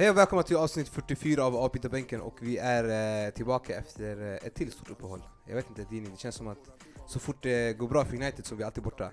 Hej 0.00 0.10
och 0.10 0.16
välkomna 0.16 0.42
till 0.42 0.56
avsnitt 0.56 0.88
44 0.88 1.44
av 1.44 1.56
Avbytarbänken 1.56 2.20
och 2.20 2.36
vi 2.40 2.56
är 2.56 3.24
eh, 3.26 3.30
tillbaka 3.30 3.78
efter 3.78 4.32
eh, 4.32 4.46
ett 4.46 4.54
till 4.54 4.72
stort 4.72 4.90
uppehåll. 4.90 5.22
Jag 5.46 5.54
vet 5.54 5.68
inte 5.68 5.84
Dini, 5.90 6.08
det 6.10 6.20
känns 6.20 6.34
som 6.34 6.48
att 6.48 6.58
så 7.08 7.18
fort 7.18 7.42
det 7.42 7.78
går 7.78 7.88
bra 7.88 8.04
för 8.04 8.16
United 8.16 8.46
så 8.46 8.54
är 8.54 8.58
vi 8.58 8.64
alltid 8.64 8.84
borta. 8.84 9.10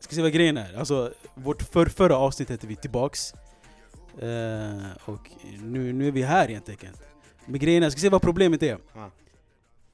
Ska 0.00 0.14
se 0.14 0.22
vad 0.22 0.32
grejen 0.32 0.56
är. 0.56 0.78
Alltså, 0.78 1.12
vårt 1.34 1.62
för, 1.62 1.86
förra 1.86 2.16
avsnitt 2.16 2.50
hette 2.50 2.66
vi 2.66 2.76
tillbaks. 2.76 3.32
Eh, 4.18 4.86
och 5.04 5.30
nu, 5.62 5.92
nu 5.92 6.08
är 6.08 6.12
vi 6.12 6.22
här 6.22 6.48
helt 6.48 6.68
enkelt. 6.68 7.02
Men 7.46 7.60
grejen 7.60 7.82
är, 7.82 7.90
ska 7.90 8.00
se 8.00 8.08
vad 8.08 8.22
problemet 8.22 8.62
är. 8.62 8.78
Ja. 8.94 9.10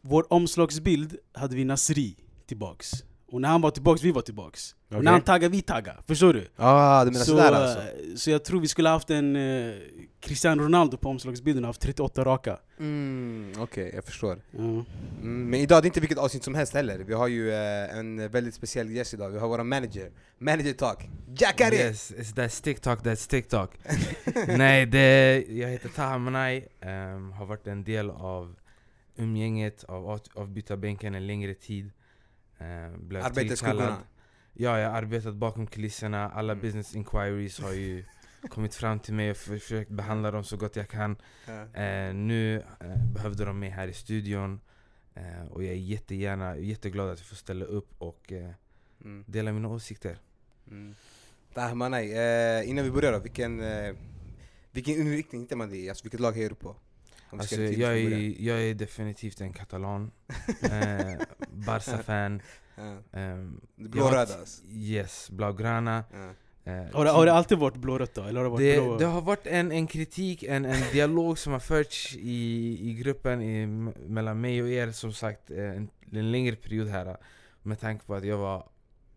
Vår 0.01 0.33
omslagsbild 0.33 1.17
hade 1.33 1.57
vi 1.57 1.65
Nasri 1.65 2.17
tillbaks. 2.47 2.91
Och 3.35 3.41
när 3.41 3.49
han 3.49 3.61
var 3.61 3.71
tillbaks, 3.71 4.03
vi 4.03 4.11
var 4.13 4.23
tillbaks. 4.23 4.73
Och 4.73 4.93
Okej. 4.93 5.05
när 5.05 5.13
han 5.13 5.21
taggar, 5.21 5.49
vi 5.49 5.63
taggar. 5.63 6.01
Förstår 6.07 6.33
du? 6.35 6.49
Ah, 6.57 7.05
du 7.05 7.11
menar 7.11 7.25
så, 7.25 7.31
sådär 7.31 7.53
alltså? 7.53 7.79
eh, 7.81 8.15
så 8.17 8.31
jag 8.31 8.45
tror 8.45 8.61
vi 8.61 8.69
skulle 8.69 8.89
haft 8.89 9.11
en 9.11 9.37
eh, 9.37 9.75
Cristiano 10.21 10.63
Ronaldo 10.63 10.97
på 10.97 11.09
omslagsbilden 11.09 11.65
och 11.65 11.69
haft 11.69 11.81
38 11.81 12.25
raka. 12.25 12.59
Mm, 12.79 13.53
Okej, 13.59 13.91
jag 13.95 14.05
förstår. 14.05 14.39
Ja. 14.51 14.59
Mm, 14.59 14.85
men 15.51 15.55
idag 15.61 15.83
det 15.83 15.87
är 15.87 15.89
inte 15.89 16.01
vilket 16.01 16.19
avsnitt 16.19 16.45
som 16.45 16.55
helst 16.55 16.75
heller. 16.75 16.99
Vi 16.99 17.15
har 17.15 17.29
ju 17.29 17.51
eh, 17.53 17.99
en 17.99 18.29
väldigt 18.29 18.55
speciell 18.55 18.91
gäst 18.91 19.15
idag. 19.15 19.31
Vi 19.31 19.39
har 19.39 19.49
vår 19.49 19.63
manager, 19.65 20.11
Manager 20.39 20.73
Talk, 20.73 21.09
Jacare! 21.39 21.75
Yes, 21.75 22.13
it's 22.13 22.35
that 22.35 22.53
stick 22.53 22.81
talk, 22.81 23.01
that's 23.05 23.31
TikTok. 23.31 23.71
Nej, 24.49 24.87
det, 24.87 25.45
jag 25.49 25.69
heter 25.69 25.89
Taha 25.89 26.19
Manai, 26.19 26.65
ehm, 26.81 27.33
har 27.33 27.47
varit 27.47 27.67
en 27.67 27.85
del 27.85 28.11
av 28.11 28.57
umgänget 29.17 29.85
av 29.85 30.09
av- 30.11 30.21
avbytarbänken 30.35 31.15
en 31.15 31.27
längre 31.27 31.55
tid. 31.55 31.91
Um, 32.59 33.09
blev 33.09 33.23
tillkallad. 33.35 33.95
Ja, 34.53 34.79
jag 34.79 34.91
har 34.91 34.97
arbetat 34.99 35.35
bakom 35.35 35.67
kulisserna. 35.67 36.31
Alla 36.31 36.53
Mm. 36.53 36.63
business 36.63 36.95
inquiries 36.95 37.61
har 37.61 37.73
ju 37.73 38.05
kommit 38.49 38.75
fram 38.75 38.99
till 39.01 39.15
mig 39.15 39.31
och 39.31 39.37
för- 39.37 39.59
försökt 39.59 39.91
behandla 39.91 40.31
dem 40.31 40.45
så 40.45 40.57
gott 40.57 40.77
jag 40.77 40.89
kan. 40.89 41.17
Ja. 41.47 41.81
Eh, 41.83 42.15
nu 42.15 42.57
eh, 42.81 43.05
behövde 43.15 43.45
de 43.45 43.59
mig 43.59 43.69
här 43.71 43.89
i 43.89 43.93
studion. 43.93 44.61
Eh, 45.15 45.47
och 45.51 45.65
jag 45.65 45.71
är 45.73 45.77
jättegärna, 45.77 46.57
jätteglad 46.57 47.11
att 47.11 47.19
jag 47.19 47.27
får 47.27 47.37
ställa 47.37 47.65
upp 47.65 47.95
och 47.99 48.33
eh, 48.33 48.51
Mm, 49.01 49.25
dela 49.27 49.53
mina 49.53 49.69
åsikter. 49.69 50.19
mm. 50.71 50.95
Taha 51.55 51.75
Manai, 51.75 52.13
eh, 52.13 52.69
innan 52.71 52.85
vi 52.85 52.91
börjar 52.91 53.13
då, 53.13 53.19
vilken, 53.19 53.61
eh, 53.61 53.95
vilken 54.73 54.95
inriktning 54.95 55.41
hittar 55.41 55.57
man 55.57 55.69
det 55.71 55.77
i? 55.77 55.89
Alltså 55.89 56.05
vilket 56.05 56.21
lag 56.21 56.33
hejar 56.33 56.49
du 56.49 56.55
på? 56.55 56.77
Alltså, 57.41 57.61
jag, 57.63 57.99
är, 57.99 58.43
jag 58.43 58.63
är 58.63 58.75
definitivt 58.75 59.41
en 59.41 59.53
katalan. 59.53 60.11
eh, 60.63 61.15
Barca-fan. 61.53 62.43
Ja. 62.77 62.97
ehm, 63.13 63.61
Blåröda 63.77 64.21
alltså. 64.21 64.63
Yes, 64.67 65.31
blaugrana. 65.31 66.05
Ja. 66.13 66.31
Eh, 66.73 66.85
Har, 66.93 67.05
det, 67.05 67.11
har 67.11 67.27
det 67.27 67.33
alltid 67.33 67.59
varit 67.59 67.77
blårött 67.77 68.15
då? 68.15 68.23
Eller 68.23 68.41
har 68.41 68.45
det 68.45 68.51
varit 68.51 68.61
det, 68.75 68.81
blå? 68.83 68.99
det 68.99 69.05
har 69.05 69.21
varit 69.21 69.47
en, 69.47 69.73
en 69.73 69.87
kritik, 69.87 70.43
en, 70.43 70.65
en 70.65 70.93
dialog 70.93 71.39
som 71.39 71.53
har 71.53 71.61
förts 71.61 72.17
i, 72.17 72.79
i 72.91 72.95
gruppen 72.95 73.43
i, 73.43 73.67
mellan 74.07 74.41
mig 74.41 74.63
och 74.63 74.69
er 74.69 74.91
som 74.91 75.13
sagt 75.13 75.51
eh, 75.51 75.59
en, 75.77 75.89
en 76.13 76.33
längre 76.33 76.57
period 76.57 76.89
här. 76.89 77.17
Med 77.63 77.81
tanke 77.81 78.07
på 78.07 78.15
att 78.15 78.25
jag 78.25 78.39
var 78.39 78.69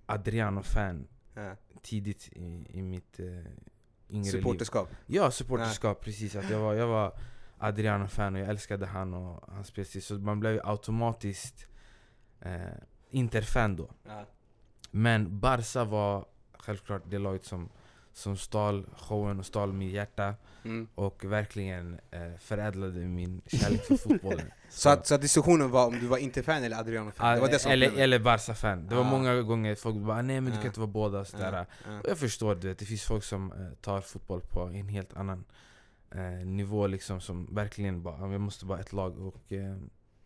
Adriano-fan 0.05 1.07
Ja. 1.35 1.55
tidigt 1.83 2.29
i, 2.31 2.65
i 2.69 2.81
mitt 2.81 3.19
eh, 3.19 3.25
yngre 3.25 4.23
liv. 4.23 4.31
Supporterskap. 4.31 4.89
Ja, 5.05 5.31
supporterskap 5.31 6.01
precis. 6.01 6.35
Att 6.35 6.49
jag, 6.49 6.59
var, 6.59 6.73
jag 6.73 6.87
var 6.87 7.13
Adriano-fan 7.59 8.35
och 8.35 8.41
jag 8.41 8.49
älskade 8.49 8.85
han 8.85 9.13
och 9.13 9.43
hans 9.53 9.67
spelstil. 9.67 10.03
Så 10.03 10.13
man 10.13 10.39
blev 10.39 10.61
automatiskt 10.63 11.67
eh, 12.41 12.51
Inter-fan 13.09 13.75
då. 13.75 13.89
Ja. 14.05 14.25
Men 14.91 15.39
Barca 15.39 15.83
var 15.83 16.25
självklart 16.59 17.01
det 17.09 17.17
laget 17.19 17.45
som, 17.45 17.69
som 18.13 18.37
stal 18.37 18.85
showen 18.97 19.39
och 19.39 19.45
stal 19.45 19.73
mitt 19.73 19.93
hjärta. 19.93 20.35
Mm. 20.63 20.87
Och 20.95 21.25
verkligen 21.25 21.99
eh, 22.11 22.33
förädlade 22.39 22.99
min 22.99 23.41
kärlek 23.45 23.85
för 23.85 23.95
fotbollen. 23.97 24.51
Så, 24.69 24.89
att, 24.89 25.07
så 25.07 25.15
att 25.15 25.21
diskussionen 25.21 25.71
var 25.71 25.87
om 25.87 25.99
du 25.99 26.07
var 26.07 26.17
inte 26.17 26.43
fan 26.43 26.63
eller 26.63 26.77
Adriano-fan? 26.79 27.35
Det 27.35 27.41
var 27.41 27.47
det 27.49 27.59
som 27.59 27.69
Ah, 27.69 27.73
eller, 27.73 27.97
eller 27.97 28.19
Barca-fan. 28.19 28.87
Det 28.87 28.95
var 28.95 29.01
Ah. 29.01 29.09
många 29.09 29.41
gånger 29.41 29.75
folk 29.75 29.95
bara 29.97 30.21
nej 30.21 30.41
men 30.41 30.51
du 30.51 30.57
Ah. 30.57 30.61
kan 30.61 30.67
inte 30.67 30.79
vara 30.79 30.87
båda. 30.91 31.19
och 31.19 31.27
Sådär. 31.27 31.53
Ja, 31.53 31.65
ja. 31.91 31.99
Och 31.99 32.09
jag 32.09 32.17
förstår 32.17 32.55
det, 32.55 32.79
det 32.79 32.85
finns 32.85 33.03
folk 33.03 33.23
som 33.23 33.51
eh, 33.51 33.57
tar 33.81 34.01
fotboll 34.01 34.41
på 34.41 34.61
en 34.61 34.87
helt 34.89 35.13
annan 35.17 35.45
eh, 36.11 36.45
nivå 36.45 36.87
liksom 36.87 37.21
som 37.21 37.55
verkligen 37.55 38.03
bara, 38.03 38.17
"Ja, 38.19 38.27
vi 38.27 38.37
måste 38.37 38.65
vara 38.65 38.79
ett 38.79 38.93
lag 38.93 39.19
och 39.19 39.51
eh, 39.53 39.77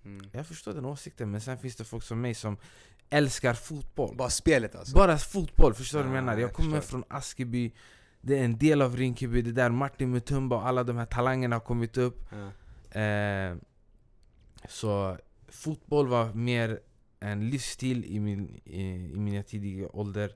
Mm. 0.05 0.29
jag 0.31 0.47
förstår 0.47 0.73
den 0.73 0.85
åsikten 0.85 1.31
men 1.31 1.41
sen 1.41 1.57
finns 1.57 1.75
det 1.75 1.83
folk 1.83 2.03
som 2.03 2.21
mig 2.21 2.33
som 2.33 2.57
älskar 3.09 3.53
fotboll. 3.53 4.15
Bara 4.15 4.29
spelet 4.29 4.75
alltså? 4.75 4.95
Bara 4.95 5.17
fotboll, 5.17 5.73
förstår 5.73 5.99
du 5.99 6.03
vad 6.03 6.11
jag 6.17 6.17
Ah, 6.17 6.21
menar? 6.25 6.33
Jag 6.33 6.41
jag 6.49 6.53
kommer 6.53 6.79
förstår. 6.81 6.89
från 6.99 7.17
Askeby, 7.17 7.73
det 8.21 8.39
är 8.39 8.43
en 8.45 8.57
del 8.57 8.81
av 8.81 8.95
Rinkeby, 8.97 9.41
det 9.41 9.51
där 9.51 9.69
Martin 9.69 10.11
Mutumba 10.11 10.55
och 10.55 10.67
alla 10.67 10.83
de 10.83 10.97
här 10.97 11.05
talangerna 11.05 11.55
har 11.55 11.59
kommit 11.61 11.97
upp. 11.97 12.25
Ja. 12.31 12.99
Eh, 13.01 13.55
så 14.69 15.17
fotboll 15.47 16.07
var 16.07 16.33
mer 16.33 16.79
en 17.19 17.49
livsstil 17.49 18.05
i, 18.05 18.19
min, 18.19 18.61
i, 18.65 18.81
i 19.13 19.19
mina 19.19 19.43
tidiga 19.43 19.87
ålder. 19.93 20.35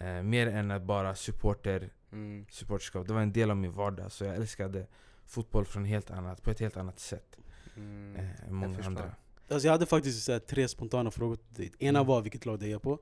Eh, 0.00 0.22
mer 0.22 0.46
än 0.46 0.70
att 0.70 0.82
bara 0.82 1.14
supporter, 1.14 1.90
Mm. 2.12 2.46
supporterskap. 2.50 3.06
Det 3.06 3.12
var 3.14 3.20
en 3.20 3.32
del 3.32 3.50
av 3.50 3.56
min 3.56 3.72
vardag. 3.72 4.12
Så 4.12 4.24
jag 4.24 4.34
älskade 4.36 4.86
fotboll 5.26 5.64
från 5.64 5.84
helt 5.84 6.10
annat, 6.10 6.42
på 6.42 6.50
ett 6.50 6.60
helt 6.60 6.76
annat 6.76 6.98
sätt 7.00 7.36
Mm. 7.76 8.16
eh, 8.16 8.44
än 8.48 8.54
många 8.54 8.74
förstår. 8.76 8.90
andra. 8.90 9.14
Alltså 9.50 9.66
jag 9.66 9.72
hade 9.72 9.86
faktiskt 9.86 10.24
så 10.24 10.32
här, 10.32 10.38
tre 10.38 10.68
spontana 10.68 11.10
frågor 11.10 11.36
till 11.36 11.54
dig. 11.64 11.72
Ena 11.88 11.98
Mm. 11.98 12.06
var 12.08 12.20
vilket 12.22 12.46
lag 12.46 12.58
du 12.58 12.64
hejar 12.66 12.78
på. 12.78 12.98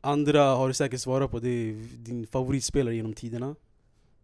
Andra 0.00 0.42
har 0.42 0.68
du 0.68 0.74
säkert 0.74 1.00
svarat 1.00 1.30
på, 1.30 1.38
det 1.38 1.48
är 1.48 1.74
din 1.96 2.26
favoritspelare 2.26 2.94
genom 2.94 3.12
tiderna. 3.14 3.54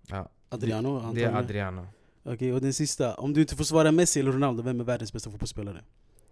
Ja, 0.07 0.29
Adriano 0.49 0.89
det 0.93 1.01
är 1.01 1.05
antagligen. 1.05 1.35
Adriano. 1.37 1.87
Okej, 2.25 2.53
och 2.53 2.61
den 2.61 2.73
sista. 2.73 3.15
Om 3.15 3.33
du 3.33 3.41
inte 3.41 3.57
får 3.57 3.65
svara 3.65 3.93
Messi 3.93 4.21
eller 4.21 4.33
Ronaldo, 4.33 4.63
vem 4.63 4.81
är 4.81 4.85
världens 4.85 5.13
bästa 5.13 5.31
fotbollsspelare? 5.31 5.85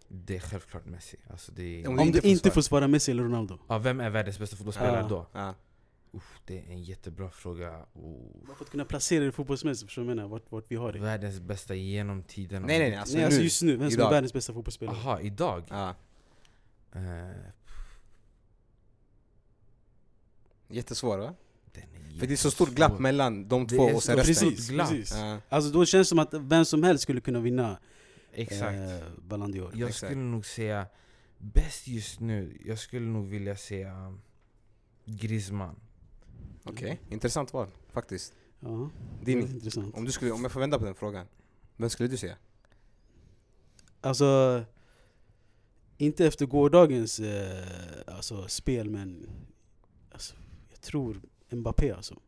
Det 0.08 0.36
är 0.36 0.40
självklart 0.40 0.86
Messi. 0.86 1.16
Alltså 1.30 1.52
det 1.52 1.62
är, 1.82 1.88
Om 1.88 1.98
Om, 1.98 2.06
du 2.10 2.16
inte 2.18 2.28
inte 2.28 2.50
får 2.50 2.62
svara. 2.62 2.88
Messi 2.88 3.10
eller 3.12 3.22
Ronaldo? 3.22 3.58
ja, 3.68 3.78
vem 3.78 4.00
är 4.00 4.10
världens 4.10 4.38
bästa 4.38 4.56
fotbollsspelare 4.56 5.04
Ah. 5.04 5.08
då? 5.08 5.26
Ja. 5.32 5.54
Uff, 6.12 6.40
det 6.46 6.58
är 6.58 6.62
en 6.72 6.82
jättebra 6.82 7.30
fråga. 7.30 7.86
Bara 8.46 8.56
för 8.56 8.64
att 8.64 8.70
kunna 8.70 8.84
placera 8.84 9.22
dig 9.22 9.32
fotbollsmässigt, 9.32 9.86
förstår 9.88 10.02
du 10.02 10.06
vad 10.06 10.10
jag 10.12 10.16
menar? 10.16 10.28
Vart, 10.28 10.52
vart 10.52 10.64
vi 10.68 10.76
har 10.76 10.92
dig. 10.92 11.00
Världens 11.00 11.40
bästa 11.40 11.74
genom 11.74 12.22
tiderna. 12.22 12.66
Nej 12.66 12.78
nej 12.78 12.90
nej, 12.90 12.98
alltså 12.98 13.16
Nej 13.16 13.24
alltså 13.24 13.38
nu. 13.38 13.44
just 13.44 13.62
nu, 13.62 13.76
vem 13.76 13.90
som 13.90 13.94
idag. 14.00 14.06
är 14.06 14.10
världens 14.10 14.32
bästa 14.32 14.52
fotbollsspelare? 14.52 14.96
Aha, 14.96 15.20
idag? 15.20 15.64
Ja. 15.70 15.94
Eh, 16.92 17.00
Jättesvår 20.68 21.18
va? 21.18 21.34
För 22.20 22.26
det 22.26 22.34
är 22.34 22.36
så 22.36 22.50
stort 22.50 22.70
glapp 22.70 22.98
mellan 22.98 23.48
de 23.48 23.66
Det 23.66 23.76
två 23.76 23.88
är 23.88 23.94
och 23.94 24.02
sen 24.02 24.16
resten. 24.16 24.48
Precis, 24.50 24.68
glapp. 24.68 24.88
precis. 24.90 25.12
Ja. 25.16 25.38
Alltså 25.48 25.70
då 25.70 25.84
känns 25.84 26.06
det 26.06 26.08
som 26.08 26.18
att 26.18 26.34
vem 26.34 26.64
som 26.64 26.82
helst 26.82 27.02
skulle 27.02 27.20
kunna 27.20 27.40
vinna 27.40 27.78
Exakt. 28.32 28.74
eh, 28.74 29.08
Ballon 29.18 29.54
d'Or. 29.54 29.70
Jag 29.74 29.88
exakt. 29.88 29.96
skulle 30.12 30.14
nog 30.24 30.46
säga, 30.46 30.86
bäst 31.38 31.88
just 31.88 32.20
nu, 32.20 32.58
jag 32.64 32.78
skulle 32.78 33.06
nog 33.06 33.26
vilja 33.28 33.56
säga 33.56 34.18
Griezmann. 35.04 35.76
Okej, 36.64 37.00
intressant 37.08 37.52
val 37.52 37.68
faktiskt. 37.92 38.34
Ja, 38.60 38.90
Dini, 39.22 39.42
det 39.42 39.48
är 39.50 39.54
intressant. 39.54 39.94
om, 39.94 40.04
du 40.04 40.12
skulle, 40.12 40.30
om 40.30 40.42
jag 40.42 40.52
får 40.52 40.60
vända 40.60 40.78
på 40.78 40.84
den 40.84 40.94
frågan. 40.94 41.26
Vem 41.76 41.90
skulle 41.90 42.08
du 42.08 42.16
säga? 42.16 42.36
Alltså, 44.00 44.64
inte 45.96 46.26
efter 46.26 46.46
gårdagens 46.46 47.20
eh, 47.20 47.64
alltså, 48.16 48.48
spel 48.48 48.90
men 48.90 49.30
alltså, 50.12 50.34
jag 50.70 50.80
tror 50.80 51.20
Mbappé 51.50 51.92
alltså. 51.92 52.20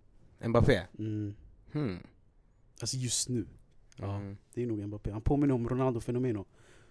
Mbappé? 0.47 0.83
Mm. 0.99 1.35
Hmm. 1.73 1.99
Alltså 2.81 2.97
just 2.97 3.29
nu. 3.29 3.47
Ja, 3.97 4.17
Mm. 4.17 4.37
det 4.55 4.63
är 4.63 4.67
nog 4.67 4.79
Mbappé. 4.87 5.11
Han 5.11 5.23
påminner 5.23 5.55
om 5.55 5.69
Ronaldo 5.69 6.01
Fenomeno 6.01 6.45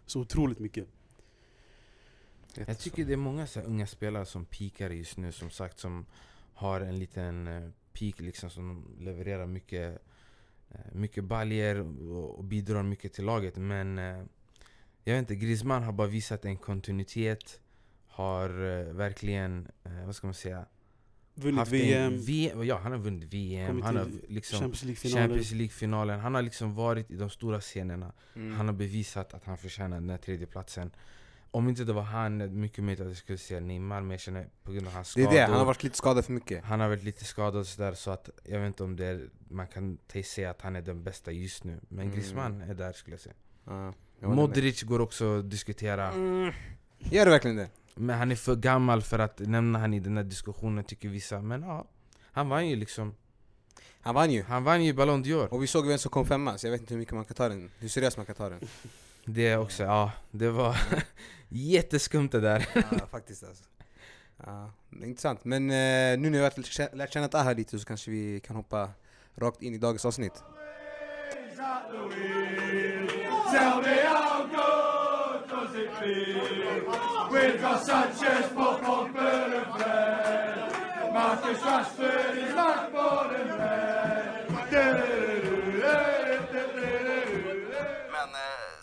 så 0.05 0.19
otroligt 0.19 0.59
mycket. 0.59 0.87
Jag 2.55 2.79
tycker 2.79 3.05
det 3.05 3.13
är 3.13 3.17
många 3.17 3.47
så 3.47 3.61
unga 3.61 3.87
spelare 3.87 4.25
som 4.25 4.45
pikar 4.45 4.89
just 4.89 5.17
nu, 5.17 5.31
som 5.31 5.49
sagt, 5.49 5.79
som 5.79 6.05
har 6.61 6.81
en 6.81 6.99
liten 6.99 7.47
eh, 7.47 7.69
peak 7.99 8.19
liksom, 8.19 8.49
som 8.49 8.95
levererar 8.99 9.45
mycket, 9.45 10.01
eh, 10.71 10.93
mycket 10.93 11.23
baljer 11.23 11.79
och, 12.11 12.43
bidrar 12.43 12.83
mycket 12.83 13.13
till 13.13 13.25
laget. 13.25 13.57
Men 13.57 13.97
eh, 13.97 14.23
jag 15.03 15.13
vet 15.13 15.19
inte, 15.19 15.35
Griezmann 15.35 15.83
har 15.83 15.91
bara 15.91 16.07
visat 16.07 16.45
en 16.45 16.57
kontinuitet, 16.57 17.59
har 18.07 18.49
verkligen, 18.93 19.67
vad 20.05 20.15
ska 20.15 20.27
man 20.27 20.33
säga, 20.33 20.65
Vunnit 21.35 21.67
VM, 21.67 22.17
VM 22.17 22.63
ja, 22.63 22.77
han 22.77 22.91
har 22.91 22.99
vunnit 22.99 23.33
VM, 23.33 23.67
Kommit 23.67 23.85
han 23.85 23.95
har 23.95 24.07
liksom 24.27 24.73
Champions 24.95 25.51
League-finalen. 25.51 26.19
Han 26.19 26.35
har 26.35 26.41
liksom 26.41 26.75
varit 26.75 27.11
i 27.11 27.15
de 27.15 27.29
stora 27.29 27.61
scenerna. 27.61 28.13
Mm. 28.35 28.53
Han 28.53 28.67
har 28.67 28.73
bevisat 28.73 29.33
att 29.33 29.45
han 29.45 29.57
förtjänar 29.57 29.99
den 29.99 30.09
här 30.09 30.17
tredjeplatsen. 30.17 30.91
Om 31.53 31.69
inte 31.69 31.83
det 31.83 31.93
var 31.93 32.01
han, 32.01 32.59
mycket 32.61 32.83
möjligt 32.83 33.01
att 33.01 33.07
jag 33.07 33.17
skulle 33.17 33.37
säga 33.37 33.59
Neymar, 33.59 34.01
men 34.01 34.11
jag 34.11 34.19
känner 34.19 34.47
på 34.63 34.71
grund 34.71 34.87
av 34.87 34.93
hans 34.93 35.13
Det 35.13 35.21
är 35.21 35.25
skador. 35.25 35.39
det, 35.39 35.45
han 35.45 35.57
har 35.57 35.65
varit 35.65 35.83
lite 35.83 35.97
skadad 35.97 36.25
för 36.25 36.33
mycket. 36.33 36.63
han 36.63 36.79
har 36.79 36.87
varit 36.89 37.03
lite 37.03 37.25
skadad 37.25 37.55
och 37.59 37.67
sådär, 37.67 37.93
så 37.93 38.11
att 38.11 38.29
jag 38.43 38.59
vet 38.59 38.67
inte 38.67 38.83
om 38.83 38.95
det 38.95 39.05
är, 39.05 39.29
man 39.49 39.67
kan 39.67 39.97
säga 40.25 40.49
att 40.49 40.61
han 40.61 40.75
är 40.75 40.81
den 40.81 41.03
bästa 41.03 41.31
just 41.31 41.63
nu. 41.63 41.79
Men 41.89 41.99
Mm. 42.05 42.11
Griezmann 42.15 42.61
är 42.61 42.73
där 42.73 42.93
skulle 42.93 43.13
jag 43.13 43.21
säga. 43.21 43.35
Ja, 43.65 43.93
jag. 44.19 44.35
Modric 44.35 44.83
går 44.83 44.99
också 45.01 45.39
att 45.39 45.49
diskutera. 45.49 46.11
Mm. 46.11 46.53
Gör 46.99 47.25
det 47.25 47.31
verkligen 47.31 47.57
det? 47.57 47.69
Men 47.95 48.17
han 48.19 48.31
är 48.31 48.35
för 48.35 48.55
gammal 48.55 49.01
för 49.01 49.19
att 49.19 49.39
nämna 49.39 49.79
han 49.79 49.93
i 49.93 49.99
den 49.99 50.17
här 50.17 50.23
diskussionen 50.23 50.83
tycker 50.83 51.09
vissa. 51.09 51.41
Men 51.41 51.61
ja, 51.61 51.85
han 52.31 52.49
vann 52.49 52.67
ju 52.69 52.75
liksom 52.75 53.15
Han 54.01 54.15
vann 54.15 54.31
ju. 54.31 54.43
Han 54.43 54.63
vann 54.63 54.83
ju 54.85 54.93
Ballon 54.93 55.23
d'Or. 55.23 55.47
Och 55.47 55.63
vi 55.63 55.67
såg 55.67 55.87
vem 55.87 55.97
som 55.97 56.11
kom 56.11 56.25
femma, 56.25 56.57
så 56.57 56.67
jag 56.67 56.71
vet 56.71 56.81
inte 56.81 56.93
hur 56.93 56.99
mycket 56.99 57.13
man 57.15 57.25
kan 57.25 57.35
ta 57.35 57.49
den. 57.49 57.71
Hur 57.79 57.87
seriöst 57.87 58.17
man 58.17 58.25
kan 58.25 58.35
ta 58.35 58.49
den. 58.49 58.59
Det 59.25 59.57
också, 59.57 59.83
ja. 59.83 60.11
Det 60.31 60.49
var 60.49 60.77
jätteskumt 61.49 62.29
det 62.31 62.39
där. 62.39 62.67
ja, 62.73 63.07
faktiskt 63.11 63.43
alltså. 63.43 63.63
Ja, 64.45 64.71
intressant. 64.91 65.45
Men 65.45 65.69
eh, 65.69 66.19
nu 66.19 66.29
när 66.29 66.37
vi 66.37 66.43
har 66.43 66.95
lärt 66.95 67.13
känna 67.13 67.27
Taha 67.27 67.53
lite 67.53 67.79
så 67.79 67.85
kanske 67.85 68.11
vi 68.11 68.39
kan 68.39 68.55
hoppa 68.55 68.89
rakt 69.35 69.61
in 69.61 69.73
i 69.73 69.77
dagens 69.77 70.05
avsnitt. 70.05 70.43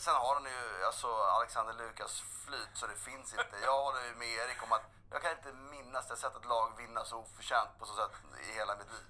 Sen 0.05 0.15
har 0.25 0.35
han 0.39 0.47
ju 0.57 0.61
alltså 0.89 1.09
Alexander 1.39 1.75
Lukas 1.83 2.13
flyt 2.45 2.73
så 2.81 2.85
det 2.93 2.99
finns 3.09 3.29
inte. 3.41 3.57
Jag 3.69 3.77
håller 3.85 4.03
ju 4.09 4.13
med 4.23 4.31
Erik 4.43 4.61
om 4.67 4.73
att 4.77 4.87
jag 5.13 5.21
kan 5.23 5.31
inte 5.39 5.53
minnas 5.75 6.05
det 6.11 6.17
sett 6.23 6.37
ett 6.41 6.49
lag 6.55 6.69
vinna 6.83 7.01
så 7.11 7.17
oförtjänt 7.25 7.73
på 7.79 7.85
så 7.91 7.95
sätt 8.01 8.15
i 8.45 8.59
hela 8.59 8.73
mitt 8.81 8.91
liv. 8.97 9.07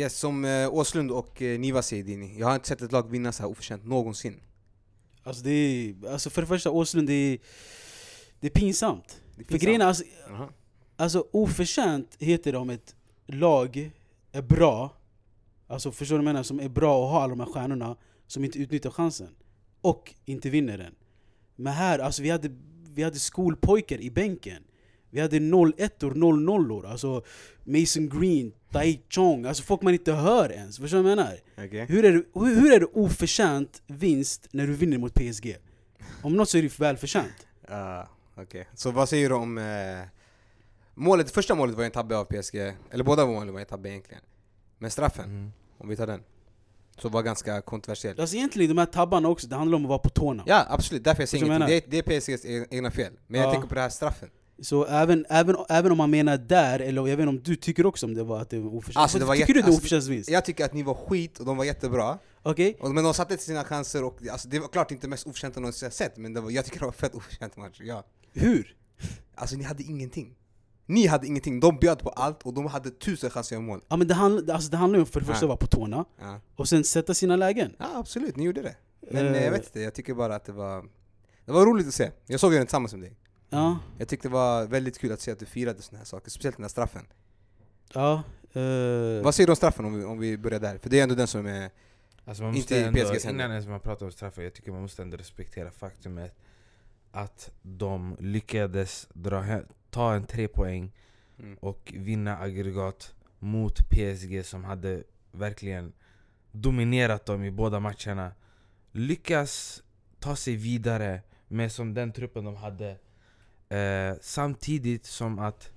Yes, 0.00 0.18
som 0.18 0.44
eh, 0.44 0.74
Åslund 0.74 1.10
och 1.10 1.42
eh, 1.42 1.58
Niva 1.58 1.82
säger 1.82 2.04
Dini, 2.04 2.38
jag 2.40 2.46
har 2.46 2.54
inte 2.54 2.68
sett 2.68 2.82
ett 2.82 2.92
lag 2.92 3.10
vinna 3.10 3.32
så 3.32 3.42
här 3.42 3.50
oförtjänt 3.50 3.84
någonsin. 3.84 4.42
Alltså 5.22 5.42
det 5.42 5.50
är, 5.50 6.12
alltså 6.12 6.30
för 6.30 6.40
det 6.42 6.48
första 6.48 6.70
Åslund, 6.70 7.06
det 7.08 7.12
är, 7.12 7.38
det 8.40 8.46
är 8.46 8.50
pinsamt. 8.50 9.20
Det 9.36 9.42
är 9.42 9.46
För 9.46 9.58
grejen 9.58 9.80
är, 9.80 9.86
alltså, 9.86 10.04
Jaha. 10.28 10.48
alltså 10.96 11.26
oförtjänt 11.32 12.16
heter 12.18 12.52
det 12.52 12.58
om 12.58 12.70
ett 12.70 12.94
lag 13.26 13.90
är 14.32 14.42
bra, 14.42 14.96
alltså 15.68 15.92
förstår 15.92 16.14
du 16.14 16.18
vad 16.18 16.28
jag 16.28 16.32
menar? 16.32 16.42
Som 16.42 16.60
är 16.60 16.68
bra 16.68 16.98
och 17.02 17.08
har 17.08 17.20
alla 17.20 17.34
de 17.34 17.40
här 17.40 17.52
stjärnorna, 17.52 17.96
som 18.26 18.44
inte 18.44 18.58
utnyttjar 18.58 18.90
chansen. 18.90 19.36
Och 19.90 20.14
inte 20.24 20.50
vinner 20.50 20.78
den. 20.78 20.94
Men 21.56 21.72
här, 21.72 21.98
alltså 21.98 22.22
vi 22.22 22.30
hade, 22.30 22.50
vi 22.94 23.02
hade 23.02 23.18
skolpojkar 23.18 24.00
i 24.00 24.10
bänken. 24.10 24.62
Vi 25.10 25.20
hade 25.20 25.36
01 25.36 26.02
or 26.02 26.14
00 26.14 26.86
alltså 26.86 27.24
Mason 27.64 28.08
Green, 28.08 28.52
Tai 28.72 29.00
Chong, 29.10 29.44
alltså 29.46 29.62
folk 29.62 29.82
man 29.82 29.92
inte 29.94 30.12
hör 30.12 30.52
ens. 30.52 30.78
Förstår 30.78 30.96
du 30.98 31.02
vad 31.02 31.10
jag 31.12 31.16
menar? 31.16 31.38
Okej. 31.66 31.86
Hur 31.88 32.04
är, 32.04 32.12
det, 32.12 32.24
hur, 32.34 32.54
hur 32.60 32.72
är 32.72 32.80
det 32.80 32.86
oförtjänt 32.86 33.82
vinst 33.86 34.48
när 34.50 34.66
du 34.66 34.72
vinner 34.72 34.98
mot 34.98 35.14
PSG? 35.14 35.56
Om 36.22 36.36
något 36.36 36.48
så 36.48 36.58
är 36.58 36.62
det 36.62 36.78
välförtjänt. 36.78 37.46
Ah, 37.68 38.04
Okej, 38.38 38.68
så 38.74 38.90
vad 38.90 39.08
säger 39.08 39.28
du 39.28 39.34
om... 39.34 39.58
Eh, 39.58 39.64
målet, 40.94 41.30
första 41.30 41.54
målet 41.54 41.76
var 41.76 41.84
en 41.84 41.90
tabbe 41.90 42.16
av 42.16 42.24
PSG, 42.24 42.54
eller 42.90 43.04
båda 43.04 43.26
målen 43.26 43.52
var 43.54 43.60
en 43.60 43.66
tabbe 43.66 43.88
egentligen. 43.88 44.22
Men 44.78 44.90
straffen, 44.90 45.24
Mm. 45.24 45.52
om 45.78 45.88
vi 45.88 45.96
tar 45.96 46.06
den, 46.06 46.22
så 46.98 47.08
var 47.08 47.22
ganska 47.22 47.60
kontroversiell. 47.60 48.20
Alltså 48.20 48.36
egentligen 48.36 48.68
de 48.68 48.78
här 48.78 48.86
tabbarna 48.86 49.28
också, 49.28 49.46
det 49.46 49.56
handlar 49.56 49.76
om 49.76 49.84
att 49.84 49.88
vara 49.88 49.98
på 49.98 50.10
tårna. 50.10 50.42
Ja 50.46 50.66
absolut, 50.68 51.04
därför 51.04 51.22
jag 51.22 51.28
säger 51.28 51.44
ingenting. 51.46 51.68
jag 51.74 51.82
Det 51.82 51.90
det 52.04 52.14
är 52.14 52.20
PSGs 52.20 52.44
e- 52.44 52.66
egna 52.70 52.90
fel. 52.90 53.12
Men 53.26 53.40
jag 53.40 53.48
Ja. 53.48 53.52
tänker 53.52 53.68
på 53.68 53.74
det 53.74 53.80
här 53.80 53.88
straffen. 53.88 54.28
Så 54.62 54.84
även, 54.86 55.26
även, 55.28 55.56
även 55.68 55.92
om 55.92 55.98
man 55.98 56.10
menar 56.10 56.36
där, 56.36 56.80
eller 56.80 57.06
jag 57.06 57.16
vet 57.16 57.22
inte 57.22 57.28
om 57.28 57.42
du 57.42 57.56
tycker 57.56 57.86
också 57.86 58.06
om 58.06 58.14
det 58.14 58.22
var 58.24 58.40
att 58.40 58.50
det 58.50 58.58
var 58.58 58.74
oförtjänt. 58.74 58.96
Alltså, 59.02 59.18
var 59.18 59.34
tycker 59.34 59.40
jätte- 59.40 59.52
du 59.52 59.72
det 59.72 59.88
är 59.92 59.94
alltså, 59.96 60.10
vinst? 60.10 60.30
Jag 60.30 60.44
tycker 60.44 60.64
att 60.64 60.72
ni 60.74 60.82
var 60.82 60.94
skit 60.94 61.38
och 61.38 61.46
de 61.46 61.56
var 61.56 61.64
jättebra. 61.64 62.18
Okej? 62.42 62.76
Och, 62.80 62.90
men 62.90 63.04
de 63.04 63.14
satte 63.14 63.36
till 63.36 63.46
sina 63.46 63.64
chanser 63.64 64.04
och 64.04 64.18
alltså, 64.32 64.48
det 64.48 64.58
var 64.58 64.68
klart 64.68 64.90
inte 64.90 65.08
mest 65.08 65.26
oförtjänta 65.26 65.60
någonsin 65.60 65.86
jag 65.86 65.92
sett, 65.92 66.16
men 66.16 66.32
det 66.34 66.40
var, 66.40 66.50
jag 66.50 66.64
tycker 66.64 66.78
det 66.78 66.84
var 66.84 66.92
fett 66.92 67.14
oförtjänt 67.14 67.56
match. 67.56 67.80
Ja. 67.80 68.04
Hur? 68.32 68.76
Alltså 69.34 69.56
ni 69.56 69.64
hade 69.64 69.82
ingenting. 69.82 70.34
Ni 70.86 71.06
hade 71.06 71.26
ingenting, 71.26 71.60
de 71.60 71.78
bjöd 71.78 71.98
på 71.98 72.08
allt 72.08 72.42
och 72.42 72.54
de 72.54 72.66
hade 72.66 72.90
tusen 72.90 73.30
chanser 73.30 73.56
att 73.56 73.60
göra 73.62 73.66
mål. 73.66 73.80
Ja 73.88 73.96
men 73.96 74.08
det, 74.08 74.14
handl, 74.14 74.50
alltså, 74.50 74.70
det 74.70 74.76
handlar 74.76 74.96
ju 74.98 75.00
om 75.02 75.06
för 75.06 75.20
det 75.20 75.26
första 75.26 75.44
att 75.44 75.48
vara 75.48 75.56
på 75.56 75.66
tårna, 75.66 76.04
Ja. 76.20 76.40
och 76.56 76.68
sen 76.68 76.84
sätta 76.84 77.14
sina 77.14 77.36
lägen. 77.36 77.72
ja 77.78 77.86
absolut, 77.94 78.36
ni 78.36 78.44
gjorde 78.44 78.62
det. 78.62 78.76
Men 79.10 79.34
Eh. 79.34 79.44
jag 79.44 79.50
vet 79.50 79.64
inte, 79.66 79.80
jag 79.80 79.94
tycker 79.94 80.14
bara 80.14 80.34
att 80.36 80.44
det 80.44 80.52
var... 80.52 80.84
Det 81.44 81.52
var 81.52 81.66
roligt 81.66 81.86
att 81.88 81.94
se. 81.94 82.10
Jag 82.26 82.40
såg 82.40 82.52
den 82.52 82.66
tillsammans 82.66 82.92
med 82.94 83.02
dig. 83.02 83.16
Ja, 83.50 83.78
Jag 83.98 84.08
tyckte 84.08 84.28
det 84.28 84.32
var 84.32 84.66
väldigt 84.66 84.98
kul 84.98 85.12
att 85.12 85.20
se 85.20 85.30
att 85.30 85.38
du 85.38 85.46
firade 85.46 85.82
såna 85.82 85.98
här 85.98 86.04
saker, 86.04 86.30
speciellt 86.30 86.56
den 86.56 86.64
här 86.64 86.68
straffen. 86.68 87.06
ja. 87.92 88.14
eh, 88.52 89.22
Vad 89.24 89.34
säger 89.34 89.46
du 89.46 89.52
om 89.52 89.56
straffen 89.56 89.84
om 89.84 89.94
vi, 89.98 90.04
om 90.04 90.18
vi 90.18 90.38
börjar 90.38 90.60
där? 90.60 90.78
För 90.78 90.90
det 90.90 90.98
är 90.98 91.02
ändå 91.02 91.14
den 91.14 91.26
som 91.26 91.46
är... 91.46 91.70
Alltså 92.24 92.42
man 92.42 92.50
Inte 92.54 92.58
måste 92.60 92.74
i 92.76 92.82
ändå, 92.82 92.98
händer. 93.00 93.30
innan 93.30 93.50
ens 93.50 93.66
man 93.66 93.80
pratar 93.80 94.06
om 94.06 94.12
straffar, 94.12 94.42
jag 94.42 94.54
tycker 94.54 94.72
man 94.72 94.82
måste 94.82 95.02
ändå 95.02 95.16
respektera 95.16 95.70
faktumet 95.70 96.34
att 97.12 97.50
de 97.62 98.16
lyckades 98.20 99.08
dra 99.14 99.40
he- 99.42 99.66
ta 99.96 100.14
en 100.14 100.26
tre 100.26 100.48
poäng 100.48 100.92
Mm. 101.38 101.56
och 101.60 101.92
vinna 101.96 102.38
aggregat 102.38 103.14
mot 103.38 103.90
PSG 103.90 104.44
som 104.44 104.64
hade 104.64 105.02
verkligen 105.32 105.92
dominerat 106.52 107.26
dem 107.26 107.44
i 107.44 107.50
båda 107.50 107.80
matcherna. 107.80 108.32
Lyckas 108.92 109.82
ta 110.20 110.36
sig 110.36 110.56
vidare 110.56 111.22
med 111.48 111.72
som 111.72 111.94
den 111.94 112.12
truppen 112.12 112.44
de 112.44 112.56
hade. 112.56 112.90
Eh, 113.68 114.16
samtidigt 114.20 115.06
som 115.06 115.38
att 115.38 115.70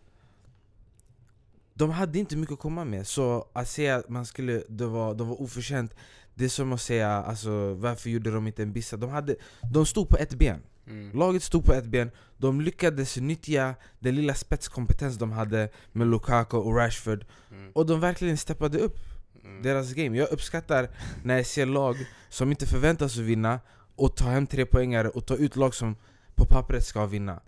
de 1.73 1.89
hade 1.89 2.19
inte 2.19 2.37
mycket 2.37 2.53
att 2.53 2.59
komma 2.59 2.85
med. 2.85 3.07
Så 3.07 3.47
att 3.53 3.67
säga 3.67 3.95
att 3.95 4.09
man 4.09 4.25
skulle, 4.25 4.63
det 4.69 4.85
var, 4.85 5.15
de 5.15 5.27
var 5.27 5.41
oförtjänt, 5.41 5.95
det 6.35 6.45
är 6.45 6.49
som 6.49 6.73
att 6.73 6.81
säga 6.81 7.09
alltså, 7.09 7.73
varför 7.73 8.09
gjorde 8.09 8.31
de 8.31 8.47
inte 8.47 8.63
en 8.63 8.73
bissa? 8.73 8.97
De, 8.97 9.09
hade, 9.09 9.35
de 9.73 9.85
stod 9.85 10.09
på 10.09 10.17
ett 10.17 10.33
ben. 10.33 10.61
Mm. 10.89 11.11
Laget 11.19 11.43
stod 11.43 11.65
på 11.65 11.73
ett 11.73 11.85
ben, 11.85 12.11
de 12.37 12.61
lyckades 12.61 13.17
nyttja 13.17 13.75
den 13.99 14.15
lilla 14.15 14.33
spetskompetens 14.33 15.17
de 15.17 15.31
hade 15.31 15.69
med 15.91 16.07
Lukaku 16.07 16.57
och 16.57 16.75
Rashford 16.75 17.25
Mm. 17.51 17.71
Och 17.75 17.85
de 17.85 17.99
verkligen 17.99 18.37
steppade 18.37 18.79
upp 18.79 18.97
Mm. 19.43 19.61
deras 19.61 19.93
game 19.93 20.17
Jag 20.17 20.29
uppskattar 20.31 20.89
när 21.23 21.35
jag 21.37 21.45
ser 21.45 21.65
lag 21.65 21.95
som 22.29 22.51
inte 22.51 22.65
förväntas 22.67 23.17
att 23.17 23.23
vinna 23.23 23.59
och 23.95 24.15
ta 24.15 24.25
hem 24.25 24.47
tre 24.47 24.65
poängare 24.65 25.09
och 25.09 25.25
ta 25.25 25.35
ut 25.35 25.55
lag 25.55 25.75
som 25.75 25.95
på 26.35 26.45
pappret 26.45 26.85
ska 26.85 27.05
vinna 27.05 27.39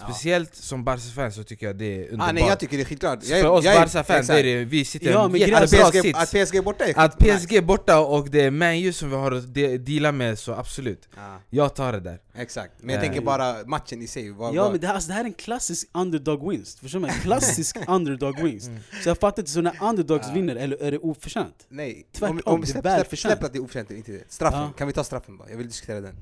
Ja. 0.00 0.06
Speciellt 0.12 0.54
som 0.54 0.84
Barca-fan 0.84 1.32
så 1.32 1.42
tycker 1.44 1.66
jag 1.66 1.76
det 1.76 1.84
är 1.84 2.04
underbart 2.04 2.28
Ah, 2.28 2.32
nej 2.32 2.44
jag 2.48 2.60
tycker 2.60 2.76
det 2.76 2.82
är 2.82 2.84
skitklart. 2.84 3.18
Jag, 3.24 3.40
För 3.40 3.48
oss 3.48 3.64
Barca-fans, 3.64 4.26
det 4.26 4.40
är 4.40 4.42
det, 4.44 4.64
vi 4.64 4.84
sitter 4.84 5.10
Ja, 5.10 5.36
i 5.36 5.42
en 5.42 5.50
jättebra 5.50 5.90
PSG, 5.90 6.00
sits 6.02 6.18
att 6.18 6.28
PSG 6.30 6.56
är 6.56 6.62
borta 6.62 6.84
är 6.84 6.98
Att 6.98 7.18
PSG 7.18 7.52
är 7.56 7.62
borta 7.62 8.00
och 8.00 8.30
det 8.30 8.40
är 8.40 8.50
Man 8.50 8.92
som 8.92 9.10
vi 9.10 9.16
har 9.16 9.32
att 9.32 9.54
de- 9.54 9.78
deala 9.78 10.12
med 10.12 10.38
så 10.38 10.52
absolut 10.52 11.08
Ja, 11.16 11.40
Jag 11.50 11.74
tar 11.74 11.92
det 11.92 12.00
där 12.00 12.18
exakt. 12.34 12.72
Men 12.80 12.94
jag 12.94 13.04
Eh. 13.04 13.08
tänker 13.08 13.24
bara 13.26 13.56
matchen 13.66 14.02
i 14.02 14.06
sig. 14.06 14.30
Vad, 14.30 14.54
Ja 14.54 14.62
vad, 14.62 14.70
men 14.72 14.80
det 14.80 14.86
här, 14.86 14.94
alltså, 14.94 15.08
det 15.08 15.14
här 15.14 15.20
är 15.20 15.24
en 15.24 15.32
klassisk 15.32 15.88
underdog 15.94 16.50
winst, 16.50 16.78
förstår 16.78 17.00
du? 17.00 17.06
En 17.06 17.12
klassisk 17.14 17.76
underdog 17.88 18.40
winst. 18.42 18.68
Mm. 18.68 18.80
Så 19.02 19.08
jag 19.08 19.18
fattar 19.18 19.42
inte, 19.42 19.50
så 19.52 19.60
när 19.60 19.76
underdogs 19.82 20.26
Ja. 20.28 20.34
vinner, 20.34 20.56
eller 20.56 20.82
är 20.82 20.90
det 20.90 20.98
oförtjänt? 20.98 21.66
nej, 21.68 22.06
Tvärtom, 22.12 22.40
om, 22.46 22.54
om 22.54 22.60
det 22.60 22.64
är 22.66 22.70
släpp, 22.72 22.84
släpp, 23.08 23.18
släpp 23.18 23.44
att 23.44 23.52
det 23.52 23.58
är 23.58 23.62
oförtjänt 23.62 23.90
inte 23.90 24.12
det. 24.12 24.24
Straffen, 24.28 24.72
kan 24.78 24.86
vi 24.86 24.92
ta 24.92 25.04
straffen 25.04 25.36
bara? 25.36 25.50
Jag 25.50 25.56
vill 25.56 25.66
diskutera 25.66 26.00
den. 26.00 26.14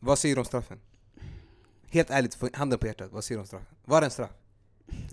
Vad 0.00 0.18
säger 0.18 0.34
du 0.34 0.38
om 0.38 0.44
straffen? 0.44 0.78
Helt 1.90 2.10
ärligt, 2.10 2.38
handen 2.56 2.78
på 2.78 2.86
hjärtat, 2.86 3.12
vad 3.12 3.24
säger 3.24 3.36
du 3.36 3.40
om 3.40 3.46
straffen? 3.46 3.68
Var 3.84 4.00
det 4.00 4.06
en 4.06 4.10
straff? 4.10 4.30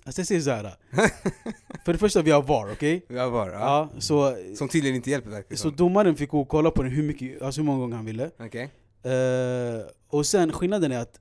Alltså 0.05 0.19
jag 0.21 0.27
säger 0.27 0.41
såhär. 0.41 0.75
För 1.85 1.93
det 1.93 1.99
första, 1.99 2.21
vi 2.21 2.31
har 2.31 2.41
VAR, 2.41 2.71
okej? 2.71 3.05
Vi 3.09 3.17
har 3.17 3.29
var, 3.29 3.49
ja. 3.49 3.59
Ja, 3.93 4.01
så, 4.01 4.37
Som 4.55 4.67
tydligen 4.69 4.95
inte 4.95 5.09
hjälper 5.09 5.29
verkar 5.29 5.49
det 5.49 5.57
så 5.57 5.69
domaren 5.69 6.15
fick 6.15 6.29
gå 6.29 6.41
och 6.41 6.47
kolla 6.47 6.71
på 6.71 6.83
den 6.83 6.91
hur, 6.91 7.03
mycket, 7.03 7.41
alltså 7.41 7.61
hur 7.61 7.65
många 7.65 7.79
gånger 7.79 7.95
han 7.95 8.05
ville. 8.05 8.31
Okej? 8.39 8.69
Eh, 9.03 9.85
och 10.09 10.25
sen 10.25 10.51
skillnaden 10.51 10.91
är 10.91 10.99
att 10.99 11.19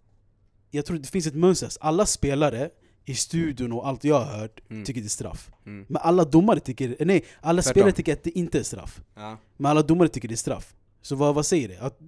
jag 0.70 0.86
tror 0.86 0.98
det 0.98 1.08
finns 1.08 1.26
ett 1.26 1.34
mönster. 1.34 1.70
Alla 1.80 2.06
spelare 2.06 2.70
i 3.04 3.14
studion 3.14 3.72
och 3.72 3.88
allt 3.88 4.04
jag 4.04 4.20
har 4.20 4.38
hört 4.38 4.60
Mm. 4.70 4.84
tycker 4.84 5.00
det 5.00 5.06
är 5.06 5.08
straff. 5.08 5.50
Mm. 5.66 5.84
Men 5.88 6.02
alla 6.02 6.24
domare 6.24 6.60
tycker, 6.60 6.96
nej, 7.00 7.24
alla 7.40 7.62
Tvärtom. 7.62 7.70
spelare 7.70 7.92
tycker 7.92 8.12
att 8.12 8.24
det 8.24 8.38
inte 8.38 8.58
är 8.58 8.62
straff. 8.62 9.00
Ja. 9.14 9.36
Men 9.56 9.70
alla 9.70 9.82
domare 9.82 10.08
tycker 10.08 10.28
det 10.28 10.34
är 10.34 10.36
straff. 10.36 10.74
Så 11.02 11.16
vad, 11.16 11.34
vad 11.34 11.46
säger 11.46 11.68
det? 11.68 11.78
Att, 11.80 11.98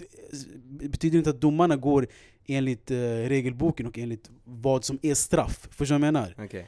det 0.65 0.89
betyder 0.89 1.19
inte 1.19 1.31
att 1.31 1.41
domarna 1.41 1.77
går 1.77 2.07
enligt 2.49 2.91
eh, 2.91 2.97
regelboken 3.29 3.87
och 3.87 3.99
enligt 3.99 4.31
vad 4.45 4.85
som 4.85 4.99
är 5.03 5.15
straff. 5.15 5.69
Förstår 5.71 5.95
du 5.97 6.01
vad 6.01 6.07
jag 6.07 6.13
menar? 6.13 6.35
Okej. 6.39 6.67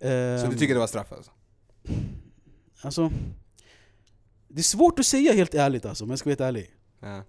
Eh, 0.00 0.42
Så 0.44 0.50
du 0.50 0.56
tycker 0.58 0.74
det 0.74 0.80
var 0.80 0.86
straff 0.86 1.12
alltså? 1.12 1.30
Alltså, 2.82 3.12
det 4.48 4.60
är 4.60 4.62
svårt 4.62 4.98
att 4.98 5.06
säga 5.06 5.32
helt 5.32 5.54
ärligt 5.54 5.84
alltså, 5.86 6.04
om 6.04 6.10
jag 6.10 6.18
ska 6.18 6.28
vara 6.28 6.32
helt 6.32 6.40
ärlig. 6.40 6.70
Ja. 7.00 7.22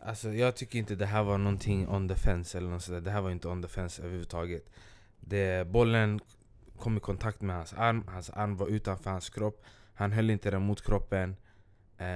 Alltså 0.00 0.32
jag 0.32 0.56
tycker 0.56 0.78
inte 0.78 0.94
det 0.94 1.06
här 1.06 1.22
var 1.22 1.38
någonting 1.38 1.88
on 1.88 2.08
the 2.08 2.14
fence 2.16 2.58
eller 2.58 2.70
något 2.70 2.82
sådär. 2.82 3.00
Det 3.00 3.10
här 3.10 3.20
var 3.20 3.30
inte 3.30 3.48
on 3.48 3.62
the 3.62 3.68
fence 3.68 4.02
överhuvudtaget. 4.02 4.70
Det, 5.20 5.66
bollen 5.68 6.20
kom 6.78 6.96
i 6.96 7.00
kontakt 7.00 7.40
med 7.40 7.56
hans 7.56 7.72
arm, 7.72 8.04
hans 8.08 8.30
arm 8.30 8.56
var 8.56 8.66
utanför 8.68 9.10
hans 9.10 9.30
kropp. 9.30 9.64
Han 9.94 10.12
höll 10.12 10.30
inte 10.30 10.50
den 10.50 10.62
mot 10.62 10.82
kroppen. 10.84 11.36
Eh, 11.98 12.06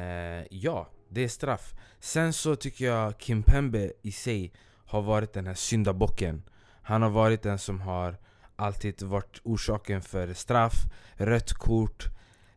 ja, 0.51 0.89
det 1.09 1.25
är 1.25 1.29
straff. 1.29 1.75
Sen 2.01 2.33
så 2.33 2.57
tycker 2.57 2.85
jag 2.85 3.19
Kim 3.19 3.43
Pembe 3.43 3.93
i 4.03 4.13
sig 4.13 4.53
har 4.87 5.03
varit 5.03 5.33
den 5.33 5.47
här 5.47 5.55
syndabocken. 5.55 6.43
Han 6.83 7.03
har 7.03 7.11
varit 7.11 7.43
den 7.43 7.59
som 7.59 7.81
har 7.81 8.17
alltid 8.57 9.03
varit 9.03 9.41
orsaken 9.43 10.03
för 10.03 10.35
straff, 10.35 10.75
rött 11.15 11.53
kort, 11.53 12.07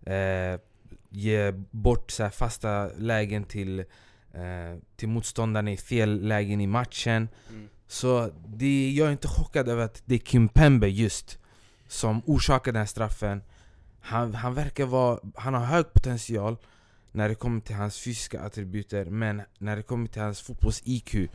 eh, 0.05 0.59
ge 1.09 1.51
bort 1.71 2.11
så 2.11 2.23
här 2.23 2.29
fasta 2.29 2.89
lägen 2.97 3.43
till 3.43 3.79
eh, 4.33 4.77
till 4.95 5.09
motståndarna 5.09 5.71
i 5.71 5.77
fel 5.77 6.21
lägen 6.27 6.61
i 6.61 6.67
matchen. 6.67 7.29
Mm. 7.49 7.69
Så 7.87 8.31
det, 8.47 8.91
jag 8.91 9.07
är 9.07 9.11
inte 9.11 9.27
chockad 9.27 9.69
över 9.69 9.83
att 9.83 10.01
det 10.05 10.15
är 10.15 10.19
Kim 10.19 10.49
Pembe 10.49 10.87
just 10.87 11.39
som 11.87 12.21
orsakar 12.25 12.71
den 12.71 12.79
här 12.79 12.85
straffen. 12.85 13.41
han, 13.99 14.35
han 14.35 14.53
verkar 14.53 14.85
vara, 14.85 15.19
han 15.35 15.53
har 15.53 15.65
hög 15.65 15.93
potential 15.93 16.57
när 17.11 17.29
det 17.29 17.35
kommer 17.35 17.61
till 17.61 17.75
hans 17.75 17.99
fysiska 17.99 18.41
attributer 18.41 19.05
Men 19.05 19.41
när 19.57 19.75
det 19.75 19.83
kommer 19.83 20.07
till 20.07 20.21
hans 20.21 20.41
fotbolls-IQ 20.41 21.29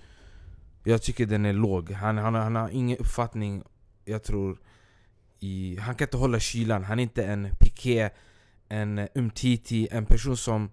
Jag 0.84 1.02
tycker 1.02 1.26
den 1.26 1.46
är 1.46 1.52
låg, 1.52 1.90
han, 1.90 2.18
han, 2.18 2.34
han 2.34 2.56
har 2.56 2.68
ingen 2.70 2.98
uppfattning 2.98 3.62
Jag 4.04 4.22
tror 4.22 4.58
i, 5.40 5.78
Han 5.80 5.94
kan 5.94 6.06
inte 6.06 6.16
hålla 6.16 6.40
kylan, 6.40 6.84
han 6.84 6.98
är 6.98 7.02
inte 7.02 7.24
en 7.24 7.48
Piqué 7.60 8.10
En 8.68 9.08
Umtiti, 9.14 9.88
en 9.90 10.06
person 10.06 10.36
som 10.36 10.70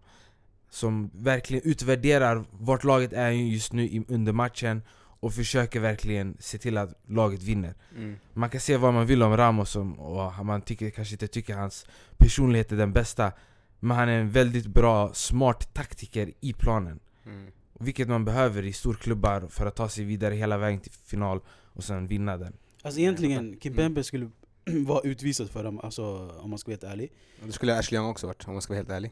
Som 0.70 1.12
verkligen 1.14 1.64
utvärderar 1.64 2.46
vart 2.52 2.84
laget 2.84 3.14
är 3.14 3.30
just 3.30 3.74
nu 3.74 4.04
under 4.08 4.34
matchen 4.34 4.82
Och 5.20 5.34
försöker 5.34 5.80
verkligen 5.80 6.38
se 6.40 6.58
till 6.58 6.78
att 6.78 6.94
laget 7.08 7.44
vinner 7.44 7.74
Mm. 7.96 8.16
man 8.34 8.50
kan 8.50 8.62
säga 8.62 8.78
vad 8.78 8.94
man 8.94 9.06
vill 9.06 9.24
om 9.24 9.38
Ramos 9.38 9.76
och 9.76 10.46
man 10.46 10.62
tycker, 10.62 10.90
kanske 10.90 11.14
inte 11.16 11.28
tycker 11.28 11.56
hans 11.56 11.86
personlighet 12.18 12.72
är 12.72 12.76
den 12.76 12.94
bästa 12.94 13.32
Men 13.80 13.98
han 13.98 14.10
är 14.10 14.20
en 14.20 14.32
väldigt 14.32 14.68
bra, 14.68 15.14
smart 15.14 15.74
taktiker 15.74 16.32
i 16.42 16.54
planen 16.54 17.00
Mm. 17.26 17.52
Vilket 17.82 18.08
man 18.08 18.26
behöver 18.26 18.66
i 18.66 18.74
storklubbar 18.74 19.48
för 19.48 19.66
att 19.66 19.76
ta 19.76 19.90
sig 19.90 20.06
vidare 20.06 20.36
hela 20.36 20.58
vägen 20.58 20.80
till 20.80 20.92
final 20.92 21.40
och 21.74 21.84
sen 21.84 22.08
vinna 22.08 22.38
den 22.38 22.54
Alltså 22.84 23.00
egentligen, 23.00 23.40
Mm. 23.48 23.60
Kimpembe 23.60 24.04
skulle 24.04 24.30
vara 24.86 25.02
utvisad 25.02 25.50
för 25.50 25.64
dem, 25.64 25.80
alltså, 25.80 26.30
om 26.30 26.50
man 26.50 26.60
ska 26.60 26.70
vara 26.72 26.74
helt 26.74 26.84
ärlig. 26.94 27.12
Det 27.46 27.52
skulle 27.52 27.78
Ashley 27.78 27.98
Young 28.00 28.10
också 28.10 28.28
varit 28.28 28.48
om 28.48 28.54
man 28.54 28.62
ska 28.62 28.74
vara 28.74 28.80
helt 28.80 28.90
ärlig. 28.90 29.12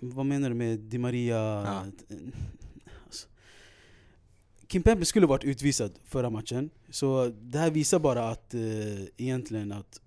Vad 0.00 0.26
menar 0.26 0.48
du 0.48 0.54
med 0.54 0.78
Di 0.78 0.98
Maria? 0.98 1.36
Ja. 1.36 1.84
Alltså, 3.06 3.28
Kimpembe 4.68 5.04
skulle 5.04 5.26
varit 5.26 5.44
utvisad 5.44 5.92
förra 6.04 6.30
matchen, 6.30 6.70
så 6.90 7.26
det 7.40 7.58
här 7.58 7.70
visar 7.70 7.98
bara 7.98 8.28
att 8.30 8.54
eh, 8.54 8.60
egentligen 9.16 9.72
att 9.72 10.00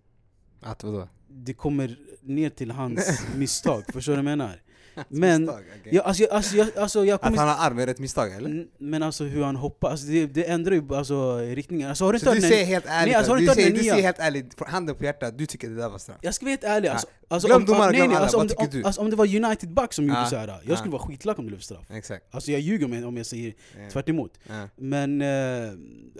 Att 0.61 0.83
vadå? 0.83 1.07
det 1.27 1.53
kommer 1.53 1.99
ner 2.21 2.49
till 2.49 2.71
hans 2.71 3.21
misstag, 3.35 3.83
förstår 3.93 4.11
du 4.11 4.15
vad 4.15 4.31
jag 4.31 4.37
menar? 4.37 4.61
Men- 5.09 5.41
Misstag, 5.41 5.63
okej. 5.81 5.95
Jag, 5.95 6.05
alltså, 6.05 6.23
jag, 6.23 6.31
alltså, 6.31 6.55
jag, 6.57 6.67
alltså, 6.77 7.05
jag 7.05 7.19
Att 7.21 7.35
han 7.35 7.47
har 7.47 7.67
arm 7.67 7.79
är 7.79 7.87
ett 7.87 7.99
misstag 7.99 8.31
eller? 8.33 8.65
Men 8.77 9.03
alltså 9.03 9.23
hur 9.23 9.43
han 9.43 9.55
hoppar, 9.55 9.89
alltså, 9.91 10.07
det, 10.07 10.25
det 10.25 10.43
ändrar 10.49 10.73
ju 10.75 10.95
alltså, 10.95 11.37
riktningen. 11.37 11.89
Alltså, 11.89 12.05
har 12.05 12.13
du 12.13 12.19
Så 12.19 12.33
du 12.33 12.41
säger 12.41 12.65
helt 12.65 12.85
ärligt, 12.87 13.07
Nej, 13.11 13.15
alltså, 13.15 13.35
du 13.35 13.47
säger, 13.47 13.71
du 13.71 13.77
säger 13.79 14.01
helt 14.03 14.19
ärligt, 14.19 14.59
handen 14.67 14.95
på 14.95 15.03
hjärtat, 15.03 15.37
du 15.37 15.45
tycker 15.45 15.69
det 15.69 15.75
där 15.75 15.89
var 15.89 15.97
straff? 15.97 16.17
Jag 16.21 16.33
ska 16.33 16.45
vara 16.45 16.51
helt 16.51 16.63
ärlig, 16.63 16.87
alltså, 16.89 17.07
alltså, 17.27 17.47
Glöm 17.47 17.57
om, 17.61 17.65
domarna, 17.65 17.91
glöm 17.91 18.09
alla, 18.13 18.29
vad 18.33 18.45
det- 18.47 18.49
tycker 18.49 18.67
du? 18.77 18.83
alltså, 18.83 19.01
om 19.01 19.09
det 19.09 19.15
var 19.15 19.25
United 19.35 19.73
Back 19.73 19.93
som 19.93 20.05
gjorde 20.05 20.19
Ja, 20.19 20.25
så 20.29 20.35
här, 20.35 20.47
jag 20.47 20.59
ja. 20.65 20.75
skulle 20.75 20.91
vara 20.91 21.01
skitlack 21.01 21.39
om 21.39 21.45
det 21.45 21.49
blev 21.51 21.59
straff. 21.59 21.85
Exakt. 21.91 22.25
Alltså 22.31 22.51
jag 22.51 22.61
ljuger 22.61 22.85
om 22.85 22.93
jag, 22.93 23.07
om 23.07 23.17
jag 23.17 23.25
säger 23.25 23.53
Ja. 23.77 23.89
tvärt 23.91 24.09
emot. 24.09 24.39
Men 24.75 25.21
eh, 25.21 25.27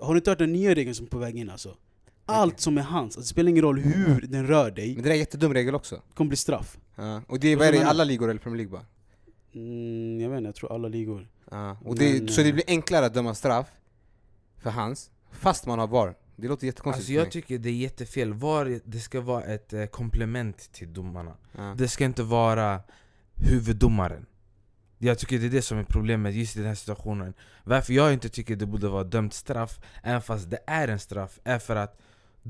har 0.02 0.14
du 0.14 0.18
inte 0.18 0.32
hört 0.32 0.40
den 0.40 0.54
nya 0.54 0.76
regeln 0.76 0.96
som 0.96 1.06
är 1.06 1.10
på 1.10 1.18
väg 1.18 1.36
in 1.38 1.50
alltså? 1.50 1.76
Allt 2.30 2.60
som 2.60 2.78
är 2.78 2.82
hans, 2.82 3.06
alltså, 3.06 3.20
det 3.20 3.26
spelar 3.26 3.50
ingen 3.50 3.64
roll 3.64 3.80
hur 3.80 4.22
den 4.22 4.48
rör 4.48 4.72
dig, 4.72 4.88
Men 4.94 4.96
det 4.96 5.02
där 5.02 5.10
är 5.10 5.14
en 5.14 5.20
jättedum 5.20 5.54
regel 5.54 5.76
också. 5.76 6.02
kommer 6.14 6.30
bli 6.30 6.38
straff. 6.38 6.78
Ja. 6.96 7.22
Och 7.28 7.40
det 7.40 7.48
är, 7.48 7.56
Vad 7.58 7.68
är 7.68 7.72
det 7.72 7.78
i 7.78 7.84
alla 7.84 8.04
ligor 8.04 8.30
eller 8.30 8.40
Premier 8.40 8.58
League 8.58 8.72
bara? 8.72 8.86
Mm, 9.54 10.22
jag 10.22 10.30
vet 10.30 10.38
inte, 10.38 10.48
jag 10.48 10.56
tror 10.56 10.74
alla 10.74 10.88
ligor. 10.88 11.28
Ja. 11.52 11.78
Och 11.86 11.96
det, 11.96 12.14
Men, 12.14 12.28
så 12.28 12.42
det 12.42 12.48
eh, 12.48 12.54
blir 12.54 12.66
enklare 12.68 13.06
att 13.06 13.14
döma 13.14 13.36
straff 13.36 13.68
för 14.58 14.70
hans, 14.70 15.12
fast 15.32 15.66
man 15.66 15.80
har 15.80 15.88
VAR. 15.88 16.16
Det 16.42 16.48
låter 16.48 16.68
jättekonstigt 16.68 17.00
Alltså 17.00 17.08
för 17.08 17.14
jag 17.14 17.32
tycker 17.32 17.58
det 17.58 17.70
är 17.70 17.74
jättefel, 17.74 18.34
VAR 18.34 18.80
det 18.86 19.00
ska 19.00 19.22
vara 19.22 19.44
ett 19.44 19.74
eh, 19.74 19.86
komplement 19.86 20.72
till 20.72 20.94
domarna 20.94 21.38
ja. 21.58 21.76
Det 21.78 21.88
ska 21.88 22.06
inte 22.06 22.24
vara 22.24 22.82
huvuddomaren 23.36 24.26
Jag 24.98 25.20
tycker 25.20 25.40
det 25.40 25.46
är 25.46 25.50
det 25.50 25.62
som 25.62 25.78
är 25.78 25.84
problemet 25.84 26.36
just 26.36 26.56
i 26.56 26.60
den 26.60 26.68
här 26.68 26.76
situationen 26.76 27.34
Varför 27.64 27.94
jag 27.94 28.14
inte 28.14 28.30
tycker 28.30 28.56
det 28.56 28.66
borde 28.66 28.88
vara 28.88 29.04
dömt 29.04 29.34
straff, 29.34 29.80
även 30.04 30.22
fast 30.22 30.50
det 30.50 30.60
är 30.68 30.88
en 30.88 31.00
straff, 31.00 31.40
är 31.44 31.60
för 31.60 31.76
att 31.76 32.00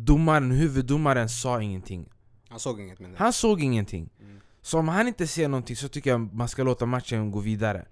domaren, 0.05 0.51
huvuddomaren 0.51 1.29
sa 1.29 1.61
ingenting 1.61 2.09
Han 2.49 2.59
såg 2.59 2.81
inget 2.81 2.97
det. 2.99 3.05
Han 3.17 3.33
såg 3.33 3.63
ingenting 3.63 4.09
Mm. 4.21 4.39
Så 4.61 4.79
om 4.79 4.87
han 4.87 5.07
inte 5.07 5.27
ser 5.27 5.47
någonting 5.47 5.75
så 5.75 5.87
tycker 5.87 6.09
jag 6.09 6.33
man 6.33 6.47
ska 6.49 6.63
låta 6.63 6.85
matchen 6.85 7.31
gå 7.31 7.39
vidare 7.39 7.85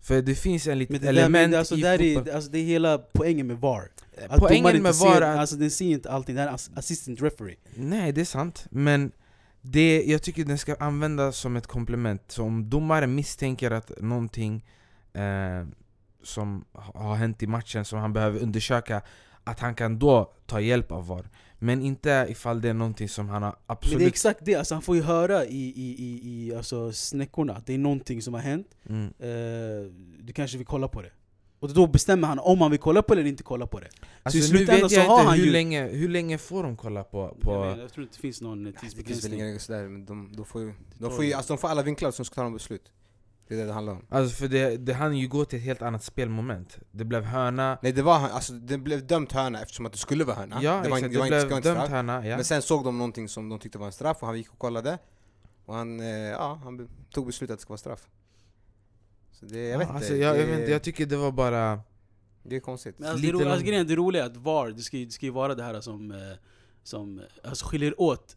För 0.00 0.22
det 0.22 0.34
finns 0.34 0.66
en 0.66 0.70
Men 0.70 0.78
litet 0.78 1.00
där, 1.02 1.12
men 1.12 1.16
element 1.18 1.54
alltså, 1.54 1.76
i 1.76 1.80
där 1.80 1.98
fotboll 1.98 2.28
är, 2.28 2.34
alltså, 2.34 2.50
det 2.50 2.58
är 2.58 2.64
hela 2.64 2.98
poängen 2.98 3.46
med 3.46 3.58
VAR. 3.60 3.88
Att 4.28 4.30
domaren 4.30 4.40
Poängen 4.40 4.66
inte 4.70 4.82
med 4.82 4.94
ser, 4.94 5.06
VAR 5.06 5.22
att 5.22 5.38
alltså 5.38 5.56
den 5.56 5.70
ser 5.70 5.84
inte 5.84 6.10
allting, 6.10 6.34
det 6.36 6.42
är 6.42 6.54
assistant 6.74 7.22
referee. 7.22 7.56
Nej, 7.74 8.12
det 8.12 8.20
är 8.20 8.24
sant. 8.24 8.66
Men 8.70 9.12
det, 9.60 10.02
jag 10.06 10.22
tycker 10.22 10.44
den 10.44 10.58
ska 10.58 10.74
användas 10.74 11.36
som 11.36 11.56
ett 11.56 11.66
komplement. 11.66 12.22
Så 12.28 12.42
om 12.44 12.70
domaren 12.70 13.14
misstänker 13.14 13.70
att 13.70 13.92
någonting 14.00 14.64
eh, 15.12 15.66
som 16.22 16.64
ha- 16.72 17.00
har 17.02 17.14
hänt 17.14 17.42
i 17.42 17.46
matchen 17.46 17.84
som 17.84 17.98
han 17.98 18.12
behöver 18.12 18.40
undersöka, 18.40 19.02
att 19.44 19.60
han 19.60 19.74
kan 19.74 19.98
då 19.98 20.32
ta 20.46 20.60
hjälp 20.60 20.92
av 20.92 21.06
VAR. 21.06 21.28
Men 21.58 21.80
inte 21.82 22.26
ifall 22.30 22.60
det 22.60 22.68
är 22.68 22.74
någonting 22.74 23.08
som 23.08 23.28
han 23.28 23.42
har 23.42 23.50
Men 23.50 23.58
absolut... 23.66 23.98
det 23.98 24.04
är 24.04 24.08
exakt 24.08 24.40
det, 24.44 24.54
alltså, 24.54 24.74
han 24.74 24.82
får 24.82 24.96
ju 24.96 25.02
höra 25.02 25.44
i, 25.44 25.56
i, 25.76 25.94
i, 25.98 26.20
i 26.48 26.54
alltså, 26.54 26.92
snäckorna 26.92 27.52
att 27.54 27.66
det 27.66 27.74
är 27.74 27.78
någonting 27.78 28.22
som 28.22 28.34
har 28.34 28.40
hänt, 28.40 28.66
Mm. 28.88 29.04
eh, 29.18 29.92
du 30.20 30.32
kanske 30.32 30.58
vill 30.58 30.66
kolla 30.66 30.88
på 30.88 31.02
det. 31.02 31.10
Och 31.60 31.74
då 31.74 31.86
bestämmer 31.86 32.28
han 32.28 32.38
om 32.38 32.60
han 32.60 32.70
vill 32.70 32.80
kolla 32.80 33.02
på 33.02 33.14
det 33.14 33.20
eller 33.20 33.30
inte 33.30 33.42
kolla 33.42 33.66
på 33.66 33.80
det. 33.80 33.88
Alltså, 34.22 34.38
i 34.38 34.40
nu 34.40 34.46
slutändan 34.46 34.90
så 34.90 35.00
har 35.00 35.16
inte 35.18 35.28
han 35.28 35.38
hur, 35.38 35.44
ju- 35.46 35.52
länge, 35.52 35.88
hur 35.88 36.08
länge 36.08 36.38
får 36.38 36.62
de 36.62 36.76
kolla 36.76 37.04
på... 37.04 37.36
på 37.40 37.52
Jag, 37.52 37.66
vet, 37.70 37.78
jag 37.78 37.92
tror 37.92 38.02
inte 38.04 38.16
det 38.16 38.20
finns 38.20 38.40
någon 38.40 38.66
eh, 38.66 38.72
Det 38.72 38.78
finns 38.80 38.94
väl 38.96 39.04
tidsbegränsning. 39.04 39.42
regler 39.42 39.58
sådär, 39.58 39.82
men 39.88 40.04
de, 40.06 40.32
de, 40.36 40.44
får 40.44 40.60
ju, 40.62 40.72
de, 40.98 41.10
får 41.10 41.24
ju, 41.24 41.32
alltså, 41.32 41.52
de 41.52 41.58
får 41.58 41.68
alla 41.68 41.82
vinklar 41.82 42.10
som 42.10 42.24
ska 42.24 42.34
ta 42.34 42.42
de 42.42 42.52
beslut. 42.52 42.92
Det 43.48 43.54
är 43.54 43.58
det 43.58 43.64
det 43.64 43.72
handlar 43.72 43.92
om. 43.92 44.06
Alltså 44.08 44.36
för 44.36 44.48
det, 44.48 44.76
det 44.76 44.92
hann 44.92 45.16
ju 45.16 45.28
gå 45.28 45.44
till 45.44 45.58
ett 45.58 45.64
helt 45.64 45.82
annat 45.82 46.02
spelmoment. 46.04 46.78
Det 46.90 47.04
blev 47.04 47.24
hörna, 47.24 47.78
Nej 47.82 47.92
det 47.92 48.02
var 48.02 48.14
alltså 48.14 48.52
det 48.52 48.78
blev 48.78 49.06
dömt 49.06 49.32
hörna 49.32 49.62
eftersom 49.62 49.86
att 49.86 49.92
det 49.92 49.98
skulle 49.98 50.24
vara 50.24 50.36
hörna. 50.36 50.62
ja 50.62 50.80
det 50.84 50.88
var, 50.88 50.96
exakt, 50.96 51.12
det 51.12 51.18
var 51.18 51.30
det 51.30 51.40
ska 51.40 51.48
blev 51.48 51.62
dömt 51.62 51.76
straff. 51.78 51.90
hörna, 51.90 52.26
ja. 52.26 52.36
Men 52.36 52.44
sen 52.44 52.62
såg 52.62 52.84
de 52.84 52.98
någonting 52.98 53.28
som 53.28 53.48
de 53.48 53.58
tyckte 53.58 53.78
var 53.78 53.86
en 53.86 53.92
straff 53.92 54.16
och 54.20 54.26
han 54.26 54.36
gick 54.36 54.52
och 54.52 54.58
kollade. 54.58 54.98
Och 55.64 55.74
han, 55.74 56.00
eh, 56.00 56.06
ja, 56.06 56.60
han 56.64 56.88
tog 57.10 57.26
beslutet 57.26 57.52
att 57.54 57.58
det 57.58 57.62
ska 57.62 57.68
vara 57.68 57.78
straff. 57.78 58.08
Så 59.32 59.46
det, 59.46 59.58
jag 59.68 59.78
vet 59.78 59.88
Ja, 59.88 59.94
inte, 59.94 59.94
alltså, 59.94 60.16
jag, 60.16 60.34
det, 60.34 60.40
jag, 60.40 60.46
vet 60.46 60.58
inte, 60.58 60.70
jag 60.70 60.82
tycker 60.82 61.06
det 61.06 61.16
var 61.16 61.32
bara... 61.32 61.80
det 62.42 62.56
är 62.56 62.60
konstigt. 62.60 62.98
Men 62.98 63.08
alltså, 63.08 63.22
Lite 63.26 63.38
det, 63.38 63.44
ro, 63.44 63.48
alltså, 63.48 63.66
grejen, 63.66 63.86
det 63.86 63.96
roliga 63.96 64.22
är 64.22 64.26
att 64.26 64.36
VAR, 64.36 64.68
det 64.68 64.82
ska, 64.82 64.96
det 64.96 65.10
ska 65.10 65.26
ju 65.26 65.32
vara 65.32 65.54
det 65.54 65.62
här 65.62 65.80
som, 65.80 66.10
eh, 66.10 66.18
som 66.82 67.20
alltså, 67.44 67.66
skiljer 67.66 68.00
åt 68.00 68.36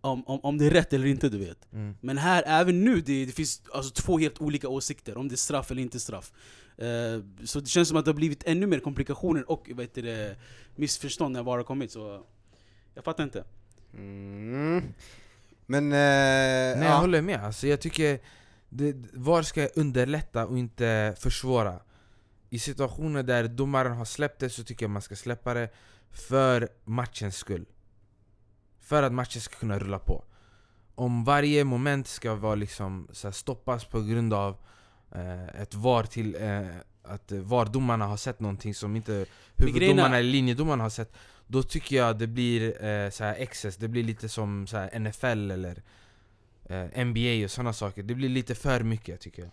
om, 0.00 0.24
om, 0.26 0.40
om 0.42 0.58
det 0.58 0.66
är 0.66 0.70
rätt 0.70 0.92
eller 0.92 1.06
inte, 1.06 1.28
du 1.28 1.38
vet. 1.38 1.72
Mm. 1.72 1.94
Men 2.00 2.18
här, 2.18 2.42
även 2.46 2.84
nu, 2.84 3.00
det, 3.00 3.24
det 3.24 3.32
finns 3.32 3.62
alltså, 3.72 4.02
två 4.02 4.18
helt 4.18 4.40
olika 4.40 4.68
åsikter 4.68 5.18
om 5.18 5.28
det 5.28 5.34
är 5.34 5.36
straff 5.36 5.70
eller 5.70 5.82
inte 5.82 6.00
straff. 6.00 6.32
Eh, 6.76 7.44
så 7.44 7.60
det 7.60 7.68
känns 7.68 7.88
som 7.88 7.96
att 7.96 8.04
det 8.04 8.08
har 8.08 8.16
blivit 8.16 8.42
ännu 8.46 8.66
mer 8.66 8.78
komplikationer 8.78 9.50
och 9.50 9.70
vet 9.74 9.94
du, 9.94 10.34
missförstånd 10.76 11.32
när 11.32 11.42
VAR 11.42 11.56
har 11.56 11.64
kommit. 11.64 11.92
Så 11.92 12.26
jag 12.94 13.04
fattar 13.04 13.24
inte. 13.24 13.44
Mm. 13.94 14.82
Men, 15.66 15.84
eh, 15.84 15.90
Nej 15.90 16.78
jag 16.78 16.84
ja. 16.84 16.96
håller 16.96 17.22
med, 17.22 17.44
alltså, 17.44 17.66
jag 17.66 17.80
tycker 17.80 18.20
det, 18.68 18.96
VAR 19.12 19.42
ska 19.42 19.66
underlätta 19.66 20.46
och 20.46 20.58
inte 20.58 21.14
försvåra 21.18 21.80
I 22.50 22.58
situationer 22.58 23.22
där 23.22 23.48
domaren 23.48 23.96
har 23.96 24.04
släppt 24.04 24.40
det 24.40 24.50
så 24.50 24.64
tycker 24.64 24.84
jag 24.84 24.90
man 24.90 25.02
ska 25.02 25.16
släppa 25.16 25.54
det 25.54 25.68
för 26.10 26.68
matchens 26.84 27.36
skull 27.36 27.66
För 28.88 29.02
att 29.02 29.12
matchen 29.12 29.40
ska 29.40 29.56
kunna 29.56 29.78
rulla 29.78 29.98
på. 29.98 30.24
Om 30.94 31.24
varje 31.24 31.64
moment 31.64 32.06
ska 32.06 32.34
vara 32.34 32.54
liksom 32.54 33.08
så 33.12 33.32
stoppas 33.32 33.84
på 33.84 34.02
grund 34.02 34.34
av 34.34 34.56
eh, 35.12 35.62
ett 35.62 35.74
VAR 35.74 36.02
till 36.02 36.34
eh, 36.34 36.66
att 37.02 37.32
VAR-domarna 37.32 38.06
har 38.06 38.16
sett 38.16 38.40
någonting 38.40 38.74
som 38.74 38.96
inte 38.96 39.26
huvuddomarna 39.56 40.18
eller 40.18 40.30
linjedomarna 40.30 40.82
har 40.82 40.90
sett 40.90 41.12
Då 41.46 41.62
tycker 41.62 41.96
jag 41.96 42.18
det 42.18 42.26
blir 42.26 42.84
eh, 42.84 43.10
så 43.10 43.24
här 43.24 43.34
excess, 43.38 43.76
det 43.76 43.88
blir 43.88 44.04
lite 44.04 44.28
som 44.28 44.66
så 44.66 44.76
här 44.76 44.98
NFL 44.98 45.50
eller 45.50 45.82
eh, 46.64 47.04
NBA 47.04 47.44
och 47.44 47.50
sådana 47.50 47.72
saker. 47.72 48.02
Det 48.02 48.14
blir 48.14 48.28
lite 48.28 48.54
för 48.54 48.80
mycket 48.82 49.20
tycker 49.20 49.42
jag. 49.42 49.50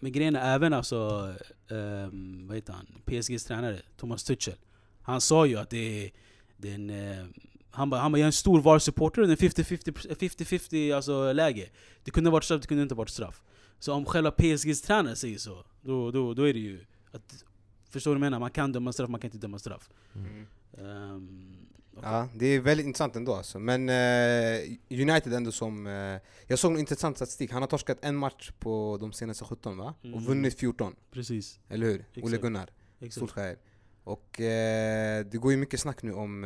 Men 0.00 0.12
grejen 0.12 0.36
är 0.36 0.54
även 0.54 0.72
alltså, 0.72 1.32
ehm, 1.70 2.46
vad 2.46 2.56
heter 2.56 2.72
han, 2.72 2.86
PSGs 3.04 3.44
tränare, 3.44 3.80
Thomas 3.96 4.24
Tuchel. 4.24 4.56
Han 5.02 5.20
sa 5.20 5.46
ju 5.46 5.56
att 5.56 5.70
det 5.70 6.04
är, 6.04 6.10
det 6.56 6.70
är 6.70 6.74
en, 6.74 6.90
eh, 6.90 7.26
han 7.78 7.90
bara, 7.90 8.00
han 8.00 8.12
bara, 8.12 8.18
jag 8.18 8.24
är 8.24 8.26
en 8.26 8.32
stor 8.32 8.60
VAR-supporter, 8.60 9.22
det 9.22 9.28
är 9.28 9.44
en 9.44 9.50
50-50 9.50 10.16
50-50 10.18 10.94
alltså, 10.96 11.32
läge. 11.32 11.68
Det 12.04 12.10
kunde 12.10 12.30
varit 12.30 12.44
straff, 12.44 12.60
det 12.60 12.66
kunde 12.66 12.82
inte 12.82 12.94
varit 12.94 13.10
straff. 13.10 13.42
Så 13.78 13.92
om 13.92 14.04
själva 14.04 14.30
PSGs 14.30 14.82
tränare 14.82 15.16
säger 15.16 15.38
så, 15.38 15.64
då, 15.82 16.10
då, 16.10 16.34
då 16.34 16.48
är 16.48 16.52
det 16.52 16.60
ju 16.60 16.84
att, 17.12 17.44
Förstår 17.90 18.10
du 18.10 18.14
vad 18.14 18.26
jag 18.26 18.30
menar? 18.30 18.40
Man 18.40 18.50
kan 18.50 18.72
döma 18.72 18.92
straff, 18.92 19.10
man 19.10 19.20
kan 19.20 19.28
inte 19.28 19.38
döma 19.38 19.58
straff. 19.58 19.90
Mm. 20.14 20.46
Ehm, 20.78 21.56
okej. 21.96 22.08
Ja, 22.12 22.28
det 22.34 22.46
är 22.46 22.60
väldigt 22.60 22.86
intressant 22.86 23.16
ändå 23.16 23.34
alltså. 23.34 23.58
Men 23.58 23.88
eh, 23.88 24.60
United 24.90 25.32
ändå 25.32 25.52
som... 25.52 25.86
Eh, 25.86 26.20
jag 26.46 26.58
såg 26.58 26.72
en 26.72 26.78
intressant 26.78 27.16
statistik, 27.16 27.52
han 27.52 27.62
har 27.62 27.66
torskat 27.68 27.98
en 28.02 28.16
match 28.16 28.50
på 28.58 28.98
de 29.00 29.12
senaste 29.12 29.44
17 29.44 29.76
va? 29.78 29.94
Och 30.00 30.04
Mm. 30.06 30.24
vunnit 30.24 30.58
14, 30.58 30.94
Precis. 31.10 31.60
eller 31.68 31.86
hur? 31.86 31.94
Ole 32.16 32.24
Exakt. 32.26 32.42
Gunnar, 32.42 32.70
Exakt. 33.00 33.14
Solskjaer. 33.14 33.56
Och 34.04 34.40
eh, 34.40 35.24
det 35.24 35.38
går 35.38 35.50
ju 35.52 35.56
mycket 35.58 35.80
snack 35.80 36.02
nu 36.02 36.12
om 36.12 36.44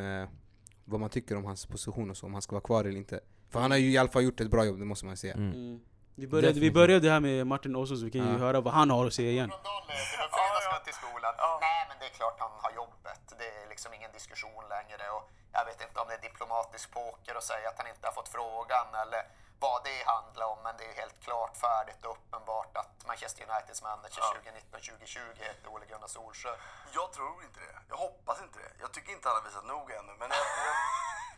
vad 0.84 1.00
man 1.00 1.10
tycker 1.10 1.36
om 1.36 1.44
hans 1.44 1.66
position 1.66 2.10
och 2.10 2.16
så, 2.16 2.26
om 2.26 2.32
han 2.32 2.42
ska 2.42 2.52
vara 2.54 2.64
kvar 2.64 2.84
eller 2.84 2.96
inte. 2.98 3.20
För 3.50 3.60
han 3.60 3.70
har 3.70 3.78
ju 3.78 3.90
i 3.90 3.98
alla 3.98 4.08
fall 4.08 4.22
gjort 4.24 4.40
ett 4.40 4.50
bra 4.50 4.64
jobb, 4.64 4.78
det 4.78 4.84
måste 4.84 5.06
man 5.06 5.16
säga. 5.16 5.34
mm. 5.34 5.52
Mm. 5.52 5.80
Vi, 6.14 6.26
började, 6.26 6.60
vi 6.60 6.70
började 6.70 7.10
här 7.10 7.20
med 7.20 7.46
Martin 7.46 7.86
så 7.86 7.94
vi 8.04 8.10
kan 8.10 8.20
ju 8.26 8.32
Ja. 8.32 8.38
höra 8.38 8.60
vad 8.60 8.74
han 8.74 8.90
har 8.90 9.06
att 9.06 9.12
säga 9.14 9.30
igen. 9.30 9.50
Till 10.84 10.94
skolan. 11.02 11.34
Nej, 11.66 11.82
men 11.88 11.96
det 12.00 12.06
är 12.10 12.14
klart 12.20 12.36
han 12.44 12.50
har 12.64 12.72
jobbet. 12.82 13.22
Det 13.40 13.48
är 13.62 13.68
liksom 13.72 13.90
ingen 13.98 14.12
diskussion 14.18 14.64
längre. 14.76 15.04
Och 15.16 15.24
jag 15.56 15.64
vet 15.68 15.80
inte 15.86 15.96
om 16.02 16.06
det 16.10 16.14
är 16.20 16.24
diplomatisk 16.28 16.86
poker 16.98 17.34
att 17.40 17.46
säga 17.52 17.66
att 17.70 17.78
han 17.80 17.88
inte 17.94 18.04
har 18.08 18.14
fått 18.20 18.28
frågan 18.38 18.86
eller 19.02 19.22
vad 19.64 19.78
det 19.84 19.98
handlar 20.14 20.46
om. 20.52 20.58
Men 20.66 20.74
det 20.78 20.84
är 20.90 20.94
helt 21.02 21.18
klart 21.26 21.56
färdigt 21.56 22.04
och 22.04 22.12
uppenbart 22.16 22.76
att 22.76 23.06
Manchester 23.06 23.42
Uniteds 23.48 23.82
manager 23.82 24.22
2019-2020 24.22 25.18
heter 25.46 25.68
Ole 25.72 25.86
Gunnar 25.86 26.08
Solskjaer. 26.16 26.58
Jag 26.98 27.12
tror 27.12 27.36
inte 27.46 27.60
det. 27.60 27.76
Jag 27.88 27.96
hoppas 27.96 28.38
inte 28.46 28.58
det. 28.58 28.72
Jag 28.80 28.92
tycker 28.92 29.12
inte 29.12 29.28
han 29.28 29.36
har 29.36 29.44
visat 29.48 29.64
nog 29.64 29.86
ännu. 29.98 30.12
Men 30.20 30.28
jag, 30.30 30.44
jag, 30.66 30.76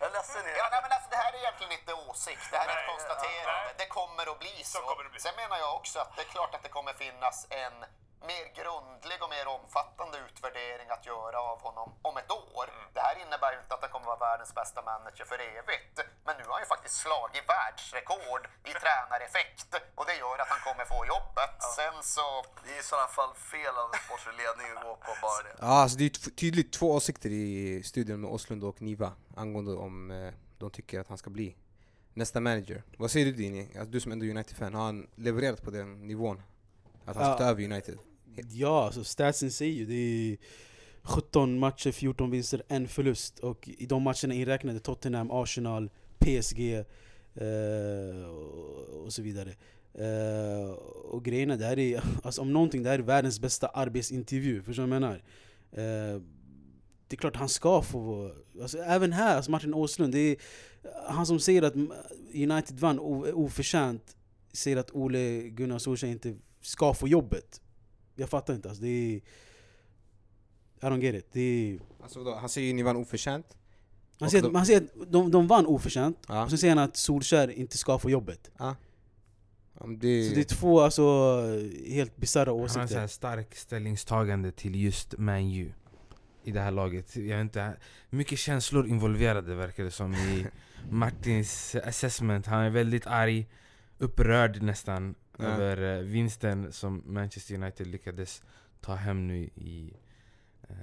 jag 0.00 0.09
är 0.09 0.12
ledsen. 0.12 0.43
Ja, 0.61 0.69
nej, 0.73 0.81
men 0.83 0.93
alltså, 0.93 1.09
det 1.11 1.16
här 1.16 1.33
är 1.33 1.38
egentligen 1.38 1.73
inte 1.78 1.93
åsikt, 2.09 2.45
det 2.50 2.59
här 2.59 2.69
är 2.69 2.76
ett 2.81 2.90
konstaterande. 2.93 3.71
Det 3.83 3.88
kommer 3.99 4.25
att 4.33 4.38
bli 4.38 4.57
så. 4.64 4.78
kommer 4.78 5.04
det 5.04 5.11
bli. 5.11 5.21
Sen 5.21 5.37
menar 5.37 5.59
jag 5.59 5.75
också 5.75 5.99
att 5.99 6.16
det 6.16 6.23
är 6.23 6.31
klart 6.37 6.54
att 6.54 6.62
det 6.62 6.69
kommer 6.69 6.93
finnas 6.93 7.47
en 7.50 7.76
mer 8.33 8.45
grundlig 8.61 9.19
och 9.25 9.31
mer 9.37 9.47
omfattande 9.57 10.16
utvärdering 10.26 10.88
att 10.97 11.04
göra 11.12 11.38
av 11.52 11.59
honom 11.66 11.88
om 12.09 12.14
ett 12.23 12.31
år. 12.54 12.66
Mm. 12.75 12.87
Det 12.97 13.02
här 13.07 13.14
innebär 13.25 13.50
ju 13.54 13.59
inte 13.62 13.75
att 13.76 13.83
han 13.87 13.93
kommer 13.95 14.07
vara 14.12 14.23
världens 14.28 14.52
bästa 14.61 14.81
manager 14.90 15.25
för 15.31 15.38
evigt. 15.59 15.97
Men 16.26 16.35
nu 16.38 16.43
har 16.47 16.52
han 16.57 16.62
ju 16.66 16.71
faktiskt 16.75 16.97
slagit 17.04 17.45
världsrekord 17.54 18.43
i 18.71 18.73
tränareffekt 18.83 19.71
och 19.99 20.04
det 20.09 20.16
gör 20.23 20.37
att 20.43 20.50
han 20.54 20.62
kommer 20.69 20.85
få 20.95 20.99
jobbet. 21.14 21.54
Sen 21.78 21.97
så... 22.14 22.26
Det 22.64 22.71
är 22.76 22.81
i 22.81 22.87
sådana 22.93 23.09
fall 23.19 23.33
fel 23.52 23.75
av 23.83 23.87
en 23.95 24.00
sportslig 24.07 24.35
ledning 24.43 24.66
att 24.76 24.83
gå 24.88 24.93
på 25.07 25.12
bara 25.25 25.43
det. 25.47 25.54
Ja, 25.66 25.66
alltså 25.83 25.97
det 25.99 26.04
är 26.04 26.31
tydligt 26.43 26.71
två 26.78 26.88
åsikter 26.99 27.31
i 27.31 27.83
studion 27.90 28.21
med 28.21 28.31
Åslund 28.31 28.64
och 28.64 28.83
Niva 28.83 29.12
angående 29.37 29.73
om 29.87 30.11
eh, 30.11 30.33
de 30.59 30.71
tycker 30.71 31.00
att 31.00 31.09
han 31.09 31.19
ska 31.19 31.31
bli 31.31 31.57
nästa 32.14 32.40
manager. 32.40 32.83
Vad 32.99 33.11
säger 33.11 33.26
du 33.26 33.33
Dini? 33.33 33.62
Alltså, 33.78 33.90
du 33.93 34.00
som 34.00 34.12
ändå 34.12 34.25
är 34.26 34.31
United-fan, 34.31 34.75
har 34.75 34.85
han 34.85 35.11
levererat 35.14 35.62
på 35.62 35.71
den 35.71 36.07
nivån? 36.07 36.43
Att 37.07 37.16
han 37.16 37.25
ska 37.25 37.33
Ja. 37.33 37.38
ta 37.38 37.45
över 37.45 37.64
United? 37.64 37.99
Ja, 38.50 38.85
alltså 38.85 39.05
statsen 39.05 39.50
säger 39.50 39.73
ju 39.73 39.87
det 39.87 39.95
är 39.95 40.37
17 41.03 41.59
matcher, 41.59 41.91
14 41.93 42.31
vinster, 42.31 42.62
en 42.69 42.88
förlust. 42.88 43.38
Och 43.38 43.69
i 43.69 43.87
de 43.87 44.03
matcherna 44.03 44.35
inräknade 44.35 44.81
Tottenham, 44.81 45.31
Arsenal, 45.31 45.91
PSG 46.19 46.75
eh, 47.35 48.29
och, 48.29 49.05
och 49.05 49.12
så 49.12 49.23
vidare. 49.23 49.55
Eh, 49.95 50.71
och 51.05 51.25
grejen 51.25 51.50
är, 51.50 51.57
det 51.57 51.64
här 51.64 51.79
är, 51.79 52.03
alltså 52.23 52.41
om 52.41 52.53
någonting, 52.53 52.83
det 52.83 52.91
här 52.91 52.99
är 52.99 53.03
världens 53.03 53.41
bästa 53.41 53.67
arbetsintervju. 53.67 54.62
Förstår 54.62 54.83
du 54.83 54.88
vad 54.88 54.97
jag 54.97 55.00
menar? 55.00 55.23
Eh, 55.73 56.21
det 57.09 57.17
är 57.17 57.17
klart 57.17 57.37
han 57.37 57.49
ska 57.49 57.83
få. 57.83 58.33
Alltså 58.62 58.79
även 58.79 59.12
här, 59.12 59.37
alltså 59.37 59.50
Martin 59.50 59.75
Åslund, 59.75 60.12
det 60.12 60.19
är 60.19 60.37
han 61.09 61.26
som 61.26 61.41
säger 61.41 61.62
att 61.62 61.75
United 62.35 62.81
vann 62.81 62.99
oförtjänt, 62.99 64.17
säger 64.53 64.76
att 64.76 64.91
Ole 64.91 65.41
Gunnar 65.41 65.79
Solskjaer 65.79 66.12
inte 66.12 66.35
ska 66.61 66.95
få 66.95 67.09
jobbet. 67.09 67.61
Jag 68.16 68.28
fattar 68.28 68.54
inte 68.54 68.68
alltså, 68.68 68.83
det 68.85 68.88
är... 68.88 69.16
I 69.16 70.87
don't 70.87 71.00
get 71.00 71.14
it. 71.14 71.26
Det 71.33 71.40
är, 71.40 71.78
Alltså, 72.02 72.25
då, 72.25 72.35
han 72.35 72.49
säger 72.49 72.66
ju 72.66 72.73
ni 72.73 72.83
vann 72.83 72.97
oförtjänt. 72.97 73.56
han, 74.21 74.30
säger, 74.30 74.42
de- 74.44 74.54
han 74.54 74.66
säger 74.66 74.80
att 74.80 75.12
de, 75.12 75.30
de 75.30 75.47
vann 75.47 75.66
oförtjänt, 75.66 76.18
Ja. 76.28 76.42
och 76.44 76.49
sen 76.50 76.59
säger 76.59 76.76
han 76.76 76.85
att 76.85 76.97
Solskjaer 76.97 77.50
inte 77.50 77.78
ska 77.78 77.99
få 77.99 78.11
jobbet. 78.11 78.50
Ja, 78.59 78.76
men 79.80 79.99
det, 79.99 80.28
Så 80.28 80.35
det 80.35 80.40
är 80.40 80.44
två 80.44 80.80
alltså, 80.80 81.02
helt 81.88 82.16
bisarra 82.16 82.50
Han 82.50 82.59
har 82.59 82.64
en 82.64 82.68
sån 82.71 82.80
här 82.80 82.87
åsikter. 82.87 83.06
stark 83.06 83.54
ställningstagande 83.54 84.52
till 84.52 84.75
just 84.83 85.18
Man 85.18 85.52
U 85.52 85.73
i 86.44 86.50
det 86.50 86.61
här 86.61 86.71
laget. 86.71 87.16
Jag 87.16 87.37
vet 87.37 87.40
inte, 87.42 87.76
mycket 88.11 88.38
känslor 88.38 88.87
involverade 88.87 89.54
verkar 89.54 89.85
det 89.85 89.90
som 89.90 90.14
i 90.14 90.47
Martins 90.90 91.75
assessment. 91.85 92.47
Han 92.47 92.61
är 92.64 92.71
väldigt 92.71 93.06
arg, 93.06 93.47
upprörd 93.99 94.62
nästan 94.62 95.14
Ja. 95.38 95.45
över 95.45 95.99
eh, 95.99 96.05
vinsten 96.05 96.73
som 96.73 97.03
Manchester 97.07 97.55
United 97.55 97.87
lyckades 97.87 98.43
ta 98.81 98.95
hem 98.95 99.26
nu 99.26 99.38
i, 99.55 99.97
eh, 100.62 100.76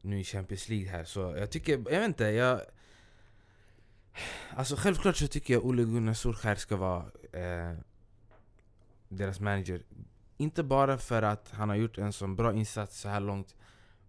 nu 0.00 0.20
i 0.20 0.24
Champions 0.24 0.68
League 0.68 0.88
här. 0.88 1.04
Så 1.04 1.20
jag 1.20 1.50
tycker, 1.50 1.72
jag 1.72 2.00
vet 2.00 2.04
inte, 2.04 2.24
jag... 2.24 2.60
Alltså 4.56 4.76
självklart 4.76 5.16
så 5.16 5.26
tycker 5.26 5.54
jag 5.54 5.64
Ole 5.64 5.82
Gunnar 5.82 6.14
Solskjaer 6.14 6.56
ska 6.56 6.76
vara 6.76 7.04
eh, 7.32 7.74
deras 9.08 9.40
manager. 9.40 9.82
Inte 10.36 10.62
bara 10.62 10.98
för 10.98 11.22
att 11.22 11.50
han 11.50 11.68
har 11.68 11.76
gjort 11.76 11.98
en 11.98 12.12
så 12.12 12.26
bra 12.26 12.52
insats 12.52 13.00
så 13.00 13.08
här 13.08 13.20
långt 13.20 13.54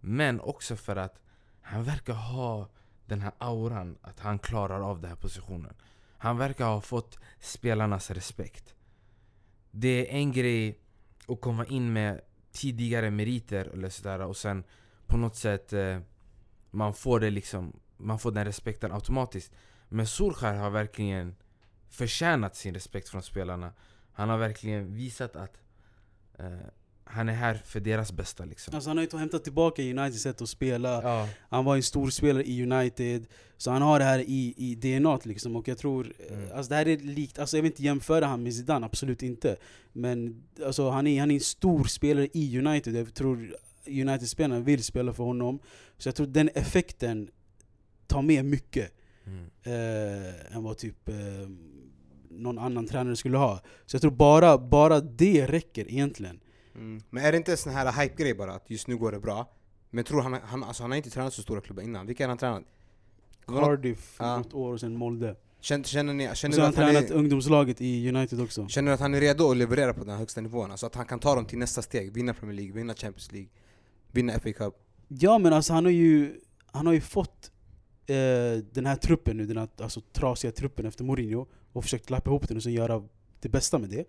Men 0.00 0.40
också 0.40 0.76
för 0.76 0.96
att 0.96 1.20
han 1.60 1.84
verkar 1.84 2.12
ha 2.12 2.68
den 3.06 3.20
här 3.20 3.32
auran 3.38 3.98
att 4.02 4.20
han 4.20 4.38
klarar 4.38 4.80
av 4.80 5.00
den 5.00 5.10
här 5.10 5.16
positionen 5.16 5.74
Han 6.18 6.38
verkar 6.38 6.66
ha 6.66 6.80
fått 6.80 7.18
spelarnas 7.40 8.10
respekt 8.10 8.75
det 9.78 9.88
är 10.10 10.14
en 10.14 10.32
grej 10.32 10.78
att 11.28 11.40
komma 11.40 11.66
in 11.66 11.92
med 11.92 12.20
tidigare 12.52 13.10
meriter 13.10 13.64
eller 13.64 13.88
sådär 13.88 14.20
och 14.20 14.36
sen 14.36 14.64
på 15.06 15.16
något 15.16 15.36
sätt 15.36 15.72
eh, 15.72 15.98
man 16.70 16.94
får 16.94 17.20
det 17.20 17.30
liksom 17.30 17.80
Man 17.96 18.18
får 18.18 18.32
den 18.32 18.44
respekten 18.44 18.92
automatiskt. 18.92 19.52
Men 19.88 20.06
Solskjaer 20.06 20.54
har 20.54 20.70
verkligen 20.70 21.36
förtjänat 21.88 22.56
sin 22.56 22.74
respekt 22.74 23.08
från 23.08 23.22
spelarna. 23.22 23.72
Han 24.12 24.28
har 24.28 24.38
verkligen 24.38 24.94
visat 24.94 25.36
att 25.36 25.58
eh, 26.38 26.68
han 27.16 27.28
är 27.28 27.32
här 27.32 27.62
för 27.64 27.80
deras 27.80 28.12
bästa 28.12 28.44
liksom. 28.44 28.74
Alltså 28.74 28.90
han 28.90 28.96
har 28.96 29.04
ju 29.12 29.18
hämtat 29.18 29.44
tillbaka 29.44 29.82
Uniteds 29.82 30.22
sätt 30.22 30.42
att 30.42 30.48
spela, 30.48 31.02
Ja, 31.02 31.28
han 31.48 31.64
var 31.64 31.76
en 31.76 31.82
stor 31.82 32.10
spelare 32.10 32.44
i 32.44 32.62
United. 32.62 33.26
Så 33.56 33.70
han 33.70 33.82
har 33.82 33.98
det 33.98 34.04
här 34.04 34.18
i, 34.18 34.54
i 34.56 34.74
DNA 34.74 35.18
liksom, 35.22 35.56
och 35.56 35.68
jag 35.68 35.78
tror, 35.78 36.12
eh, 36.18 36.36
Mm. 36.36 36.56
alltså 36.56 36.70
det 36.70 36.76
här 36.76 36.88
är 36.88 36.96
likt, 36.98 37.38
alltså 37.38 37.56
jag 37.56 37.62
vill 37.62 37.72
inte 37.72 37.82
jämföra 37.82 38.26
han 38.26 38.42
med 38.42 38.54
Zidane, 38.54 38.86
absolut 38.86 39.22
inte. 39.22 39.56
Men 39.92 40.42
alltså 40.66 40.90
han 40.90 41.06
är, 41.06 41.20
han 41.20 41.30
är 41.30 41.34
en 41.34 41.40
stor 41.40 41.84
spelare 41.84 42.28
i 42.32 42.58
United, 42.58 42.94
jag 42.96 43.14
tror 43.14 43.56
United-spelarna 43.86 44.60
vill 44.60 44.84
spela 44.84 45.12
för 45.12 45.24
honom. 45.24 45.58
Så 45.98 46.08
jag 46.08 46.14
tror 46.14 46.26
den 46.26 46.50
effekten 46.54 47.28
tar 48.06 48.22
med 48.22 48.44
mycket 48.44 48.92
mm. 49.26 49.44
eh, 49.62 50.56
än 50.56 50.62
vad 50.62 50.78
typ 50.78 51.08
eh, 51.08 51.14
någon 52.30 52.58
annan 52.58 52.86
tränare 52.86 53.16
skulle 53.16 53.36
ha. 53.36 53.60
Så 53.86 53.94
jag 53.94 54.02
tror 54.02 54.10
bara, 54.10 54.58
bara 54.58 55.00
det 55.00 55.46
räcker 55.46 55.90
egentligen 55.90 56.40
mm. 56.76 57.02
Men 57.10 57.24
är 57.24 57.32
det 57.32 57.38
inte 57.38 57.50
en 57.50 57.56
sån 57.56 57.72
här 57.72 58.02
hype-grej 58.02 58.34
bara, 58.34 58.52
att 58.52 58.70
just 58.70 58.86
nu 58.86 58.96
går 58.96 59.12
det 59.12 59.20
bra? 59.20 59.52
Men 59.90 60.04
tror 60.04 60.20
han, 60.20 60.34
han, 60.42 60.64
alltså 60.64 60.82
han 60.82 60.90
har 60.90 60.96
inte 60.96 61.10
tränat 61.10 61.34
så 61.34 61.42
stora 61.42 61.60
klubbar 61.60 61.82
innan, 61.82 62.06
vilka 62.06 62.24
har 62.24 62.28
han 62.28 62.38
tränat? 62.38 62.64
Cardiff 63.46 64.16
Ja. 64.18 64.38
något 64.38 64.54
år 64.54 64.72
och 64.72 64.80
sen 64.80 64.96
Molde 64.96 65.36
Känner, 65.60 65.84
känner 65.84 66.14
ni, 66.14 66.30
Och 66.30 66.36
känner 66.36 66.54
sen 66.54 66.60
ni 66.62 66.76
har 66.76 66.84
han 66.84 66.94
tränat 66.94 67.10
är, 67.10 67.14
ungdomslaget 67.14 67.80
i 67.80 68.08
United 68.08 68.40
också 68.40 68.68
känner 68.68 68.90
du 68.90 68.94
att 68.94 69.00
han 69.00 69.14
är 69.14 69.20
redo 69.20 69.50
att 69.50 69.56
leverera 69.56 69.94
på 69.94 70.04
den 70.04 70.18
högsta 70.18 70.40
nivån? 70.40 70.70
Alltså 70.70 70.86
att 70.86 70.94
han 70.94 71.06
kan 71.06 71.18
ta 71.18 71.34
dem 71.34 71.44
till 71.44 71.58
nästa 71.58 71.82
steg, 71.82 72.12
vinna 72.12 72.34
Premier 72.34 72.56
League, 72.56 72.74
vinna 72.74 72.94
Champions 72.94 73.32
League, 73.32 73.48
vinna 74.12 74.32
FA 74.32 74.52
Cup? 74.52 74.74
Ja 75.08 75.38
men 75.38 75.52
alltså 75.52 75.72
han 75.72 75.84
har 75.84 75.92
ju, 75.92 76.40
han 76.72 76.86
har 76.86 76.92
ju 76.92 77.00
fått 77.00 77.50
eh, 78.06 78.14
den 78.72 78.86
här 78.86 78.96
truppen 78.96 79.36
nu, 79.36 79.46
den 79.46 79.56
här 79.56 79.68
alltså, 79.80 80.00
trasiga 80.00 80.52
truppen 80.52 80.86
efter 80.86 81.04
Mourinho 81.04 81.46
och 81.72 81.84
försökt 81.84 82.10
lappa 82.10 82.30
ihop 82.30 82.48
den 82.48 82.56
och 82.56 82.62
sen 82.62 82.72
göra 82.72 83.02
det 83.40 83.48
bästa 83.48 83.78
med 83.78 83.90
det. 83.90 84.04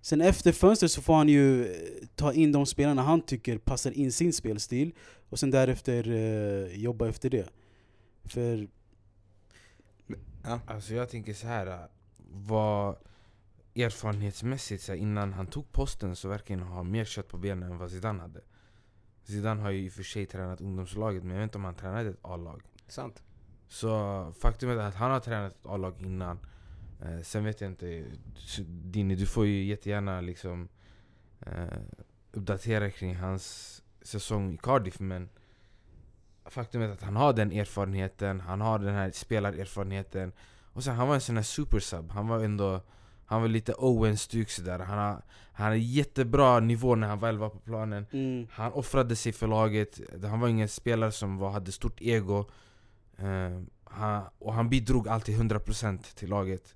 Sen 0.00 0.20
efter 0.20 0.52
fönstret 0.52 0.90
så 0.90 1.02
får 1.02 1.14
han 1.14 1.28
ju 1.28 1.66
eh, 1.66 2.06
ta 2.14 2.32
in 2.32 2.52
de 2.52 2.66
spelarna 2.66 3.02
han 3.02 3.20
tycker 3.22 3.58
passar 3.58 3.90
in 3.90 4.12
sin 4.12 4.32
spelstil 4.32 4.94
och 5.28 5.38
sen 5.38 5.50
därefter 5.50 6.08
eh, 6.10 6.80
jobba 6.80 7.08
efter 7.08 7.30
det. 7.30 7.48
För 8.24 8.68
Alltså 10.66 10.94
jag 10.94 11.08
tänker 11.08 11.34
så 11.34 11.46
här. 11.46 11.66
äh, 11.66 11.78
Vad 12.30 12.96
erfarenhetsmässigt 13.74 14.82
så 14.82 14.92
här, 14.92 14.98
innan 14.98 15.32
han 15.32 15.46
tog 15.46 15.72
posten 15.72 16.16
så 16.16 16.28
verkar 16.28 16.56
han 16.56 16.68
ha 16.68 16.82
mer 16.82 17.04
kött 17.04 17.28
på 17.28 17.38
benen 17.38 17.70
än 17.72 17.78
vad 17.78 17.90
Zidane 17.90 18.20
hade. 18.20 18.40
Zidane 19.22 19.62
har 19.62 19.70
ju 19.70 19.84
i 19.84 19.88
och 19.88 19.92
för 19.92 20.02
sig 20.02 20.26
tränat 20.26 20.60
ungdomslaget 20.60 21.22
men 21.22 21.30
jag 21.32 21.38
vet 21.38 21.44
inte 21.48 21.58
om 21.58 21.64
han 21.64 21.74
tränade 21.74 22.10
ett 22.10 22.18
A-lag. 22.22 22.62
Sant? 22.88 23.22
Så 23.68 24.32
faktum 24.40 24.70
är 24.70 24.76
att 24.76 24.94
han 24.94 25.10
har 25.10 25.20
tränat 25.20 25.52
ett 25.52 25.66
A-lag 25.66 25.94
innan. 26.02 26.38
Eh, 27.02 27.20
sen 27.22 27.44
vet 27.44 27.60
jag 27.60 27.70
inte, 27.70 28.04
Dini 28.66 29.14
du 29.14 29.26
får 29.26 29.46
ju 29.46 29.64
jättegärna 29.64 30.20
liksom 30.20 30.68
eh, 31.40 31.78
uppdatera 32.32 32.90
kring 32.90 33.16
hans 33.16 33.82
säsong 34.02 34.52
i 34.52 34.56
Cardiff 34.56 35.00
men 35.00 35.28
Faktum 36.50 36.82
är 36.82 36.88
att 36.88 37.02
han 37.02 37.16
har 37.16 37.32
den 37.32 37.52
erfarenheten, 37.52 38.40
han 38.40 38.60
har 38.60 38.78
den 38.78 38.94
här 38.94 39.10
spelarerfarenheten. 39.10 40.32
Och 40.72 40.84
sen 40.84 40.96
han 40.96 41.08
var 41.08 41.14
en 41.14 41.20
sån 41.20 41.36
här 41.36 41.42
supersub, 41.42 42.10
han 42.10 42.28
var 42.28 42.44
ändå 42.44 42.80
Han 43.26 43.40
var 43.40 43.48
lite 43.48 43.72
Owen-stuk 43.72 44.50
sådär. 44.50 44.78
Han 44.78 44.98
har, 44.98 45.22
han 45.52 45.66
har 45.66 45.74
jättebra 45.74 46.60
nivå 46.60 46.94
när 46.94 47.08
han 47.08 47.18
väl 47.18 47.38
var 47.38 47.48
på 47.48 47.58
planen. 47.58 48.06
Mm, 48.12 48.46
han 48.50 48.72
offrade 48.72 49.16
sig 49.16 49.32
för 49.32 49.46
laget, 49.46 50.00
han 50.22 50.40
var 50.40 50.48
ingen 50.48 50.68
spelare 50.68 51.12
som 51.12 51.38
var, 51.38 51.50
hade 51.50 51.72
stort 51.72 52.00
ego. 52.00 52.44
Eh, 53.16 53.60
han, 53.84 54.24
Och 54.38 54.54
han 54.54 54.68
bidrog 54.68 55.08
alltid 55.08 55.38
100% 55.38 56.14
till 56.14 56.28
laget 56.28 56.74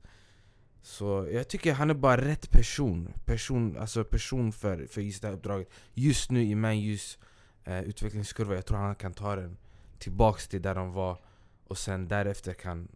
Så 0.82 1.28
jag 1.32 1.48
tycker 1.48 1.72
han 1.72 1.90
är 1.90 1.94
bara 1.94 2.16
rätt 2.24 2.50
person, 2.50 3.08
person 3.24 3.76
alltså 3.76 4.04
person 4.04 4.52
för, 4.52 4.86
för 4.86 5.00
just 5.00 5.22
det 5.22 5.28
här 5.28 5.34
uppdraget 5.34 5.68
Just 5.94 6.30
nu 6.30 6.42
i 6.42 6.54
Man 6.54 6.72
U's 6.72 7.18
eh, 7.64 7.80
utvecklingskurva, 7.82 8.54
jag 8.54 8.66
tror 8.66 8.78
han 8.78 8.94
kan 8.94 9.12
ta 9.12 9.36
den 9.36 9.56
tillbaks 9.98 10.48
till 10.48 10.62
där 10.62 10.74
de 10.74 10.92
var 10.92 11.18
Och 11.66 11.78
sen 11.78 12.08
därefter 12.08 12.52
kan 12.54 12.88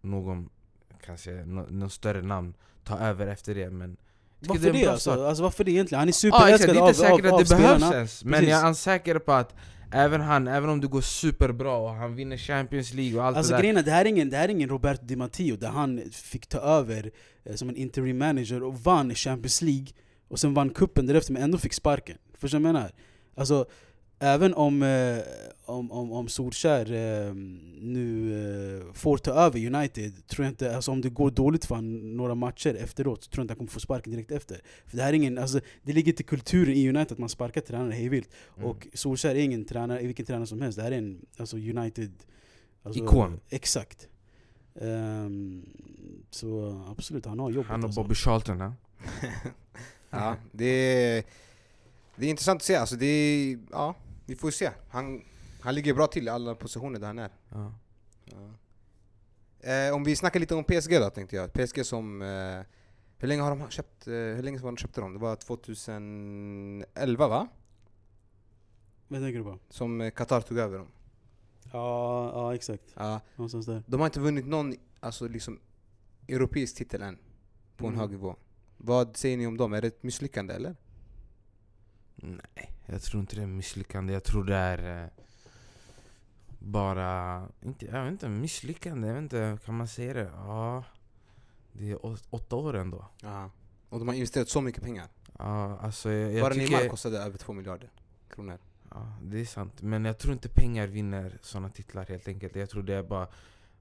någon, 0.00 0.48
kanske 1.04 1.44
nå- 1.44 1.66
någon 1.70 1.90
större 1.90 2.22
namn 2.22 2.54
ta 2.84 2.98
över 2.98 3.26
efter 3.26 3.54
det 3.54 3.70
men 3.70 3.96
varför 4.38 4.72
det 4.72 4.82
bra 4.82 4.92
alltså? 4.92 5.24
alltså? 5.26 5.42
Varför 5.42 5.64
det 5.64 5.70
egentligen? 5.70 5.98
Han 5.98 6.08
är 6.08 6.26
Ja 6.26 6.48
exakt, 6.48 6.70
superälskad 6.70 6.74
det 6.74 6.78
är 6.78 6.82
av, 6.82 6.88
inte 6.88 7.00
säkert 7.00 7.24
av, 7.26 7.34
av 7.34 7.40
att 7.40 7.48
det 7.48 7.56
behövs 7.56 7.76
spelarna 7.78 7.96
ens 7.96 8.24
Men 8.24 8.32
Precis. 8.32 8.50
jag 8.50 8.68
är 8.68 8.74
säker 8.74 9.18
på 9.18 9.32
att 9.32 9.54
Även 9.94 10.20
han, 10.20 10.48
även 10.48 10.70
om 10.70 10.80
det 10.80 10.86
går 10.86 11.00
superbra 11.00 11.76
och 11.76 11.90
han 11.90 12.14
vinner 12.14 12.36
Champions 12.36 12.94
League 12.94 13.18
och 13.18 13.26
allt 13.26 13.36
Alltså 13.36 13.52
det 13.52 13.56
där 13.56 13.62
grejen 13.62 13.84
det 13.84 13.90
här 13.90 14.04
är 14.04 14.08
ingen, 14.08 14.30
det 14.30 14.36
här 14.36 14.44
är 14.44 14.48
ingen 14.48 14.68
Roberto 14.68 15.04
Di 15.04 15.16
Matteo 15.16 15.56
där 15.56 15.68
han 15.68 16.02
fick 16.12 16.46
ta 16.46 16.58
över 16.58 17.10
eh, 17.44 17.54
som 17.54 17.68
en 17.68 17.76
interim 17.76 18.18
manager 18.18 18.62
och 18.62 18.78
vann 18.78 19.14
Champions 19.14 19.62
League 19.62 19.86
och 20.28 20.38
sen 20.38 20.54
vann 20.54 20.70
kuppen 20.70 21.06
därefter 21.06 21.32
men 21.32 21.42
ändå 21.42 21.58
fick 21.58 21.72
sparken. 21.72 22.18
Förstår 22.38 22.58
du 22.58 22.62
vad 22.62 22.68
jag 22.68 22.74
menar? 22.74 22.92
Alltså, 23.34 23.66
även 24.22 24.54
om, 24.54 24.82
eh, 24.82 25.18
om, 25.64 25.92
om, 25.92 26.12
om 26.12 26.28
Solskär 26.28 26.92
eh, 26.92 27.34
nu 27.80 28.32
eh, 28.86 28.92
får 28.92 29.18
ta 29.18 29.30
över 29.30 29.66
United, 29.74 30.26
tror 30.26 30.44
jag 30.44 30.52
inte, 30.52 30.76
alltså 30.76 30.90
om 30.90 31.00
det 31.00 31.08
går 31.08 31.30
dåligt 31.30 31.64
för 31.64 31.80
några 32.16 32.34
matcher 32.34 32.74
efteråt, 32.74 33.24
så 33.24 33.30
tror 33.30 33.40
jag 33.40 33.44
inte 33.44 33.52
han 33.52 33.58
kommer 33.58 33.70
få 33.70 33.80
sparken 33.80 34.12
direkt 34.12 34.30
efter. 34.30 34.60
För 34.86 34.96
det 34.96 35.02
här 35.02 35.10
är 35.10 35.14
ingen, 35.14 35.38
alltså, 35.38 35.60
det 35.82 35.92
ligger 35.92 36.12
till 36.12 36.24
kulturen 36.24 36.74
i 36.74 36.88
United 36.88 37.12
att 37.12 37.18
man 37.18 37.28
sparkar 37.28 37.60
tränare 37.60 37.92
hejvilt. 37.92 38.28
Mm. 38.56 38.68
Och 38.68 38.86
Solskär 38.94 39.30
är 39.30 39.42
ingen 39.42 39.64
tränare, 39.64 40.02
vilken 40.02 40.26
tränare 40.26 40.46
som 40.46 40.60
helst, 40.60 40.78
det 40.78 40.82
här 40.82 40.92
är 40.92 40.98
en 40.98 41.26
alltså 41.36 41.56
United 41.56 42.12
alltså, 42.82 43.04
Ikon. 43.04 43.40
Exakt. 43.48 44.08
Ehm, 44.80 45.66
så 46.30 46.82
absolut, 46.90 47.26
han 47.26 47.38
har 47.38 47.50
jobbet 47.50 47.70
Han 47.70 47.80
och 47.80 47.84
alltså. 47.84 48.02
Bobby 48.02 48.14
Charlton 48.14 48.58
ja. 48.58 48.72
Ja, 50.10 50.36
det 50.52 50.64
är, 50.64 51.24
det 52.16 52.26
är 52.26 52.30
intressant 52.30 52.56
att 52.56 52.64
se. 52.64 52.74
Alltså 52.74 52.96
det 52.96 53.06
är, 53.06 53.58
ja, 53.70 53.94
vi 54.26 54.36
får 54.36 54.50
se. 54.50 54.70
Han, 54.90 55.22
han 55.60 55.74
ligger 55.74 55.94
bra 55.94 56.06
till 56.06 56.26
i 56.26 56.28
alla 56.28 56.54
positioner 56.54 57.00
där 57.00 57.06
han 57.06 57.18
är. 57.18 57.30
ja. 57.48 57.72
Eh, 59.60 59.94
om 59.94 60.04
vi 60.04 60.16
snackar 60.16 60.40
lite 60.40 60.54
om 60.54 60.64
PSG 60.64 60.90
då 61.00 61.10
tänkte 61.10 61.36
jag. 61.36 61.52
PSG 61.52 61.86
som... 61.86 62.22
Eh, 62.22 62.60
hur 63.18 63.28
länge 63.28 63.42
har 63.42 63.56
de 63.56 63.70
köpt, 63.70 64.06
eh, 64.06 64.12
hur 64.12 64.42
länge 64.42 64.58
var 64.58 64.66
de 64.72 64.76
köpte 64.76 65.00
dem? 65.00 65.12
Det 65.12 65.18
var 65.18 65.36
2011 65.36 67.28
va? 67.28 67.48
Vad 69.08 69.20
tänker 69.20 69.38
du 69.38 69.44
på? 69.44 69.58
Som 69.68 70.00
eh, 70.00 70.10
Qatar 70.10 70.40
tog 70.40 70.58
över 70.58 70.78
dem. 70.78 70.88
Ja, 71.72 72.30
ja 72.34 72.54
exakt. 72.54 72.82
Ja, 72.94 73.20
Någonstans 73.36 73.66
där. 73.66 73.82
de 73.86 74.00
har 74.00 74.06
inte 74.06 74.20
vunnit 74.20 74.46
någon 74.46 74.74
alltså, 75.00 75.28
liksom, 75.28 75.60
europeisk 76.28 76.76
titel 76.76 77.02
än. 77.02 77.18
På 77.76 77.86
en 77.86 77.92
Mm. 77.92 78.00
hög 78.00 78.10
nivå. 78.10 78.36
Vad 78.76 79.16
säger 79.16 79.36
ni 79.36 79.46
om 79.46 79.56
dem? 79.56 79.72
Är 79.72 79.80
det 79.82 79.88
ett 79.88 80.02
misslyckande 80.02 80.54
eller? 80.54 80.76
Nej, 82.16 82.72
jag 82.86 83.02
tror 83.02 83.20
inte 83.20 83.36
det 83.36 83.42
är 83.42 83.46
misslyckande. 83.46 84.12
Jag 84.12 84.24
tror 84.24 84.44
det 84.44 84.56
är 84.56 85.02
eh, 85.02 85.08
bara, 86.58 87.42
inte, 87.62 87.86
jag 87.86 88.04
vet 88.04 88.12
inte, 88.12 88.28
misslyckande. 88.28 89.08
Jag 89.08 89.14
vet 89.14 89.22
inte, 89.22 89.58
kan 89.64 89.76
man 89.76 89.88
säga 89.88 90.14
det? 90.14 90.30
Ja, 90.34 90.84
det 91.72 91.90
är 91.90 91.98
åtta 92.30 92.56
år 92.56 92.76
ändå. 92.76 93.08
Ja. 93.22 93.50
Och 93.88 93.98
de 93.98 94.08
har 94.08 94.14
investerat 94.14 94.48
så 94.48 94.60
mycket 94.60 94.82
pengar. 94.82 95.06
Ja, 95.38 95.78
alltså 95.78 96.10
jag, 96.12 96.32
jag 96.32 96.42
Bara 96.42 96.54
tycker... 96.54 96.70
Neymar 96.70 96.88
kostade 96.88 97.18
över 97.18 97.38
två 97.38 97.52
miljarder 97.52 97.90
kronor. 98.30 98.58
Ja, 98.90 99.12
det 99.22 99.40
är 99.40 99.44
sant. 99.44 99.82
Men 99.82 100.04
jag 100.04 100.18
tror 100.18 100.32
inte 100.32 100.48
pengar 100.48 100.86
vinner 100.86 101.38
sådana 101.42 101.68
titlar 101.68 102.06
helt 102.06 102.28
enkelt. 102.28 102.56
Jag 102.56 102.70
tror 102.70 102.82
det 102.82 102.94
är 102.94 103.02
bara 103.02 103.28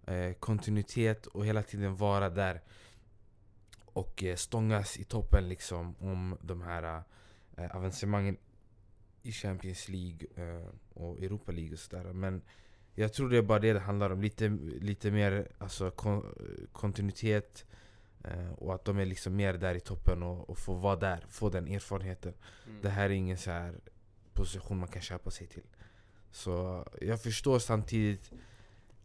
eh, 0.06 0.34
kontinuitet 0.34 1.26
och 1.26 1.46
hela 1.46 1.63
tiden 1.63 1.96
vara 1.96 2.30
där 2.30 2.62
och 3.86 4.24
eh, 4.24 4.36
stångas 4.36 4.98
i 4.98 5.04
toppen 5.04 5.50
liksom 5.50 5.96
om 6.00 6.38
de 6.41 6.62
här 6.62 7.04
eh, 7.63 7.76
avancemangen 7.76 8.38
i 9.24 9.32
Champions 9.32 9.89
League 9.89 10.28
eh, 10.36 10.67
och 10.93 11.19
Europa 11.19 11.52
League 11.52 11.74
och 11.74 11.80
sådär. 11.80 12.13
Men 12.13 12.41
jag 12.95 13.13
tror 13.13 13.30
det 13.30 13.38
är 13.38 13.41
bara 13.41 13.60
det 13.60 13.74
det 13.74 13.80
handlar 13.80 14.10
om. 14.10 14.21
Lite, 14.21 14.50
lite 14.80 15.12
mer 15.12 15.47
alltså, 15.58 15.91
kon, 15.91 16.36
kontinuitet 16.71 17.65
eh, 18.24 18.52
och 18.52 18.76
att 18.76 18.86
de 18.86 18.97
är 18.97 19.06
liksom 19.06 19.36
mer 19.36 19.54
där 19.54 19.76
i 19.76 19.80
toppen 19.80 20.24
och, 20.24 20.50
och 20.50 20.58
får 20.58 20.76
vara 20.76 20.95
där, 20.95 21.26
få 21.30 21.50
den 21.50 21.67
erfarenheten. 21.67 22.34
Det 22.82 22.89
här 22.89 23.06
är 23.06 23.13
ingen 23.13 23.38
så 23.38 23.52
här 23.52 23.80
position 24.34 24.80
man 24.80 24.89
kan 24.89 25.02
köpa 25.02 25.32
sig 25.32 25.47
till. 25.47 25.67
Så 26.32 26.86
jag 27.02 27.21
förstår 27.21 27.60
samtidigt 27.60 28.32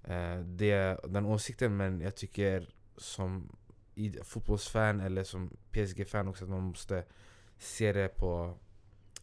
eh, 0.05 0.39
det, 0.39 1.01
den 1.09 1.27
åsikten 1.27 1.77
men 1.77 2.01
jag 2.01 2.15
tycker 2.15 2.69
som 2.97 3.57
fotbollsfan 4.23 5.01
eller 5.01 5.25
som 5.25 5.57
PSG-fan 5.71 6.29
också 6.29 6.45
att 6.45 6.51
man 6.51 6.63
måste 6.63 7.05
se 7.59 7.93
det 7.93 8.09
på 8.09 8.55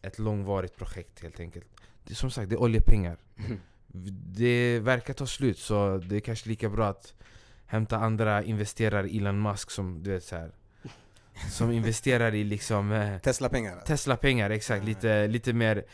ett 0.02 0.18
långvarigt 0.18 0.76
projekt 0.76 1.22
helt 1.22 1.40
enkelt. 1.40 1.66
Det, 2.04 2.14
som 2.14 2.30
sagt, 2.30 2.48
det 2.48 2.54
är 2.54 2.62
oljepengar. 2.62 3.16
Det 4.36 4.78
verkar 4.78 5.14
ta 5.14 5.26
slut 5.26 5.58
så 5.58 5.98
det 5.98 6.16
är 6.16 6.20
kanske 6.20 6.48
lika 6.48 6.68
bra 6.68 6.88
att 6.88 7.14
hämta 7.66 7.96
andra 7.96 8.44
investerare, 8.44 9.08
Elon 9.08 9.42
Musk 9.42 9.70
som 9.70 10.02
du 10.02 10.10
vet 10.10 10.24
så 10.24 10.36
här 10.36 10.52
Som 11.50 11.72
investerar 11.72 12.34
i 12.34 12.44
liksom 12.44 12.92
eh, 12.92 13.18
Tesla-pengar. 13.18 13.82
Tesla-pengar, 13.86 14.50
exakt. 14.50 14.84
Lite, 14.84 15.26
lite 15.26 15.52
mer 15.52 15.84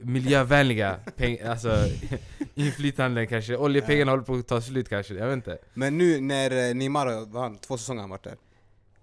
miljövänliga 0.00 1.00
peng, 1.16 1.38
alltså, 1.40 1.78
inflytande 2.54 3.26
kanske. 3.26 3.56
Oljepengarna 3.56 4.12
håller 4.12 4.24
på 4.24 4.34
att 4.34 4.48
ta 4.48 4.60
slut 4.60 4.88
kanske, 4.88 5.14
jag 5.14 5.26
vet 5.26 5.34
inte. 5.34 5.58
Men 5.74 5.98
nu 5.98 6.20
när 6.20 6.68
eh, 6.68 6.74
Neymar, 6.74 7.06
har 7.06 7.42
han, 7.42 7.58
två 7.58 7.78
säsonger 7.78 8.00
han 8.00 8.10
varit 8.10 8.24
där. 8.24 8.36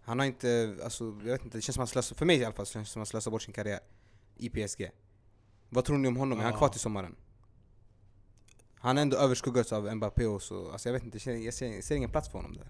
Han 0.02 0.20
har 0.20 0.26
inte, 0.26 0.78
alltså 0.84 1.04
jag 1.04 1.32
vet 1.32 1.44
inte, 1.44 1.58
det 1.58 1.62
känns 1.62 1.74
som 1.74 1.82
han 1.82 1.88
slösar, 1.88 2.16
för 2.16 2.26
mig 2.26 2.38
i 2.38 2.46
alla 2.46 2.54
fall, 2.56 2.66
känns 2.66 2.90
som 2.90 3.00
han 3.00 3.06
slösar 3.06 3.32
bort 3.32 3.42
sin 3.42 3.54
karriär 3.54 3.80
i 4.38 4.50
PSG. 4.50 4.90
Vad 5.70 5.86
tror 5.86 5.98
ni 5.98 6.08
om 6.08 6.16
honom? 6.18 6.40
Är 6.40 6.44
han 6.44 6.52
Ja. 6.52 6.58
kvar 6.58 6.68
till 6.70 6.80
sommaren? 6.80 7.16
Han 8.76 8.98
är 8.98 9.02
ändå 9.02 9.18
överskuggats 9.18 9.74
av 9.74 9.96
Mbappé 9.96 10.26
och 10.26 10.42
så, 10.42 10.72
alltså 10.72 10.90
jag 10.90 10.94
vet 10.94 11.04
inte, 11.04 11.16
jag 11.16 11.22
ser, 11.22 11.32
jag 11.46 11.54
ser, 11.54 11.68
jag 11.68 11.84
ser 11.84 11.96
ingen 11.96 12.10
plats 12.10 12.30
för 12.30 12.38
honom 12.38 12.54
där. 12.54 12.68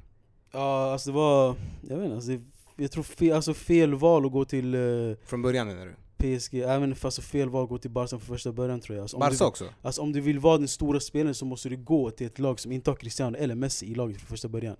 Ja, 0.52 0.92
alltså 0.92 1.10
det 1.12 1.16
var... 1.16 1.56
Jag 1.90 1.96
vet 1.98 2.04
inte, 2.06 2.16
alltså, 2.16 2.32
det, 2.32 2.42
jag 2.84 2.92
tror 2.92 3.04
fe, 3.04 3.36
alltså 3.36 3.54
fel 3.54 3.96
val 3.96 4.26
att 4.26 4.32
gå 4.32 4.46
till 4.46 4.74
eh, 4.76 5.16
Från 5.26 5.42
början 5.42 5.68
menar 5.68 5.86
du? 5.86 5.96
PSG, 6.40 6.54
även 6.56 6.96
fast 6.96 7.06
alltså 7.06 7.22
fel 7.22 7.50
val 7.50 7.64
att 7.64 7.70
gå 7.70 7.78
till 7.78 7.92
Barca 7.92 8.10
från 8.10 8.20
första 8.20 8.52
början 8.52 8.80
tror 8.80 8.96
jag. 8.96 9.02
Alltså, 9.04 9.18
Barca 9.18 9.36
du, 9.40 9.46
också? 9.46 9.66
alltså, 9.82 10.02
om 10.02 10.12
du 10.14 10.22
vill 10.22 10.40
vara 10.40 10.58
den 10.58 10.68
stora 10.68 11.00
spelaren 11.00 11.36
så 11.36 11.46
måste 11.46 11.70
du 11.70 11.78
gå 11.78 12.12
till 12.12 12.28
ett 12.28 12.40
lag 12.40 12.60
som 12.60 12.72
inte 12.72 12.90
har 12.92 12.96
Cristiano 12.96 13.38
eller 13.38 13.56
Messi 13.56 13.86
i 13.92 13.96
laget 13.96 14.18
från 14.18 14.28
första 14.28 14.48
början. 14.48 14.78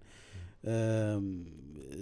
Ehm, 0.64 1.48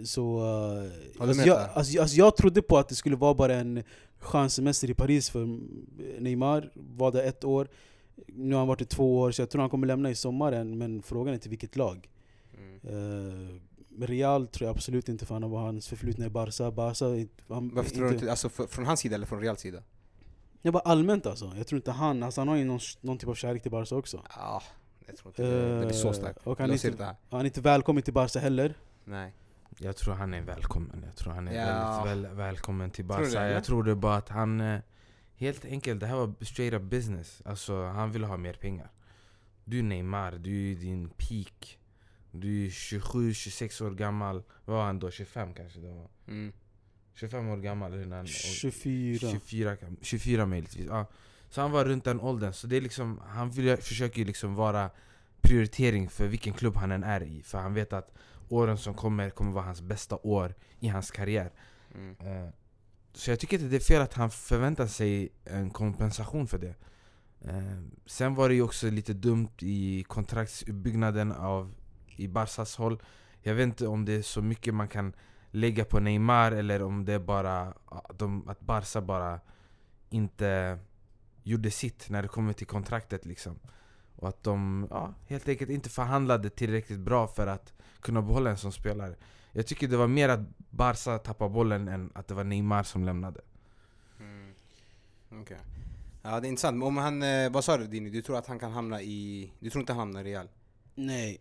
så... 0.06 0.40
eh, 0.40 1.22
alltså, 1.22 1.38
med 1.38 1.48
jag, 1.48 1.58
alltså, 1.74 1.94
jag- 1.94 2.02
alltså, 2.02 2.18
jag 2.18 2.38
trodde 2.38 2.62
på 2.62 2.78
att 2.78 2.90
det 2.90 2.96
skulle 2.96 3.16
vara 3.16 3.34
bara 3.34 3.54
en 3.56 3.84
chanssemester 4.20 4.90
i 4.90 4.94
Paris 4.94 5.30
för 5.30 5.46
Neymar, 6.20 6.72
var 6.74 7.12
där 7.12 7.24
ett 7.24 7.44
år. 7.44 7.68
Nu 8.28 8.54
har 8.56 8.60
han 8.60 8.68
varit 8.68 8.82
i 8.82 8.86
två 8.86 9.20
år, 9.20 9.32
så 9.32 9.42
jag 9.42 9.50
tror 9.50 9.62
han 9.62 9.70
kommer 9.70 9.88
lämna 9.88 10.10
i 10.10 10.16
sommaren, 10.16 10.78
men 10.78 11.02
frågan 11.02 11.34
är 11.34 11.38
till 11.38 11.50
vilket 11.50 11.76
lag. 11.76 12.10
Mm. 12.84 13.50
Eh, 13.50 13.60
Real 14.06 14.48
tror 14.48 14.68
jag 14.68 14.76
absolut 14.76 15.10
inte 15.10 15.26
för 15.26 15.36
han 15.36 15.44
har 15.44 15.60
hans 15.60 15.88
förflutna 15.88 16.26
i 16.26 16.30
Barca. 16.30 16.72
Barca 16.72 17.06
han, 17.48 17.72
Varför 17.76 17.90
tror 17.96 18.06
du 18.08 18.14
inte, 18.14 18.30
alltså 18.32 18.50
för, 18.50 18.68
från 18.68 18.86
hans 18.86 19.00
sida 19.00 19.16
eller 19.16 19.26
från 19.26 19.42
Reals 19.42 19.60
sida? 19.62 19.84
Ja, 20.62 20.72
bara 20.72 20.84
allmänt 20.84 21.26
alltså. 21.26 21.52
Jag 21.58 21.68
tror 21.68 21.78
inte 21.78 21.92
han, 21.92 22.24
alltså 22.24 22.42
han 22.42 22.48
har 22.48 22.56
ju 22.56 22.66
någon, 22.66 22.80
någon 23.02 23.18
typ 23.18 23.30
av 23.30 23.36
kärlek 23.36 23.62
till 23.62 23.72
Barca 23.72 23.96
också. 23.96 24.22
Ja, 24.36 24.62
jag 25.08 25.18
tror 25.18 25.30
inte 25.30 25.42
det, 25.44 25.80
det 25.80 25.86
blir 25.86 25.96
så 25.96 26.14
starkt. 26.14 26.40
Eh, 26.46 26.52
och 26.52 26.60
han 26.60 26.70
är 26.72 26.74
Jag 26.86 26.92
inte-. 26.92 27.16
Han 27.30 27.42
är 27.42 27.46
inte 27.46 27.62
välkommen 27.62 28.04
till 28.04 28.14
Barca 28.14 28.40
heller. 28.40 28.74
Nej. 29.06 29.34
Jag 29.78 29.96
tror 29.98 30.14
han 30.14 30.34
är 30.34 30.42
välkommen. 30.42 31.04
Jag 31.06 31.16
tror 31.16 31.34
han 31.34 31.48
är 31.48 31.54
Ja. 31.54 32.04
väldigt 32.06 32.30
väl, 32.30 32.36
välkommen 32.38 32.92
till 32.92 33.06
Barca. 33.06 33.50
jag 33.52 33.64
tror 33.64 33.84
det 33.84 33.96
bara 33.96 34.16
att 34.16 34.30
han... 34.30 34.62
eh, 34.62 34.80
Helt 35.36 35.66
enkelt, 35.66 36.00
det 36.00 36.08
här 36.08 36.16
var 36.16 36.34
straight 36.46 36.74
up 36.74 36.82
business. 36.82 37.42
Alltså 37.46 37.86
han 37.86 38.12
ville 38.12 38.28
ha 38.28 38.38
mer 38.38 38.54
pengar. 38.54 38.92
Du 39.66 39.80
är 39.80 39.84
Neymar, 39.84 40.32
du 40.32 40.72
är 40.72 40.76
din 40.76 41.10
peak. 41.10 41.78
Du 42.32 42.66
är 42.66 42.70
27-26 42.70 43.84
år 43.86 43.92
gammal. 43.92 44.44
Vad 44.66 44.78
var 44.78 44.86
han 44.86 45.00
då? 45.00 45.12
25 45.12 45.54
kanske? 45.54 45.80
Det 45.80 45.88
var. 45.88 46.08
Mm. 46.28 46.54
25 47.14 47.50
år 47.50 47.58
gammal 47.58 47.94
innan. 48.04 48.28
24. 48.28 49.20
24, 49.32 49.76
kan- 49.76 49.98
24 50.02 50.46
möjligtvis. 50.46 50.86
Ja. 50.88 51.06
Så 51.50 51.62
han 51.62 51.72
var 51.72 51.86
runt 51.86 52.04
den 52.04 52.20
åldern. 52.20 52.54
Så 52.54 52.68
det 52.68 52.78
är 52.78 52.82
liksom, 52.82 53.22
han 53.28 53.50
vill, 53.52 53.78
försöker 53.78 54.20
ju 54.20 54.26
liksom 54.26 54.56
vara 54.56 54.90
prioritering 55.42 56.10
för 56.10 56.28
vilken 56.28 56.54
klubb 56.54 56.76
han 56.76 56.92
än 56.92 57.04
är 57.04 57.24
i. 57.24 57.42
För 57.44 57.58
han 57.58 57.74
vet 57.74 57.94
att 57.94 58.14
åren 58.50 58.78
som 58.78 58.94
kommer 58.94 59.30
kommer 59.30 59.52
vara 59.52 59.66
hans 59.66 59.82
bästa 59.82 60.18
år 60.24 60.56
i 60.80 60.88
hans 60.88 61.12
karriär. 61.12 61.52
Mm. 61.96 62.16
Eh, 62.20 62.50
Så 63.14 63.32
jag 63.32 63.40
tycker 63.40 63.58
inte 63.58 63.70
det 63.70 63.76
är 63.76 63.80
fel 63.80 64.02
att 64.02 64.14
han 64.14 64.30
förväntar 64.30 64.88
sig 64.88 65.30
en 65.46 65.70
kompensation 65.70 66.48
för 66.48 66.58
det. 66.58 66.76
Eh, 67.42 67.82
Sen 68.06 68.36
var 68.36 68.50
det 68.50 68.56
ju 68.56 68.62
också 68.62 68.90
lite 68.90 69.14
dumt 69.14 69.56
i 69.60 70.04
kontraktsuppbyggnaden 70.08 71.32
av 71.32 71.74
i 72.18 72.28
Barsas 72.28 72.76
håll. 72.76 73.02
Jag 73.42 73.56
vet 73.56 73.64
inte 73.64 73.88
om 73.88 74.06
det 74.06 74.14
är 74.14 74.22
så 74.22 74.42
mycket 74.42 74.74
man 74.74 74.88
kan 74.88 75.14
lägga 75.52 75.86
på 75.86 76.00
Neymar 76.00 76.52
eller 76.52 76.82
om 76.84 77.06
det 77.06 77.14
är 77.14 77.20
bara 77.20 77.74
att, 77.86 78.20
de, 78.20 78.48
att 78.50 78.60
Barca 78.60 79.02
bara 79.02 79.40
inte 80.10 80.80
gjorde 81.44 81.72
sitt 81.72 82.10
när 82.10 82.22
det 82.22 82.28
kommer 82.28 82.54
till 82.54 82.68
kontraktet 82.68 83.26
liksom. 83.26 83.60
Och 84.16 84.30
att 84.30 84.44
de 84.44 84.88
ja, 84.90 85.14
helt 85.28 85.48
enkelt 85.48 85.70
inte 85.70 85.90
förhandlade 85.90 86.50
tillräckligt 86.50 87.00
bra 87.00 87.28
för 87.28 87.48
att 87.48 87.74
kunna 88.02 88.22
behålla 88.22 88.50
en 88.50 88.58
sån 88.58 88.72
spelare. 88.72 89.16
Jag 89.52 89.68
tycker 89.68 89.88
det 89.88 89.98
var 89.98 90.08
mer 90.08 90.30
att 90.30 90.40
Barca 90.70 91.18
tappade 91.18 91.50
bollen 91.50 91.88
än 91.88 92.12
att 92.16 92.28
det 92.28 92.34
var 92.34 92.44
Neymar 92.44 92.84
som 92.84 93.04
lämnade. 93.04 93.42
Mm. 94.20 94.54
Okej. 95.42 95.58
Ja 96.22 96.40
det 96.40 96.48
är 96.48 96.50
intressant, 96.50 96.78
men 96.78 96.88
om 96.88 96.98
han, 96.98 97.24
eh, 97.24 97.52
vad 97.52 97.64
sa 97.64 97.78
du 97.78 97.88
Dini? 97.88 98.10
Du 98.10 98.22
tror 98.22 98.38
att 98.38 98.48
han 98.48 98.60
kan 98.60 98.72
hamna 98.72 99.02
i, 99.02 99.52
du 99.60 99.70
tror 99.70 99.82
inte 99.82 99.94
han 99.94 100.00
hamnar 100.00 100.22
i 100.22 100.24
Real? 100.24 100.48
Nej. 100.96 101.40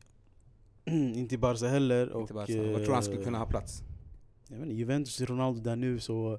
inte 1.15 1.35
i 1.35 1.39
Barca 1.39 1.69
heller. 1.69 2.09
Och, 2.09 2.21
Inte 2.21 2.35
Barca. 2.35 2.57
Vad 2.57 2.75
tror 2.75 2.87
du 2.87 2.93
han 2.93 3.03
skulle 3.03 3.25
kunna 3.25 3.39
ha 3.39 3.47
plats? 3.47 3.83
Jag 4.49 4.57
vet 4.57 4.63
inte, 4.67 4.75
Juventus 4.77 5.21
är 5.21 5.27
Ronaldo 5.27 5.61
där 5.61 5.77
nu 5.77 6.01
så... 6.01 6.39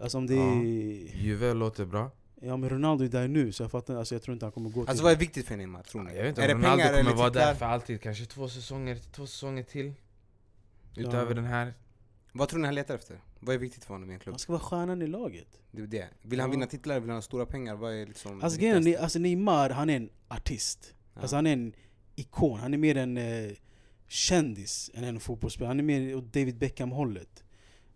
Alltså 0.00 0.18
om 0.18 0.26
det 0.26 0.34
Ja. 0.34 0.42
är... 0.42 1.16
Juve 1.22 1.54
låter 1.54 1.84
bra. 1.84 2.10
Ja 2.40 2.56
men 2.56 2.70
Ronaldo 2.70 3.04
är 3.04 3.08
där 3.08 3.28
nu 3.28 3.52
så 3.52 3.62
jag 3.62 3.70
fattar 3.70 3.96
alltså 3.96 4.14
jag 4.14 4.22
tror 4.22 4.32
inte 4.32 4.46
han 4.46 4.52
kommer 4.52 4.70
gå 4.70 4.80
till 4.82 4.88
Alltså 4.90 5.04
vad 5.04 5.12
är 5.12 5.16
viktigt 5.16 5.46
för 5.46 5.56
Neymar, 5.56 5.82
tror 5.82 6.02
ni? 6.02 6.14
Jag 6.16 6.22
vet 6.22 6.28
inte 6.28 6.42
är 6.44 6.54
om 6.54 6.60
det 6.60 6.66
Ronaldo 6.66 6.82
pengar 6.84 7.02
kommer 7.04 7.16
vara 7.16 7.30
där 7.30 7.54
för 7.54 7.66
alltid, 7.66 8.00
kanske 8.00 8.24
två 8.26 8.48
säsonger, 8.48 8.98
två 9.12 9.26
säsonger 9.26 9.62
till. 9.62 9.92
Ja. 10.94 11.02
Utöver 11.08 11.34
den 11.34 11.44
här. 11.44 11.74
Vad 12.32 12.48
tror 12.48 12.60
ni 12.60 12.66
han 12.66 12.74
letar 12.74 12.94
efter? 12.94 13.20
Vad 13.40 13.54
är 13.54 13.58
viktigt 13.58 13.84
för 13.84 13.94
honom 13.94 14.10
i 14.10 14.14
en 14.14 14.20
klubb? 14.20 14.32
Han 14.32 14.38
ska 14.38 14.52
vara 14.52 14.62
stjärnan 14.62 15.02
i 15.02 15.06
laget 15.06 15.46
Det 15.70 15.82
är 15.82 15.86
det. 15.86 16.08
Vill 16.22 16.40
han 16.40 16.48
Ja. 16.48 16.52
vinna 16.52 16.66
titlar? 16.66 17.00
Vill 17.00 17.10
han 17.10 17.16
ha 17.16 17.22
stora 17.22 17.46
pengar? 17.46 17.74
Vad 17.76 17.92
är 17.94 18.06
liksom 18.06 18.42
Alltså 18.42 18.60
grejen 18.60 18.96
alltså 19.00 19.18
Neymar, 19.18 19.70
han 19.70 19.90
är 19.90 19.96
en 19.96 20.10
artist 20.28 20.94
Ja. 21.14 21.20
Alltså 21.20 21.36
han 21.36 21.46
är 21.46 21.52
en 21.52 21.72
ikon, 22.14 22.58
han 22.60 22.74
är 22.74 22.78
mer 22.78 22.96
en 22.96 23.16
eh, 23.16 23.50
kändis 24.08 24.90
än 24.94 25.04
en 25.04 25.20
fotbollsspelare 25.20 25.68
Han 25.70 25.78
är 25.78 25.82
mer 25.84 26.16
åt 26.16 26.32
David 26.32 26.58
Beckham-hållet 26.58 27.44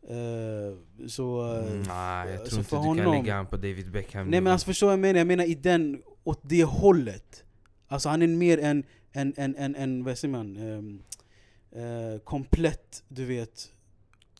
Eh, 0.09 1.07
Så... 1.09 1.55
eh, 1.57 1.67
Mm, 1.67 1.83
nej, 1.83 2.31
jag 2.31 2.45
tror 2.47 2.59
inte 2.59 2.77
du 2.77 2.77
kan 2.77 2.87
honom- 2.87 3.15
lägga 3.15 3.35
han 3.35 3.47
på 3.47 3.57
David 3.57 3.91
Beckham 3.91 4.29
Nej 4.31 4.41
men 4.41 4.53
alltså 4.53 4.67
förstår 4.67 4.87
vad 4.87 4.93
jag 4.93 5.01
menar? 5.01 5.19
Jag 5.19 5.27
menar 5.27 5.45
i 5.45 5.55
den, 5.55 6.03
åt 6.25 6.41
det 6.43 6.65
hållet 6.65 7.45
Alltså 7.89 8.09
han 8.09 8.23
är 8.23 8.27
mer 8.27 8.59
en, 8.59 8.85
en, 9.13 9.35
en, 9.37 9.57
en, 9.57 9.77
en 9.77 10.05
vad 10.05 10.19
säger 10.19 10.33
man? 10.33 10.57
ehm, 10.57 11.03
eh, 11.73 12.21
komplett, 12.21 13.03
du 13.09 13.25
vet 13.25 13.71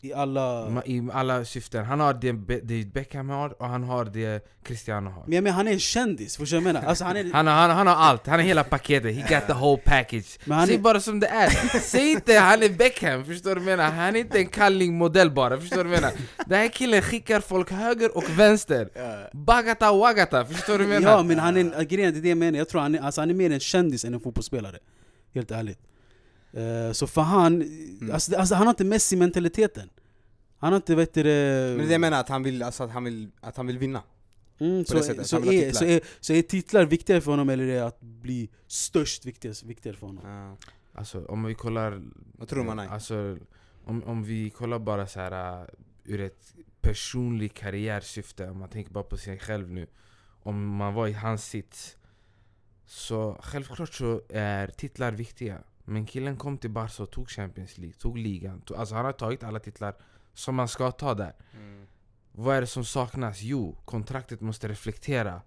I 0.03 0.13
alla... 0.13 0.83
I 0.87 1.09
alla 1.13 1.45
syften. 1.45 1.85
Han 1.85 2.01
har 2.01 2.15
det 2.15 2.33
David 2.33 2.93
Beckham 2.93 3.29
har 3.29 3.63
och 3.63 3.69
han 3.69 3.85
har 3.85 4.05
det 4.05 4.47
Cristiano 4.63 5.11
har. 5.11 5.23
Men 5.27 5.33
jag 5.35 5.45
menar 5.45 5.57
han 5.57 5.69
är 5.69 5.73
en 5.73 5.79
kändis, 5.79 6.37
förstår 6.37 6.57
du 6.57 6.63
vad 6.65 6.69
jag 6.69 6.75
menar? 6.75 6.89
Alltså 6.89 7.05
han 7.05 7.17
är... 7.17 7.33
Han 7.33 7.47
har, 7.47 7.55
han, 7.55 7.71
han 7.71 7.87
har 7.87 7.95
allt, 7.95 8.27
han 8.27 8.39
har 8.39 8.47
hela 8.47 8.65
paketet, 8.65 9.15
he 9.17 9.21
got 9.35 9.47
the 9.47 9.53
whole 9.53 9.83
package. 9.85 10.39
Men 10.45 10.67
Säg 10.67 10.77
är- 10.77 10.81
bara 10.81 11.01
som 11.01 11.21
det 11.21 11.27
är, 11.27 11.51
säg 11.81 12.11
inte 12.11 12.35
han 12.39 12.63
är 12.63 12.69
Beckham, 12.69 13.25
förstår 13.25 13.55
du 13.55 13.61
vad 13.61 13.73
jag 13.73 13.79
menar? 13.79 13.91
Han 13.91 14.17
är 14.17 14.21
inte 14.21 14.39
en 14.39 14.47
kalling-modell 14.47 15.31
bara, 15.31 15.61
förstår 15.61 15.85
du 15.85 15.91
vad 15.91 15.93
jag 15.99 16.03
menar? 16.03 16.17
Den 16.47 16.59
här 16.59 16.69
killen 16.69 17.03
skickar 17.03 17.41
folk 17.41 17.71
höger 17.71 18.17
och 18.17 18.25
vänster. 18.39 18.89
Bagata 19.37 19.93
wagata, 19.93 20.45
förstår 20.45 20.79
du 20.79 20.85
vad 20.85 20.95
jag 20.95 21.03
menar? 21.03 21.17
Ja 21.17 21.23
men 21.23 21.39
han 21.39 21.57
är, 21.57 21.61
en- 21.61 21.89
grejen 21.89 22.09
är 22.09 22.13
det 22.13 22.19
är 22.19 22.23
det 22.23 22.29
jag 22.29 22.39
menar, 22.39 22.59
jag 22.59 22.69
tror 22.69 22.81
han 22.81 22.95
är, 22.95 23.01
alltså 23.01 23.21
han 23.21 23.31
är 23.31 23.35
mer 23.35 23.51
en 23.51 23.61
kändis 23.61 24.05
än 24.05 24.15
en 24.15 24.21
fotbollsspelare 24.21 24.79
Helt 25.35 25.51
ärligt 25.51 25.79
Eh, 26.53 26.93
Så 26.93 27.07
för 27.07 27.23
han, 27.23 27.63
Mm. 27.63 28.11
alltså, 28.13 28.37
alltså 28.37 28.55
han 28.55 28.67
har 28.67 28.73
inte 28.73 28.85
Messi-mentaliteten 28.85 29.91
Han 30.59 30.73
har 30.73 30.77
inte 30.77 30.95
vet 30.95 31.15
du, 31.15 31.23
Men 31.25 31.79
det 31.79 31.85
är 31.85 31.91
jag 31.93 32.01
menar, 32.01 32.21
att 32.21 32.29
han 32.29 32.43
vill, 32.43 32.63
alltså, 32.63 32.83
att 32.85 32.91
han 32.91 33.05
vill, 33.05 33.31
att 33.41 33.57
han 33.57 33.67
vill 33.67 33.79
vinna. 33.79 34.03
mm, 34.61 34.85
så, 34.85 35.03
sättet, 35.03 35.27
så, 35.27 35.37
är, 35.37 35.41
titlar. 35.43 35.73
så, 35.73 35.85
är, 35.85 36.01
så 36.21 36.33
är 36.33 36.43
titlar 36.43 36.85
viktigare 36.85 37.21
för 37.21 37.31
honom 37.31 37.49
eller 37.49 37.65
är 37.65 37.75
det 37.75 37.87
att 37.87 38.01
bli 38.01 38.51
störst 38.67 39.27
viktigare, 39.27 39.55
viktigare 39.67 39.97
för 39.97 40.07
honom? 40.07 40.25
Ja. 40.27 40.57
Alltså 40.93 41.25
om 41.25 41.45
vi 41.45 41.55
kollar... 41.55 42.03
Vad 42.39 42.49
tror 42.49 42.65
man 42.65 42.79
är? 42.79 42.89
Alltså, 42.89 43.39
om, 43.85 44.05
om 44.05 44.25
vi 44.25 44.51
kollar 44.51 44.79
bara 44.79 45.07
så 45.07 45.21
här 45.21 45.63
uh, 45.63 45.67
ur 46.05 46.21
ett 46.21 46.55
personligt 46.81 47.55
karriärsyfte, 47.55 48.49
om 48.51 48.59
man 48.59 48.69
tänker 48.69 48.93
bara 48.93 49.05
på 49.05 49.17
sig 49.17 49.39
själv 49.39 49.71
nu. 49.71 49.87
Om 50.43 50.67
man 50.77 50.95
var 50.95 51.09
i 51.09 51.13
hans 51.13 51.45
sits. 51.47 51.97
Så 52.87 53.39
självklart 53.43 53.95
så 53.95 54.23
är 54.29 54.67
titlar 54.69 55.13
viktiga. 55.13 55.59
Men 55.91 56.07
killen 56.07 56.37
kom 56.37 56.59
till 56.59 56.71
Barca 56.71 57.03
och 57.03 57.11
tog 57.11 57.31
Champions 57.31 57.79
League, 57.79 57.95
tog 57.99 58.19
ligan. 58.19 58.61
Tog, 58.61 58.77
alltså 58.77 58.95
han 58.95 59.05
har 59.05 59.13
tagit 59.13 59.43
alla 59.43 59.59
titlar 59.59 59.95
som 60.35 60.55
man 60.55 60.69
ska 60.69 60.91
ta 60.91 61.15
där. 61.15 61.35
Mm. 61.57 61.87
Vad 62.33 62.57
är 62.57 62.61
det 62.61 62.67
som 62.67 62.85
saknas? 62.85 63.43
Jo, 63.43 63.77
kontraktet 63.85 64.41
måste 64.41 64.69
reflektera 64.69 65.43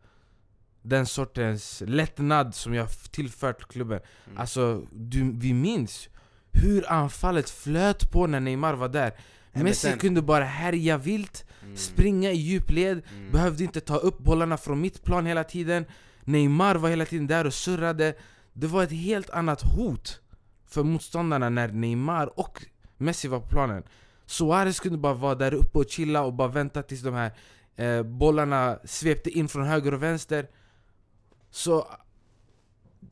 den 0.82 1.06
sortens 1.06 1.84
lättnad 1.86 2.56
som 2.56 2.74
jag 2.74 2.90
tillfört 3.12 3.68
klubben. 3.68 4.00
Mm. 4.26 4.38
Alltså, 4.38 4.86
du, 4.92 5.32
vi 5.34 5.54
minns 5.54 6.10
hur 6.52 6.92
anfallet 6.92 7.50
flöt 7.50 8.12
på 8.12 8.28
när 8.28 8.40
Neymar 8.40 8.74
var 8.74 8.90
där. 8.90 9.12
Messi 9.52 9.98
kunde 10.00 10.22
bara 10.22 10.44
härja 10.44 10.98
vilt, 10.98 11.46
Mm. 11.64 11.78
springa 11.78 12.32
i 12.32 12.36
djupled, 12.38 13.02
Mm. 13.12 13.32
behövde 13.32 13.64
inte 13.64 13.82
ta 13.82 13.96
upp 13.96 14.20
bollarna 14.20 14.58
från 14.58 14.82
mittplan 14.82 15.26
hela 15.26 15.44
tiden. 15.44 15.86
Neymar 16.24 16.76
var 16.76 16.90
hela 16.90 17.06
tiden 17.06 17.28
där 17.28 17.46
och 17.48 17.54
surrade. 17.54 18.16
Det 18.54 18.68
var 18.68 18.84
ett 18.84 18.92
helt 18.92 19.30
annat 19.30 19.62
hot 19.62 20.20
för 20.74 20.84
motståndarna 20.84 21.50
när 21.50 21.68
Neymar 21.68 22.40
och 22.40 22.66
Messi 22.98 23.28
var 23.28 23.40
på 23.40 23.48
planen. 23.48 23.84
Suarez 24.26 24.80
kunde 24.80 24.98
bara 24.98 25.14
vara 25.14 25.36
där 25.36 25.54
uppe 25.54 25.80
och 25.80 25.90
chilla 25.90 26.22
och 26.24 26.34
bara 26.34 26.48
vänta 26.48 26.84
tills 26.84 27.02
de 27.02 27.14
här 27.14 27.32
eh, 27.76 28.04
bollarna 28.04 28.80
svepte 28.84 29.30
in 29.30 29.48
från 29.48 29.66
höger 29.68 29.94
och 29.94 30.04
vänster. 30.04 30.48
Så 31.50 31.88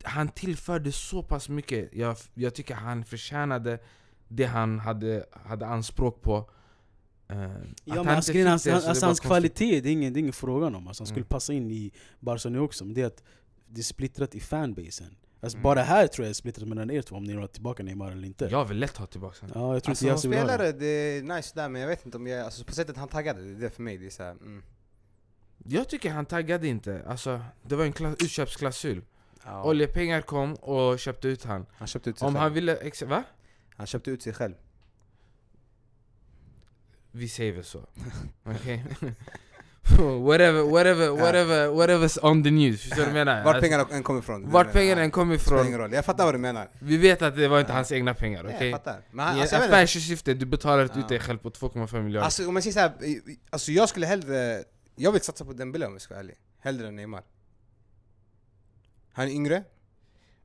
han 0.04 0.28
tillförde 0.28 0.92
så 0.92 1.22
pass 1.22 1.48
mycket. 1.48 1.88
Jag, 1.94 2.16
jag 2.34 2.54
tycker 2.54 2.74
han 2.74 3.04
förtjänade 3.04 3.78
det 4.28 4.44
han 4.44 4.78
hade, 4.78 5.24
hade 5.32 5.66
anspråk 5.66 6.22
på. 6.22 6.36
Att 6.36 6.48
Ja 7.84 7.94
han 7.94 8.04
men 8.04 8.14
hans, 8.14 8.28
inte 8.28 8.38
grejen, 8.38 8.58
fick 8.58 8.72
hans, 8.72 8.86
alltså, 8.86 9.06
hans 9.06 9.20
kvalitet, 9.20 9.80
det 9.80 9.88
är 9.88 9.92
ingen, 9.92 10.12
det 10.12 10.18
är 10.18 10.20
ingen 10.20 10.32
frågan 10.32 10.74
om. 10.74 10.88
Alltså, 10.88 11.02
han 11.02 11.06
skulle 11.06 11.20
Mm. 11.20 11.28
passa 11.28 11.52
in 11.52 11.70
i 11.70 11.92
Barca 12.20 12.48
nu 12.48 12.58
också, 12.60 12.84
men 12.84 12.94
det 12.94 13.02
är 13.02 13.06
att 13.06 13.22
det 13.66 13.80
är 13.80 13.84
splittrat 13.84 14.34
i 14.34 14.40
fanbasen. 14.40 15.16
Alltså, 15.44 15.56
Mm. 15.56 15.62
Bara 15.62 15.82
här 15.82 16.06
tror 16.06 16.24
jag 16.24 16.30
är 16.30 16.34
splittrat 16.34 16.68
mellan 16.68 16.90
er 16.90 17.02
två, 17.02 17.16
om 17.16 17.24
ni 17.24 17.32
har 17.32 17.46
tillbaka 17.46 17.82
Neymar 17.82 18.12
eller 18.12 18.26
inte. 18.26 18.44
Jag 18.50 18.64
vill 18.64 18.78
lätt 18.78 18.96
ha 18.96 19.06
tillbaka 19.06 19.36
honom. 19.46 19.62
Ja, 19.62 19.74
jag 19.74 19.82
tror 19.82 19.90
Alltså 19.92 20.06
inte 20.06 20.20
som 20.20 20.30
Yasin 20.30 20.30
vill 20.30 20.38
ha 20.40 20.46
det. 20.46 20.52
spelare, 20.52 20.72
det 20.72 20.86
är 20.86 21.22
nice 21.22 21.52
där 21.54 21.68
men 21.68 21.80
jag 21.82 21.88
vet 21.88 22.04
inte 22.06 22.16
om 22.16 22.26
jag, 22.26 22.40
alltså 22.44 22.64
på 22.64 22.72
sättet 22.72 22.96
han 22.96 23.08
taggade, 23.08 23.42
det 23.42 23.50
är 23.50 23.60
det 23.60 23.70
för 23.70 23.82
mig, 23.82 23.98
det 23.98 24.06
är 24.06 24.10
såhär, 24.10 24.30
mm. 24.30 24.62
Jag 25.64 25.88
tycker 25.88 26.10
han 26.10 26.26
taggade 26.26 26.68
inte. 26.68 27.02
Alltså, 27.06 27.40
det 27.62 27.76
var 27.76 27.84
en 27.84 27.92
kla- 27.92 28.22
utköpsklausul. 28.24 29.02
ja. 29.44 29.64
Oljepengar 29.64 30.20
kom 30.20 30.54
och 30.54 30.98
köpte 30.98 31.28
ut 31.28 31.44
han. 31.44 31.66
Han 31.72 31.88
köpte 31.88 32.10
ut 32.10 32.18
sig 32.18 32.26
Om 32.26 32.32
själv. 32.34 32.42
han 32.42 32.52
ville... 32.52 32.76
Ex- 32.76 33.02
va? 33.02 33.24
Han 33.76 33.86
köpte 33.86 34.10
ut 34.10 34.22
sig 34.22 34.32
själv. 34.32 34.54
Vi 37.10 37.28
säger 37.28 37.52
väl 37.52 37.64
så. 37.64 37.78
Okej? 38.44 38.84
whatever, 39.98 40.62
whatever, 40.62 41.10
whatever, 41.10 41.68
whatever's 41.68 42.18
on 42.22 42.44
the 42.44 42.50
news. 42.50 42.80
Förstår 42.80 42.96
du 42.96 43.02
vad 43.02 43.08
jag 43.08 43.14
menar? 43.26 43.44
Vart 43.44 43.46
Alltså, 43.54 43.60
pengarna 43.60 43.96
än 43.96 44.02
kommer 44.02 44.20
ifrån. 44.20 44.50
vart 44.50 44.72
pengarna 44.72 45.02
än 45.02 45.10
kommer 45.10 45.34
ifrån. 45.34 45.92
Jag 45.92 46.04
fattar 46.04 46.24
vad 46.24 46.34
du 46.34 46.38
menar. 46.38 46.68
Vi 46.78 46.96
vet 46.96 47.22
att 47.22 47.36
det 47.36 47.48
var 47.48 47.60
inte 47.60 47.72
hans 47.72 47.92
egna 47.92 48.14
pengar, 48.14 48.44
okej? 48.44 48.68
Jag 48.70 48.80
fattar. 48.80 49.00
Men 49.10 49.26
han, 49.26 49.36
I 49.36 49.40
alltså, 49.40 49.56
inte. 49.56 49.66
affärssyfte, 49.68 50.34
du 50.34 50.46
betalar 50.46 50.98
ut 50.98 51.08
dig 51.08 51.20
själv 51.20 51.38
på 51.38 51.50
2,5 51.50 52.02
miljarder. 52.02 52.24
Alltså 52.24 52.48
om 52.48 52.56
jag 52.56 52.62
säger 52.62 52.74
såhär, 52.74 52.92
alltså 53.50 53.72
jag 53.72 53.88
skulle 53.88 54.06
hellre, 54.06 54.64
jag 54.96 55.12
vill 55.12 55.20
satsa 55.20 55.44
på 55.44 55.52
Dembele 55.52 55.86
om 55.86 55.92
jag 55.92 56.02
ska 56.02 56.14
vara 56.14 56.20
ärlig. 56.20 56.36
Hellre 56.60 56.88
än 56.88 56.96
Neymar. 56.96 57.22
Han 59.12 59.26
är 59.26 59.30
yngre. 59.32 59.64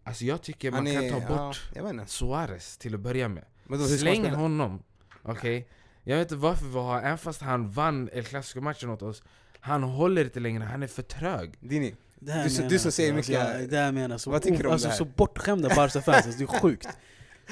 Alltså 0.04 0.26
jag 0.26 0.41
tycker 0.41 0.71
man 0.71 0.86
kan 0.86 1.10
ta 1.10 1.36
bort. 1.36 2.10
Suarez 2.10 2.78
till 2.78 2.93
att 2.93 3.00
börja 3.00 3.28
med. 3.28 3.45
Man 3.63 3.88
Släng 3.88 4.30
honom, 4.30 4.84
okej? 5.23 5.67
Jag 6.10 6.17
vet 6.17 6.32
inte 6.32 6.36
varför 6.36 6.65
vi 6.65 6.74
har, 6.80 7.00
även 7.00 7.17
fast 7.17 7.41
han 7.41 7.70
vann 7.72 8.10
El 8.13 8.24
Clasico-matchen 8.24 8.89
åt 8.89 9.02
oss 9.02 9.24
Han 9.60 9.84
håller 9.84 10.24
inte 10.24 10.39
längre, 10.39 10.63
han 10.63 10.84
är 10.84 10.88
för 10.88 11.02
trög. 11.04 11.54
Dini, 11.60 11.96
Du 12.20 12.32
menar 12.32 12.70
du 12.70 12.80
som 12.80 12.91
säger 12.91 13.13
alltså, 13.13 13.32
mycket- 13.32 13.60
jag- 13.62 13.70
Det 13.70 13.78
här 13.78 13.91
menar 13.91 14.10
jag 14.13 14.22
så, 14.22 14.32
Vad 14.32 14.41
tycker 14.41 14.58
du 14.63 14.65
om 14.67 14.74
alltså, 14.74 14.88
det 14.88 14.91
här? 14.91 14.98
så 14.98 15.06
bortskämda 15.06 15.70
Barca-fans, 15.76 16.26
alltså, 16.26 16.32
det 16.39 16.43
är 16.43 16.60
sjukt. 16.60 16.88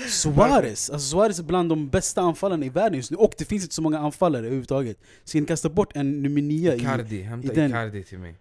Suarez, 0.09 0.89
alltså 0.89 1.09
Suarez 1.09 1.39
är 1.39 1.43
bland 1.43 1.69
de 1.69 1.89
bästa 1.89 2.21
anfallarna 2.21 2.65
i 2.65 2.69
världen 2.69 2.93
just 2.97 3.11
nu, 3.11 3.17
och 3.17 3.33
det 3.37 3.45
finns 3.45 3.63
inte 3.63 3.75
så 3.75 3.81
många 3.81 3.99
anfallare 3.99 4.39
överhuvudtaget. 4.45 4.97
Ska 5.23 5.39
ni 5.39 5.45
kasta 5.45 5.69
bort 5.69 5.95
en 5.95 6.21
nummer 6.23 6.41
nio 6.41 6.73
i... 6.73 6.77
Icardi, 6.77 7.21
hämta 7.21 7.51
i 7.53 7.55
den- 7.55 7.69
Icardi 7.69 8.03
till 8.03 8.19
mig 8.19 8.35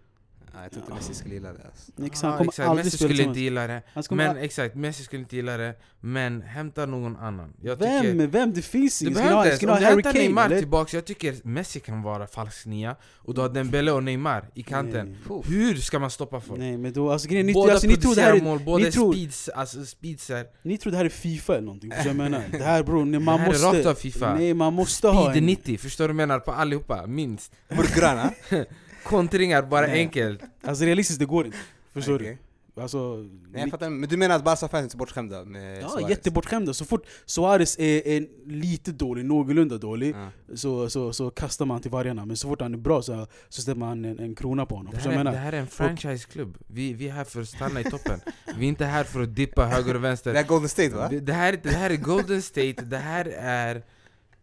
Nej, 0.55 0.63
jag 0.63 0.73
tror 0.73 0.83
inte 0.83 0.95
Messi 0.95 1.15
skulle 1.15 1.35
gilla 1.35 1.53
det 1.53 1.59
alltså. 1.65 1.93
Exakt, 2.05 2.23
Ja, 2.23 2.29
han 2.29 2.39
kommer 2.39 2.51
exakt. 2.51 2.69
aldrig 2.69 2.85
Messi 2.85 2.97
skulle 2.99 3.23
inte 3.23 3.41
gilla 3.41 3.67
det 3.67 3.83
Men 4.11 4.31
al- 4.31 4.37
exakt, 4.37 4.75
Messi 4.75 5.03
skulle 5.05 5.23
inte 5.23 5.37
gilla 5.37 5.57
det 5.57 5.75
Men 6.01 6.43
hämta 6.43 6.87
någon 6.87 7.17
annan 7.17 7.53
jag 7.63 7.77
Vem? 7.77 8.03
tycker, 8.03 8.27
Vem? 8.27 8.53
Det 8.53 8.63
finns 8.63 8.99
Du 8.99 9.05
ingen, 9.05 9.13
ni 9.13 9.15
behöver 9.15 9.37
ha, 9.37 9.43
inte 9.43 9.49
ens, 9.51 9.63
om 9.63 9.69
ha 9.69 9.79
du 9.79 9.85
hämtar 9.85 10.13
Neymar 10.13 10.47
eller? 10.47 10.59
tillbaks, 10.59 10.95
jag 10.95 11.05
tycker 11.05 11.35
Messi 11.45 11.81
kan 11.81 12.03
vara 12.03 12.27
falsk 12.27 12.67
nia 12.67 12.97
Och 13.15 13.35
du 13.35 13.41
har 13.41 13.49
Dembele 13.49 13.93
och 13.93 14.03
Neymar 14.05 14.49
i 14.55 14.63
kanten 14.63 15.17
Nej. 15.29 15.43
Hur 15.47 15.77
ska 15.77 15.99
man 15.99 16.11
stoppa 16.11 16.41
folk? 16.41 16.59
Nej 16.61 16.77
men 16.77 16.93
då, 16.93 17.11
alltså 17.11 17.29
grejen, 17.29 17.47
ni, 17.47 17.53
Båda 17.53 17.73
alltså, 17.73 17.87
ni, 17.87 17.97
tror 17.97 18.15
det 18.15 18.21
här 18.23 18.37
är, 18.37 18.43
mål, 18.43 18.61
båda 18.65 18.85
ni, 18.85 18.93
tror, 18.93 19.13
speeds, 19.13 19.49
alltså 19.49 19.85
speedser 19.85 20.47
ni 20.63 20.79
tror 20.79 20.91
det 20.91 20.97
här 20.99 21.05
är 21.05 21.09
Fifa 21.09 21.53
eller 21.53 21.67
någonting, 21.67 21.91
du 22.03 22.09
jag 22.09 22.17
menar? 22.17 22.43
Det 22.53 22.65
här 22.65 22.83
bror, 22.83 23.05
man 23.05 23.25
Det 23.25 23.31
här 23.33 23.45
är 23.45 23.47
måste... 23.53 23.67
rakt 23.67 23.87
av 23.87 23.95
FIFA. 23.95 24.35
Nej 24.35 24.55
man 24.55 24.73
måste 24.73 25.09
ha 25.09 25.25
Speed 25.31 25.37
en... 25.39 25.47
90, 25.47 25.79
förstår 25.79 26.09
du 26.09 26.15
vad 26.15 26.23
jag 26.23 26.29
menar? 26.29 26.41
På 26.41 26.53
allihopa, 26.53 27.07
minst 27.07 27.53
Burgrana? 27.69 28.31
Kontringar, 29.05 29.63
bara 29.63 29.87
Nej. 29.87 30.01
enkelt 30.01 30.43
Alltså 30.65 30.85
realistiskt 30.85 31.19
det 31.21 31.27
går 31.27 31.47
inte, 31.47 31.59
förstår 31.93 32.15
Okej. 32.15 32.39
du? 32.75 32.83
Alltså... 32.83 33.17
Nej, 33.53 33.61
jag 33.63 33.71
fattar, 33.71 33.91
men 33.91 34.09
du 34.09 34.17
menar 34.17 34.37
att 34.37 34.45
Barca-fans 34.45 34.87
är 34.87 34.89
så 34.89 34.97
bortskämda 34.97 35.45
med 35.45 35.83
Ja, 35.83 35.89
Suarez? 35.89 36.11
jättebortskämda. 36.11 36.75
Så 36.75 36.85
fort 36.85 37.07
Suarez 37.27 37.79
är, 37.79 38.07
är 38.07 38.27
lite 38.47 38.93
dålig, 38.93 39.25
någorlunda 39.25 39.79
dålig, 39.79 40.15
Ja. 40.49 40.57
så, 40.57 40.91
så, 40.91 41.13
så 41.13 41.31
kastar 41.31 41.65
man 41.67 41.81
till 41.81 41.91
vargarna. 41.91 42.27
Men 42.27 42.37
så 42.37 42.49
fort 42.49 42.61
han 42.61 42.75
är 42.75 42.79
bra 42.79 43.03
så, 43.03 43.27
så 43.49 43.63
ställer 43.63 43.79
man 43.79 44.05
en, 44.05 44.19
en 44.19 44.35
krona 44.35 44.67
på 44.67 44.75
honom. 44.77 44.93
det 44.95 44.99
här, 45.01 45.11
är, 45.11 45.17
vad 45.17 45.21
det 45.27 45.31
menar? 45.31 45.39
här 45.45 45.53
är 45.53 45.61
en 45.61 45.67
franchiseklubb, 45.67 46.59
vi, 46.67 46.93
vi 46.93 47.09
är 47.09 47.13
här 47.13 47.25
för 47.25 47.41
att 47.43 47.49
stanna 47.49 47.81
i 47.81 47.85
toppen 47.85 48.21
Vi 48.57 48.65
är 48.65 48.69
inte 48.69 48.85
här 48.85 49.05
för 49.05 49.23
att 49.23 49.35
dippa 49.35 49.65
höger 49.67 49.89
och 49.89 49.95
Det 49.95 49.99
vänster 50.09 50.35
är 50.35 50.43
Golden 50.43 50.69
State 50.69 50.91
va? 50.95 51.09
det, 51.11 51.21
det, 51.21 51.33
här, 51.33 51.61
det 51.63 51.71
här 51.71 51.91
är 51.91 51.97
Golden 51.97 52.43
State, 52.43 52.83
det 52.85 52.97
här 52.99 53.25
är 53.39 53.83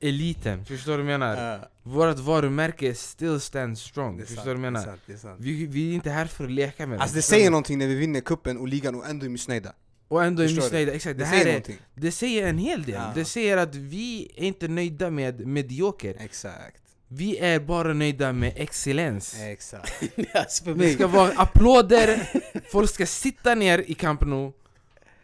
eliten, 0.02 0.66
förstår 0.66 0.98
du 0.98 1.04
vad 1.04 1.14
jag 1.14 1.20
menar? 1.20 1.52
Ja, 1.52 1.60
Vårt 1.84 2.20
varumärke 2.20 2.96
still 2.96 3.40
stands 3.40 3.82
strong, 3.82 4.18
det 4.18 4.24
är 4.24 4.26
förstår 4.26 4.56
du 4.56 4.56
vad 4.56 4.56
jag 4.56 4.62
det 4.64 4.68
är 4.68 4.72
menar? 4.72 4.86
sant, 4.86 5.02
det 5.06 5.24
är. 5.24 5.36
Vi, 5.40 5.66
vi 5.66 5.90
är 5.92 5.94
inte 5.96 6.10
här 6.10 6.26
för 6.26 6.44
att 6.44 6.52
leka 6.52 6.88
med 6.88 7.02
Alltså 7.02 7.16
det 7.16 7.22
säger 7.22 7.52
någonting 7.52 7.78
när 7.78 7.88
vi 7.88 7.96
vinner 7.96 8.22
kuppen 8.22 8.58
och 8.58 8.68
ligan 8.68 8.96
och 8.96 9.10
ändå 9.10 9.26
är 9.26 9.30
missnöjda. 9.30 9.74
Och 10.08 10.24
ändå 10.24 10.44
är 10.44 10.56
missnöjda, 10.56 10.94
exakt 10.94 11.18
Det, 11.18 11.24
det, 11.24 11.30
säger 11.30 11.46
är, 11.46 11.50
någonting. 11.50 11.78
det 11.96 12.12
säger 12.12 12.48
en 12.48 12.58
hel 12.58 12.84
del, 12.84 12.94
Ja. 12.96 13.12
det 13.16 13.26
säger 13.26 13.58
att 13.58 13.76
vi 13.76 14.32
är 14.36 14.44
inte 14.44 14.68
nöjda 14.68 15.10
med 15.10 15.48
medioker 15.48 16.16
Exakt. 16.20 16.78
Vi 17.08 17.38
är 17.38 17.60
bara 17.60 17.94
nöjda 17.94 18.34
med 18.34 18.54
excellens. 18.56 19.36
Exakt. 19.40 19.94
alltså 20.34 20.74
Det 20.74 20.94
ska 20.94 21.08
vara 21.08 21.32
applåder, 21.38 22.30
folk 22.72 22.90
ska 22.90 23.06
sitta 23.06 23.56
ner 23.56 23.84
i 23.88 23.94
Camp 23.94 24.22
Nou 24.26 24.52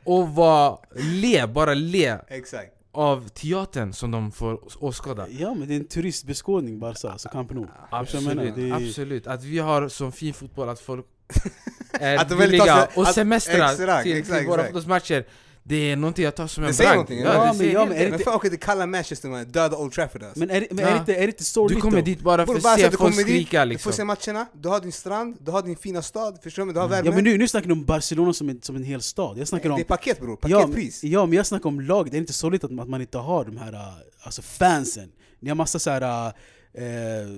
och 0.04 0.30
vara, 0.30 0.78
le, 0.96 1.48
bara 1.48 1.74
le 1.74 2.18
Exakt. 2.28 2.72
Av 2.98 3.28
teatern 3.30 3.94
som 3.94 4.12
de 4.12 4.32
får 4.32 4.84
åskåda. 4.84 5.28
ja 5.30 5.54
men 5.54 5.68
det 5.68 5.74
är 5.76 5.80
en 5.80 5.88
turistbeskådning 5.88 6.80
Barca, 6.80 7.10
alltså 7.10 7.30
Camp 7.30 7.52
Nou. 7.52 7.68
Absolut, 7.90 8.56
Det 8.56 8.70
är- 8.70 8.74
absolut. 8.74 9.28
Att 9.28 9.44
vi 9.44 9.60
har 9.60 9.88
sån 9.90 10.12
fin 10.12 10.34
fotboll 10.34 10.70
att 10.70 10.80
folk 10.80 11.06
är 12.00 12.18
Att 12.18 12.32
villiga 12.32 12.66
sig- 12.66 12.88
och 12.96 13.04
att- 13.04 13.14
semestrar 13.16 13.72
exakt, 13.72 14.04
till, 14.04 14.18
exakt, 14.18 14.38
till 14.40 14.48
våra 14.48 14.56
exakt. 14.62 14.68
fotbollsmatcher. 14.68 15.26
Det 15.70 15.92
är 15.92 15.96
någonting 15.96 16.26
jag 16.26 16.36
tar 16.36 16.48
som 16.48 16.64
en 16.64 16.68
Det 16.68 16.74
säger 16.74 16.90
bragd. 16.90 16.96
någonting, 16.98 17.20
Ja, 17.20 17.34
ja. 17.46 17.54
det 17.54 17.58
men- 17.64 17.72
ja, 17.72 17.86
men. 17.86 18.10
Men 18.10 18.20
fan 18.20 18.34
åker 18.36 18.50
till 18.50 18.60
kalla 18.60 18.86
Manchester 18.86 19.30
man, 19.30 19.46
döda 19.46 19.78
Old 19.78 19.92
Trafford 19.94 20.24
alltså. 20.24 20.40
Men 20.40 20.50
är, 20.50 20.62
det- 20.62 20.68
men 20.72 20.80
Ja. 20.86 20.90
är, 20.90 20.94
det 20.94 21.00
inte, 21.00 21.16
är 21.16 21.20
det 21.20 21.26
inte 21.28 21.44
sorgligt 21.44 21.78
Du 21.78 21.82
kommer 21.82 21.98
då? 21.98 22.04
dit 22.06 22.20
bara 22.22 22.46
för 22.46 22.56
att 22.56 22.80
se 22.80 22.92
folk 22.92 23.16
dit, 23.16 23.22
skrika 23.26 23.66
du 23.66 23.70
får 23.70 23.74
liksom. 23.90 23.92
se 23.94 24.04
matcherna, 24.04 24.46
du 24.54 24.70
har 24.70 24.80
din 24.80 24.92
strand, 24.92 25.38
du 25.42 25.52
har 25.52 25.62
din 25.62 25.78
fina 25.78 26.02
stad, 26.02 26.40
förstår 26.44 26.62
du? 26.62 26.66
Men 26.66 26.76
Du 26.76 26.82
har 26.82 26.88
värme. 26.88 27.10
Ja 27.10 27.16
men 27.16 27.24
nu, 27.24 27.38
nu 27.38 27.48
snackar 27.48 27.68
du 27.68 27.74
om 27.74 27.86
Barcelona 27.86 28.34
som 28.34 28.50
en, 28.50 28.62
som 28.62 28.76
en 28.76 28.84
hel 28.84 29.02
stad, 29.02 29.38
jag 29.38 29.48
snackar 29.48 29.70
det 29.70 29.74
om... 29.76 29.80
är 29.80 29.84
paket 29.84 30.20
bror, 30.22 30.38
Ja, 30.42 30.60
paketpris. 30.60 31.04
ja 31.04 31.26
men 31.26 31.36
jag 31.38 31.46
snackar 31.46 31.70
om 31.70 31.80
laget, 31.82 32.12
det 32.12 32.18
är 32.18 32.20
inte 32.20 32.34
sorgligt 32.34 32.64
att, 32.64 32.80
att 32.80 32.90
man 32.90 33.02
inte 33.02 33.18
har 33.18 33.46
de 33.46 33.58
här 33.58 33.74
uh, 33.74 33.80
alltså 34.24 34.42
fansen 34.42 35.10
Ni 35.40 35.50
har 35.50 35.56
massa 35.56 35.80
så 35.80 35.90
här, 35.90 36.34
uh, 36.78 36.84
förstår 36.84 37.36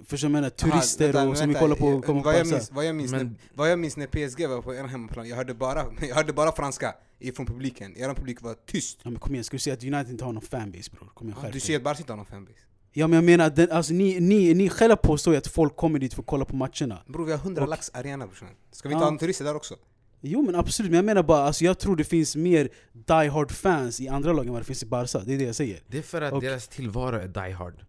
du 0.00 0.06
vad 0.06 0.20
jag 0.22 0.30
menar, 0.30 0.50
turister 0.50 1.04
Aha, 1.04 1.12
vänta, 1.12 1.30
och 1.30 1.36
som 1.38 1.48
vill 1.48 1.56
vänta, 1.56 1.60
kolla 1.60 1.74
på, 1.74 1.96
eh, 1.96 2.00
kommer 2.00 2.20
på 2.20 2.24
vad, 2.24 2.38
jag 2.38 2.46
minns, 2.46 2.72
vad, 2.72 2.84
jag 2.84 2.94
minns 2.96 3.10
Men- 3.12 3.26
när, 3.26 3.34
vad 3.54 3.70
jag 3.70 3.78
minns 3.78 3.96
när 3.96 4.06
PSG 4.06 4.46
var 4.48 4.62
på 4.62 4.74
er 4.74 4.84
hemmaplan, 4.84 5.28
jag 5.28 5.36
hörde 5.36 5.54
bara, 5.54 5.84
jag 6.08 6.14
hörde 6.14 6.32
bara 6.32 6.52
franska 6.52 6.94
ifrån 7.18 7.46
publiken. 7.46 7.96
Er 7.96 8.14
publik 8.14 8.42
var 8.42 8.54
tyst. 8.66 8.98
Ja, 9.02 9.10
men 9.10 9.18
kom 9.20 9.32
igen, 9.34 9.44
ska 9.44 9.54
du 9.54 9.58
säga 9.58 9.74
att 9.74 9.82
United 9.84 10.10
inte 10.10 10.24
har 10.24 10.32
någon 10.32 10.42
fanbase 10.42 10.90
bror? 10.90 11.10
Kom 11.14 11.26
igen, 11.28 11.36
skärp 11.40 11.46
Du 11.52 11.58
dig. 11.58 11.60
ser 11.60 11.76
att 11.76 11.82
Barca 11.82 11.98
inte 12.00 12.12
har 12.12 12.16
någon 12.16 12.26
fanbase. 12.26 12.58
Ja 12.92 13.06
men 13.06 13.14
jag 13.16 13.24
menar, 13.24 13.46
att 13.46 13.56
den, 13.56 13.70
alltså, 13.70 13.92
ni, 13.92 14.20
ni, 14.20 14.54
ni 14.54 14.68
själva 14.68 14.96
påstår 14.96 15.34
ju 15.34 15.38
att 15.38 15.46
folk 15.46 15.76
kommer 15.76 15.98
dit 15.98 16.14
för 16.14 16.22
att 16.22 16.26
kolla 16.26 16.44
på 16.44 16.56
matcherna 16.56 17.02
Bror 17.06 17.24
vi 17.24 17.32
har 17.32 17.38
100 17.38 17.62
Och- 17.62 17.68
lax 17.68 17.90
arena 17.94 18.26
brorsan. 18.26 18.48
Ska 18.72 18.88
vi 18.88 18.92
inte 18.94 19.02
Ja. 19.02 19.06
ha 19.06 19.12
en 19.12 19.18
turister 19.18 19.44
där 19.44 19.56
också? 19.56 19.74
Jo 20.20 20.42
men 20.42 20.54
absolut, 20.54 20.90
men 20.90 20.96
jag 20.96 21.04
menar 21.04 21.22
bara, 21.22 21.42
alltså, 21.42 21.64
jag 21.64 21.78
tror 21.78 21.96
det 21.96 22.04
finns 22.04 22.36
mer 22.36 22.68
die 22.92 23.28
hard 23.30 23.52
fans 23.52 24.00
i 24.00 24.08
andra 24.08 24.32
lag 24.32 24.46
än 24.46 24.52
vad 24.52 24.60
det 24.60 24.66
finns 24.66 24.82
i 24.82 24.86
Barca, 24.86 25.18
det 25.24 25.34
är 25.34 25.38
det 25.38 25.44
jag 25.44 25.54
säger 25.54 25.80
Det 25.86 25.98
är 25.98 26.02
för 26.02 26.22
att 26.22 26.32
Och- 26.32 26.40
deras 26.42 26.68
tillvaro 26.68 27.16
är 27.16 27.28
die 27.28 27.52
hard. 27.52 27.74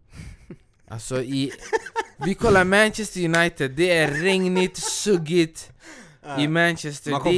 Alltså 0.92 1.22
i... 1.22 1.52
Vi 2.24 2.34
kollar 2.34 2.64
Manchester 2.64 3.24
United, 3.24 3.70
det 3.70 3.90
är 3.90 4.10
regnigt, 4.10 4.76
suggigt 4.76 5.70
i 6.38 6.48
Manchester. 6.48 7.10
Man 7.10 7.22
Det 7.24 7.30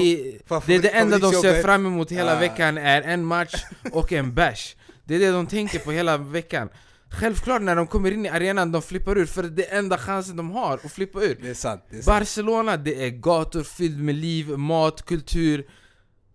Fa- 0.49 0.62
det, 0.67 0.75
är 0.75 0.83
det 0.83 0.88
enda 0.88 1.19
de 1.19 1.33
ser 1.33 1.62
fram 1.62 1.87
emot 1.87 2.12
hela 2.12 2.38
veckan 2.40 2.79
är 2.79 3.03
en 3.03 3.25
match 3.25 3.64
och 3.93 4.12
en 4.12 4.35
bash. 4.35 4.75
Det 5.05 5.14
är 5.14 5.19
det 5.19 5.31
de 5.31 5.47
tänker 5.47 5.79
på 5.79 5.93
hela 5.93 6.17
veckan. 6.17 6.69
Självklart 7.11 7.62
när 7.62 7.77
de 7.77 7.87
kommer 7.87 8.11
in 8.11 8.27
i 8.27 8.29
arenan, 8.29 8.73
de 8.73 8.83
flippar 8.83 9.19
ur 9.19 9.27
för 9.27 9.43
det 9.43 9.71
är 9.71 9.79
enda 9.79 9.99
chansen 9.99 10.37
de 10.37 10.51
har 10.51 10.81
att 10.85 10.93
flippa 10.93 11.23
ur. 11.23 11.38
Det 11.43 11.51
är 11.51 11.55
sant. 11.55 11.83
Det 11.90 11.97
är 11.97 12.03
sant. 12.03 12.07
Barcelona, 12.07 12.77
det 12.77 13.05
är 13.07 13.11
gator 13.11 13.62
fylld 13.62 14.01
med 14.01 14.14
liv, 14.14 14.49
mat, 14.49 15.07
kultur 15.07 15.67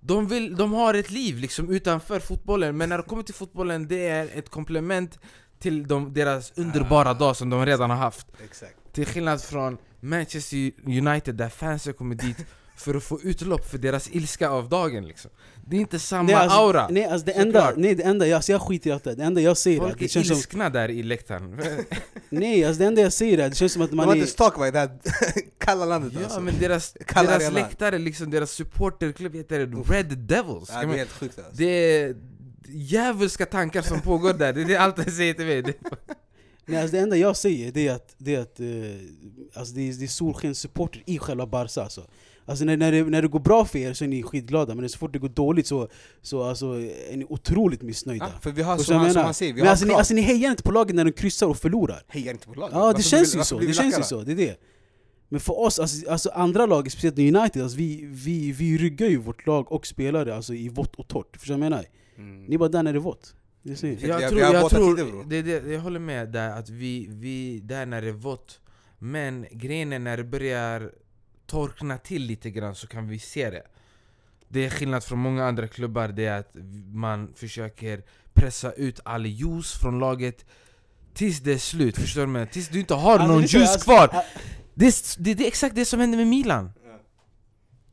de, 0.02 0.28
vill, 0.28 0.56
de 0.56 0.74
har 0.74 0.94
ett 0.94 1.12
liv 1.12 1.38
liksom 1.38 1.70
utanför 1.70 2.20
fotbollen, 2.20 2.78
men 2.78 2.90
när 2.90 2.98
det 2.98 3.04
kommer 3.04 3.24
till 3.24 3.34
fotbollen, 3.34 3.88
det 3.88 4.08
är 4.08 4.30
ett 4.34 4.50
komplement 4.50 5.20
till 5.60 5.88
de, 5.88 6.14
deras 6.14 6.52
underbara 6.56 7.14
dag 7.14 7.36
som 7.36 7.50
de 7.50 7.66
redan 7.66 7.90
har 7.90 7.98
haft 7.98 8.28
Exakt. 8.44 8.76
Till 8.94 9.06
skillnad 9.06 9.42
från 9.42 9.78
Manchester 10.00 10.72
United 10.86 11.36
där 11.36 11.50
fansen 11.50 11.94
kommer 11.94 12.16
dit 12.16 12.38
för 12.78 12.96
att 12.96 13.04
få 13.04 13.22
utlopp 13.22 13.70
för 13.70 13.78
deras 13.78 14.10
ilska 14.12 14.50
av 14.50 14.70
dagen 14.70 15.08
liksom 15.08 15.32
Det 15.68 15.76
är 15.76 15.80
inte 15.80 16.00
samma 16.00 16.24
nej, 16.24 16.36
alltså, 16.36 16.58
aura! 16.58 16.88
Nej, 16.90 17.06
alltså, 17.06 17.26
det, 17.26 17.32
enda, 17.32 17.74
nej 17.78 17.96
det 17.96 18.04
enda, 18.04 18.28
jag, 18.28 18.36
alltså, 18.36 18.52
jag 18.52 18.62
skiter 18.62 18.90
i 18.90 18.94
allt 18.94 19.04
det 19.04 19.16
det 19.16 19.24
enda 19.24 19.42
jag 19.42 19.58
säger 19.58 19.78
är 19.78 19.84
att 19.84 19.90
Folk 19.90 20.00
det 20.00 20.06
är 20.06 20.10
känns 20.10 20.28
som, 20.28 20.38
ilskna 20.38 20.70
där 20.70 20.90
i 20.90 21.04
läktaren 21.04 21.62
nej 22.30 22.66
alltså 22.66 22.80
det 22.80 22.86
enda 22.86 23.02
jag 23.02 23.14
säger 23.14 23.38
är 23.38 23.46
att 23.46 23.52
det 23.52 23.58
känns 23.58 23.74
som 23.74 23.82
att 23.82 23.90
De 23.90 23.96
man 23.96 24.08
har 24.08 24.16
är, 24.16 24.20
inte 24.20 24.32
stak 24.32 24.68
i 24.68 24.72
det 24.72 24.80
här 24.80 24.90
kalla 25.58 25.86
landet 25.86 26.14
Ja 26.16 26.24
alltså. 26.24 26.40
men 26.42 26.60
deras, 26.60 26.98
Kalla 27.06 27.38
deras 27.38 27.54
läktare, 27.54 27.98
liksom, 27.98 28.32
deras 28.32 28.52
supporterklubb 28.52 29.36
heter 29.36 29.84
Red 29.94 30.18
Devils 30.18 30.70
Ja, 30.74 30.82
det 30.82 30.94
är 30.94 30.98
helt 30.98 31.12
sjukt 31.12 31.38
alltså. 31.38 31.54
Det 31.54 31.66
är 31.66 32.16
djävulska 32.72 33.46
tankar 33.46 33.82
som 33.82 34.02
pågår 34.02 34.34
där, 34.34 34.54
det 34.54 34.76
är 34.76 34.80
allt 34.80 34.98
jag 34.98 35.12
säger 35.14 35.34
till 35.34 35.46
mig. 35.46 35.62
Det- 35.62 35.74
nej, 36.66 36.82
alltså, 36.82 36.96
det 36.96 37.02
enda 37.04 37.18
jag 37.18 37.38
säger 37.38 37.72
det 37.72 37.88
är 37.88 37.94
att, 37.94 38.16
det 38.18 38.36
är, 38.36 38.40
att 38.42 38.60
eh, 38.60 38.66
alltså, 39.60 39.74
det 39.76 39.82
är, 39.90 39.94
det 39.94 40.06
är 40.06 40.08
solskenssupporter 40.08 41.04
i 41.06 41.18
själva 41.20 41.46
Barca 41.48 41.82
alltså. 41.84 42.04
Alltså 42.46 42.66
när, 42.66 42.78
när, 42.78 42.92
det, 42.92 43.04
när 43.04 43.22
det 43.22 43.28
går 43.28 43.40
bra 43.40 43.66
för 43.66 43.80
er 43.80 43.94
så 43.94 44.04
är 44.04 44.08
ni 44.08 44.24
skitglada, 44.24 44.76
men 44.76 44.90
så 44.90 44.98
fort 44.98 45.14
det 45.14 45.20
går 45.20 45.30
dåligt 45.30 45.68
så, 45.68 45.88
så 46.22 46.44
alltså, 46.44 46.66
är 47.12 47.18
ni 47.18 47.26
otroligt 47.30 47.82
missnöjda. 47.82 48.26
Ja, 48.34 48.40
för 48.42 48.52
vi 48.52 48.62
har 48.62 48.78
som, 48.78 48.96
han, 48.96 49.14
som 49.14 49.24
han 49.24 49.34
säger, 49.34 49.54
vi 49.54 49.58
Men 49.58 49.66
har 49.68 49.72
alltså 49.72 49.86
ni, 49.86 49.94
alltså 49.94 50.14
ni 50.14 50.22
hejar 50.22 50.52
inte 50.52 50.64
på 50.64 50.72
laget 50.72 50.96
när 50.96 51.06
de 51.06 51.12
kryssar 51.12 51.48
och 51.48 51.58
förlorar. 51.58 52.04
Hejar 52.08 52.34
inte 52.34 52.48
på 52.48 52.54
laget. 52.54 52.74
Ja 52.76 52.80
det 52.80 52.86
Varför 52.86 53.02
känns 53.02 53.32
blir- 53.32 53.40
ju 53.42 53.46
så, 53.46 53.60
det 53.60 53.74
känns 53.74 54.00
ju 54.00 54.04
så, 54.04 54.22
det 54.24 54.32
är 54.32 54.36
det 54.36 54.56
Men 55.30 55.40
för 55.40 55.60
oss, 55.60 55.80
alltså, 55.80 56.10
alltså 56.10 56.30
andra 56.30 56.66
lag, 56.66 56.92
speciellt 56.92 57.20
United, 57.20 57.62
alltså, 57.64 57.78
vi, 57.78 58.06
vi, 58.06 58.52
vi 58.52 58.78
ryggar 58.78 59.08
ju 59.08 59.18
vårt 59.18 59.46
lag 59.48 59.72
och 59.72 59.88
spelare 59.88 60.36
alltså, 60.36 60.54
i 60.54 60.70
vått 60.70 60.96
och 60.96 61.08
torrt, 61.08 61.38
förstår 61.38 61.54
du 61.54 61.60
vad 61.60 61.66
jag 61.66 61.72
menar? 61.72 61.86
Mm. 62.20 62.46
Ni 62.46 62.54
är 62.54 62.58
bara 62.58 62.70
där 62.70 62.84
när 62.84 62.94
det 62.94 63.00
är 63.00 63.02
vått 63.02 63.36
det 63.64 63.84
Vi 63.84 64.08
jag. 64.08 64.30
tror, 64.30 64.42
jag, 64.42 64.70
tror 64.70 65.24
det, 65.30 65.36
är 65.36 65.44
det, 65.44 65.74
jag 65.74 65.80
håller 65.82 66.00
med 66.00 66.30
där 66.30 66.50
att 66.50 66.70
vi, 66.70 67.08
vi, 67.10 67.60
där 67.60 67.86
när 67.86 68.02
det 68.02 68.08
är 68.08 68.12
vått 68.12 68.60
Men 69.00 69.46
grejen 69.52 69.94
är 69.94 70.00
när 70.00 70.18
det 70.18 70.24
börjar 70.24 70.92
torkna 71.48 71.98
till 71.98 72.22
lite 72.22 72.50
grann 72.52 72.76
så 72.76 72.88
kan 72.88 73.08
vi 73.08 73.20
se 73.20 73.50
det 73.50 73.64
Det 74.48 74.66
är 74.66 74.70
skillnad 74.70 75.04
från 75.04 75.20
många 75.20 75.46
andra 75.46 75.68
klubbar, 75.68 76.08
det 76.08 76.26
är 76.26 76.40
att 76.40 76.56
man 76.94 77.34
försöker 77.36 78.04
pressa 78.34 78.72
ut 78.72 79.00
all 79.04 79.26
juice 79.26 79.74
från 79.82 80.00
laget 80.00 80.46
Tills 81.14 81.40
det 81.40 81.54
är 81.54 81.58
slut, 81.58 81.98
förstår 81.98 82.22
du? 82.22 82.28
mig? 82.28 82.48
Tills 82.48 82.70
du 82.70 82.80
inte 82.80 82.94
har 82.94 83.12
Alltså, 83.12 83.28
någon 83.28 83.44
är 83.44 83.48
juice 83.48 83.70
alltså, 83.70 83.86
kvar 83.86 84.24
det 84.74 84.86
är, 84.86 85.24
det, 85.24 85.34
det 85.34 85.44
är 85.44 85.48
exakt 85.48 85.76
det 85.76 85.86
som 85.86 86.00
hände 86.00 86.18
med 86.18 86.28
Milan 86.28 86.72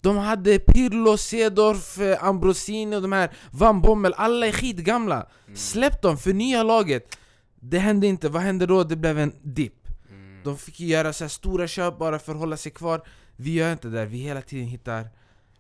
De 0.06 0.16
hade 0.16 0.58
Pirlo, 0.58 1.16
Sedorf, 1.16 1.98
eh, 1.98 2.24
Ambrosini 2.24 2.96
och 2.96 3.02
de 3.02 3.12
här 3.12 3.30
Van 3.50 3.80
Bommel, 3.80 4.14
alla 4.16 4.46
är 4.46 4.52
skitgamla. 4.52 5.28
Släpp 5.54 6.02
dem, 6.02 6.18
förnya 6.18 6.62
laget. 6.62 7.18
Det 7.60 7.78
hände 7.78 8.06
inte, 8.06 8.28
vad 8.28 8.42
hände 8.42 8.66
då? 8.66 8.84
Det 8.84 8.96
blev 8.96 9.18
en 9.18 9.32
dipp. 9.42 9.88
Mm. 10.10 10.40
De 10.44 10.58
fick 10.58 10.80
göra 10.80 11.12
så 11.12 11.28
stora 11.28 11.68
köp 11.68 11.98
bara 11.98 12.18
för 12.18 12.32
att 12.32 12.38
hålla 12.38 12.56
sig 12.56 12.72
kvar. 12.72 13.02
Vi 13.36 13.52
gör 13.52 13.72
inte 13.72 13.88
det, 13.88 14.06
vi 14.06 14.18
hela 14.18 14.42
tiden 14.42 14.66
hittar 14.66 15.08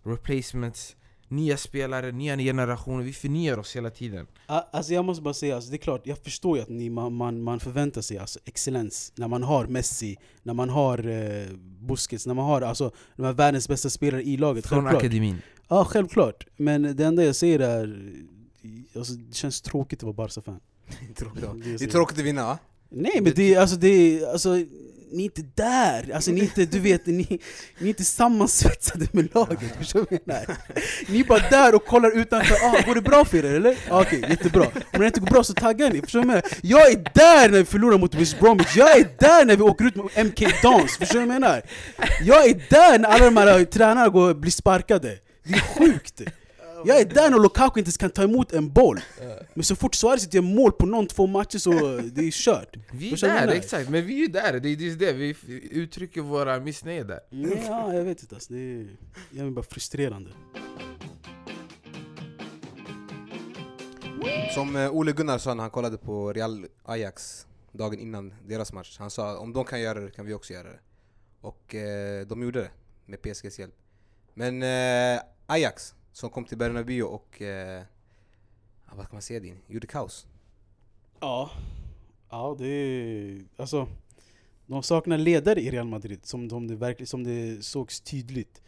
replacements 0.04 0.96
Nya 1.28 1.56
spelare, 1.56 2.12
nya 2.12 2.36
generationer, 2.36 3.02
vi 3.04 3.12
förnyar 3.12 3.58
oss 3.58 3.76
hela 3.76 3.90
tiden 3.90 4.26
Alltså 4.46 4.94
jag 4.94 5.04
måste 5.04 5.22
bara 5.22 5.34
säga, 5.34 5.54
alltså, 5.54 5.70
det 5.70 5.76
är 5.76 5.78
klart, 5.78 6.00
jag 6.06 6.18
förstår 6.18 6.56
ju 6.56 6.62
att 6.62 6.68
ni, 6.68 6.90
man, 6.90 7.14
man, 7.14 7.42
man 7.42 7.60
förväntar 7.60 8.00
sig 8.00 8.18
alltså, 8.18 8.38
excellens 8.44 9.12
när 9.16 9.28
man 9.28 9.42
har 9.42 9.66
Messi, 9.66 10.16
när 10.42 10.54
man 10.54 10.68
har 10.70 11.08
eh, 11.08 11.46
Busquets, 11.80 12.26
när 12.26 12.34
man 12.34 12.44
har 12.44 12.60
alltså, 12.62 12.90
de 13.16 13.22
här 13.22 13.32
världens 13.32 13.68
bästa 13.68 13.90
spelare 13.90 14.22
i 14.22 14.36
laget 14.36 14.66
Från 14.66 14.78
självklart. 14.82 15.02
akademin 15.02 15.36
Ja 15.68 15.84
självklart, 15.84 16.46
men 16.56 16.96
det 16.96 17.04
enda 17.04 17.24
jag 17.24 17.36
säger 17.36 17.60
är 17.60 18.12
alltså, 18.96 19.12
det 19.12 19.34
känns 19.34 19.60
tråkigt 19.60 19.98
att 19.98 20.02
vara 20.02 20.12
Barca-fan. 20.14 20.60
Det 21.78 21.82
är 21.84 21.90
tråkigt 21.90 22.18
att 22.18 22.24
vinna 22.24 22.44
va? 22.44 22.58
Nej 22.88 23.20
men 23.22 23.32
det, 23.36 23.54
är- 23.54 23.60
alltså, 23.60 23.76
det 23.76 23.88
är, 23.88 24.32
alltså, 24.32 24.56
ni 25.12 25.22
är 25.22 25.24
inte 25.24 25.42
där, 25.54 26.10
alltså, 26.14 26.30
ni, 26.30 26.40
är 26.40 26.44
inte, 26.44 26.64
du 26.64 26.80
vet, 26.80 27.06
ni, 27.06 27.26
ni 27.78 27.84
är 27.84 27.88
inte 27.88 28.04
sammansvetsade 28.04 29.06
med 29.12 29.34
laget, 29.34 29.76
förstår 29.78 30.00
du 30.00 30.06
vad 30.10 30.20
jag 30.20 30.26
menar? 30.26 30.56
Ni 31.08 31.20
är 31.20 31.24
bara 31.24 31.48
där 31.50 31.74
och 31.74 31.86
kollar 31.86 32.18
utanför, 32.18 32.54
ah, 32.54 32.82
går 32.86 32.94
det 32.94 33.00
bra 33.00 33.24
för 33.24 33.38
er 33.38 33.44
eller? 33.44 33.76
Ah, 33.90 34.00
Okej, 34.00 34.24
jättebra. 34.28 34.64
Om 34.64 35.00
det 35.00 35.06
inte 35.06 35.20
går 35.20 35.26
bra 35.26 35.44
så 35.44 35.52
taggar 35.54 35.90
ni, 35.90 36.00
förstår 36.00 36.20
du 36.20 36.26
vad 36.26 36.36
jag 36.36 36.44
menar? 36.44 36.58
Jag 36.62 36.90
är 36.90 37.10
där 37.14 37.48
när 37.48 37.58
vi 37.58 37.64
förlorar 37.64 37.98
mot 37.98 38.14
West 38.14 38.40
Bromwich, 38.40 38.76
jag 38.76 38.98
är 38.98 39.08
där 39.18 39.44
när 39.44 39.56
vi 39.56 39.62
åker 39.62 39.84
ut 39.84 39.96
med 39.96 40.26
MK 40.26 40.62
Dons, 40.62 40.96
förstår 40.96 41.20
du 41.20 41.26
vad 41.26 41.34
jag 41.34 41.40
menar? 41.40 41.62
Jag 42.22 42.46
är 42.46 42.62
där 42.70 42.98
när 42.98 43.08
alla 43.08 43.24
de 43.24 43.36
här 43.36 43.64
tränarna 43.64 44.08
går, 44.08 44.34
blir 44.34 44.50
sparkade, 44.50 45.18
det 45.44 45.54
är 45.54 45.60
sjukt! 45.60 46.22
Jag 46.86 47.00
är 47.00 47.04
där 47.04 47.30
när 47.30 47.38
Lukaku 47.38 47.80
inte 47.80 47.88
ens 47.88 47.96
kan 47.96 48.10
ta 48.10 48.22
emot 48.22 48.52
en 48.52 48.72
boll. 48.72 49.00
Men 49.54 49.64
så 49.64 49.76
fort 49.76 49.94
Suarez 49.94 50.34
gör 50.34 50.42
mål 50.42 50.72
på 50.72 50.86
någon 50.86 51.06
två 51.06 51.26
matcher 51.26 51.58
så 51.58 51.70
det 52.12 52.20
är 52.20 52.30
kört. 52.30 52.76
Vi 52.92 53.12
är 53.12 53.16
där, 53.16 53.48
exakt, 53.48 53.88
men 53.88 54.06
vi 54.06 54.14
är 54.14 54.18
ju 54.18 54.26
där, 54.26 54.60
det 54.60 54.68
är 54.68 54.72
just 54.72 54.98
det, 54.98 55.12
vi 55.12 55.36
uttrycker 55.70 56.20
våra 56.20 56.60
missnöje 56.60 57.04
där. 57.04 57.20
Nej, 57.30 57.64
ja, 57.66 57.94
jag 57.94 58.04
vet 58.04 58.22
inte 58.22 58.34
alltså, 58.34 58.52
det 58.52 58.58
är, 58.58 58.86
jag 59.30 59.46
är 59.46 59.50
bara 59.50 59.64
frustrerande. 59.64 60.30
Som 64.54 64.76
eh, 64.76 64.90
Ole 64.90 65.12
Gunnar 65.12 65.38
sa 65.38 65.54
när 65.54 65.62
han 65.62 65.70
kollade 65.70 65.98
på 65.98 66.32
Real 66.32 66.66
Ajax 66.84 67.46
dagen 67.72 67.98
innan 67.98 68.34
deras 68.46 68.72
match. 68.72 68.96
Han 68.98 69.10
sa 69.10 69.38
om 69.38 69.52
de 69.52 69.64
kan 69.64 69.80
göra 69.80 70.00
det 70.00 70.10
kan 70.10 70.26
vi 70.26 70.34
också 70.34 70.52
göra 70.52 70.68
det. 70.68 70.78
Och 71.40 71.74
eh, 71.74 72.26
de 72.26 72.42
gjorde 72.42 72.60
det 72.60 72.70
med 73.06 73.22
PSGs 73.22 73.58
hjälp. 73.58 73.74
Men 74.34 74.62
eh, 74.62 75.20
Ajax 75.46 75.95
som 76.16 76.30
kom 76.30 76.44
till 76.44 76.58
Bernabéu 76.58 77.02
och 77.02 77.42
eh, 77.42 77.82
vad 78.92 79.06
kan 79.06 79.14
man 79.14 79.22
säga 79.22 79.40
din? 79.40 79.58
Gjorde 79.66 79.86
kaos. 79.86 80.26
Ja, 81.20 81.50
ja 82.30 82.56
det 82.58 82.66
är, 82.66 83.44
alltså 83.56 83.88
De 84.66 84.82
saknar 84.82 85.18
ledare 85.18 85.60
i 85.60 85.70
Real 85.70 85.86
Madrid 85.86 86.26
som, 86.26 86.50
som, 86.50 86.68
det, 86.68 86.76
verkligen, 86.76 87.06
som 87.06 87.24
det 87.24 87.64
sågs 87.64 88.00
tydligt 88.00 88.62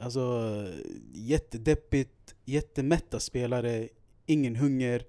Alltså 0.00 0.64
jättedeppigt, 1.12 2.34
jättemätta 2.44 3.20
spelare, 3.20 3.88
ingen 4.26 4.56
hunger 4.56 5.04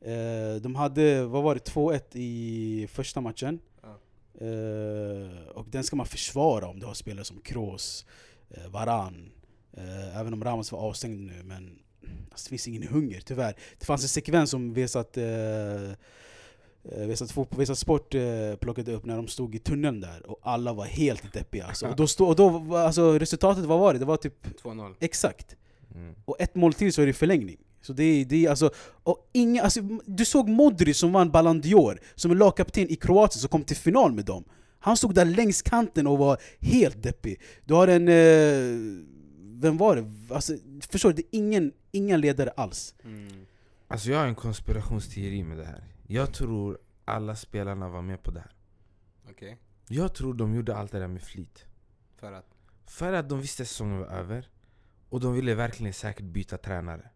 eh, 0.00 0.54
De 0.60 0.74
hade, 0.74 1.26
vad 1.26 1.42
var 1.42 1.54
det, 1.54 1.70
2-1 1.72 2.16
i 2.16 2.86
första 2.90 3.20
matchen. 3.20 3.60
Eh, 4.34 5.48
och 5.48 5.66
den 5.68 5.84
ska 5.84 5.96
man 5.96 6.06
försvara 6.06 6.68
om 6.68 6.80
du 6.80 6.86
har 6.86 6.94
spelare 6.94 7.24
som 7.24 7.40
Kroos, 7.40 8.06
eh, 8.50 8.68
Varan. 8.68 9.32
Eh, 9.76 10.20
även 10.20 10.32
om 10.32 10.44
Ramos 10.44 10.72
var 10.72 10.78
avstängd 10.78 11.20
nu, 11.20 11.42
men 11.44 11.78
alltså, 12.30 12.44
det 12.44 12.48
finns 12.50 12.68
ingen 12.68 12.82
hunger 12.82 13.20
tyvärr. 13.20 13.54
Det 13.78 13.86
fanns 13.86 14.02
en 14.02 14.08
sekvens 14.08 14.50
som 14.50 14.74
Vesat, 14.74 15.16
eh, 15.16 15.24
eh, 16.84 17.06
Vesat, 17.06 17.78
Sport 17.78 18.14
eh, 18.14 18.56
plockade 18.60 18.92
upp 18.92 19.04
när 19.04 19.16
de 19.16 19.28
stod 19.28 19.54
i 19.54 19.58
tunneln 19.58 20.00
där 20.00 20.30
och 20.30 20.38
alla 20.42 20.72
var 20.72 20.84
helt 20.84 21.32
deppiga. 21.32 21.66
Alltså. 21.66 21.86
Och 21.86 21.96
då, 21.96 22.06
stod, 22.06 22.28
och 22.28 22.36
då 22.36 22.76
alltså, 22.76 23.18
resultatet, 23.18 23.64
vad 23.64 23.78
var 23.78 23.92
det? 23.92 23.98
Det 23.98 24.04
var 24.04 24.16
typ 24.16 24.46
2-0. 24.62 24.94
exakt. 25.00 25.56
Mm. 25.94 26.14
Och 26.24 26.36
ett 26.40 26.54
mål 26.54 26.72
till 26.72 26.92
så 26.92 27.02
är 27.02 27.06
det 27.06 27.12
förlängning. 27.12 27.58
Så 27.82 27.92
det 27.92 28.04
är, 28.04 28.24
det 28.24 28.46
alltså, 28.46 28.70
och 29.02 29.30
inga, 29.32 29.62
alltså, 29.62 29.80
du 30.04 30.24
såg 30.24 30.48
Modric 30.48 30.98
som 30.98 31.12
vann 31.12 31.30
Ballon 31.30 31.62
d'Or, 31.62 31.98
som 32.14 32.30
är 32.30 32.34
lagkapten 32.34 32.90
i 32.90 32.96
Kroatien 32.96 33.40
som 33.40 33.48
kom 33.48 33.64
till 33.64 33.76
final 33.76 34.12
med 34.12 34.24
dem. 34.24 34.44
Han 34.78 34.96
stod 34.96 35.14
där 35.14 35.24
längs 35.24 35.62
kanten 35.62 36.06
och 36.06 36.18
var 36.18 36.38
helt 36.60 37.02
deppig. 37.02 37.40
Du 37.64 37.74
har 37.74 37.88
en... 37.88 38.08
Eh, 38.08 39.15
vem 39.60 39.76
var 39.76 39.96
det? 39.96 40.34
Alltså, 40.34 40.56
förstår 40.90 41.08
du? 41.08 41.14
Det 41.14 41.22
är 41.22 41.38
ingen, 41.38 41.72
inga 41.90 42.16
ledare 42.16 42.50
alls. 42.50 42.94
Mm. 43.04 43.46
Alltså 43.88 44.10
jag 44.10 44.18
har 44.18 44.26
en 44.26 44.34
konspirationsteori 44.34 45.44
med 45.44 45.58
det 45.58 45.64
här. 45.64 45.84
Jag 46.06 46.32
tror 46.32 46.78
alla 47.04 47.36
spelarna 47.36 47.88
var 47.88 48.02
med 48.02 48.22
på 48.22 48.30
det 48.30 48.40
här. 48.40 48.52
Okej. 49.30 49.58
Jag 49.88 50.14
tror 50.14 50.34
de 50.34 50.54
gjorde 50.54 50.76
allt 50.76 50.92
det 50.92 50.98
där 50.98 51.08
med 51.08 51.22
flit. 51.22 51.64
För 52.16 52.32
att... 52.32 52.46
För 52.86 53.12
att 53.12 53.28
de 53.28 53.40
visste 53.40 53.62
att 53.62 53.68
säsongen 53.68 53.98
var 53.98 54.06
över. 54.06 54.48
Och 55.08 55.20
de 55.20 55.34
ville 55.34 55.54
verkligen 55.54 55.92
säkert 55.92 56.24
byta 56.24 56.58
tränare. 56.58 57.10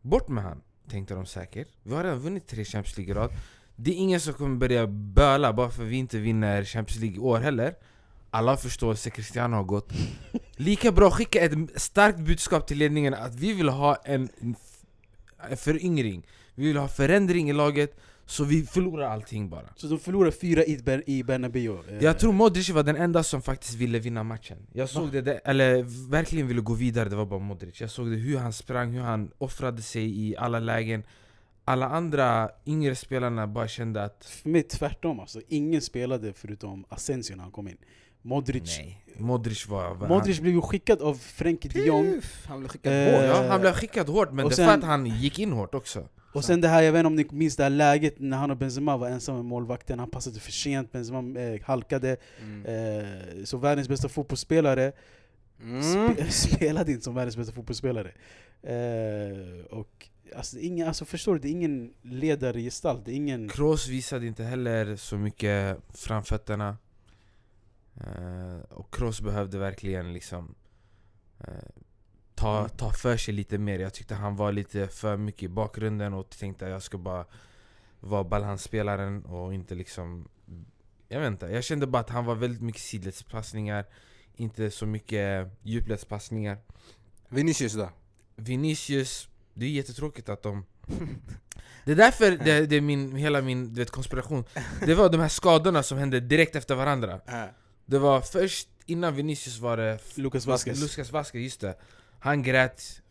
Bort 0.00 0.28
med 0.28 0.44
han, 0.44 0.62
tänkte 0.88 1.14
de 1.14 1.26
säkert. 1.26 1.68
Vi 1.82 1.94
har 1.94 2.04
redan 2.04 2.18
vunnit 2.18 2.46
tre 2.46 2.64
Champions 2.64 2.96
League 2.96 3.14
i 3.14 3.18
rad. 3.18 3.30
Det 3.76 3.90
är 3.90 3.94
ingen 3.94 4.20
som 4.20 4.34
kommer 4.34 4.56
börja 4.56 4.86
böla 4.86 5.52
bara 5.52 5.70
för 5.70 5.82
att 5.82 5.88
vi 5.88 5.96
inte 5.96 6.18
vinner 6.18 6.64
Champions 6.64 7.00
League 7.00 7.16
i 7.16 7.20
år 7.20 7.38
heller. 7.38 7.74
Alla 8.30 8.52
har 8.52 8.56
förståelse, 8.56 9.10
Cristiano 9.10 9.56
har 9.56 9.64
gått. 9.64 9.92
Lika 10.56 10.92
bra 10.92 11.10
skicka 11.10 11.40
ett 11.40 11.80
starkt 11.82 12.18
budskap 12.18 12.66
till 12.66 12.78
ledningen 12.78 13.14
att 13.14 13.34
vi 13.34 13.52
vill 13.52 13.68
ha 13.68 13.94
en, 14.04 14.28
en 15.50 15.56
föryngring. 15.56 16.26
Vi 16.54 16.66
vill 16.66 16.76
ha 16.76 16.88
förändring 16.88 17.50
i 17.50 17.52
laget, 17.52 17.96
så 18.26 18.44
vi 18.44 18.66
förlorar 18.66 19.06
allting 19.10 19.48
bara. 19.50 19.68
Så 19.76 19.86
de 19.86 19.98
förlorade 19.98 20.32
fyra 20.32 20.64
i, 20.64 20.76
Ber- 20.78 21.02
i 21.06 21.22
Bernabéu. 21.24 21.78
Eh, 21.88 22.04
Jag 22.04 22.18
tror 22.18 22.32
Modric 22.32 22.70
var 22.70 22.82
den 22.82 22.96
enda 22.96 23.22
som 23.22 23.42
faktiskt 23.42 23.74
ville 23.74 23.98
vinna 23.98 24.22
matchen. 24.22 24.58
Jag 24.72 24.88
såg 24.88 25.12
det, 25.12 25.20
där- 25.20 25.40
eller 25.44 25.82
verkligen 26.10 26.46
ville 26.48 26.60
gå 26.60 26.74
vidare, 26.74 27.08
det 27.08 27.16
var 27.16 27.26
bara 27.26 27.40
Modric. 27.40 27.80
Jag 27.80 27.90
såg 27.90 28.10
det 28.10 28.16
hur 28.16 28.38
han 28.38 28.52
sprang, 28.52 28.92
hur 28.92 29.00
han 29.02 29.30
offrade 29.38 29.82
sig 29.82 30.20
i 30.28 30.36
alla 30.36 30.58
lägen. 30.60 31.02
Alla 31.64 31.88
andra 31.88 32.50
yngre 32.66 32.94
spelarna 32.96 33.46
bara 33.46 33.68
kände 33.68 34.04
att 34.04 34.24
För 34.24 34.48
mig 34.48 34.62
tvärtom 34.62 35.20
alltså. 35.20 35.40
Ingen 35.48 35.80
spelade 35.82 36.32
förutom 36.32 36.84
Asensio 36.88 37.36
när 37.36 37.42
han 37.42 37.52
kom 37.52 37.68
in. 37.68 37.76
Modric, 38.22 38.78
nej, 38.78 39.04
Modric 39.18 39.68
var... 39.68 40.08
Modric 40.08 40.40
blev 40.40 40.54
ju 40.54 40.60
skickad 40.60 41.02
av 41.02 41.14
Frenkie 41.14 41.70
de 41.74 41.86
Jong. 41.86 42.20
Han 42.46 42.58
blev 42.60 42.68
skickad 42.68 42.92
Eh, 42.92 43.04
hårt. 43.12 43.14
Han, 43.36 43.44
ja, 43.44 43.50
han 43.50 43.60
blev 43.60 43.72
skickad 43.72 44.08
hårt, 44.08 44.32
men 44.32 44.48
det 44.48 44.54
sen- 44.54 44.64
är 44.64 44.68
för 44.68 44.78
att 44.78 44.84
han 44.84 45.06
gick 45.06 45.38
in 45.38 45.52
hårt 45.52 45.74
också. 45.74 46.08
Och 46.32 46.44
sen 46.44 46.60
det 46.60 46.68
här, 46.68 46.82
jag 46.82 46.92
vet 46.92 46.98
inte 46.98 47.06
om 47.06 47.16
ni 47.16 47.26
minns 47.30 47.56
det 47.56 47.62
här 47.62 47.70
läget 47.70 48.14
när 48.18 48.36
han 48.36 48.50
och 48.50 48.56
Benzema 48.56 48.96
var 48.96 49.08
ensamma 49.08 49.36
med 49.38 49.44
målvakten. 49.46 49.98
Han 49.98 50.10
passade 50.10 50.40
för 50.40 50.52
sent, 50.52 50.92
Benzema 50.92 51.40
eh, 51.40 51.60
halkade. 51.62 52.16
Mm. 52.42 52.66
Eh, 52.66 53.44
så 53.44 53.56
världens 53.56 53.88
bästa 53.88 54.08
fotbollsspelare 54.08 54.92
Mm. 55.62 55.82
spe, 55.82 56.30
spelade 56.30 56.92
inte 56.92 57.04
som 57.04 57.14
världens 57.14 57.36
bästa 57.36 57.52
fotbollsspelare. 57.52 58.12
Eh, 58.62 59.64
och 59.70 60.08
alltså, 60.36 60.58
ingen, 60.58 60.88
alltså, 60.88 61.04
förstår 61.04 61.34
du? 61.34 61.40
Det 61.40 61.48
är 61.48 61.52
ingen 61.52 61.92
ledargestalt. 62.02 63.04
Det 63.04 63.12
är 63.12 63.14
ingen... 63.16 63.48
Kroos 63.48 63.88
visade 63.88 64.26
inte 64.26 64.44
heller 64.44 64.96
så 64.96 65.16
mycket 65.16 65.76
framfötterna. 65.94 66.76
Eh, 67.96 68.60
och 68.70 68.94
Kroos 68.94 69.20
behövde 69.20 69.58
verkligen 69.58 70.12
liksom 70.12 70.54
eh, 71.40 71.54
ta, 72.34 72.58
Mm. 72.58 72.70
ta 72.70 72.92
för 72.92 73.16
sig 73.16 73.34
lite 73.34 73.58
mer. 73.58 73.78
Jag 73.78 73.94
tyckte 73.94 74.14
han 74.14 74.36
var 74.36 74.52
lite 74.52 74.88
för 74.88 75.16
mycket 75.16 75.42
i 75.42 75.48
bakgrunden 75.48 76.14
och 76.14 76.30
tänkte 76.30 76.64
att 76.66 76.70
jag 76.72 76.82
ska 76.82 76.98
bara 76.98 77.24
vara 78.00 78.24
balansspelaren 78.24 79.24
och 79.24 79.54
inte 79.54 79.74
liksom... 79.74 80.28
Jag 81.08 81.20
vet 81.20 81.26
inte, 81.26 81.46
jag 81.46 81.64
kände 81.64 81.86
bara 81.86 81.98
att 82.00 82.10
han 82.10 82.24
var 82.24 82.34
väldigt 82.34 82.62
mycket 82.62 82.82
sidledspassningar, 82.82 83.84
inte 84.34 84.70
så 84.70 84.86
mycket 84.86 85.48
djupledspassningar. 85.62 86.58
Vinicius 87.28 87.72
då? 87.72 87.90
Vinicius, 88.36 89.28
det 89.54 89.66
är 89.66 89.70
jättetråkigt 89.70 90.28
att 90.28 90.42
de... 90.42 90.64
Det 91.84 91.92
är 91.92 91.96
därför 91.96 92.30
det, 92.30 92.66
det 92.66 92.76
är 92.76 92.80
min, 92.80 93.16
hela 93.16 93.42
min 93.42 93.74
du 93.74 93.80
vet, 93.80 93.90
konspiration 93.90 94.44
Det 94.86 94.94
var 94.94 95.08
de 95.08 95.20
här 95.20 95.28
skadorna 95.28 95.82
som 95.82 95.98
hände 95.98 96.20
direkt 96.20 96.56
efter 96.56 96.74
varandra 96.74 97.20
Det 97.90 97.98
var 97.98 98.20
först 98.20 98.68
innan 98.86 99.14
Vinicius 99.14 99.58
var 99.58 99.76
det 99.76 99.98
Lucas 100.14 100.46
Vasquez. 100.46 100.80
Lucas 100.80 101.12
Vasquez, 101.12 101.42
just 101.42 101.60
det. 101.60 101.74
Han 102.18 102.42
grät. 102.42 103.02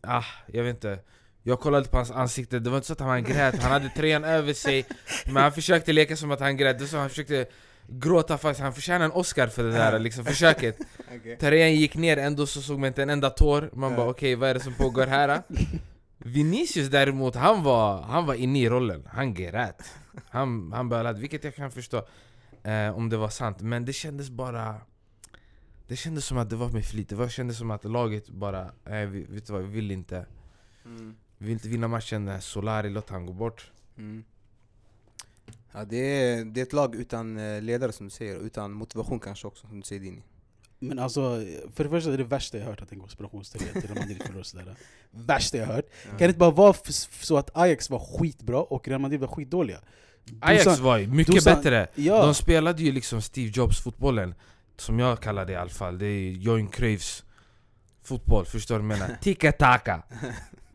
Ah, 0.00 0.24
jag 0.46 0.64
vet 0.64 0.74
inte. 0.74 0.98
Jag 1.42 1.60
kollade 1.60 1.88
på 1.88 1.96
hans 1.96 2.10
ansikte, 2.10 2.58
det 2.58 2.70
var 2.70 2.76
inte 2.76 2.86
så 2.86 2.92
att 2.92 3.00
han 3.00 3.24
grät. 3.24 3.62
Han 3.62 3.72
hade 3.72 3.88
tröjan 3.88 4.24
över 4.24 4.52
sig 4.52 4.84
Men 5.26 5.36
han 5.36 5.52
försökte 5.52 5.92
leka 5.92 6.16
som 6.16 6.30
att 6.30 6.40
han 6.40 6.56
grät, 6.56 6.78
det 6.78 6.86
så 6.86 6.96
han 6.96 7.08
försökte 7.08 7.46
gråta 7.88 8.38
faktiskt 8.38 8.60
Han 8.60 8.74
förtjänar 8.74 9.04
en 9.04 9.12
Oscar 9.12 9.46
för 9.46 9.64
det 9.64 9.72
där 9.72 9.98
liksom, 9.98 10.24
försöket. 10.24 10.78
Okej. 11.16 11.36
Tröjan 11.36 11.74
gick 11.74 11.94
ner, 11.94 12.16
ändå 12.16 12.46
så 12.46 12.62
såg 12.62 12.78
man 12.78 12.86
inte 12.86 13.02
en 13.02 13.10
enda 13.10 13.30
tår. 13.30 13.70
Man 13.72 13.96
bara 13.96 14.08
okej, 14.08 14.34
vad 14.34 14.50
är 14.50 14.54
det 14.54 14.60
som 14.60 14.74
pågår 14.74 15.06
här? 15.06 15.42
Vinicius 16.18 16.88
däremot, 16.88 17.34
han 17.34 17.62
var, 17.62 18.02
han 18.02 18.26
var 18.26 18.34
inne 18.34 18.58
i 18.58 18.68
rollen. 18.68 19.08
Han 19.12 19.34
grät. 19.34 19.82
Han, 20.28 20.72
han 20.72 20.88
bölade, 20.88 21.20
vilket 21.20 21.44
jag 21.44 21.54
kan 21.54 21.70
förstå 21.70 22.06
eh, 22.62 22.96
Om 22.96 23.08
det 23.08 23.16
var 23.16 23.28
sant, 23.28 23.60
men 23.60 23.84
det 23.84 23.92
kändes 23.92 24.30
bara 24.30 24.80
Det 25.88 25.96
kändes 25.96 26.26
som 26.26 26.38
att 26.38 26.50
det 26.50 26.56
var 26.56 26.68
med 26.68 26.84
flit 26.84 27.08
Det 27.08 27.14
var, 27.14 27.28
kändes 27.28 27.58
som 27.58 27.70
att 27.70 27.84
laget 27.84 28.28
bara 28.28 28.72
Nej, 28.84 29.06
vi, 29.06 29.22
vet 29.22 29.46
du 29.46 29.52
vad, 29.52 29.62
vi 29.62 29.68
vill 29.68 29.90
inte 29.90 30.26
Mm. 30.84 31.16
Vi 31.38 31.46
vill 31.46 31.52
inte 31.52 31.68
vinna 31.68 31.88
matchen 31.88 32.40
Solari 32.40 32.90
låt 32.90 33.10
han 33.10 33.26
gå 33.26 33.32
bort 33.32 33.70
Mm. 33.98 34.24
Ja, 35.72 35.84
det, 35.84 35.96
är, 35.96 36.44
det 36.44 36.60
är 36.60 36.62
ett 36.62 36.72
lag 36.72 36.94
utan 36.94 37.38
eh, 37.38 37.62
ledare 37.62 37.92
som 37.92 38.06
du 38.06 38.10
säger, 38.10 38.36
och 38.38 38.44
utan 38.44 38.72
motivation 38.72 39.20
kanske 39.20 39.46
också 39.46 39.66
som 39.66 39.80
du 39.80 39.86
säger 39.86 40.02
Dini. 40.02 40.22
Men 40.78 40.98
alltså, 40.98 41.44
för 41.74 41.84
det 41.84 41.90
första 41.90 42.12
är 42.12 42.18
det 42.18 42.24
värsta 42.24 42.58
jag 42.58 42.66
hört 42.66 42.82
att 42.82 42.92
en 42.92 43.00
konspirationsteori 43.00 43.78
att 43.78 43.84
Real 43.84 43.98
Madrid 43.98 44.22
förlorar 44.22 44.42
sådär. 44.42 44.76
Värsta 45.10 45.58
jag 45.58 45.66
hört. 45.66 45.84
Kan 46.04 46.18
det 46.18 46.26
inte 46.26 46.38
bara 46.38 46.50
vara 46.50 46.74
så 46.74 47.36
att 47.36 47.56
Ajax 47.56 47.90
var 47.90 47.98
skitbra 47.98 48.62
och 48.62 48.88
Real 48.88 49.00
Madrid 49.00 49.20
var 49.20 49.28
skitdåliga? 49.28 49.80
Ajax 50.40 50.64
Dusan- 50.66 50.82
var 50.82 50.98
ju 50.98 51.06
mycket 51.06 51.34
Dusan- 51.34 51.54
bättre 51.56 51.86
Ja. 51.94 52.22
De 52.26 52.34
spelade 52.34 52.82
ju 52.82 52.92
liksom 52.92 53.22
Steve 53.22 53.50
Jobs-fotbollen 53.54 54.34
Som 54.76 54.98
jag 54.98 55.20
kallar 55.20 55.46
det 55.46 55.52
i 55.52 55.56
alla 55.56 55.70
fall, 55.70 55.98
det 55.98 56.06
är 56.06 56.30
Johan 56.32 56.68
Cruyffs 56.68 57.24
fotboll, 58.04 58.44
förstår 58.44 58.78
du 58.78 58.84
vad 58.86 58.92
jag 58.92 58.98
menar? 59.00 59.16
Tiki-taka! 59.22 60.02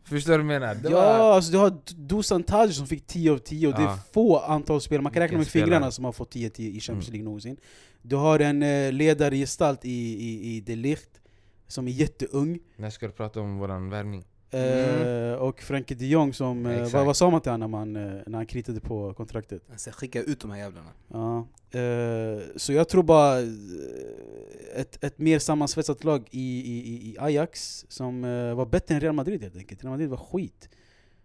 Förstår 0.04 0.32
du 0.38 0.44
vad 0.44 0.54
jag 0.54 0.60
menar? 0.60 0.74
Det 0.74 0.90
ja, 0.90 1.18
var, 1.18 1.34
alltså 1.34 1.52
du 1.52 1.58
har 1.58 1.72
Dusan 1.96 2.42
Tadic 2.42 2.76
som 2.76 2.86
fick 2.86 3.06
10 3.06 3.32
av 3.32 3.38
10 3.38 3.68
och 3.68 3.74
det 3.74 3.80
är 3.80 3.84
Ja. 3.86 3.98
få 4.12 4.38
antal 4.38 4.80
spelare, 4.80 5.02
man 5.02 5.12
kan 5.12 5.22
räkna 5.22 5.38
med 5.38 5.46
fingrarna 5.48 5.90
som 5.90 6.04
har 6.04 6.12
fått 6.12 6.30
10 6.30 6.46
av 6.46 6.50
10 6.50 6.70
i 6.70 6.80
Champions 6.80 7.08
Mm. 7.08 7.12
League 7.12 7.24
någonsin. 7.24 7.56
Du 8.02 8.16
har 8.16 8.38
en 8.40 8.62
eh, 8.62 8.92
ledargestalt 8.92 9.84
i, 9.84 9.90
i, 9.90 10.56
i 10.56 10.60
De 10.60 10.76
Ligt 10.76 11.20
som 11.66 11.88
är 11.88 11.92
jätteung. 11.92 12.58
när 12.76 12.90
ska 12.90 13.06
du 13.06 13.12
prata 13.12 13.40
om 13.40 13.58
våran 13.58 13.90
värvning? 13.90 14.24
Eh, 14.50 15.32
och 15.32 15.60
Frenkie 15.60 15.96
de 15.96 16.06
Jong 16.06 16.32
som, 16.34 16.66
eh, 16.66 16.88
vad, 16.92 17.06
vad 17.06 17.16
sa 17.16 17.30
man 17.30 17.40
till 17.40 17.52
honom 17.52 17.70
när, 17.70 17.78
man, 17.78 17.96
eh, 17.96 18.22
när 18.26 18.38
han 18.38 18.46
kritade 18.46 18.80
på 18.80 19.14
kontraktet? 19.14 19.62
Alltså, 19.70 19.90
skicka 19.90 20.22
ut 20.22 20.40
de 20.40 20.50
här 20.50 20.58
jävlarna. 20.58 20.90
Ja, 21.08 21.46
så 22.56 22.72
jag 22.72 22.88
tror 22.88 23.02
bara 23.02 23.38
ett, 24.74 25.04
ett 25.04 25.18
mer 25.18 25.38
sammansvetsat 25.38 26.04
lag 26.04 26.28
i, 26.30 26.60
i, 26.60 27.10
i- 27.10 27.16
Ajax 27.20 27.84
som 27.88 28.22
var 28.56 28.66
bättre 28.66 28.94
än 28.94 29.00
Real 29.00 29.14
Madrid 29.14 29.42
helt 29.42 29.56
enkelt. 29.56 29.82
Real 29.84 29.90
Madrid 29.90 30.08
var 30.08 30.16
skit. 30.16 30.68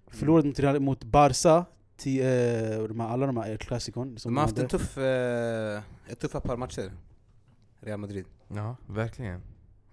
Förlorade 0.07 0.47
mot, 0.47 0.59
Real- 0.59 0.79
mot 0.79 1.03
Barca, 1.03 1.65
till, 1.97 2.23
de 2.87 2.99
här, 2.99 3.07
alla 3.07 3.25
de 3.25 3.37
här 3.37 3.51
El 3.51 3.57
Clasicon. 3.57 4.17
De 4.23 4.37
har 4.37 4.43
haft 4.43 4.59
en 4.59 4.67
tuff, 4.67 4.97
ett 6.07 6.19
tuffa 6.19 6.39
par 6.39 6.57
matcher. 6.57 6.91
Real 7.79 7.99
Madrid. 7.99 8.25
Ja, 8.47 8.75
verkligen. 8.87 9.41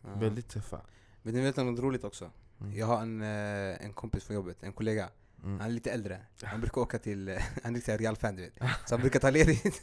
Ja. 0.05 0.21
Väldigt 0.21 0.49
tuffa. 0.49 0.81
Men 1.23 1.35
ni 1.35 1.41
vet 1.41 1.57
något 1.57 1.81
roligt 1.81 2.05
också? 2.05 2.31
Mm. 2.61 2.79
Jag 2.79 2.87
har 2.87 3.03
en, 3.03 3.23
eh, 3.23 3.85
en 3.85 3.93
kompis 3.93 4.25
från 4.25 4.35
jobbet, 4.37 4.57
en 4.61 4.73
kollega. 4.73 5.09
Mm. 5.45 5.61
Han 5.61 5.69
är 5.71 5.75
lite 5.75 5.91
äldre. 5.91 6.19
Han 6.43 6.61
brukar 6.61 6.81
åka 6.81 6.99
till, 6.99 7.29
eh, 7.29 7.35
han 7.63 7.73
är 7.73 7.77
riktigt 7.77 8.01
Real-fan 8.01 8.37
du 8.37 8.43
vet. 8.43 8.55
Så 8.87 8.95
han 8.95 9.01
brukar 9.01 9.21
ta 9.21 9.31
ledigt 9.31 9.83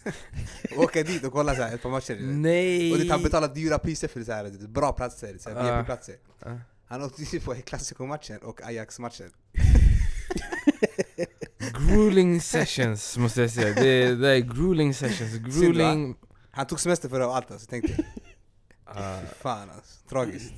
och 0.76 0.84
åka 0.84 1.04
dit 1.04 1.24
och 1.24 1.34
kolla 1.34 1.56
så 1.56 1.62
här, 1.62 1.76
ett 1.76 1.82
par 1.82 1.90
matcher. 1.90 2.18
Nej! 2.22 2.94
Och 2.94 3.00
det, 3.00 3.10
han 3.10 3.24
betalar 3.24 3.48
dyra 3.48 3.80
priser 3.80 4.08
för 4.08 4.24
så 4.24 4.32
här, 4.32 4.68
bra 4.68 4.94
platser, 4.94 5.38
så 5.38 5.50
här, 5.50 5.68
Ja. 5.68 5.78
VIP-platser. 5.78 6.16
Ja. 6.40 6.60
Han 6.86 7.04
åkte 7.04 7.24
ju 7.24 7.40
på 7.40 7.54
Clasico-matchen 7.54 8.38
och 8.38 8.62
Ajax-matchen. 8.64 9.30
Grueling 11.80 12.42
sessions 12.42 13.18
måste 13.18 13.42
jag 13.42 13.52
säga. 13.52 13.74
Det, 13.74 14.16
det 14.16 14.30
är 14.30 14.40
grueling 14.40 14.94
sessions. 14.94 15.34
Grueling... 15.34 16.16
Han 16.52 16.68
tog 16.68 16.80
semester 16.80 17.10
för 17.10 17.20
det 17.20 17.26
av 17.26 17.32
allt 17.32 17.52
alltså, 17.52 17.68
tänkte 17.68 17.94
jag. 17.98 18.06
Ah, 18.86 19.20
Fan 19.42 19.70
alltså, 19.70 20.08
tragiskt. 20.10 20.54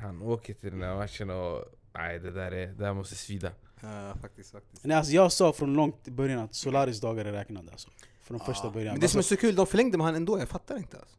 Han 0.00 0.22
åker 0.22 0.54
till 0.54 0.70
den 0.70 0.82
här 0.82 0.96
matchen 0.96 1.30
och... 1.30 1.64
Nej, 1.94 2.18
det 2.18 2.30
där, 2.30 2.52
är, 2.52 2.66
det 2.66 2.84
där 2.84 2.94
måste 2.94 3.14
svida. 3.14 3.50
Ja, 3.80 4.14
faktiskt, 4.22 4.52
faktiskt. 4.52 4.84
Nej, 4.84 4.96
alltså 4.96 5.12
jag 5.12 5.32
sa 5.32 5.52
från 5.52 5.74
långt 5.74 6.08
i 6.08 6.10
början 6.10 6.38
att 6.38 6.54
Solaris 6.54 7.00
dagar 7.00 7.24
är 7.24 7.32
räknade. 7.32 7.70
Alltså. 7.72 7.88
Från 8.22 8.40
första 8.40 8.70
början. 8.70 8.94
Men 8.94 9.00
det 9.00 9.08
som 9.08 9.18
är 9.18 9.20
Alltså, 9.20 9.34
så 9.34 9.40
kul, 9.40 9.54
de 9.54 9.66
förlängde 9.66 9.98
med 9.98 10.06
han 10.06 10.14
ändå, 10.14 10.38
jag 10.38 10.48
fattar 10.48 10.76
inte 10.76 10.96
alltså. 10.98 11.16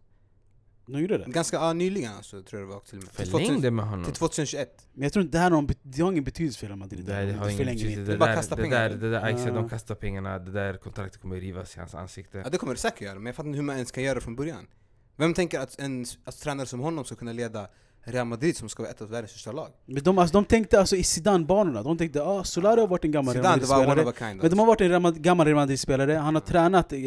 de 0.86 1.02
gjorde 1.02 1.18
det. 1.18 1.26
Ganska 1.28 1.58
ja, 1.58 1.74
nyligen 1.74 2.14
alltså, 2.14 2.44
tror 2.44 2.62
jag 2.62 2.70
det 2.70 2.74
var 2.74 2.82
till 2.82 2.98
med. 3.00 3.12
Till 3.12 3.26
Förlängde 3.26 3.54
2000 3.54 3.76
med 3.76 3.86
honom? 3.86 4.06
Till 4.06 4.14
2021. 4.14 4.88
Men 4.94 5.04
jag 5.04 5.14
tror 5.14 5.26
inte 5.26 5.38
det 5.38 5.42
här 5.42 5.52
har, 5.52 5.68
det 5.82 6.02
har 6.02 6.12
ingen 6.12 6.24
betydelse 6.24 6.60
för 6.60 6.68
Real 6.68 6.80
Madrid. 6.80 7.06
Det, 7.06 7.26
det 7.26 7.34
har 7.34 7.50
ingen 7.50 7.66
betydelse. 7.66 8.00
inte. 8.00 8.12
Det, 8.12 8.18
bara 8.18 8.30
där, 8.30 8.36
kasta 8.36 8.56
det, 8.56 8.62
pengar. 8.62 8.90
där, 8.90 8.98
det 8.98 9.12
där, 9.12 9.28
exakt, 9.28 9.54
de 9.54 9.70
kastar 9.70 9.96
pengarna, 9.96 10.40
det 10.40 10.52
där 10.52 10.78
kontraktet 10.78 11.22
kommer 11.22 11.36
rivas 11.36 11.76
i 11.76 11.80
hans 11.80 11.96
ansikte. 11.96 12.38
Ja 12.38 12.50
det 12.50 12.58
kommer 12.58 12.74
det 12.74 12.80
säkert 12.80 13.02
göra, 13.02 13.16
men 13.16 13.26
jag 13.26 13.36
fattar 13.36 13.48
inte 13.48 13.58
hur 13.58 13.64
man 13.64 13.76
ens 13.76 13.92
kan 13.92 14.04
göra 14.04 14.16
det 14.16 14.22
från 14.22 14.36
början. 14.36 14.68
Vem 15.16 15.34
tänker 15.34 15.60
att 15.60 15.80
en 15.80 16.06
att 16.24 16.40
tränare 16.40 16.68
som 16.68 16.80
honom 16.80 17.06
ska 17.06 17.16
kunna 17.16 17.34
leda 17.34 17.68
Real 18.08 18.28
Madrid 18.28 18.58
som 18.58 18.70
ska 18.70 18.84
vara 18.84 18.92
ett 18.92 19.02
av 19.02 19.10
världens 19.10 19.32
största 19.32 19.52
lag? 19.52 19.70
Men 19.86 20.04
de, 20.04 20.18
alltså, 20.18 20.34
de 20.34 20.46
tänkte 20.46 20.80
alltså 20.80 20.96
i 20.96 21.04
Zidane-banorna. 21.04 21.84
De 21.84 21.98
tänkte 21.98 22.24
ah, 22.24 22.44
Solari 22.44 22.80
har 22.82 22.88
varit 22.88 23.06
en 23.06 23.12
gammal 23.12 23.34
Real 23.34 23.44
Madrid-spelare. 23.46 24.06
of 24.06 24.18
kind 24.18 24.28
Men 24.30 24.38
de 24.38 24.44
alltså. 24.46 24.60
har 24.60 24.66
varit 24.68 24.82
en 24.82 24.90
Real 24.90 25.14
gammal 25.20 25.46
Real 25.48 25.56
Madrid-spelare. 25.56 26.14
Han 26.14 26.36
har 26.36 26.42
tränat 26.42 26.94
eh, 26.94 27.00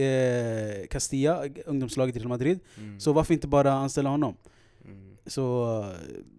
Castilla, 0.91 1.45
ungdomslaget 1.67 2.17
i 2.17 2.19
Real 2.19 2.29
Madrid. 2.29 2.61
Mm. 2.79 3.01
Så 3.01 3.13
varför 3.13 3.35
inte 3.35 3.49
bara 3.49 3.73
anställa 3.73 4.11
honom? 4.11 4.37
Mm. 4.85 5.17
Så, 5.27 5.79
eh, 5.83 5.97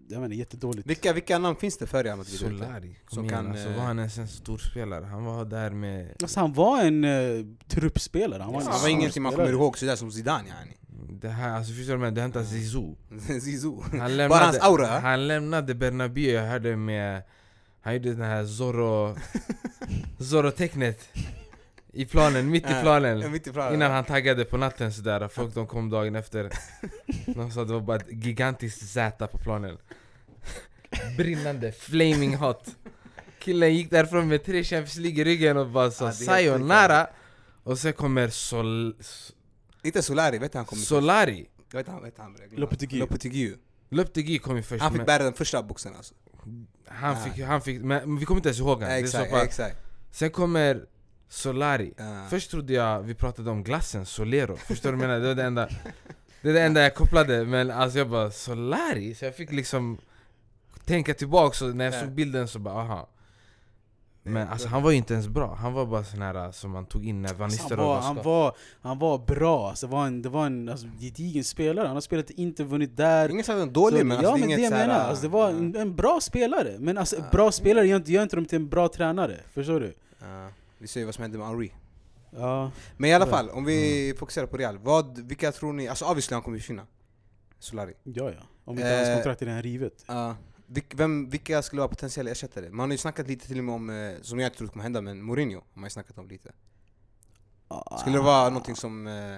jag 0.07 0.21
menar 0.21 0.35
jättedåligt. 0.35 0.87
Vilka, 0.87 1.13
vilka 1.13 1.39
namn 1.39 1.55
finns 1.55 1.77
det 1.77 1.87
för 1.87 2.03
Real 2.03 2.17
Madrid? 2.17 2.39
Solari, 2.39 2.97
Som 3.09 3.25
igen, 3.25 3.35
kan, 3.35 3.51
alltså, 3.51 3.69
eh, 3.69 3.75
var 3.77 3.83
han 3.83 3.99
ens 3.99 4.17
en 4.17 4.27
storspelare? 4.27 5.05
Han 5.05 5.25
var 5.25 5.45
där 5.45 5.69
med... 5.71 6.15
Alltså, 6.21 6.39
han 6.39 6.53
var 6.53 6.81
en 6.81 7.03
uh, 7.03 7.45
truppspelare. 7.67 8.43
Han 8.43 8.53
var, 8.53 8.59
Det 8.59 8.65
en 8.65 8.71
var 8.71 8.77
stor 8.77 8.89
ingenting 8.89 9.23
man 9.23 9.31
spelare. 9.31 9.51
kommer 9.51 9.63
ihåg 9.63 9.77
sådär 9.77 9.95
som 9.95 10.11
Zidane 10.11 10.47
yani. 10.47 10.77
Det 11.21 11.29
här, 11.29 11.49
alltså 11.57 11.73
förstår 11.73 11.93
du? 11.93 11.99
men 11.99 12.13
Det 12.13 12.21
hände 12.21 12.45
Zizou. 12.45 12.95
Zizou. 13.41 13.81
Han 13.81 13.99
Bara 13.99 14.07
lämnade, 14.07 14.45
hans 14.45 14.57
aura? 14.59 14.87
han 14.87 15.27
lämnade 15.27 15.75
Bernabéu, 15.75 16.31
jag 16.31 16.43
hörde 16.43 16.75
med... 16.75 17.21
Han 17.81 17.93
gjorde 17.93 18.09
den 18.13 18.21
här 18.21 18.45
Zorro... 18.45 19.15
Zorro-tecknet. 20.19 21.09
I 21.93 22.05
planen, 22.05 22.49
mitt 22.49 22.65
i 22.69 22.73
Ja, 22.73 22.81
planen. 22.81 23.31
mitt 23.31 23.47
i 23.47 23.51
planen. 23.51 23.73
Innan 23.73 23.91
han 23.91 24.03
taggade 24.05 24.45
på 24.45 24.57
natten 24.57 24.93
sådär, 24.93 25.27
folk 25.27 25.53
de 25.53 25.67
kom 25.67 25.89
dagen 25.89 26.15
efter 26.15 26.49
De 27.25 27.51
sa 27.51 27.61
att 27.61 27.67
det 27.67 27.73
var 27.73 27.81
bara 27.81 27.97
ett 27.97 28.05
gigantiskt 28.25 28.89
Z 28.89 29.27
på 29.27 29.37
planen 29.37 29.77
Brinnande, 31.17 31.71
flaming 31.71 32.35
hot 32.35 32.65
Killen 33.39 33.75
gick 33.75 33.89
därifrån 33.91 34.27
med 34.27 34.43
tre 34.45 34.63
Champions 34.63 34.97
League 34.97 35.21
i 35.21 35.23
ryggen 35.25 35.57
och 35.57 35.67
bara 35.69 35.91
sa 35.91 36.05
Ja, 36.05 36.11
sayonara 36.11 37.07
Och 37.63 37.79
sen 37.79 37.93
kommer 37.93 38.29
Sol... 38.29 38.95
Inte 39.83 40.01
Solari, 40.03 40.37
vet 40.37 40.51
du 40.51 40.57
han 40.57 40.65
kom? 40.65 40.77
Solari 40.77 41.47
Vet 41.73 41.87
han, 41.87 42.03
vet 42.03 42.17
han? 42.17 42.37
Lopetegui. 42.55 42.99
Lopetegui. 42.99 43.55
Lopetegui 43.89 44.39
kom 44.39 44.55
ju 44.57 44.63
först 44.63 44.81
Han 44.83 44.93
fick 44.93 45.05
bära 45.05 45.23
den 45.23 45.33
första 45.33 45.63
boxen 45.63 45.95
alltså. 45.95 46.13
han, 46.87 47.17
Ja. 47.17 47.23
fick, 47.25 47.43
han 47.43 47.61
fick, 47.61 47.81
men 47.81 48.19
vi 48.19 48.25
kommer 48.25 48.39
inte 48.39 48.49
ens 48.49 48.59
ihåg 48.59 48.67
honom 48.83 48.89
så 48.89 48.93
Exakt, 49.05 49.31
bara, 49.31 49.43
exakt. 49.43 49.77
Sen 50.11 50.29
kommer 50.31 50.85
Solari 51.29 51.93
Ja. 51.97 52.25
Först 52.29 52.51
trodde 52.51 52.73
jag 52.73 53.01
vi 53.01 53.15
pratade 53.15 53.49
om 53.51 53.63
glassen, 53.63 54.05
Solero, 54.05 54.55
förstår 54.55 54.91
du 54.91 54.97
vad 54.97 55.03
jag 55.03 55.07
menar? 55.09 55.19
Det 55.21 55.27
var 55.27 55.35
det 55.35 55.43
enda 55.43 55.69
Det 56.41 56.49
är 56.49 56.53
det 56.53 56.61
enda 56.61 56.81
jag 56.81 56.95
kopplade, 56.95 57.45
men 57.45 57.71
alltså 57.71 57.97
jag 57.97 58.09
bara 58.09 58.31
Solari? 58.31 59.15
Så 59.15 59.25
jag 59.25 59.35
fick 59.35 59.51
liksom 59.51 59.97
tänka 60.85 61.13
tillbaka, 61.13 61.65
och 61.65 61.75
när 61.75 61.85
jag 61.85 61.93
Ja. 61.93 61.99
såg 62.01 62.09
bilden 62.11 62.47
så 62.47 62.59
bara 62.59 62.75
aha 62.81 63.09
Men 64.23 64.47
alltså 64.47 64.67
han 64.67 64.83
var 64.83 64.91
ju 64.91 64.97
inte 64.97 65.13
ens 65.13 65.27
bra, 65.27 65.55
han 65.55 65.73
var 65.73 65.85
bara 65.85 66.03
sån 66.03 66.21
här 66.21 66.51
som 66.51 66.71
man 66.71 66.85
tog 66.85 67.05
in 67.05 67.21
när 67.21 67.33
Van 67.33 67.43
Alltså, 67.43 67.75
han, 67.75 67.85
var, 67.87 68.01
han, 68.01 68.15
var, 68.23 68.55
han 68.81 68.99
var 68.99 69.17
bra, 69.17 69.69
alltså, 69.69 69.87
det 69.87 69.91
var 69.93 70.07
en, 70.07 70.21
det 70.21 70.29
var 70.29 70.45
en 70.45 70.69
alltså, 70.69 70.87
gedigen 70.99 71.43
spelare. 71.43 71.87
Han 71.87 71.95
har 71.95 72.01
spelat 72.01 72.29
inte 72.29 72.63
vunnit 72.63 72.97
där. 72.97 73.29
Ingen 73.29 73.43
sa 73.43 73.53
att 73.53 73.59
han 73.59 73.67
var 73.67 73.73
dålig 73.73 73.99
Så- 73.99 74.05
men 74.05 74.17
ja 74.23 74.29
alltså, 74.29 74.31
men 74.31 74.41
det 74.49 74.53
är 74.53 74.57
det 74.57 74.61
inget 74.63 74.71
jag 74.79 74.87
menar, 74.87 74.99
alltså, 74.99 75.21
det 75.23 75.27
var 75.29 75.49
en, 75.49 75.75
en 75.75 75.95
bra 75.95 76.19
spelare. 76.21 76.75
Men 76.79 76.97
alltså, 76.97 77.15
Ja. 77.15 77.23
bra 77.31 77.51
spelare 77.51 77.87
gör 77.87 77.97
inte, 77.97 78.11
gör 78.11 78.23
inte 78.23 78.35
dem 78.35 78.45
till 78.45 78.55
en 78.55 78.69
bra 78.69 78.87
tränare. 78.87 79.37
Förstår 79.53 79.79
du? 79.79 79.93
Ja, 80.19 80.49
vi 80.77 80.87
ser 80.87 80.99
ju 80.99 81.05
vad 81.05 81.15
som 81.15 81.21
hände 81.21 81.37
med 81.37 81.47
Henry. 81.47 81.71
Ja. 82.35 82.71
Men 82.97 83.09
i 83.09 83.13
alla 83.13 83.25
Ja. 83.25 83.31
fall, 83.31 83.49
om 83.49 83.65
vi 83.65 84.13
fokuserar 84.19 84.45
på 84.47 84.57
Real, 84.57 84.77
vad, 84.77 85.17
vilka 85.27 85.51
tror 85.51 85.73
ni, 85.73 85.87
alltså 85.87 86.05
obviously 86.05 86.33
han 86.33 86.41
kommer 86.43 86.57
ju 86.57 86.61
försvinna. 86.61 86.85
Solari. 87.59 87.93
Ja, 88.03 88.23
ja. 88.31 88.41
Om 88.65 88.77
inte 88.77 88.89
hans 88.89 89.07
Eh, 89.07 89.13
kontrakt 89.13 89.41
är 89.41 89.45
redan 89.45 89.61
rivet. 89.63 90.05
Ja. 90.07 90.35
Vilk, 90.73 90.93
vem, 90.95 91.29
vilka 91.29 91.61
skulle 91.61 91.79
vara 91.79 91.89
potentiella 91.89 92.31
ersättare? 92.31 92.69
Man 92.69 92.89
har 92.89 92.91
ju 92.93 92.97
snackat 92.97 93.27
lite 93.27 93.47
till 93.47 93.57
och 93.57 93.63
med 93.63 93.75
om, 93.75 93.89
eh, 93.89 94.21
som 94.21 94.39
jag 94.39 94.47
inte 94.47 94.57
tror 94.57 94.67
kommer 94.67 94.83
hända, 94.83 95.01
men 95.01 95.21
Mourinho 95.23 95.55
har 95.55 95.79
man 95.81 95.83
ju 95.85 95.89
snackat 95.89 96.17
om 96.17 96.27
lite. 96.27 96.51
Skulle 97.99 98.17
det 98.17 98.23
vara 98.23 98.49
någonting 98.49 98.75
som 98.75 99.07
eh, 99.07 99.37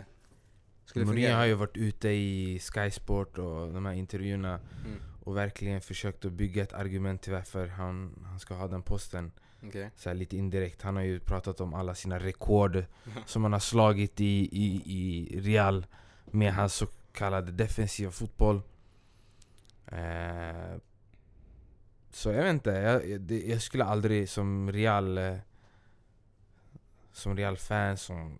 skulle 0.85 1.05
Mourinho 1.05 1.23
fungera? 1.25 1.35
har 1.37 1.45
ju 1.45 1.53
varit 1.53 1.77
ute 1.77 2.09
i 2.09 2.59
Sky 2.59 2.91
Sport 2.91 3.37
och 3.37 3.73
de 3.73 3.85
här 3.85 3.93
intervjuerna 3.93 4.59
Mm. 4.85 4.99
och 5.23 5.37
verkligen 5.37 5.81
försökt 5.81 6.25
att 6.25 6.31
bygga 6.31 6.63
ett 6.63 6.73
argument 6.73 7.21
till 7.21 7.33
varför 7.33 7.67
han, 7.67 8.23
han 8.25 8.39
ska 8.39 8.53
ha 8.53 8.67
den 8.67 8.81
posten 8.81 9.31
Okej. 9.63 9.91
så 9.95 10.09
här 10.09 10.15
lite 10.15 10.37
indirekt. 10.37 10.81
Han 10.81 10.95
har 10.95 11.03
ju 11.03 11.19
pratat 11.19 11.61
om 11.61 11.73
alla 11.73 11.95
sina 11.95 12.19
rekord 12.19 12.85
som 13.25 13.43
han 13.43 13.53
har 13.53 13.59
slagit 13.59 14.21
i, 14.21 14.49
i, 14.51 14.81
i 14.85 15.39
Real 15.41 15.85
med 16.25 16.53
hans 16.53 16.73
så 16.75 16.87
kallade 17.13 17.51
defensiva 17.51 18.11
fotboll. 18.11 18.61
Eh, 19.87 20.77
så 22.13 22.29
jag 22.31 22.43
vet 22.43 22.53
inte, 22.53 22.69
jag, 22.71 23.21
det, 23.21 23.41
jag 23.43 23.61
skulle 23.61 23.83
aldrig 23.85 24.29
som 24.29 24.71
Real 24.71 25.17
eh, 25.17 25.35
som 27.11 27.35
Real-fan, 27.37 27.97
som, 27.97 28.39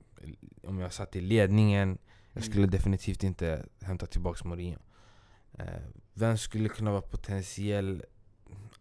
om 0.63 0.79
jag 0.79 0.93
satt 0.93 1.15
i 1.15 1.21
ledningen 1.21 1.97
Jag 2.33 2.43
skulle 2.43 2.57
Mm. 2.59 2.69
definitivt 2.69 3.23
inte 3.23 3.65
hämta 3.81 4.05
tillbaka 4.05 4.47
Mourinho 4.47 4.79
eh, 5.59 5.65
Vem 6.13 6.37
skulle 6.37 6.69
kunna 6.69 6.91
vara 6.91 7.01
potentiell 7.01 8.03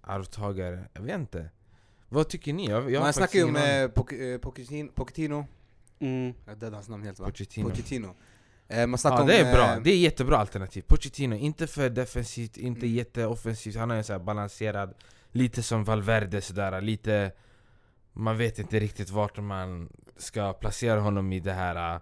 arvtagare? 0.00 0.88
Jag 0.92 1.02
vet 1.02 1.14
inte 1.20 1.50
Vad 2.08 2.28
tycker 2.28 2.52
ni? 2.52 2.68
Jag, 2.68 2.90
jag 2.90 3.00
Man 3.02 3.12
snackar 3.12 3.38
ju 3.38 3.44
om 3.44 3.56
eh, 3.56 3.82
eh, 3.82 3.88
Pochettino, 4.38 4.90
Pochettino, 4.94 5.46
Mm. 5.98 6.34
jag 6.46 6.58
dödade 6.58 6.76
hans 6.76 6.88
namn 6.88 7.02
helt 7.04 7.18
va? 7.18 7.26
Pochettino. 7.26 7.68
Pochettino. 7.70 8.14
Eh, 8.72 8.86
man 8.86 8.98
snackar 8.98 9.16
Ja 9.16 9.22
om, 9.22 9.28
det 9.28 9.36
är 9.36 9.52
bra, 9.54 9.74
eh, 9.74 9.80
det 9.82 9.90
är 9.90 9.98
jättebra 9.98 10.36
alternativ 10.36 10.82
Pochettino, 10.82 11.34
inte 11.34 11.66
för 11.66 11.90
defensivt, 11.90 12.56
inte 12.56 12.86
Mm. 12.86 12.96
jätteoffensivt 12.96 13.76
Han 13.76 13.90
är 13.90 13.94
en 13.96 14.04
så 14.04 14.12
här 14.12 14.20
balanserad 14.20 14.94
Lite 15.32 15.62
som 15.62 15.84
Valverde 15.84 16.40
sådär, 16.40 16.80
lite 16.80 17.32
Man 18.12 18.36
vet 18.36 18.58
inte 18.58 18.80
riktigt 18.80 19.10
vart 19.10 19.38
man 19.38 19.88
ska 20.16 20.52
placera 20.52 21.00
honom 21.00 21.32
i 21.32 21.40
det 21.40 21.52
här 21.52 21.94
äh, 21.94 22.00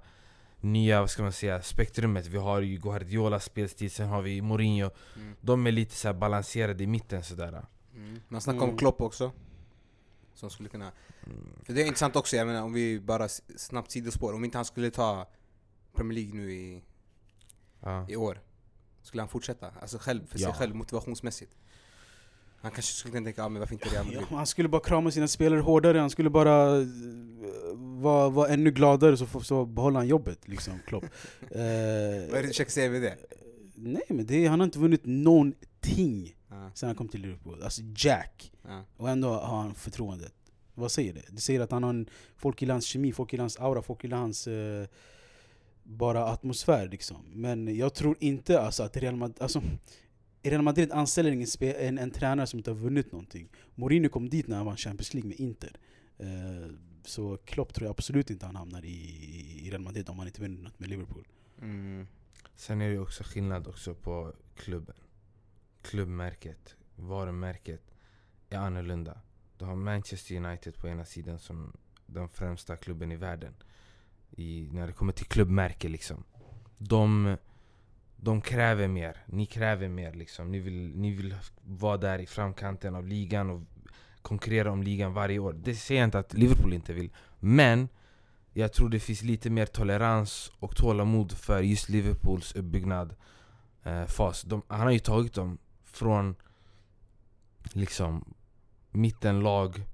Nya, 0.60 1.00
vad 1.00 1.10
ska 1.10 1.22
man 1.22 1.32
säga, 1.32 1.62
spektrumet 1.62 2.26
Vi 2.26 2.38
har 2.38 2.60
ju 2.60 2.76
Guardiola 2.78 3.40
spelstil, 3.40 3.90
sen 3.90 4.08
har 4.08 4.22
vi 4.22 4.42
Mourinho 4.42 4.90
Mm. 5.16 5.36
De 5.40 5.66
är 5.66 5.72
lite 5.72 5.94
så 5.94 6.08
här 6.08 6.14
balanserade 6.14 6.84
i 6.84 6.86
mitten 6.86 7.22
sådär 7.24 7.64
Mm. 7.96 8.20
Man 8.28 8.40
snackar 8.40 8.58
Mm. 8.58 8.70
om 8.70 8.76
Klopp 8.76 9.00
också. 9.00 9.32
Som 10.34 10.50
skulle 10.50 10.68
kunna... 10.68 10.92
För 11.64 11.72
det 11.72 11.82
är 11.82 11.86
intressant 11.86 12.16
också, 12.16 12.36
jag 12.36 12.46
menar 12.46 12.62
om 12.62 12.72
vi 12.72 13.00
bara 13.00 13.28
snabbt 13.56 13.90
sidospår. 13.90 14.32
Om 14.34 14.44
inte 14.44 14.58
han 14.58 14.64
skulle 14.64 14.90
ta 14.90 15.26
Premier 15.94 16.14
League 16.18 16.34
nu 16.40 16.52
i, 16.52 16.82
ja. 17.80 18.06
i 18.08 18.16
år. 18.16 18.40
Skulle 19.02 19.22
han 19.22 19.28
fortsätta? 19.28 19.70
Alltså 19.80 19.98
själv, 19.98 20.26
för 20.26 20.38
Ja. 20.38 20.46
sig 20.48 20.54
själv 20.58 20.74
motivationsmässigt. 20.74 21.52
Han 22.62 22.70
kanske 22.70 22.92
skulle 22.92 23.12
kunna 23.12 23.24
tänka, 23.24 23.44
ah, 23.44 23.48
men 23.48 23.60
varför 23.60 23.74
inte 23.74 23.88
Real 23.88 24.06
Ja, 24.06 24.20
Madrid? 24.20 24.36
han 24.38 24.46
skulle 24.46 24.68
bara 24.68 24.82
krama 24.82 25.10
sina 25.10 25.28
spelare 25.28 25.60
hårdare, 25.60 25.98
han 25.98 26.10
skulle 26.10 26.30
bara 26.30 26.76
eh, 26.80 26.86
vara 27.76 28.28
vara 28.28 28.48
ännu 28.48 28.70
gladare 28.70 29.16
så, 29.16 29.26
får- 29.26 29.40
så 29.40 29.64
behåller 29.64 29.96
han 29.98 30.08
jobbet 30.08 30.48
liksom, 30.48 30.78
Klopp. 30.86 31.04
Eh, 31.40 31.50
Vad 31.50 31.58
är 31.58 32.30
det 32.32 32.42
du 32.42 32.48
försöker 32.48 32.70
säga 32.70 32.90
med 32.90 33.02
det? 33.02 33.16
nej 33.74 34.02
men 34.08 34.26
det, 34.26 34.46
han 34.46 34.60
har 34.60 34.64
inte 34.64 34.78
vunnit 34.78 35.00
någonting 35.04 36.36
Ja, 36.50 36.70
sen 36.74 36.86
han 36.88 36.96
kom 36.96 37.08
till 37.08 37.20
Liverpool. 37.20 37.62
Alltså 37.62 37.82
Jack. 37.96 38.52
ja. 38.68 38.84
Och 38.96 39.10
ändå 39.10 39.28
har 39.28 39.56
han 39.62 39.74
förtroendet. 39.74 40.34
Vad 40.74 40.92
säger 40.92 41.12
det? 41.12 41.22
Det 41.30 41.40
säger 41.40 41.60
att 41.60 41.70
han 41.70 41.82
har 41.82 41.90
en, 41.90 42.08
folk 42.36 42.62
gillar 42.62 42.74
hans 42.74 42.84
kemi, 42.84 43.12
folk 43.12 43.32
gillar 43.32 43.42
hans 43.42 43.56
aura, 43.56 43.82
folk 43.82 44.04
gillar 44.04 44.18
hans 44.18 44.46
eh, 44.46 44.86
bara 45.96 46.24
atmosfär 46.24 46.88
liksom. 46.88 47.24
Men 47.32 47.76
jag 47.76 47.94
tror 47.94 48.16
inte 48.20 48.60
alltså 48.60 48.82
att 48.82 48.96
Real 48.96 49.16
Madrid, 49.16 49.42
alltså, 49.42 49.62
Real 50.42 50.62
Madrid 50.62 50.92
anställer 50.92 51.30
ingen 51.30 51.46
spe, 51.46 51.72
en, 51.72 51.98
en 51.98 52.10
tränare 52.10 52.46
som 52.46 52.58
inte 52.58 52.70
har 52.70 52.78
vunnit 52.78 53.12
någonting. 53.12 53.48
Mourinho 53.74 54.08
kom 54.08 54.28
dit 54.28 54.46
när 54.48 54.56
han 54.56 54.66
vann 54.66 54.76
Champions 54.76 55.14
League 55.14 55.28
med 55.28 55.40
Inter. 55.40 55.76
Eh, 56.18 56.72
så 57.04 57.36
Klopp 57.36 57.74
tror 57.74 57.86
jag 57.86 57.90
absolut 57.90 58.30
inte 58.30 58.46
han 58.46 58.56
hamnar 58.56 58.84
i, 58.84 59.66
i 59.66 59.70
Real 59.70 59.82
Madrid 59.82 60.08
om 60.08 60.18
han 60.18 60.26
inte 60.26 60.42
vinner 60.42 60.62
något 60.62 60.78
med 60.78 60.88
Liverpool. 60.88 61.28
Mm. 61.62 62.06
Sen 62.56 62.80
är 62.80 62.86
det 62.86 62.92
ju 62.92 63.00
också 63.00 63.24
skillnad 63.24 63.66
också 63.66 63.94
på 63.94 64.32
klubben 64.56 64.96
Klubbmärket, 65.82 66.76
varumärket 66.96 67.94
är 68.50 68.58
annorlunda 68.58 69.20
Du 69.58 69.64
har 69.64 69.76
Manchester 69.76 70.36
United 70.36 70.76
på 70.76 70.88
ena 70.88 71.04
sidan 71.04 71.38
som 71.38 71.76
den 72.06 72.28
främsta 72.28 72.76
klubben 72.76 73.12
i 73.12 73.16
världen 73.16 73.54
i, 74.36 74.68
När 74.72 74.86
det 74.86 74.92
kommer 74.92 75.12
till 75.12 75.26
klubbmärke 75.26 75.88
liksom. 75.88 76.24
De, 76.78 77.36
de 78.16 78.40
kräver 78.40 78.88
mer, 78.88 79.16
ni 79.26 79.46
kräver 79.46 79.88
mer 79.88 80.12
liksom. 80.12 80.50
Ni 80.50 80.58
vill, 80.58 80.96
ni 80.96 81.10
vill 81.10 81.34
vara 81.62 81.96
där 81.96 82.18
i 82.18 82.26
framkanten 82.26 82.94
av 82.94 83.06
ligan 83.06 83.50
och 83.50 83.62
konkurrera 84.22 84.72
om 84.72 84.82
ligan 84.82 85.12
varje 85.12 85.38
år. 85.38 85.52
Det 85.52 85.74
säger 85.74 86.00
jag 86.00 86.06
inte 86.06 86.18
att 86.18 86.34
Liverpool 86.34 86.72
inte 86.72 86.92
vill 86.92 87.10
Men 87.38 87.88
jag 88.52 88.72
tror 88.72 88.88
det 88.88 89.00
finns 89.00 89.22
lite 89.22 89.50
mer 89.50 89.66
tolerans 89.66 90.52
och 90.58 90.76
tålamod 90.76 91.32
för 91.32 91.62
just 91.62 91.88
Liverpools 91.88 92.54
uppbyggnad 92.54 93.14
eh, 93.82 94.04
fas. 94.04 94.42
De, 94.42 94.62
han 94.68 94.80
har 94.80 94.90
ju 94.90 94.98
tagit 94.98 95.34
dem 95.34 95.58
från 95.84 96.34
liksom 97.62 98.34
mittenlag 98.90 99.86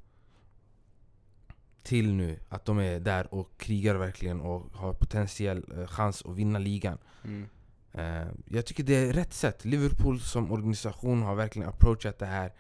till 1.87 2.13
nu. 2.13 2.39
Att 2.49 2.65
de 2.65 2.79
är 2.79 3.01
där 3.01 3.35
och 3.35 3.59
krigar 3.59 3.95
verkligen 3.95 4.41
och 4.41 4.73
har 4.73 4.93
potentiell 4.93 5.65
eh, 5.77 5.87
chans 5.87 6.23
att 6.27 6.37
vinna 6.37 6.59
ligan. 6.59 6.99
Mm. 7.25 7.49
Eh, 7.93 8.29
jag 8.47 8.67
tycker 8.67 8.85
det 8.85 8.95
är 8.95 9.13
rätt 9.13 9.35
sätt. 9.35 9.65
Liverpool 9.65 10.21
som 10.21 10.53
organisation 10.53 11.23
har 11.23 11.35
verkligen 11.35 11.69
approachat 11.69 12.19
det 12.19 12.27
här 12.27 12.53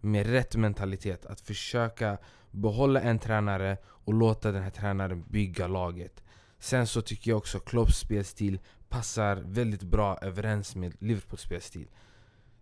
med 0.00 0.26
rätt 0.26 0.56
mentalitet. 0.56 1.26
Att 1.26 1.40
försöka 1.40 2.18
behålla 2.50 3.00
en 3.00 3.18
tränare 3.18 3.76
och 3.86 4.14
låta 4.14 4.52
den 4.52 4.62
här 4.62 4.70
tränaren 4.70 5.24
bygga 5.28 5.66
laget. 5.66 6.22
Sen 6.58 6.86
så 6.86 7.02
tycker 7.02 7.30
jag 7.30 7.38
också 7.38 7.60
Klopps 7.60 7.98
spelstil 7.98 8.60
passar 8.88 9.36
väldigt 9.36 9.82
bra 9.82 10.18
överens 10.22 10.76
med 10.76 10.94
Liverpools 10.98 11.42
spelstil. 11.42 11.88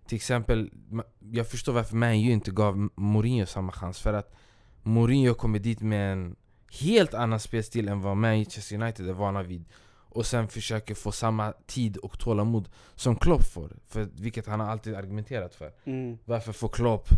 Till 0.07 0.16
exempel, 0.16 0.71
jag 1.18 1.49
förstår 1.49 1.73
varför 1.73 1.97
Man 1.97 2.14
U 2.14 2.31
inte 2.33 2.51
gav 2.51 2.89
Mourinho 2.95 3.47
samma 3.47 3.73
chans. 3.73 3.99
För 3.99 4.12
att 4.14 4.35
Mourinho 4.83 5.35
kommer 5.35 5.59
dit 5.59 5.81
med 5.81 6.12
en 6.12 6.37
helt 6.70 7.14
annan 7.14 7.41
spelstil 7.41 7.89
än 7.89 8.01
vad 8.01 8.16
Manchester 8.16 8.83
United 8.83 9.09
är 9.09 9.12
vana 9.12 9.43
vid. 9.43 9.64
Och 10.12 10.26
sen 10.26 10.49
försöker 10.49 10.95
få 10.95 11.12
samma 11.12 11.53
tid 11.66 11.97
och 11.97 12.18
tålamod 12.18 12.68
som 12.95 13.16
Klopp 13.16 13.45
får. 13.45 13.76
För, 13.89 14.09
vilket 14.14 14.47
han 14.47 14.61
har 14.61 14.66
alltid 14.66 14.95
argumenterat 14.95 15.55
för. 15.55 15.72
Mm. 15.85 16.18
Varför 16.24 16.53
får 16.53 16.68
Klopp... 16.68 17.09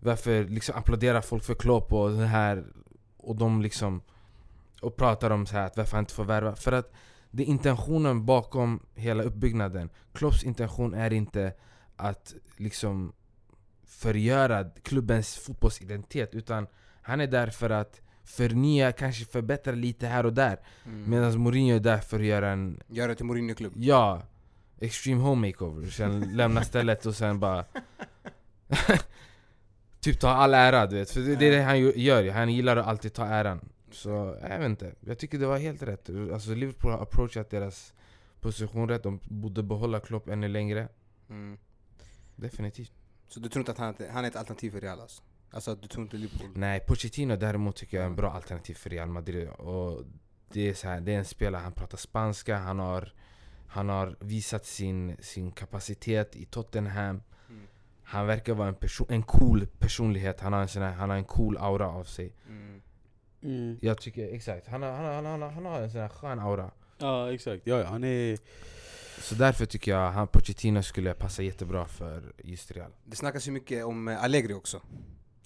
Varför 0.00 0.44
liksom 0.44 0.74
applåderar 0.74 1.20
folk 1.20 1.44
för 1.44 1.54
Klopp 1.54 1.92
och 1.92 2.10
det 2.10 2.26
här 2.26 2.64
Och 3.16 3.36
de 3.36 3.62
liksom 3.62 4.00
Och 4.82 4.96
pratar 4.96 5.30
om 5.30 5.46
så 5.46 5.56
här 5.56 5.66
att 5.66 5.76
varför 5.76 5.96
han 5.96 6.02
inte 6.02 6.14
får 6.14 6.24
värva 6.24 6.54
För 6.54 6.72
att 6.72 6.92
det 7.30 7.42
är 7.42 7.46
intentionen 7.46 8.26
bakom 8.26 8.80
hela 8.94 9.22
uppbyggnaden 9.22 9.90
Klopps 10.12 10.44
intention 10.44 10.94
är 10.94 11.12
inte 11.12 11.52
att 11.96 12.34
liksom 12.56 13.12
förgöra 13.88 14.70
klubbens 14.82 15.36
fotbollsidentitet 15.36 16.34
utan 16.34 16.66
han 17.02 17.20
är 17.20 17.26
där 17.26 17.46
för 17.46 17.70
att 17.70 18.00
förnya, 18.24 18.92
kanske 18.92 19.24
förbättra 19.24 19.72
lite 19.72 20.06
här 20.06 20.26
och 20.26 20.32
där. 20.32 20.58
Mm. 20.84 21.10
Medan 21.10 21.38
Mourinho 21.38 21.76
är 21.76 21.80
där 21.80 21.98
för 21.98 22.20
att 22.20 22.26
göra 22.26 22.50
en 22.50 22.80
Gör 22.86 23.08
det 23.08 23.14
till 23.14 23.26
Mourinho-klubb. 23.26 23.72
Ja, 23.76 24.22
extreme 24.78 25.20
home 25.20 25.48
makeover, 25.48 25.86
sen 25.86 26.36
lämna 26.36 26.62
stället 26.62 27.06
och 27.06 27.14
sen 27.14 27.40
bara 27.40 27.64
Typ 30.00 30.20
ta 30.20 30.28
all 30.28 30.54
ära 30.54 30.86
du 30.86 30.96
vet, 30.96 31.10
för 31.10 31.20
det, 31.20 31.36
det 31.36 31.46
är 31.46 31.50
det 31.50 31.62
han 31.62 31.80
gör 31.80 32.30
han 32.30 32.52
gillar 32.52 32.76
att 32.76 32.86
alltid 32.86 33.12
ta 33.12 33.26
äran. 33.26 33.68
Så 33.90 34.36
jag 34.42 34.58
vet 34.58 34.66
inte, 34.66 34.94
jag 35.00 35.18
tycker 35.18 35.38
det 35.38 35.46
var 35.46 35.58
helt 35.58 35.82
rätt. 35.82 36.10
Alltså 36.32 36.54
Liverpool 36.54 36.90
har 36.90 37.02
approachat 37.02 37.50
deras 37.50 37.92
position 38.40 38.88
rätt, 38.88 39.02
de 39.02 39.20
borde 39.22 39.62
behålla 39.62 40.00
Klopp 40.00 40.28
ännu 40.28 40.48
längre. 40.48 40.88
Mm. 41.30 41.58
Definitivt 42.36 42.92
Så 43.28 43.40
du 43.40 43.48
tror 43.48 43.60
inte 43.60 43.72
att 43.72 43.78
han, 43.78 43.94
han 44.10 44.24
är 44.24 44.28
ett 44.28 44.36
alternativ 44.36 44.70
för 44.70 44.80
Real 44.80 45.00
alltså? 45.00 45.22
Alltså 45.50 45.74
du 45.74 45.88
tror 45.88 46.04
inte 46.04 46.16
Liverpool? 46.16 46.50
Nej, 46.54 46.80
Pochettino 46.80 47.36
däremot 47.36 47.76
tycker 47.76 47.96
jag 47.96 48.04
är 48.04 48.06
en 48.06 48.16
bra 48.16 48.30
alternativ 48.30 48.74
för 48.74 48.90
Real 48.90 49.08
Madrid 49.08 49.48
och 49.48 50.04
det 50.52 50.68
är, 50.68 50.74
så 50.74 50.88
här, 50.88 51.00
det 51.00 51.14
är 51.14 51.18
en 51.18 51.24
spelare, 51.24 51.62
han 51.62 51.72
pratar 51.72 51.98
spanska, 51.98 52.56
han 52.56 52.78
har, 52.78 53.12
han 53.68 53.88
har 53.88 54.16
visat 54.20 54.66
sin, 54.66 55.16
sin 55.20 55.52
kapacitet 55.52 56.36
i 56.36 56.44
Tottenham 56.44 57.22
Mm. 57.50 57.66
Han 58.02 58.26
verkar 58.26 58.54
vara 58.54 58.68
en, 58.68 58.74
person, 58.74 59.06
en 59.10 59.22
cool 59.22 59.66
personlighet, 59.78 60.40
han 60.40 60.52
har 60.52 60.60
en, 60.60 60.68
sån 60.68 60.82
här, 60.82 60.92
han 60.92 61.10
har 61.10 61.16
en 61.16 61.24
cool 61.24 61.56
aura 61.56 61.88
av 61.88 62.04
sig 62.04 62.32
Mm. 62.48 62.82
Mm. 63.42 63.78
Jag 63.82 64.00
tycker, 64.00 64.34
exakt, 64.34 64.68
han 64.68 64.82
har, 64.82 64.90
han 64.92 65.04
har, 65.04 65.12
han 65.30 65.42
har, 65.42 65.50
han 65.50 65.64
har 65.64 65.80
en 65.80 65.90
sån 65.90 66.00
här 66.00 66.08
skön 66.08 66.38
aura 66.38 66.70
Ja 66.98 67.32
exakt, 67.32 67.66
ja, 67.66 67.78
ja 67.78 67.86
han 67.86 68.04
är... 68.04 68.38
Så 69.20 69.34
därför 69.34 69.66
tycker 69.66 69.90
jag 69.90 70.12
han 70.12 70.28
Pochettino 70.28 70.82
skulle 70.82 71.14
passa 71.14 71.42
jättebra 71.42 71.84
för 71.86 72.32
just 72.44 72.70
Real 72.70 72.90
Det 73.04 73.16
snackas 73.16 73.48
ju 73.48 73.52
mycket 73.52 73.84
om 73.84 74.08
eh, 74.08 74.24
Allegri 74.24 74.54
också. 74.54 74.76
Att 74.76 74.84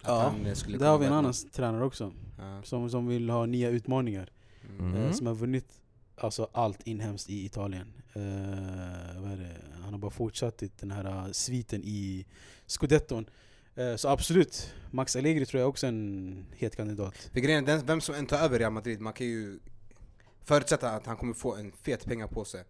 Ja, 0.09 0.20
han, 0.23 0.47
eh, 0.47 0.55
skulle 0.55 0.79
Där 0.79 0.89
har 0.89 0.99
vi 0.99 1.07
en 1.07 1.12
annan 1.12 1.35
tränare 1.53 1.85
också, 1.85 2.12
Ja. 2.39 2.62
som, 2.62 2.91
som 2.91 3.07
vill 3.07 3.31
ha 3.31 3.47
nya 3.47 3.68
utmaningar. 3.68 4.31
Mm. 4.79 4.87
Mm. 4.95 5.03
Eh, 5.03 5.12
som 5.12 5.27
har 5.27 5.35
vunnit 5.35 5.66
alltså, 6.16 6.49
allt 6.53 6.83
inhemskt 6.87 7.31
i 7.31 7.45
Italien. 7.45 7.93
Eh, 8.12 8.23
vad 9.23 9.33
är 9.33 9.37
det? 9.37 9.57
Han 9.83 9.93
har 9.93 9.99
bara 9.99 10.11
fortsatt 10.11 10.62
i 10.62 10.70
den 10.81 10.91
här 10.91 11.33
sviten 11.33 11.83
i 11.85 12.27
Scudetton. 12.66 13.27
Eh, 13.75 13.97
så 13.97 14.09
absolut, 14.09 14.75
Max 14.91 15.16
Allegri 15.16 15.47
tror 15.47 15.61
jag 15.61 15.68
också 15.68 15.87
är 15.87 15.89
en 15.89 16.47
het 16.57 16.77
kandidat. 16.77 17.31
För 17.33 17.41
grejen 17.41 17.68
är, 17.68 17.77
den, 17.77 17.87
vem 17.87 18.01
som 18.01 18.14
än 18.14 18.27
tar 18.27 18.39
över 18.39 18.59
Real 18.59 18.73
Madrid, 18.73 19.01
man 19.01 19.12
kan 19.12 19.27
ju 19.27 19.59
förutsätta 20.45 20.91
att 20.91 21.07
han 21.07 21.16
kommer 21.16 21.35
få 21.35 21.57
en 21.57 21.73
fet 21.73 22.05
pengar 22.05 22.27
på 22.27 22.45
sig 22.45 22.64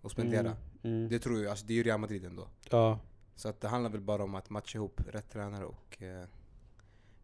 och 0.00 0.10
spendera. 0.10 0.56
Mm, 0.82 0.96
mm. 0.98 1.08
Det 1.08 1.18
tror 1.18 1.40
jag, 1.42 1.50
alltså 1.50 1.66
det 1.66 1.72
är 1.72 1.76
ju 1.76 1.82
Real 1.82 2.00
Madrid 2.00 2.24
ändå. 2.24 2.48
Ja, 2.70 2.98
Så 3.36 3.48
att 3.48 3.60
det 3.60 3.68
handlar 3.68 3.90
väl 3.90 4.00
bara 4.00 4.24
om 4.24 4.34
att 4.34 4.50
matcha 4.50 4.78
ihop 4.78 5.00
rätt 5.08 5.30
tränare 5.32 5.64
och 5.64 6.02
eh, 6.02 6.24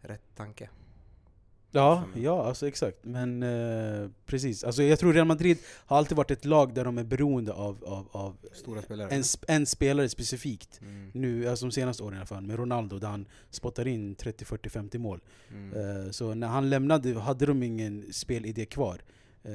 rätt 0.01 0.35
tanke. 0.37 0.71
ja, 1.71 2.05
ja 2.15 2.45
alltså 2.47 2.69
exakt. 2.69 3.05
Men 3.05 3.43
eh, 3.43 4.11
precis, 4.27 4.65
alltså, 4.65 4.83
jag 4.83 4.99
tror 4.99 5.13
Real 5.13 5.27
Madrid 5.27 5.59
har 5.67 5.97
alltid 5.99 6.17
varit 6.17 6.31
ett 6.31 6.45
lag 6.45 6.75
där 6.75 6.85
de 6.85 6.99
är 6.99 7.05
beroende 7.05 7.53
av, 7.53 7.85
av, 7.85 8.09
av 8.13 8.37
Stora 8.53 8.83
spelare. 8.83 9.09
en, 9.11 9.23
en 9.49 9.67
spelare 9.67 10.09
specifikt. 10.09 10.81
Mm. 10.81 11.11
Nu, 11.15 11.49
alltså 11.49 11.67
de 11.67 11.73
senaste 11.73 12.03
åren 12.03 12.15
i 12.15 12.17
alla 12.17 12.27
fall, 12.27 12.43
med 12.43 12.57
Ronaldo 12.57 12.99
där 12.99 13.09
han 13.09 13.27
spottar 13.51 13.87
in 13.87 14.15
30, 14.15 14.45
40, 14.45 14.69
50 14.69 14.99
mål. 14.99 15.21
Mm. 15.51 16.05
Eh, 16.05 16.11
Så 16.11 16.35
när 16.35 16.47
han 16.49 16.71
lämnade 16.71 17.19
hade 17.21 17.47
de 17.47 17.63
ingen 17.63 18.13
spelidé 18.13 18.65
kvar. 18.67 19.03
Eh, 19.43 19.53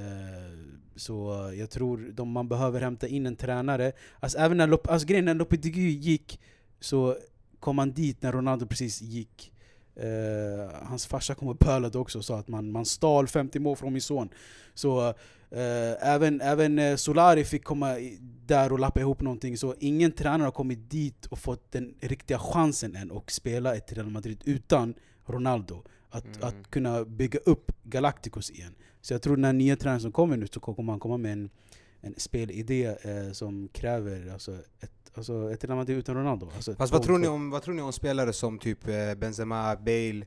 så 1.01 1.47
eh, 1.49 1.59
jag 1.59 1.69
tror 1.69 1.97
de, 2.13 2.31
man 2.31 2.47
behöver 2.47 2.81
hämta 2.81 3.07
in 3.07 3.25
en 3.25 3.35
tränare. 3.35 3.91
Alltså 4.19 4.37
även 4.37 4.57
när, 4.57 4.67
Lop, 4.67 4.87
alltså 4.89 5.07
grejen, 5.07 5.25
när 5.25 5.33
Lopetegui 5.33 5.89
gick 5.89 6.39
så 6.79 7.17
kom 7.59 7.77
han 7.77 7.91
dit 7.91 8.21
när 8.21 8.31
Ronaldo 8.31 8.65
precis 8.65 9.01
gick. 9.01 9.53
Eh, 9.95 10.73
hans 10.83 11.05
farsa 11.05 11.35
kom 11.35 11.47
och 11.47 11.59
pölade 11.59 11.97
också 11.97 12.17
och 12.17 12.25
sa 12.25 12.39
att 12.39 12.47
man, 12.47 12.71
man 12.71 12.85
stal 12.85 13.27
50 13.27 13.59
mål 13.59 13.75
från 13.75 13.93
min 13.93 14.01
son. 14.01 14.29
Så 14.73 15.07
eh, 15.49 16.07
även, 16.13 16.41
även 16.41 16.79
eh, 16.79 16.95
Solari 16.95 17.43
fick 17.43 17.63
komma 17.63 17.95
där 18.45 18.71
och 18.71 18.79
lappa 18.79 18.99
ihop 18.99 19.21
någonting. 19.21 19.57
Så 19.57 19.75
ingen 19.79 20.11
tränare 20.11 20.45
har 20.45 20.51
kommit 20.51 20.89
dit 20.89 21.25
och 21.25 21.39
fått 21.39 21.71
den 21.71 21.93
riktiga 21.99 22.39
chansen 22.39 22.95
än 22.95 23.11
och 23.11 23.31
spela 23.31 23.75
ett 23.75 23.93
Real 23.93 24.09
Madrid 24.09 24.41
utan 24.45 24.93
Ronaldo. 25.25 25.83
Att, 26.13 26.25
Mm. 26.25 26.47
att 26.47 26.71
kunna 26.71 27.05
bygga 27.05 27.39
upp 27.39 27.71
Galacticos 27.83 28.49
igen. 28.51 28.75
Så 29.01 29.13
jag 29.13 29.21
tror 29.21 29.35
den 29.35 29.45
här 29.45 29.53
nya 29.53 29.75
tränaren 29.75 30.01
som 30.01 30.11
kommer 30.11 30.37
nu 30.37 30.47
så 30.47 30.59
kommer 30.59 30.93
han 30.93 30.99
komma 30.99 31.17
med 31.17 31.31
en, 31.33 31.49
en 32.01 32.13
spelidé 32.17 32.85
eh, 32.85 33.31
som 33.31 33.67
kräver 33.67 34.33
alltså, 34.33 34.51
ett, 34.79 35.11
alltså, 35.13 35.51
ett 35.53 35.63
Real 35.63 35.77
Madrid 35.77 35.97
utan 35.97 36.15
Ronaldo. 36.15 36.49
Alltså, 36.55 36.75
Fast 36.75 36.93
vad 36.93 37.03
tror, 37.03 37.17
ni 37.17 37.27
om, 37.27 37.49
vad 37.49 37.61
tror 37.61 37.73
ni 37.73 37.81
om 37.81 37.93
spelare 37.93 38.33
som 38.33 38.59
typ 38.59 38.87
eh, 38.87 39.15
Benzema, 39.15 39.75
Bale, 39.75 40.25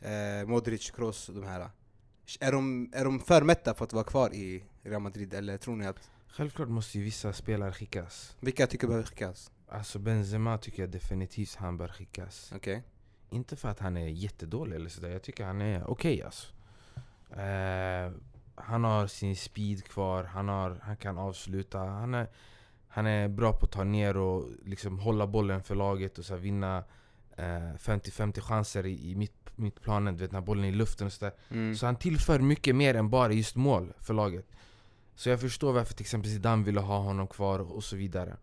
eh, 0.00 0.46
Modric, 0.46 0.90
Kroos, 0.90 1.30
de 1.34 1.42
här? 1.44 1.70
Är 2.40 2.52
de, 2.52 2.90
är 2.92 3.04
de 3.04 3.20
för 3.20 3.42
mätta 3.42 3.74
för 3.74 3.84
att 3.84 3.92
vara 3.92 4.04
kvar 4.04 4.34
i 4.34 4.64
Real 4.82 5.02
Madrid 5.02 5.34
eller 5.34 5.58
tror 5.58 5.76
ni 5.76 5.86
att... 5.86 6.10
Självklart 6.28 6.68
måste 6.68 6.98
ju 6.98 7.04
vissa 7.04 7.32
spelare 7.32 7.72
skickas 7.72 8.36
Vilka 8.40 8.66
tycker 8.66 8.86
behöver 8.86 9.06
skickas? 9.06 9.50
Alltså 9.68 9.98
Benzema 9.98 10.58
tycker 10.58 10.82
jag 10.82 10.90
definitivt 10.90 11.54
han 11.54 11.76
bör 11.76 11.88
skickas 11.88 12.52
Okej. 12.56 12.82
Inte 13.30 13.56
för 13.56 13.68
att 13.68 13.78
han 13.78 13.96
är 13.96 14.08
jättedålig 14.08 14.76
eller 14.76 14.88
sådär, 14.88 15.08
jag 15.08 15.22
tycker 15.22 15.44
han 15.44 15.60
är 15.60 15.90
okej 15.90 16.22
alltså. 16.22 16.46
Eh, 17.30 18.12
han 18.54 18.84
har 18.84 19.06
sin 19.06 19.36
speed 19.36 19.84
kvar, 19.84 20.24
han, 20.24 20.48
har, 20.48 20.78
han 20.82 20.96
kan 20.96 21.18
avsluta, 21.18 21.78
han 21.78 22.14
är, 22.14 22.26
han 22.88 23.06
är 23.06 23.28
bra 23.28 23.52
på 23.52 23.66
att 23.66 23.72
ta 23.72 23.84
ner 23.84 24.16
och 24.16 24.48
liksom 24.64 24.98
hålla 24.98 25.26
bollen 25.26 25.62
för 25.62 25.74
laget 25.74 26.18
och 26.18 26.24
så 26.24 26.36
vinna 26.36 26.84
eh, 27.36 27.74
50-50 27.78 28.40
chanser 28.40 28.86
i, 28.86 29.10
i 29.10 29.14
mitt, 29.14 29.50
mittplanen, 29.56 30.16
du 30.16 30.20
vet 30.20 30.32
när 30.32 30.40
bollen 30.40 30.64
är 30.64 30.68
i 30.68 30.72
luften 30.72 31.06
och 31.06 31.12
sådär. 31.12 31.34
Mm. 31.48 31.76
Så 31.76 31.86
han 31.86 31.96
tillför 31.96 32.38
mycket 32.38 32.76
mer 32.76 32.94
än 32.94 33.10
bara 33.10 33.32
just 33.32 33.56
mål 33.56 33.92
för 34.00 34.14
laget. 34.14 34.46
Så 35.14 35.28
jag 35.28 35.40
förstår 35.40 35.72
varför 35.72 35.94
till 35.94 36.04
exempel 36.04 36.30
Zidane 36.30 36.64
ville 36.64 36.80
ha 36.80 36.98
honom 36.98 37.26
kvar 37.26 37.58
och 37.58 37.84
så 37.84 37.96
vidare. 37.96 38.36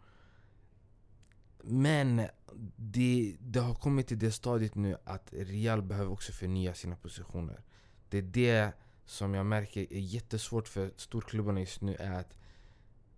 Men 1.63 2.27
det, 2.75 3.35
det 3.39 3.59
har 3.59 3.75
kommit 3.75 4.07
till 4.07 4.19
det 4.19 4.31
stadiet 4.31 4.75
nu 4.75 4.97
att 5.03 5.29
Real 5.31 5.81
behöver 5.81 6.11
också 6.11 6.31
förnya 6.31 6.73
sina 6.73 6.95
positioner. 6.95 7.61
Det 8.09 8.17
är 8.17 8.21
det 8.21 8.71
som 9.05 9.33
jag 9.33 9.45
märker 9.45 9.93
är 9.93 9.99
jättesvårt 9.99 10.67
för 10.67 10.91
storklubbarna 10.95 11.59
just 11.59 11.81
nu 11.81 11.95
är 11.95 12.11
att 12.11 12.37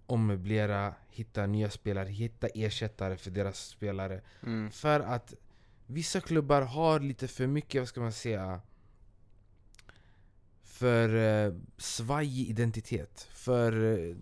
ommöblera, 0.05 0.93
hitta 1.09 1.45
nya 1.45 1.69
spelare, 1.69 2.09
hitta 2.09 2.47
ersättare 2.47 3.17
för 3.17 3.31
deras 3.31 3.67
spelare. 3.67 4.21
Mm. 4.43 4.71
För 4.71 4.99
att 4.99 5.33
vissa 5.87 6.21
klubbar 6.21 6.61
har 6.61 6.99
lite 6.99 7.27
för 7.27 7.47
mycket, 7.47 7.81
vad 7.81 7.87
ska 7.87 8.01
man 8.01 8.11
säga, 8.11 8.61
för 10.63 11.15
eh, 11.15 11.53
svajig 11.77 12.49
identitet. 12.49 13.27
För 13.33 13.99
eh, 13.99 14.15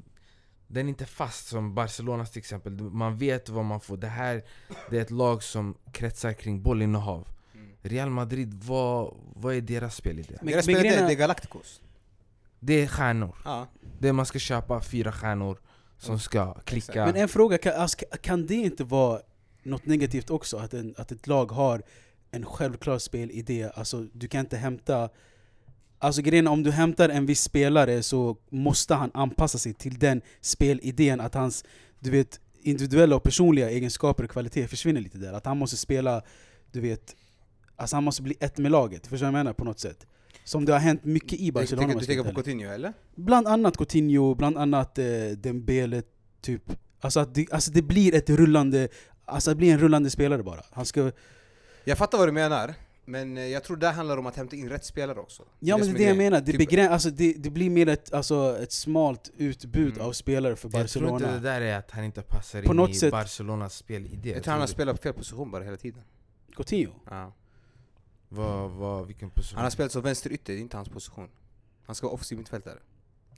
den 0.73 0.85
är 0.85 0.89
inte 0.89 1.05
fast 1.05 1.47
som 1.47 1.75
Barcelonas 1.75 2.31
till 2.31 2.39
exempel. 2.39 2.73
Man 2.73 3.17
vet 3.17 3.49
vad 3.49 3.65
man 3.65 3.79
får. 3.79 3.97
Det 3.97 4.07
här 4.07 4.43
det 4.89 4.97
är 4.97 5.01
ett 5.01 5.11
lag 5.11 5.43
som 5.43 5.77
kretsar 5.91 6.33
kring 6.33 6.61
bollinnehav. 6.61 7.27
Mm. 7.53 7.67
Real 7.81 8.09
Madrid, 8.09 8.53
vad, 8.53 9.13
vad 9.35 9.55
är 9.55 9.61
deras 9.61 9.95
spelidé? 9.95 10.35
Men- 10.41 10.51
Deras 10.51 10.65
det, 10.65 10.73
är- 10.73 10.83
det 11.07 11.13
är 11.13 11.15
Galacticos. 11.15 11.81
Det 12.59 12.73
är 12.73 12.87
stjärnor. 12.87 13.35
Ja. 13.45 13.67
Det 13.99 14.07
är 14.07 14.13
man 14.13 14.25
ska 14.25 14.39
köpa 14.39 14.81
fyra 14.81 15.11
stjärnor 15.11 15.57
som 15.97 16.19
ska 16.19 16.53
klicka. 16.53 17.05
Men 17.05 17.15
en 17.15 17.27
fråga, 17.29 17.57
kan, 17.57 17.73
alltså, 17.73 17.97
kan 18.21 18.45
det 18.47 18.55
inte 18.55 18.83
vara 18.83 19.21
något 19.63 19.85
negativt 19.85 20.29
också? 20.29 20.57
Att, 20.57 20.73
en, 20.73 20.95
att 20.97 21.11
ett 21.11 21.27
lag 21.27 21.51
har 21.51 21.81
en 22.31 22.45
självklar 22.45 22.97
spelidé? 22.99 23.69
Alltså, 23.75 24.05
du 24.13 24.27
kan 24.27 24.39
inte 24.39 24.57
hämta 24.57 25.09
Alltså 26.03 26.21
grejen 26.21 26.47
om 26.47 26.63
du 26.63 26.71
hämtar 26.71 27.09
en 27.09 27.25
viss 27.25 27.41
spelare 27.41 28.03
så 28.03 28.37
måste 28.49 28.95
han 28.95 29.11
anpassa 29.13 29.57
sig 29.57 29.73
till 29.73 29.99
den 29.99 30.21
spelidén 30.41 31.19
att 31.19 31.33
hans 31.33 31.65
du 31.99 32.09
vet, 32.11 32.39
individuella 32.61 33.15
och 33.15 33.23
personliga 33.23 33.69
egenskaper 33.69 34.23
och 34.23 34.29
kvalitet 34.29 34.67
försvinner 34.67 35.01
lite 35.01 35.17
där. 35.17 35.33
Att 35.33 35.45
han 35.45 35.57
måste 35.57 35.77
spela, 35.77 36.21
du 36.71 36.81
vet, 36.81 37.15
alltså 37.75 37.95
han 37.95 38.03
måste 38.03 38.21
bli 38.21 38.35
ett 38.39 38.57
med 38.57 38.71
laget. 38.71 39.07
Förstår 39.07 39.17
du 39.27 39.31
vad 39.31 39.39
jag 39.39 39.43
menar? 39.45 39.53
På 39.53 39.63
något 39.63 39.79
sätt. 39.79 40.07
Som 40.43 40.65
det 40.65 40.71
har 40.73 40.79
hänt 40.79 41.03
mycket 41.03 41.39
i 41.39 41.45
Du 41.45 41.51
Barcelona. 41.51 41.81
tänker, 41.81 41.95
om 41.95 41.99
du 42.05 42.13
jag 42.13 42.23
tänker 42.23 42.33
på. 42.33 42.43
Coutinho 42.43 42.71
eller? 42.73 42.93
Bland 43.15 43.47
annat 43.47 43.77
Coutinho, 43.77 44.35
bland 44.35 44.57
annat 44.57 44.97
eh, 44.99 45.05
Dembele, 45.37 46.03
typ. 46.41 46.63
Alltså, 47.01 47.19
att 47.19 47.35
det, 47.35 47.47
alltså 47.51 47.71
det 47.71 47.81
blir 47.81 48.15
ett 48.15 48.29
rullande, 48.29 48.87
alltså 49.25 49.49
det 49.51 49.55
blir 49.55 49.73
en 49.73 49.79
rullande 49.79 50.09
spelare 50.09 50.43
bara. 50.43 50.61
Han 50.71 50.85
ska, 50.85 51.11
Jag 51.83 51.97
fattar 51.97 52.17
vad 52.17 52.27
du 52.27 52.31
menar, 52.31 52.73
men 53.05 53.37
eh, 53.37 53.43
jag 53.47 53.63
tror 53.63 53.77
det 53.77 53.89
handlar 53.89 54.17
om 54.17 54.25
att 54.25 54.35
hämta 54.35 54.55
in 54.55 54.69
rätt 54.69 54.85
spelare 54.85 55.19
också. 55.19 55.43
ja 55.59 55.77
men 55.77 55.87
det 55.87 55.93
är 55.93 55.97
det 55.97 56.03
jag 56.03 56.17
menar, 56.17 56.39
det, 56.41 56.45
Typ- 56.51 56.57
begrän, 56.57 56.91
alltså 56.91 57.09
det, 57.09 57.33
det 57.33 57.49
blir 57.49 57.69
mer 57.69 57.87
ett, 57.89 58.13
alltså, 58.13 58.57
ett 58.61 58.71
smalt 58.71 59.31
utbud 59.37 59.93
Mm. 59.95 60.07
av 60.07 60.11
spelare 60.13 60.55
för 60.55 60.67
Jag 60.67 60.71
tror 60.73 60.81
Barcelona. 61.01 61.15
inte 61.15 61.31
det 61.33 61.39
där 61.39 61.61
är 61.61 61.77
att 61.77 61.91
han 61.91 62.03
inte 62.03 62.21
passar 62.21 62.61
På 62.61 62.71
in 62.71 62.77
något 62.77 62.89
i 62.89 62.93
sätt- 62.93 63.11
Barcelonas 63.11 63.75
spelidé. 63.75 64.31
Jag 64.31 64.43
tror 64.43 64.51
han 64.51 64.59
har 64.61 64.67
spelat 64.67 64.95
på 64.95 65.01
fel 65.01 65.13
position 65.13 65.51
bara 65.51 65.63
hela 65.63 65.77
tiden. 65.77 66.03
Coutinho. 66.55 66.93
Ja. 67.09 67.33
vad, 68.29 68.71
vad, 68.71 69.07
vilken 69.07 69.29
position? 69.29 69.55
Han 69.55 69.63
har 69.65 69.71
spelat 69.71 69.91
som 69.91 70.01
vänsterytter, 70.01 70.53
det 70.53 70.59
är 70.59 70.61
inte 70.61 70.77
hans 70.77 70.89
position. 70.89 71.29
Han 71.85 71.95
ska 71.95 72.07
vara 72.07 72.13
offensiv 72.13 72.37
mittfältare. 72.37 72.79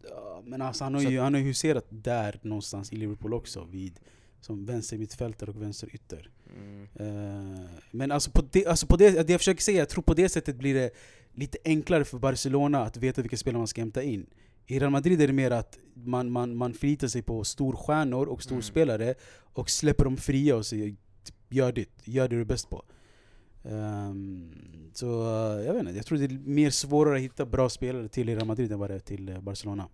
Ja, 0.09 0.41
men 0.45 0.61
alltså 0.61 0.83
han 0.83 0.93
har 0.93 1.01
ju 1.01 1.19
han 1.19 1.33
har 1.33 1.41
ju 1.41 1.47
huserat 1.47 1.85
där 1.89 2.39
någonstans 2.41 2.93
i 2.93 2.95
Liverpool 2.95 3.33
också, 3.33 3.63
vid, 3.71 3.99
som 4.45 4.65
vänster 4.65 4.97
mittfältare 4.97 5.51
och 5.51 5.61
vänster 5.61 5.89
ytter. 5.95 6.29
Mm. 6.55 6.87
Eh, 6.95 7.65
men 7.91 8.11
alltså 8.11 8.31
på 8.31 8.43
det, 8.51 8.65
alltså 8.65 8.87
på 8.87 8.97
det, 8.97 9.27
det 9.27 9.33
jag 9.33 9.39
försöker 9.39 9.61
säga, 9.61 9.77
jag 9.79 9.89
tror 9.89 10.03
på 10.03 10.13
det 10.13 10.29
sättet 10.29 10.55
blir 10.55 10.73
det 10.73 10.91
lite 11.33 11.57
enklare 11.65 12.05
för 12.05 12.17
Barcelona 12.17 12.83
att 12.83 12.97
veta 12.97 13.21
vilka 13.21 13.37
spelare 13.37 13.57
man 13.57 13.67
ska 13.67 13.81
hämta 13.81 14.03
in. 14.03 14.25
I 14.67 14.79
Real 14.79 14.91
Madrid 14.91 15.21
är 15.21 15.27
det 15.27 15.33
mer 15.33 15.51
att 15.51 15.79
man, 15.93 16.31
man, 16.31 16.55
man 16.55 16.73
förlitar 16.73 17.07
sig 17.07 17.21
på 17.21 17.43
storstjärnor 17.43 18.25
och 18.27 18.43
storspelare 18.43 19.15
och 19.53 19.69
släpper 19.69 20.03
dem 20.03 20.17
fria 20.17 20.55
och 20.55 20.65
säger 20.65 20.95
gör 21.49 21.71
ditt, 21.71 22.01
gör 22.03 22.27
det 22.27 22.35
du 22.35 22.41
är 22.41 22.45
bäst 22.45 22.69
på. 22.69 22.83
Ehm, 23.63 24.51
så 24.93 25.05
jag 25.65 25.73
vet 25.73 25.79
inte, 25.79 25.91
jag 25.91 26.05
tror 26.05 26.17
det 26.17 26.25
är 26.25 26.39
mer 26.45 26.69
svårare 26.69 27.15
att 27.15 27.21
hitta 27.21 27.45
bra 27.45 27.69
spelare 27.69 28.07
till 28.07 28.27
Real 28.27 28.47
Madrid 28.47 28.71
än 28.71 28.79
vad 28.79 28.89
det 28.89 28.95
är 28.95 28.99
till 28.99 29.29
eh, 29.29 29.41
Barcelona. 29.41 29.87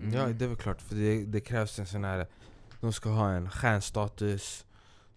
Mm. 0.00 0.12
Ja 0.12 0.26
det 0.26 0.44
är 0.44 0.48
väl 0.48 0.56
klart, 0.56 0.82
för 0.82 0.94
det, 0.94 1.24
det 1.24 1.40
krävs 1.40 1.78
en 1.78 1.86
sån 1.86 2.04
här... 2.04 2.26
De 2.80 2.92
ska 2.92 3.08
ha 3.08 3.30
en 3.30 3.50
stjärnstatus, 3.50 4.66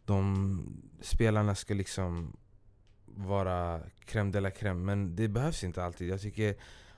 de 0.05 0.81
spelarna 1.01 1.55
ska 1.55 1.73
liksom 1.73 2.37
vara 3.05 3.81
crème 4.05 4.31
de 4.31 4.39
la 4.39 4.49
crème, 4.49 4.85
men 4.85 5.15
det 5.15 5.27
behövs 5.27 5.63
inte 5.63 5.83
alltid. 5.83 6.09
Jag 6.09 6.21
tycker 6.21 6.55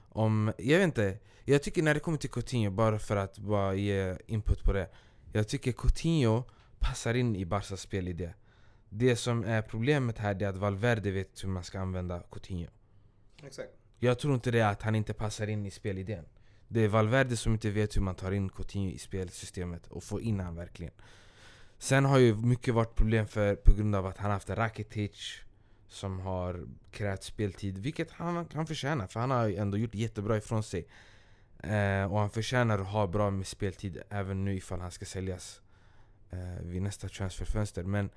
om... 0.10 0.54
Jag 0.58 0.78
vet 0.78 0.86
inte, 0.86 1.18
jag 1.46 1.64
tycker 1.64 1.84
när 1.84 1.94
det 1.94 2.00
kommer 2.00 2.18
till 2.18 2.30
Coutinho, 2.30 2.72
bara 2.72 3.00
för 3.00 3.16
att 3.16 3.38
bara 3.38 3.74
ge 3.74 4.18
input 4.26 4.64
på 4.64 4.74
det. 4.74 4.90
Jag 5.34 5.48
tycker 5.48 5.72
Coutinho 5.72 6.44
passar 6.80 7.14
in 7.14 7.36
i 7.36 7.46
Barcas 7.46 7.82
spelidé. 7.82 8.34
Det 8.90 9.16
som 9.16 9.44
är 9.44 9.62
problemet 9.62 10.18
här 10.18 10.44
är 10.44 10.48
att 10.48 10.58
Valverde 10.58 11.12
vet 11.12 11.44
hur 11.44 11.50
man 11.50 11.64
ska 11.64 11.80
använda 11.80 12.24
Coutinho. 12.32 12.70
Exakt. 13.44 13.70
Jag 14.00 14.20
tror 14.20 14.34
inte 14.34 14.52
det 14.52 14.60
är 14.60 14.72
att 14.72 14.82
han 14.82 14.96
inte 14.96 15.14
passar 15.14 15.48
in 15.48 15.66
i 15.66 15.72
spelidén. 15.72 16.26
Det 16.74 16.82
är 16.82 16.88
Valverde 16.88 17.38
som 17.38 17.54
inte 17.54 17.70
vet 17.70 17.98
hur 17.98 18.02
man 18.02 18.16
tar 18.16 18.32
in 18.32 18.50
Coutinho 18.50 18.92
i 18.92 18.98
spelsystemet 18.98 19.88
och 19.88 20.04
får 20.04 20.22
in 20.22 20.40
han 20.40 20.56
verkligen. 20.56 20.94
Sen 21.78 22.06
har 22.06 22.18
ju 22.18 22.36
mycket 22.36 22.74
varit 22.74 22.96
problem 22.96 23.28
för, 23.28 23.56
på 23.56 23.76
grund 23.76 23.96
av 23.96 24.06
att 24.06 24.18
han 24.18 24.32
haft 24.32 24.50
Rakitic 24.50 25.42
som 25.88 26.20
har 26.20 26.68
krävt 26.92 27.24
speltid, 27.24 27.78
vilket 27.78 28.12
han, 28.12 28.46
kan 28.46 28.68
förtjänar 28.68 29.08
för 29.08 29.20
han 29.20 29.32
har 29.32 29.48
ju 29.48 29.56
ändå 29.56 29.78
gjort 29.78 29.96
jättebra 29.96 30.38
ifrån 30.38 30.64
sig. 30.64 30.88
Eh, 31.60 32.14
och 32.14 32.20
han 32.20 32.30
förtjänar 32.30 32.80
att 32.80 32.88
ha 32.88 33.08
bra 33.08 33.30
med 33.30 33.48
speltid 33.48 34.02
även 34.10 34.46
nu 34.46 34.56
ifall 34.56 34.80
han 34.80 34.92
ska 34.92 35.06
säljas 35.06 35.62
eh, 36.30 36.62
vid 36.62 36.82
nästa 36.82 37.10
transferfönster. 37.10 37.84
Men 37.84 38.10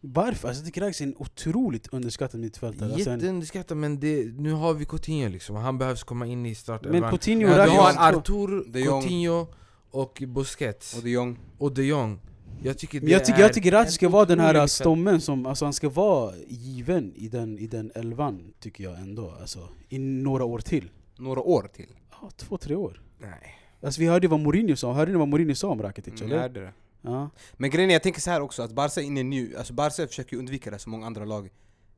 varför? 0.00 0.48
Alltså, 0.48 0.60
jag 0.62 0.66
tycker 0.66 0.80
Rags 0.80 1.00
är 1.00 1.04
en 1.04 1.14
otroligt 1.18 1.88
underskattad 1.92 2.40
mittfältare. 2.40 2.92
Alltså, 2.92 3.10
en- 3.10 3.18
jätteunderskattat 3.18 3.76
men 3.76 4.00
det, 4.00 4.24
nu 4.38 4.52
har 4.52 4.74
vi 4.74 4.84
Coutinho 4.84 5.28
liksom, 5.28 5.56
han 5.56 5.78
behövs 5.78 6.02
komma 6.02 6.26
in 6.26 6.46
i 6.46 6.54
startelvan. 6.54 7.00
men 7.00 7.10
Coutinho 7.10 7.42
Ja, 7.48 7.48
och 7.48 7.54
vi 7.72 7.76
Rakic... 7.76 7.96
har 7.96 8.12
Artur, 8.18 8.64
De 8.72 8.80
Jong. 8.80 9.00
Coutinho 9.02 9.46
och 9.90 10.22
Busquets 10.26 10.96
Och 10.96 11.02
de 11.02 11.10
Jong. 11.10 11.38
och 11.58 11.72
de 11.74 11.82
Jong. 11.86 12.20
Jag 12.62 12.78
tycker, 12.78 13.08
jag 13.08 13.24
tycker, 13.24 13.40
jag 13.40 13.52
tycker 13.52 13.70
Rakic 13.70 13.94
ska 13.94 14.08
vara 14.08 14.24
den 14.24 14.40
här 14.40 14.66
stommen 14.66 15.20
som, 15.20 15.46
alltså 15.46 15.64
han 15.64 15.72
ska 15.72 15.88
vara 15.88 16.32
given 16.48 17.12
i 17.16 17.28
den, 17.28 17.58
i 17.58 17.66
den 17.66 17.92
elvan, 17.94 18.52
tycker 18.60 18.84
jag 18.84 18.98
ändå. 19.00 19.34
Alltså, 19.40 19.68
I 19.88 19.98
några 19.98 20.44
år 20.44 20.58
till. 20.58 20.90
Några 21.18 21.40
år 21.40 21.68
till. 21.74 21.88
Ja, 22.20 22.30
två, 22.36 22.58
tre 22.58 22.74
år. 22.74 23.02
Nej. 23.20 23.54
Alltså 23.82 24.00
vi 24.00 24.06
hörde 24.06 24.28
vad 24.28 24.40
Mourinho 24.40 24.76
sa, 24.76 24.92
hörde 24.92 25.12
ni 25.12 25.18
vad 25.18 25.28
Mourinho 25.28 25.54
sa 25.54 25.68
om 25.68 25.82
Rakitic 25.82 26.14
Mm, 26.20 26.24
eller? 26.26 26.34
jag 26.34 26.42
hörde 26.42 26.60
det. 26.60 26.72
Ja. 27.10 27.30
Men 27.56 27.70
grejen 27.70 27.90
är, 27.90 27.94
jag 27.94 28.02
tänker 28.02 28.20
så 28.20 28.30
här 28.30 28.40
också, 28.40 28.62
att 28.62 28.72
Barca 28.72 29.00
är 29.00 29.04
inne 29.04 29.22
nu, 29.22 29.56
alltså 29.56 29.72
Barca 29.72 30.06
försöker 30.06 30.32
ju 30.32 30.38
undvika 30.38 30.70
det 30.70 30.78
som 30.78 30.92
många 30.92 31.06
andra 31.06 31.24
lag 31.24 31.50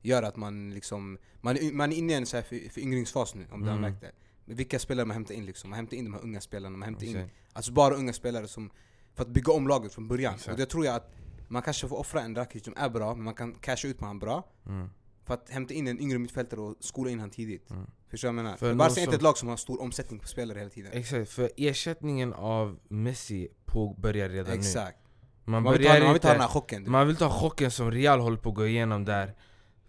gör 0.03 0.23
att 0.23 0.37
man 0.37 0.71
liksom, 0.71 1.19
man, 1.41 1.57
man 1.73 1.93
är 1.93 1.97
inne 1.97 2.13
i 2.13 2.17
en 2.17 2.27
så 2.27 2.37
här 2.37 2.45
för, 2.45 2.69
föryngringsfas 2.71 3.35
nu 3.35 3.47
om 3.51 3.61
du 3.63 3.69
har 3.69 3.77
Mm. 3.77 3.91
märkt 3.91 4.01
det. 4.01 4.13
Men 4.45 4.57
vilka 4.57 4.79
spelare 4.79 5.07
man 5.07 5.15
hämtar 5.15 5.35
in 5.35 5.47
liksom, 5.47 5.71
man 5.71 5.77
hämtar 5.77 5.97
in 5.97 6.05
de 6.05 6.15
här 6.15 6.23
unga 6.23 6.41
spelarna, 6.41 6.77
man 6.77 6.87
hämtar 6.87 7.07
in 7.07 7.17
Exakt. 7.17 7.35
Alltså 7.53 7.73
bara 7.73 7.95
unga 7.95 8.13
spelare 8.13 8.49
som, 8.49 8.71
för 9.15 9.23
att 9.23 9.29
bygga 9.29 9.53
om 9.53 9.69
laget 9.69 9.95
från 9.95 10.09
början. 10.09 10.35
Exakt. 10.35 10.53
Och 10.53 10.57
det 10.59 10.67
tror 10.67 10.85
jag 10.87 10.95
att 10.95 11.11
man 11.49 11.63
kanske 11.63 11.89
får 11.89 11.97
offra 11.99 12.21
en 12.23 12.35
Rakic 12.37 12.65
som 12.65 12.75
är 12.77 12.89
bra, 12.89 13.15
men 13.15 13.25
man 13.25 13.35
kan 13.35 13.55
casha 13.55 13.89
ut 13.89 13.99
på 13.99 14.07
han 14.07 14.19
bra. 14.19 14.49
Mm. 14.67 14.89
För 15.31 15.35
att 15.35 15.51
hämta 15.51 15.75
in 15.75 15.89
en 15.89 16.01
yngre 16.01 16.19
mittfältare 16.19 16.61
och 16.61 16.77
skola 16.81 17.11
in 17.11 17.21
han 17.21 17.31
tidigt. 17.31 17.71
Mm. 17.71 17.87
Förstår 18.11 18.29
du 18.29 18.35
vad 18.35 18.39
jag 18.39 18.45
menar? 18.45 18.57
För 18.57 18.75
Barca 18.75 19.01
är 19.01 19.05
inte 19.05 19.17
ett 19.17 19.23
lag 19.23 19.39
som 19.39 19.49
har 19.49 19.57
stor 19.57 19.83
omsättning 19.83 20.21
på 20.21 20.29
spelare 20.29 20.59
hela 20.59 20.71
tiden. 20.71 20.93
Exakt, 20.93 21.31
för 21.31 21.51
ersättningen 21.57 22.33
av 22.33 22.79
Messi 22.89 23.49
påbörjar 23.65 24.29
redan 24.29 24.51
nu. 24.53 24.59
Exakt. 24.59 24.99
Man, 25.45 25.63
Man 25.63 25.73
vill, 25.73 25.83
ta, 25.83 25.89
börjar 25.89 26.05
man 26.05 26.13
vill 26.13 26.23
ta 26.23 26.29
den 26.33 26.41
här 26.41 26.49
chocken. 26.49 26.85
du 26.85 26.91
man 26.91 27.07
vill 27.07 27.17
ta 27.17 27.31
chocken 27.31 27.71
som 27.71 27.91
Real 27.91 28.21
håller 28.21 28.37
på 28.37 28.49
att 28.49 28.55
gå 28.55 28.67
igenom 28.67 29.05
där 29.05 29.35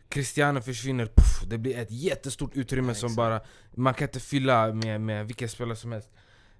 Cristiano 0.09 0.61
försvinner, 0.61 1.05
puff, 1.05 1.43
det 1.47 1.57
blir 1.57 1.77
ett 1.77 1.91
jättestort 1.91 2.51
utrymme 2.55 2.87
Ja, 2.87 2.95
som 2.95 3.07
exakt. 3.07 3.15
bara 3.15 3.41
Man 3.75 3.93
kan 3.93 4.07
inte 4.07 4.19
fylla 4.19 4.73
med, 4.73 5.01
med 5.01 5.27
vilka 5.27 5.47
spelare 5.47 5.75
som 5.75 5.91
helst 5.91 6.09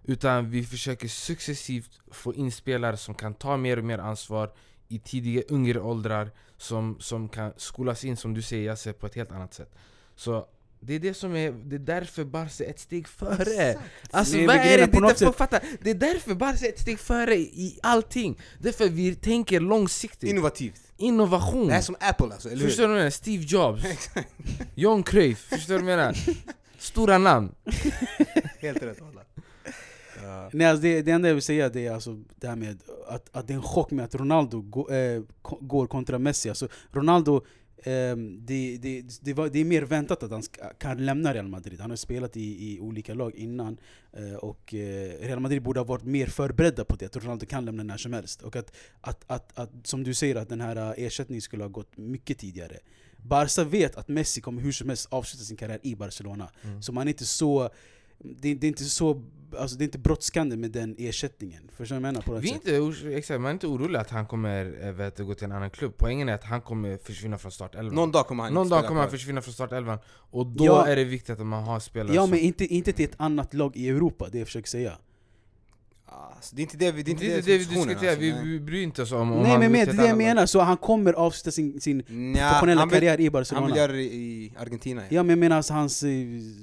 Utan 0.04 0.50
vi 0.50 0.64
försöker 0.64 1.08
successivt 1.08 2.00
få 2.12 2.34
in 2.34 2.52
spelare 2.52 2.98
som 2.98 3.16
kan 3.16 3.34
ta 3.34 3.58
mer 3.58 3.78
och 3.78 3.84
mer 3.84 3.98
ansvar 4.00 4.52
i 4.92 5.00
tidiga, 5.00 5.44
yngre 5.50 5.80
åldrar 5.80 6.32
Som, 6.58 6.98
som 7.00 7.30
kan 7.30 7.54
skolas 7.58 8.06
in, 8.06 8.18
som 8.18 8.34
du 8.34 8.42
säger 8.42 8.66
Jasse, 8.66 8.94
på 8.94 9.06
ett 9.06 9.16
helt 9.16 9.32
annat 9.32 9.54
sätt 9.54 9.76
Så 10.16 10.48
det 10.84 10.94
är 10.94 11.00
det 11.00 11.14
som 11.14 11.36
är, 11.36 11.52
det 11.52 11.76
är 11.76 11.80
därför 11.80 12.24
Barca 12.24 12.64
är 12.66 12.70
ett 12.70 12.80
steg 12.80 13.08
före 13.08 13.78
Alltså 14.12 14.38
Nej, 14.38 14.48
vad 14.48 14.56
är 14.56 14.78
det? 14.78 14.84
är 14.84 14.88
på 14.88 15.00
det 15.00 15.22
är 15.22 15.32
fatta, 15.32 15.60
det 15.82 15.90
är 15.90 15.96
därför 15.96 16.36
Barca 16.36 16.66
är 16.66 16.70
ett 16.70 16.80
steg 16.80 17.00
före 17.00 17.36
i 17.36 17.80
allting 17.84 18.40
Därför 18.60 18.90
vi 18.90 19.16
tänker 19.16 19.60
långsiktigt 19.60 20.30
Innovativt. 20.30 20.82
Innovation 20.98 21.68
Det 21.68 21.74
här 21.74 21.80
är 21.80 21.84
som 21.84 21.96
Apple 22.00 22.26
alltså, 22.34 22.50
eller 22.50 22.66
Förstår 22.66 22.84
hur? 22.84 22.88
du 22.88 22.94
vad 22.94 22.98
jag 22.98 23.02
menar? 23.02 23.10
Steve 23.12 23.44
Jobs, 23.44 23.84
John 24.76 25.04
Cruyff, 25.04 25.40
förstår 25.40 25.74
du 25.74 25.84
vad 25.84 25.92
jag 25.92 25.98
menar? 25.98 26.18
Stora 26.80 27.18
namn 27.18 27.52
Helt 28.60 28.84
rätt 28.84 29.02
Walla. 29.02 29.22
Ja. 30.32 30.50
Nej, 30.54 30.68
alltså 30.68 30.82
det, 30.82 31.02
det 31.02 31.12
enda 31.12 31.28
jag 31.28 31.36
vill 31.36 31.44
säga 31.44 31.70
det 31.70 31.88
är 31.88 31.92
alltså 31.92 32.20
det 32.36 32.48
här 32.48 32.56
med 32.56 32.82
att, 33.08 33.30
att 33.32 33.48
det 33.48 33.54
är 33.54 33.56
en 33.56 33.64
chock 33.64 33.92
med 33.92 34.06
att 34.06 34.16
Ronaldo 34.16 34.62
gå, 34.62 34.90
eh, 34.90 35.22
går 35.42 35.88
kontra 35.88 36.20
Messi. 36.20 36.50
Alltså 36.50 36.68
Ronaldo, 36.92 37.46
ehm, 37.84 38.46
det, 38.46 38.78
det, 38.78 39.04
det, 39.22 39.34
var, 39.34 39.50
det 39.50 39.60
är 39.60 39.66
mer 39.66 39.82
väntat 39.82 40.24
att 40.24 40.32
han 40.32 40.44
ska, 40.44 40.70
kan 40.70 41.06
lämna 41.06 41.34
Real 41.34 41.48
Madrid. 41.48 41.80
Han 41.80 41.90
har 41.90 41.98
spelat 41.98 42.38
i, 42.38 42.74
i 42.74 42.80
olika 42.80 43.14
lag 43.14 43.36
innan 43.36 43.78
eh, 44.14 44.34
och 44.34 44.74
eh, 44.74 45.20
Real 45.20 45.40
Madrid 45.40 45.64
borde 45.64 45.80
ha 45.80 45.86
varit 45.86 46.04
mer 46.06 46.28
förberedda 46.28 46.86
på 46.86 46.96
det, 46.96 47.06
att 47.06 47.24
Ronaldo 47.24 47.46
kan 47.46 47.66
lämna 47.66 47.84
när 47.84 47.98
som 47.98 48.14
helst. 48.14 48.42
Och 48.42 48.56
att, 48.56 48.76
att, 49.02 49.24
att, 49.28 49.60
att 49.60 49.72
som 49.84 50.04
du 50.04 50.14
säger, 50.14 50.36
att 50.36 50.50
den 50.50 50.62
här 50.62 50.76
eh, 50.76 51.06
ersättningen 51.06 51.42
skulle 51.42 51.64
ha 51.64 51.70
gått 51.70 51.98
mycket 51.98 52.38
tidigare. 52.38 52.78
Barca 53.18 53.64
vet 53.64 53.96
att 53.96 54.08
Messi 54.08 54.42
kommer 54.42 54.62
hur 54.62 54.72
som 54.72 54.90
helst 54.90 55.08
avsluta 55.12 55.44
sin 55.44 55.58
karriär 55.58 55.80
i 55.84 55.96
Barcelona. 55.96 56.50
Mm. 56.64 56.82
Så 56.82 56.94
man 56.94 57.08
är 57.08 57.12
inte 57.12 57.26
så... 57.26 57.70
Det, 58.24 58.54
det 58.54 58.68
är 58.68 58.70
inte 58.70 58.84
så... 58.84 59.24
Alltså 59.58 59.78
det 59.78 59.84
är 59.84 59.86
inte 59.86 60.00
brådskande 60.00 60.58
med 60.58 60.72
den 60.72 60.96
ersättningen. 61.00 61.70
Förstår 61.78 61.96
du 61.96 62.02
vad 62.02 62.08
jag 62.08 62.14
menar? 62.14 62.22
På 62.22 62.32
något 62.32 62.44
Vi 62.44 62.50
är 62.50 62.54
sätt? 62.54 63.02
inte, 63.04 63.18
exakt, 63.18 63.42
man 63.42 63.50
är 63.50 63.54
inte 63.54 63.68
orolig 63.68 64.00
att 64.00 64.10
han 64.10 64.26
kommer 64.26 64.86
äh, 64.88 64.92
vet, 64.92 65.18
gå 65.20 65.34
till 65.34 65.46
en 65.46 65.52
annan 65.52 65.70
klubb 65.70 65.94
Poängen 65.98 66.30
är 66.30 66.34
att 66.34 66.44
han 66.44 66.62
kommer 66.62 66.98
försvinna 66.98 67.38
från 67.38 67.52
startelvan 67.52 67.96
Någon 67.96 68.12
dag 68.12 68.28
kommer 68.28 68.44
han 68.44 68.54
Någon 68.54 68.70
dag 68.70 68.86
kommer 68.88 69.02
han 69.02 69.10
försvinna 69.10 69.42
från 69.42 69.54
startelvan 69.54 69.98
Och 70.08 70.46
då 70.46 70.66
Ja. 70.66 70.88
är 70.88 70.96
det 70.96 71.04
viktigt 71.04 71.40
att 71.40 71.46
man 71.46 71.64
har 71.64 71.80
spelare 71.80 72.16
Ja 72.16 72.22
som 72.22 72.30
men 72.30 72.40
inte, 72.40 72.66
inte 72.66 72.94
till 72.94 73.06
ett 73.06 73.16
annat 73.18 73.54
lag 73.54 73.76
i 73.76 73.90
Europa, 73.90 74.28
det 74.32 74.38
jag 74.38 74.48
försöker 74.48 74.70
säga. 74.70 74.98
Alltså, 76.14 76.56
det 76.56 76.62
är 76.62 76.64
inte 76.64 76.78
det 76.78 76.92
vi, 76.92 77.04
det 77.04 77.10
är 77.10 77.14
inte 77.14 77.24
det 77.26 77.36
det, 77.36 77.42
det 77.42 77.58
vi 77.58 77.66
diskuterar, 77.66 78.16
vi, 78.16 78.32
alltså, 78.32 78.44
nej. 78.44 78.52
vi 78.52 78.60
bryr 78.60 78.84
inte 78.84 79.02
oss 79.02 79.12
om, 79.12 79.32
om 79.32 79.42
Nej 79.42 79.52
han 79.52 79.60
men 79.60 79.72
med, 79.72 79.88
det 79.88 79.92
är 79.92 79.98
det 79.98 80.08
jag 80.08 80.18
menar, 80.18 80.46
så 80.46 80.60
han 80.62 80.78
kommer 80.78 81.14
avsluta 81.14 81.52
sin, 81.52 81.82
sin 81.82 81.98
Nja, 81.98 82.50
professionella 82.50 82.82
han 82.82 82.90
vill, 82.90 82.98
karriär 83.00 83.20
i 83.20 83.24
Han 83.24 83.32
Barcelona. 83.32 83.68
vill 83.68 83.76
göra 83.76 83.92
det 83.92 84.02
i 84.04 84.54
Argentina 84.58 85.02
Ja 85.10 85.24
men 85.24 85.30
jag 85.30 85.38
menar 85.40 85.58
alltså 85.58 85.74
hans 85.74 86.04
eh, 86.04 86.10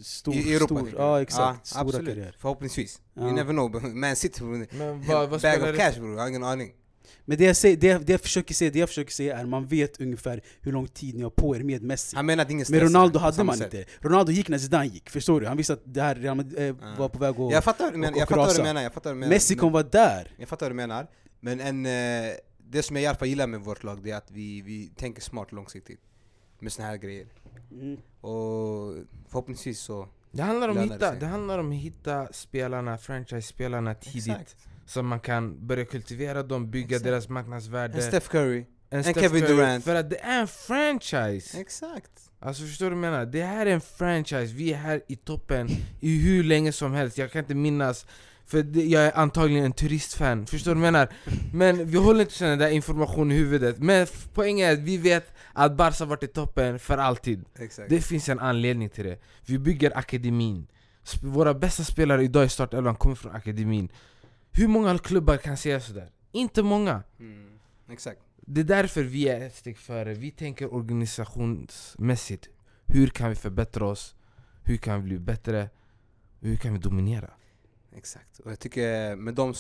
stor, 0.04 0.34
I 0.34 0.54
Europa 0.54 0.74
stor, 0.74 0.92
ja 0.96 1.22
exakt, 1.22 1.60
Ja, 1.60 1.64
stora 1.64 1.80
absolut. 1.80 2.08
karriär. 2.08 2.36
Förhoppningsvis. 2.38 3.00
Ja. 3.14 3.22
You 3.22 3.32
never 3.32 3.52
know, 3.52 3.70
Man 4.78 5.04
vad, 5.06 5.28
vad 5.28 5.40
bag 5.40 5.62
of 5.62 5.76
cash 5.76 6.00
bror, 6.00 6.14
jag 6.14 6.20
har 6.20 6.28
ingen 6.28 6.44
aning 6.44 6.70
Men 7.24 7.38
det 7.38 7.44
jag, 7.44 7.56
säger, 7.56 7.76
det, 7.76 8.06
det 8.06 8.12
jag 8.12 8.20
försöker 8.20 8.54
säga, 8.54 8.70
det 8.70 8.78
jag 8.78 8.88
försöker 8.88 9.12
säga 9.12 9.38
är 9.38 9.46
man 9.46 9.66
vet 9.66 10.00
ungefär 10.00 10.42
hur 10.60 10.72
lång 10.72 10.88
tid 10.88 11.14
ni 11.14 11.22
har 11.22 11.30
på 11.30 11.56
er 11.56 11.62
med 11.62 11.82
Messi. 11.82 12.16
Han 12.16 12.26
menar 12.26 12.44
att 12.44 12.50
ingen 12.50 12.66
Men 12.68 12.80
Ronaldo 12.80 13.18
hade 13.18 13.44
man 13.44 13.56
sätt. 13.56 13.74
inte. 13.74 13.90
Ronaldo 14.00 14.32
gick 14.32 14.48
när 14.48 14.58
Zidane 14.58 14.86
gick, 14.86 15.10
förstår 15.10 15.40
du? 15.40 15.46
Han 15.46 15.56
visste 15.56 15.72
att 15.72 15.82
det 15.84 16.02
här 16.02 16.14
Real 16.14 16.36
Madrid, 16.36 16.68
eh, 16.68 16.98
var 16.98 17.08
på 17.08 17.18
väg 17.18 17.40
att... 17.40 17.52
Jag 17.52 17.64
fattar 17.64 17.84
vad 17.84 17.94
du 17.94 17.98
menar, 17.98 18.18
jag 18.18 18.28
fattar 18.28 18.46
vad 18.46 18.56
du 18.56 18.62
menar, 18.62 18.82
jag 18.82 18.92
fattar 18.92 19.10
vad 19.10 19.16
du 19.16 19.20
menar. 19.20 19.34
Messi 19.34 19.54
kommer 19.54 19.72
vara 19.72 19.82
där. 19.82 20.34
Jag 20.36 20.48
fattar 20.48 20.66
vad 20.66 20.70
du 20.70 20.76
menar, 20.76 21.06
men 21.40 21.60
en, 21.60 21.86
eh, 21.86 22.32
det 22.58 22.82
som 22.82 22.96
jag 22.96 23.02
i 23.02 23.06
alla 23.06 23.18
fall 23.18 23.28
gillar 23.28 23.46
med 23.46 23.60
vårt 23.60 23.84
lag 23.84 24.02
det 24.02 24.10
är 24.10 24.16
att 24.16 24.30
vi, 24.30 24.62
vi 24.62 24.90
tänker 24.96 25.22
smart 25.22 25.52
långsiktigt. 25.52 26.00
Med 26.58 26.72
såna 26.72 26.88
här 26.88 26.96
grejer. 26.96 27.26
Mm. 27.70 27.96
Och 28.20 28.94
förhoppningsvis 29.28 29.80
så... 29.80 30.08
Det 30.30 30.42
handlar, 30.42 30.68
om 30.68 30.78
hitta, 30.78 31.14
det 31.14 31.26
handlar 31.26 31.58
om 31.58 31.68
att 31.72 31.78
hitta 31.78 32.32
spelarna, 32.32 32.98
franchise-spelarna 32.98 33.94
tidigt. 33.94 34.28
Exakt. 34.28 34.56
Så 34.88 35.02
man 35.02 35.20
kan 35.20 35.66
börja 35.66 35.84
kultivera 35.84 36.42
dem, 36.42 36.70
bygga 36.70 36.86
Exakt. 36.86 37.04
deras 37.04 37.28
marknadsvärde. 37.28 37.96
En 37.96 38.02
Steph 38.02 38.28
Curry. 38.28 38.66
en 38.90 39.04
Steph 39.04 39.20
Kevin 39.20 39.42
Curry, 39.42 39.56
Durant. 39.56 39.84
För 39.84 39.94
att 39.94 40.10
det 40.10 40.20
är 40.20 40.40
en 40.40 40.48
franchise! 40.48 41.60
Exakt. 41.60 42.10
Alltså 42.40 42.62
förstår 42.62 42.90
du 42.90 42.96
vad 42.96 43.04
jag 43.04 43.12
menar? 43.12 43.26
Det 43.26 43.42
här 43.42 43.66
är 43.66 43.70
en 43.70 43.80
franchise, 43.80 44.54
vi 44.54 44.72
är 44.72 44.76
här 44.76 45.00
i 45.08 45.16
toppen 45.16 45.68
i 46.00 46.18
hur 46.18 46.44
länge 46.44 46.72
som 46.72 46.92
helst, 46.92 47.18
jag 47.18 47.32
kan 47.32 47.38
inte 47.38 47.54
minnas 47.54 48.06
för 48.46 48.62
det, 48.62 48.84
jag 48.84 49.02
är 49.02 49.18
antagligen 49.18 49.64
en 49.64 49.72
turistfan, 49.72 50.46
förstår 50.46 50.74
du 50.74 50.80
vad 50.80 50.86
jag 50.86 50.92
menar? 50.92 51.08
Men 51.52 51.86
vi 51.86 51.98
håller 51.98 52.20
inte 52.20 52.32
sån 52.32 52.58
där 52.58 52.70
information 52.70 53.32
i 53.32 53.34
huvudet 53.34 53.78
Men 53.78 54.06
poängen 54.34 54.68
är 54.68 54.72
att 54.72 54.78
vi 54.78 54.96
vet 54.96 55.34
att 55.52 55.76
Barca 55.76 56.04
varit 56.04 56.22
i 56.22 56.26
toppen 56.26 56.78
för 56.78 56.98
alltid 56.98 57.44
Exakt. 57.58 57.90
Det 57.90 58.00
finns 58.00 58.28
en 58.28 58.38
anledning 58.38 58.88
till 58.88 59.04
det 59.04 59.20
Vi 59.46 59.58
bygger 59.58 59.98
akademin 59.98 60.66
Våra 61.22 61.54
bästa 61.54 61.84
spelare 61.84 62.24
idag 62.24 62.44
i 62.44 62.48
startelvan 62.48 62.96
kommer 62.96 63.14
från 63.14 63.34
akademin 63.34 63.88
Hur 64.58 64.68
många 64.68 64.98
klubbar 64.98 65.36
kan 65.36 65.56
säga 65.56 65.80
sådär? 65.80 66.10
Inte 66.32 66.62
många 66.62 67.02
Mm. 67.20 67.58
Exakt. 67.88 68.20
det 68.36 68.60
är 68.60 68.64
därför 68.64 69.02
vi 69.02 69.28
är 69.28 69.40
ett 69.40 69.54
steg 69.54 69.78
före. 69.78 70.14
Vi 70.14 70.30
tänker 70.30 70.74
organisationsmässigt. 70.74 72.48
Hur 72.86 73.06
kan 73.08 73.28
vi 73.28 73.34
förbättra 73.34 73.86
oss? 73.86 74.14
Hur 74.64 74.76
kan 74.76 74.96
vi 75.00 75.02
bli 75.02 75.18
bättre? 75.18 75.70
Hur 76.40 76.56
kan 76.56 76.72
vi 76.72 76.78
dominera? 76.78 77.30
Exakt. 77.96 78.38
Och 78.38 78.50
jag 78.50 78.58
tycker 78.58 79.16
med 79.16 79.34
de 79.34 79.54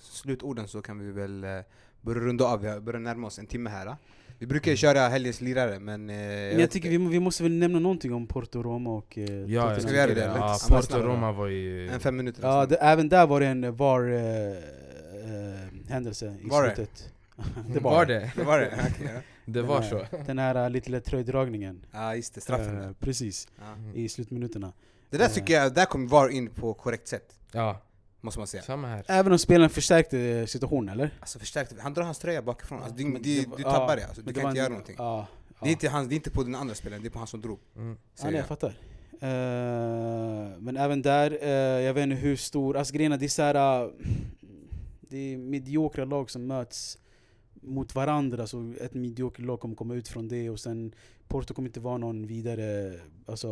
slutorden 0.00 0.68
så 0.68 0.82
kan 0.82 0.98
vi 0.98 1.12
väl 1.12 1.44
eh, 1.44 1.60
börja 2.00 2.20
runda 2.20 2.44
av. 2.44 2.60
Vi 2.60 2.68
har 2.68 2.80
börjat 2.80 3.02
närma 3.02 3.26
oss 3.26 3.38
en 3.38 3.46
timme 3.46 3.70
här. 3.70 3.96
Vi 4.40 4.46
brukar 4.46 4.70
ju 4.70 4.76
köra 4.76 5.08
helgens 5.08 5.40
lirare 5.40 5.78
men... 5.78 6.10
Eh, 6.10 6.16
Men 6.16 6.50
jag 6.50 6.56
vet 6.56 6.70
tycker 6.70 6.90
vi, 6.90 6.96
vi 6.98 7.20
måste 7.20 7.42
väl 7.42 7.52
nämna 7.52 7.78
någonting 7.78 8.14
om 8.14 8.26
Porto, 8.26 8.62
Roma 8.62 8.90
och 8.90 9.18
eh, 9.18 9.24
Ja, 9.24 9.62
Tottenham. 9.62 9.80
Ska 9.80 9.90
vi 9.90 9.96
göra 9.96 10.14
det? 10.14 10.20
Ja, 10.38 10.58
Porto. 10.68 10.96
Roma 10.98 11.32
var 11.32 11.46
ju... 11.46 11.88
En 11.88 12.00
fem 12.00 12.16
minuter. 12.16 12.42
Ja, 12.42 12.48
alltså. 12.48 12.76
det, 12.76 12.82
även 12.82 13.08
där 13.08 13.26
var 13.26 13.40
det 13.40 13.46
en 13.46 13.76
VAR 13.76 14.12
eh, 14.12 14.20
eh, 14.20 15.88
händelse 15.88 16.36
i 16.44 16.48
Var 16.48 16.62
det? 16.68 16.74
slutet. 16.74 17.12
det 17.74 17.80
var 17.80 18.06
det. 18.06 18.32
det 18.36 18.42
var 18.44 18.58
det? 18.58 18.66
Okej, 18.78 19.10
ja. 19.14 19.20
Det 19.44 19.52
Den 19.60 19.66
var 19.66 19.80
här- 19.80 19.88
så. 19.90 20.06
Den 20.26 20.38
här 20.38 20.64
uh, 20.64 20.70
lite 20.70 21.00
tröjdragningen. 21.00 21.80
Ja 21.92 22.14
just 22.16 22.34
det, 22.34 22.40
straffen 22.40 22.76
Eh, 22.76 22.82
där. 22.86 22.92
precis, 23.00 23.48
Ja. 23.58 23.92
i 23.94 24.08
slutminuterna. 24.08 24.72
Det 25.10 25.16
där 25.18 25.24
Eh. 25.24 25.30
tycker 25.30 25.54
jag, 25.54 25.74
där 25.74 25.84
kom 25.84 26.06
VAR 26.08 26.28
in 26.28 26.50
på 26.50 26.74
korrekt 26.74 27.08
sätt. 27.08 27.34
Ja, 27.52 27.82
Måste 28.20 28.40
man 28.40 28.46
säga. 28.46 28.62
samma 28.62 28.88
här. 28.88 29.04
Även 29.08 29.32
om 29.32 29.38
spelaren 29.38 29.70
förstärkte 29.70 30.18
eh, 30.20 30.46
situationen, 30.46 30.88
eller? 30.88 31.10
Alltså 31.20 31.38
förstärkte, 31.38 31.74
han 31.80 31.94
drar 31.94 32.02
hans 32.02 32.18
tröja 32.18 32.42
bakifrån. 32.42 32.82
Alltså, 32.82 32.96
du, 32.96 33.04
du, 33.04 33.18
du 33.20 33.46
ja, 33.58 33.70
tappar 33.70 33.96
det 33.96 34.06
alltså. 34.06 34.22
Du 34.22 34.32
kan 34.32 34.42
inte 34.42 34.50
en- 34.50 34.56
göra 34.56 34.68
någonting. 34.68 34.94
Ja, 34.98 35.26
Det, 35.60 35.68
är 35.68 35.72
inte 35.72 35.88
hans, 35.88 36.08
det 36.08 36.14
är 36.14 36.16
inte 36.16 36.30
på 36.30 36.42
den 36.42 36.54
andra 36.54 36.74
spelaren, 36.74 37.02
det 37.02 37.08
är 37.08 37.10
på 37.10 37.18
han 37.18 37.28
som 37.28 37.40
drog. 37.40 37.58
Mm. 37.76 37.96
Ja, 38.18 38.24
nej, 38.24 38.34
jag 38.34 38.46
fattar. 38.46 38.74
Eh, 39.22 40.58
men 40.58 40.76
även 40.76 41.02
där, 41.02 41.38
eh, 41.42 41.48
jag 41.84 41.94
vet 41.94 42.02
inte 42.02 42.16
hur 42.16 42.36
stor... 42.36 42.76
Alltså 42.76 42.94
grejen 42.94 43.12
är, 43.12 43.18
det 43.18 43.26
är 43.26 43.28
så 43.28 43.42
här, 43.42 43.84
uh, 43.84 43.90
Det 45.00 45.32
är 45.32 45.36
mediokra 45.36 46.04
lag 46.04 46.30
som 46.30 46.46
möts 46.46 46.98
mot 47.54 47.94
varandra, 47.94 48.46
så 48.46 48.74
ett 48.80 48.94
mediokert 48.94 49.44
lag 49.44 49.60
kommer 49.60 49.74
komma 49.74 49.94
ut 49.94 50.08
från 50.08 50.28
det 50.28 50.50
och 50.50 50.60
sen 50.60 50.94
Porto 51.28 51.54
kommer 51.54 51.68
inte 51.68 51.80
vara 51.80 51.98
någon 51.98 52.26
vidare 52.26 53.00
alltså, 53.26 53.48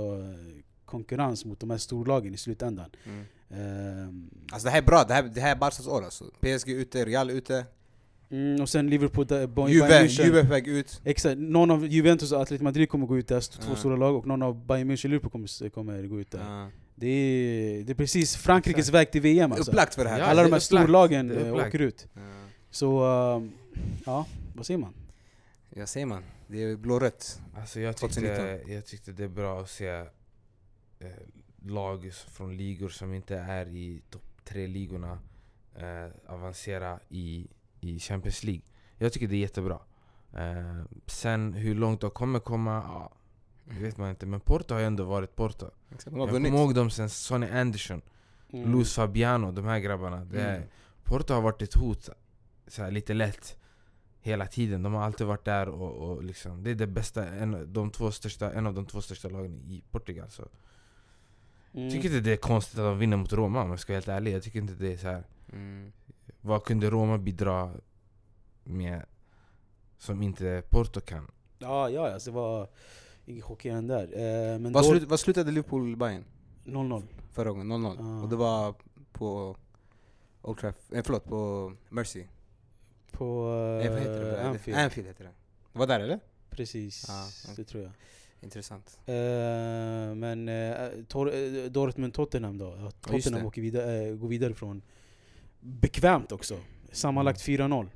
konkurrens 0.84 1.44
mot 1.44 1.60
de 1.60 1.70
här 1.70 1.78
storlagen 1.78 2.34
i 2.34 2.36
slutändan. 2.36 2.90
Mm. 3.04 3.24
Ehm, 3.50 4.30
Alltså 4.52 4.64
det 4.66 4.70
här 4.70 4.78
är 4.78 4.86
bra, 4.86 5.04
det 5.04 5.14
här, 5.14 5.22
det 5.22 5.40
här 5.40 5.50
är 5.50 5.56
Barcas 5.56 5.86
år 5.86 6.04
alltså. 6.04 6.24
PSG 6.40 6.68
ute, 6.68 7.04
Real 7.04 7.30
ute, 7.30 7.66
mm, 8.30 8.60
och 8.60 8.68
sen 8.68 8.90
Liverpool, 8.90 9.26
där, 9.26 9.46
Bayern 9.46 9.70
Juve, 9.70 10.02
München- 10.02 10.24
Juve 10.24 10.38
är 10.38 10.44
på 10.44 10.50
väg 10.50 10.68
ut. 10.68 11.00
Exakt, 11.04 11.38
någon 11.38 11.70
av 11.70 11.86
Juventus 11.86 12.32
och 12.32 12.40
Atletico 12.42 12.64
Madrid 12.64 12.88
kommer 12.88 13.06
gå 13.06 13.18
ut 13.18 13.28
där, 13.28 13.40
två 13.40 13.70
Ja. 13.72 13.76
stora 13.76 13.96
lag, 13.96 14.16
och 14.16 14.26
någon 14.26 14.42
av 14.42 14.66
Bayern 14.66 14.90
München 14.90 15.04
och 15.04 15.10
Liverpool 15.10 15.30
kommer, 15.30 15.68
kommer 15.70 16.02
gå 16.02 16.20
ut 16.20 16.30
där. 16.30 16.40
Ja. 16.62 16.70
Det, 16.94 17.06
är, 17.08 17.84
det 17.84 17.92
är 17.92 17.94
precis 17.94 18.36
Frankrikes 18.36 18.78
Exakt. 18.78 18.94
väg 18.94 19.10
till 19.12 19.20
VM 19.20 19.52
alltså. 19.52 19.70
Upplagt 19.70 19.94
för 19.94 20.04
det 20.04 20.10
här. 20.10 20.18
Ja, 20.18 20.24
Alla 20.24 20.30
det 20.30 20.36
de 20.36 20.40
här 20.42 20.46
upplagt. 20.48 20.64
storlagen 20.64 21.28
Det 21.28 21.34
är 21.34 21.44
eh, 21.44 21.50
upplagt. 21.52 21.68
åker 21.68 21.78
ut. 21.78 22.06
Ja. 22.14 22.20
Så, 22.70 23.04
ehm, 23.36 23.52
ja, 24.06 24.26
vad 24.54 24.66
säger 24.66 24.78
man? 24.78 24.94
Ja 25.70 25.86
säger 25.86 26.06
man, 26.06 26.22
det 26.46 26.62
är 26.62 26.76
blårött. 26.76 27.40
Alltså 27.56 27.80
jag 27.80 27.96
tyckte, 27.96 28.20
2019. 28.20 28.72
jag 28.74 28.86
tyckte 28.86 29.12
det 29.12 29.24
är 29.24 29.28
bra 29.28 29.60
att 29.60 29.70
se 29.70 29.88
eh, 29.88 30.04
lag 31.62 32.12
från 32.12 32.56
ligor 32.56 32.88
som 32.88 33.14
inte 33.14 33.36
är 33.36 33.66
i 33.68 34.02
topp 34.10 34.22
tre 34.44 34.66
ligorna 34.66 35.18
eh, 35.74 36.32
avancera 36.34 37.00
i, 37.08 37.48
i 37.80 37.98
Champions 37.98 38.44
League. 38.44 38.62
Jag 38.96 39.12
tycker 39.12 39.28
det 39.28 39.34
är 39.36 39.40
jättebra. 39.40 39.78
Eh, 40.32 40.82
sen 41.06 41.52
hur 41.52 41.74
långt 41.74 42.00
de 42.00 42.10
kommer 42.10 42.40
komma, 42.40 42.82
ja, 42.86 43.12
det 43.64 43.82
vet 43.82 43.96
man 43.96 44.10
inte. 44.10 44.26
Men 44.26 44.40
Porto 44.40 44.74
har 44.74 44.80
ju 44.80 44.86
ändå 44.86 45.04
varit 45.04 45.36
Porto. 45.36 45.70
Exakt, 45.90 46.16
Jag 46.16 46.28
kommer 46.28 46.48
ihåg 46.48 46.74
dem 46.74 46.90
sen 46.90 47.10
Sonny 47.10 47.46
Anderson, 47.48 48.02
Luis 48.50 48.94
Fabiano, 48.94 49.52
de 49.52 49.64
här 49.64 49.78
grabbarna. 49.78 50.24
Det 50.24 50.40
Mm. 50.40 50.68
Porto 51.04 51.34
har 51.34 51.40
varit 51.40 51.62
ett 51.62 51.74
hot 51.74 52.08
så 52.66 52.82
här, 52.82 52.90
lite 52.90 53.14
lätt 53.14 53.56
hela 54.20 54.46
tiden. 54.46 54.82
De 54.82 54.94
har 54.94 55.02
alltid 55.02 55.26
varit 55.26 55.44
där 55.44 55.68
och, 55.68 55.92
och 55.92 56.24
liksom, 56.24 56.62
det 56.62 56.70
är 56.70 56.74
det 56.74 56.86
bästa, 56.86 57.28
en, 57.28 57.72
de 57.72 57.90
två 57.90 58.10
största, 58.10 58.52
en 58.52 58.66
av 58.66 58.74
de 58.74 58.86
två 58.86 59.00
största 59.00 59.28
lagen 59.28 59.62
i 59.66 59.84
Portugal. 59.90 60.30
Så. 60.30 60.48
Mm. 61.72 61.90
Tycker 61.90 62.08
inte 62.08 62.20
det 62.20 62.32
är 62.32 62.36
konstigt 62.36 62.78
att 62.78 62.84
de 62.84 62.98
vinner 62.98 63.16
mot 63.16 63.32
Roma 63.32 63.62
om 63.62 63.70
jag 63.70 63.80
ska 63.80 63.92
vara 63.92 63.96
helt 63.96 64.08
ärlig. 64.08 64.32
Jag 64.34 64.42
tycker 64.42 64.58
inte 64.58 64.74
det 64.74 64.92
är 64.92 64.96
så 64.96 65.06
här. 65.08 65.24
Mm. 65.52 65.92
Vad 66.40 66.64
kunde 66.64 66.90
Roma 66.90 67.18
bidra 67.18 67.72
med 68.64 69.02
som 69.98 70.22
inte 70.22 70.62
Porto 70.70 71.00
kan? 71.00 71.30
Ja, 71.58 71.90
ja, 71.90 72.12
alltså 72.12 72.30
det 72.30 72.34
var 72.36 72.68
inget 73.26 73.44
chockerande 73.44 73.94
där. 74.06 74.52
Eh, 74.54 74.58
men 74.58 74.72
Vad, 74.72 74.84
då, 74.84 74.88
slut, 74.88 75.02
vad 75.08 75.20
slutade 75.20 75.50
Liverpool 75.50 75.96
Bayern 75.96 76.24
0-0. 76.64 77.02
förra 77.32 77.50
gången? 77.50 77.72
0-0. 77.72 77.96
Ja. 77.98 78.22
Och 78.22 78.28
det 78.28 78.36
var 78.36 78.74
på 79.12 79.56
Old 80.42 80.58
Trafford, 80.58 80.96
eh, 80.96 81.02
förlåt, 81.04 81.24
på 81.24 81.72
Mercy. 81.88 82.24
På 83.10 83.24
Nej, 83.82 83.88
vad 83.88 83.98
heter 83.98 84.20
det? 84.24 84.36
uh, 84.40 84.46
Anfield. 84.46 84.78
Anfield 84.78 85.08
heter 85.08 85.24
det. 85.24 85.30
Det 85.72 85.78
var 85.78 85.86
där 85.86 86.00
eller? 86.00 86.20
Precis, 86.50 87.04
Ja, 87.08 87.54
det 87.56 87.64
tror 87.64 87.82
jag. 87.82 87.92
Intressant. 88.40 88.98
Eh, 89.06 89.14
men 90.14 90.48
uh, 90.48 91.04
Tor- 91.08 91.68
Dortmund-Tottenham 91.68 92.58
då? 92.58 92.90
Tottenham 93.00 93.46
åker 93.46 93.62
vidare, 93.62 94.12
går 94.16 94.28
vidare 94.28 94.54
från 94.54 94.82
bekvämt 95.60 96.32
också. 96.32 96.60
Sammanlagt 96.92 97.40
4-0. 97.40 97.88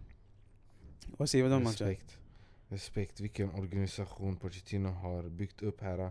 Vad 1.17 1.31
säger 1.31 1.49
du 1.49 1.55
om 1.55 1.65
matchen? 1.65 1.87
Respekt. 1.89 2.19
Respekt. 2.69 3.21
Vilken 3.21 3.51
organisation 3.51 4.37
Pochettino 4.37 4.89
har 4.89 5.23
byggt 5.29 5.63
upp 5.63 5.81
här. 5.81 6.11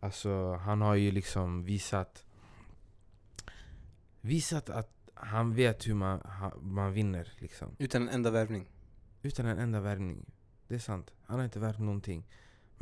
Alltså 0.00 0.52
han 0.54 0.80
har 0.80 0.94
ju 0.94 1.10
liksom 1.10 1.64
visat 1.64 2.24
Visat 4.20 4.70
att 4.70 4.90
han 5.14 5.54
vet 5.54 5.88
hur 5.88 5.94
man, 5.94 6.20
ha- 6.20 6.56
man 6.60 6.92
vinner 6.92 7.32
liksom. 7.38 7.76
Utan 7.78 8.02
en 8.02 8.08
enda 8.08 8.30
värvning. 8.30 8.66
Utan 9.22 9.46
en 9.46 9.58
enda 9.58 9.80
värvning. 9.80 10.24
Det 10.68 10.74
är 10.74 10.78
sant. 10.78 11.12
Han 11.22 11.36
har 11.38 11.44
inte 11.44 11.58
värvt 11.58 11.78
någonting. 11.78 12.24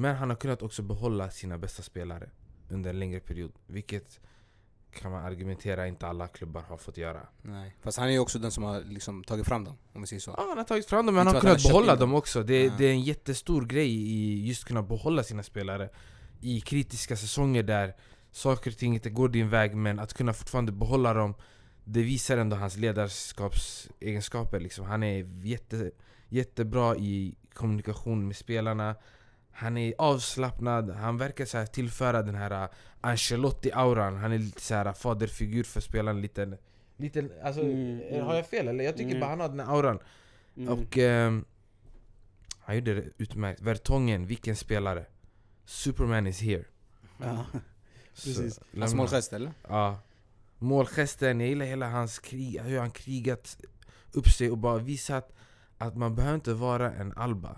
Men 0.00 0.16
han 0.16 0.28
har 0.30 0.36
kunnat 0.36 0.62
också 0.62 0.82
behålla 0.82 1.30
sina 1.30 1.58
bästa 1.58 1.82
spelare 1.82 2.30
under 2.68 2.90
en 2.90 2.98
längre 2.98 3.20
period. 3.20 3.52
Vilket 3.66 4.20
kan 4.92 5.10
man 5.10 5.24
argumentera 5.24 5.86
inte 5.86 6.06
alla 6.06 6.28
klubbar 6.28 6.62
har 6.62 6.76
fått 6.76 6.96
göra. 6.96 7.20
Nej. 7.42 7.76
Fast 7.80 7.98
han 7.98 8.08
är 8.08 8.12
ju 8.12 8.18
också 8.18 8.38
den 8.38 8.50
som 8.50 8.64
har 8.64 8.80
liksom 8.80 9.24
tagit 9.24 9.46
fram 9.46 9.64
dem, 9.64 9.76
om 9.92 10.00
vi 10.00 10.06
säger 10.06 10.20
så. 10.20 10.34
Ja, 10.36 10.44
han 10.48 10.58
har 10.58 10.64
tagit 10.64 10.86
fram 10.86 11.06
dem 11.06 11.14
men 11.14 11.26
han 11.26 11.26
har 11.26 11.34
han 11.34 11.40
kunnat 11.40 11.60
köpt 11.60 11.72
behålla 11.72 11.96
dem 11.96 12.14
också. 12.14 12.42
Det, 12.42 12.64
Ja. 12.64 12.72
det 12.78 12.84
är 12.84 12.90
en 12.90 13.00
jättestor 13.02 13.64
grej 13.66 13.90
i 13.90 14.46
just 14.46 14.64
kunna 14.64 14.82
behålla 14.82 15.22
sina 15.22 15.42
spelare 15.42 15.88
i 16.40 16.60
kritiska 16.60 17.16
säsonger 17.16 17.62
där 17.62 17.96
saker 18.30 18.70
och 18.70 18.76
ting 18.76 18.94
inte 18.94 19.10
går 19.10 19.28
din 19.28 19.48
väg 19.48 19.74
men 19.76 19.98
att 19.98 20.14
kunna 20.14 20.32
fortfarande 20.32 20.72
behålla 20.72 21.14
dem 21.14 21.34
det 21.84 22.02
visar 22.02 22.38
ändå 22.38 22.56
hans 22.56 22.76
ledarskapsegenskaper. 22.76 24.60
Liksom. 24.60 24.86
Han 24.86 25.02
är 25.02 25.44
jätte, 25.46 25.90
jättebra 26.28 26.96
i 26.96 27.34
kommunikation 27.54 28.26
med 28.26 28.36
spelarna. 28.36 28.94
Han 29.52 29.76
är 29.76 29.94
avslappnad, 29.98 30.90
han 30.90 31.18
verkar 31.18 31.44
så 31.44 31.58
här 31.58 31.66
tillföra 31.66 32.22
den 32.22 32.34
här 32.34 32.62
uh, 32.64 32.70
Ancelotti-auran. 33.00 34.16
Han 34.16 34.32
är 34.32 34.38
lite 34.38 34.60
så 34.60 34.74
här 34.74 34.92
faderfigur 34.92 35.64
för 35.64 35.80
spelarna. 35.80 36.20
Liten, 36.20 36.56
liten, 36.96 37.32
alltså, 37.44 37.60
Mm, 37.62 38.00
mm. 38.00 38.26
Har 38.26 38.34
jag 38.34 38.46
fel 38.46 38.68
eller? 38.68 38.84
Jag 38.84 38.96
tycker 38.96 39.10
Mm. 39.10 39.20
bara 39.20 39.30
han 39.30 39.40
har 39.40 39.48
den 39.48 39.60
här 39.60 39.66
auran. 39.76 39.98
Mm. 40.56 40.68
Och 40.78 40.98
ehm, 40.98 41.44
han 42.60 42.76
gjorde 42.76 42.94
det 42.94 43.04
utmärkt. 43.18 43.60
Vertongen, 43.60 44.26
vilken 44.26 44.56
spelare. 44.56 45.06
Superman 45.64 46.26
is 46.26 46.40
here. 46.40 46.64
Ja. 47.18 47.44
Precis. 48.14 48.60
Hans 48.78 48.94
målgest 48.94 49.32
eller? 49.32 49.52
Ja. 49.68 49.98
Målgesten, 50.58 51.40
jag 51.40 51.48
gillar 51.48 51.66
hela 51.66 51.88
hans 51.88 52.18
krig, 52.18 52.60
hur 52.60 52.78
han 52.78 52.90
krigat 52.90 53.56
upp 54.12 54.28
sig 54.28 54.50
och 54.50 54.58
bara 54.58 54.78
visat 54.78 55.32
att 55.78 55.96
man 55.96 56.14
behöver 56.14 56.34
inte 56.34 56.54
vara 56.54 56.92
en 56.92 57.12
Alba 57.16 57.56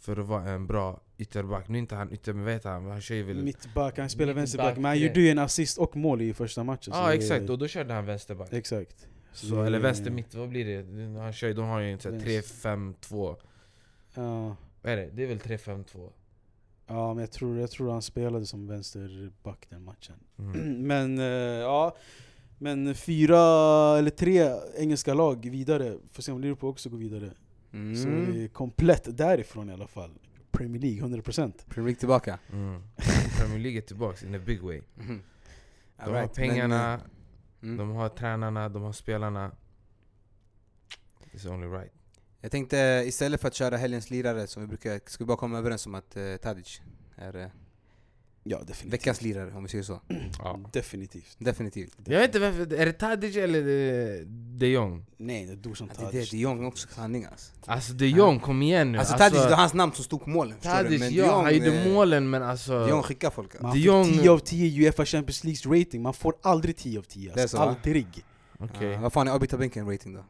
för 0.00 0.16
att 0.20 0.26
vara 0.26 0.50
en 0.50 0.66
bra 0.66 1.00
ytterback. 1.18 1.68
Nu 1.68 1.78
är 1.78 1.80
inte 1.80 1.94
han 1.94 2.12
ytter, 2.12 2.32
men 2.32 2.44
vet 2.44 2.64
han, 2.64 2.86
han 2.86 3.00
kör 3.00 3.22
väl... 3.22 3.42
Mittback, 3.42 3.98
han 3.98 4.08
spelar 4.10 4.26
Mittback, 4.26 4.40
vänsterback, 4.42 4.76
men 4.76 4.84
han 4.84 4.94
det- 4.94 5.06
gjorde 5.06 5.20
ju 5.20 5.28
en 5.30 5.38
assist 5.38 5.78
och 5.78 5.96
mål 5.96 6.22
i 6.22 6.34
första 6.34 6.64
matchen. 6.64 6.92
Ja 6.96 7.08
det- 7.08 7.14
exakt, 7.14 7.50
och 7.50 7.58
då 7.58 7.68
körde 7.68 7.94
han 7.94 8.06
vänsterback. 8.06 8.52
Exakt. 8.52 9.06
Så, 9.32 9.54
det- 9.54 9.66
eller 9.66 9.78
vänster 9.78 10.10
mitt, 10.10 10.34
vad 10.34 10.48
blir 10.48 10.64
det? 10.64 11.20
Han 11.20 11.32
kör, 11.32 11.54
de 11.54 11.64
har 11.68 11.80
ju 11.80 11.92
en 11.92 11.98
sån 11.98 12.12
här 12.12 12.20
Vänster. 12.20 12.68
3-5-2. 12.70 13.36
Ja, 14.14 14.56
Vad 14.82 14.92
är 14.92 14.96
det? 14.96 15.10
Det 15.12 15.22
är 15.22 15.26
väl 15.26 15.38
3-5-2? 15.38 16.10
ja, 16.86 17.14
men 17.14 17.20
jag 17.20 17.30
tror, 17.30 17.58
jag 17.58 17.70
tror 17.70 17.92
han 17.92 18.02
spelade 18.02 18.46
som 18.46 18.66
vänsterback 18.66 19.66
den 19.70 19.84
matchen. 19.84 20.14
Mm. 20.38 20.86
Men 20.86 21.18
eh, 21.18 21.24
ja, 21.60 21.96
men 22.58 22.94
fyra 22.94 23.38
eller 23.98 24.10
tre 24.10 24.50
engelska 24.78 25.14
lag 25.14 25.50
vidare. 25.50 25.96
Får 26.12 26.22
se 26.22 26.32
om 26.32 26.40
Liverpool 26.40 26.70
också 26.70 26.88
går 26.88 26.98
vidare. 26.98 27.30
Så 27.70 27.76
Mm. 28.08 28.32
det 28.32 28.44
är 28.44 28.48
komplett 28.48 29.16
därifrån 29.18 29.70
i 29.70 29.72
alla 29.72 29.86
fall. 29.86 30.18
Premier 30.52 30.82
League, 30.82 31.00
100%. 31.00 31.66
Premier 31.68 31.86
League 31.86 31.98
tillbaka. 31.98 32.38
Mm. 32.52 32.82
Premier 33.38 33.58
League 33.58 33.78
är 33.78 33.82
tillbaks 33.86 34.22
in 34.22 34.34
a 34.34 34.38
big 34.46 34.62
way. 34.62 34.80
Mhm. 34.94 35.06
De 35.96 36.02
All 36.02 36.10
har 36.12 36.20
right, 36.20 36.34
pengarna, 36.34 36.78
men, 36.78 37.00
eh, 37.00 37.74
mm. 37.74 37.76
de 37.76 37.90
har 37.96 38.08
tränarna, 38.08 38.68
de 38.68 38.82
har 38.82 38.92
spelarna. 38.92 39.52
It's 41.32 41.48
only 41.48 41.66
right. 41.68 41.92
Jag 42.40 42.50
tänkte 42.50 43.02
istället 43.06 43.40
för 43.40 43.48
att 43.48 43.54
köra 43.54 43.76
helgens 43.76 44.10
lirare 44.10 44.46
som 44.46 44.62
vi 44.62 44.68
brukar, 44.68 45.00
ska 45.06 45.24
vi 45.24 45.28
bara 45.28 45.36
komma 45.36 45.58
överens 45.58 45.86
om 45.86 45.94
att 45.94 46.16
uh, 46.16 46.36
Tadic 46.36 46.80
är 47.16 47.36
eh, 47.36 47.46
Ja, 48.42 48.58
definitivt. 48.58 48.92
veckans 48.92 49.22
lirare 49.22 49.52
om 49.54 49.62
vi 49.62 49.68
säger 49.68 49.84
så. 49.84 50.00
Ja. 50.38 50.60
Definitivt. 50.72 51.36
Definitivt. 51.38 51.96
Jag 52.04 52.18
vet 52.18 52.28
inte 52.28 52.38
varför, 52.38 52.74
är 52.74 52.86
det 52.86 52.92
Tadic 52.92 53.36
eller 53.36 53.62
de, 53.62 54.24
de 54.58 54.66
Jong? 54.66 55.06
Nej, 55.16 55.46
det 55.46 55.52
är 55.52 55.56
det, 55.56 55.70
det, 55.88 55.94
Tadic. 55.94 56.30
det 56.30 56.36
är 56.36 56.40
Jong 56.40 56.64
också 56.66 56.88
sanning 56.88 57.24
alltså. 57.24 57.52
Alltså 57.66 57.92
de 57.92 58.06
Jong, 58.08 58.40
kom 58.40 58.62
igen 58.62 58.92
nu! 58.92 58.98
Alltså 58.98 59.16
Tadic, 59.16 59.42
det 59.42 59.50
var 59.50 59.56
hans 59.56 59.74
namn 59.74 59.92
som 59.92 60.04
stod 60.04 60.24
på 60.24 60.30
målen 60.30 60.56
du? 60.62 60.68
Tadic, 60.68 61.00
Men 61.00 61.14
ja, 61.14 61.22
de 61.24 61.28
Jong, 61.28 61.44
han 61.44 61.54
gjorde 61.54 61.82
eh, 61.82 61.92
målen 61.92 62.30
men 62.30 62.42
alltså... 62.42 62.80
De 62.80 62.88
Jong 62.90 63.02
skickar 63.02 63.30
folk. 63.30 63.50
alltså. 63.54 63.66
Man 63.66 63.76
De 63.76 63.80
Jong- 63.80 64.18
10 64.18 64.30
av 64.30 64.38
10 64.38 64.86
Uefa 64.86 65.04
Champions 65.04 65.44
Leagues 65.44 65.66
rating, 65.66 66.02
man 66.02 66.14
får 66.14 66.34
aldrig 66.42 66.76
10 66.76 66.98
av 66.98 67.02
10. 67.02 67.32
Det 67.34 67.40
är 67.40 67.42
Alltså, 67.42 67.56
så, 67.56 67.62
aldrig. 67.62 68.24
Okej. 68.58 68.88
Ja, 68.88 69.00
vad 69.00 69.12
fan 69.12 69.28
är 69.28 69.32
avbytarbänken 69.32 69.90
rating 69.90 70.14
då? 70.14 70.24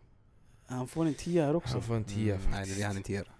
Han 0.66 0.88
får 0.88 1.06
en 1.06 1.14
10 1.14 1.44
här 1.44 1.56
också. 1.56 1.72
Han 1.72 1.82
får 1.82 1.94
en 1.96 2.04
10 2.04 2.34
Mm, 2.34 2.46
nej, 2.52 2.74
det 2.76 2.82
är 2.82 2.86
han 2.86 2.96
inte 2.96 3.12
gör. 3.12 3.30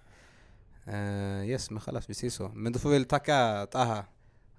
Uh, 0.89 1.49
yes, 1.49 1.71
men 1.71 1.81
vi 2.09 2.14
ser 2.14 2.31
så. 2.31 2.49
Men 2.49 2.73
då 2.73 2.79
får 2.79 2.89
vi 2.91 2.95
väl 2.97 3.05
tacka 3.05 3.66
Taha 3.71 4.05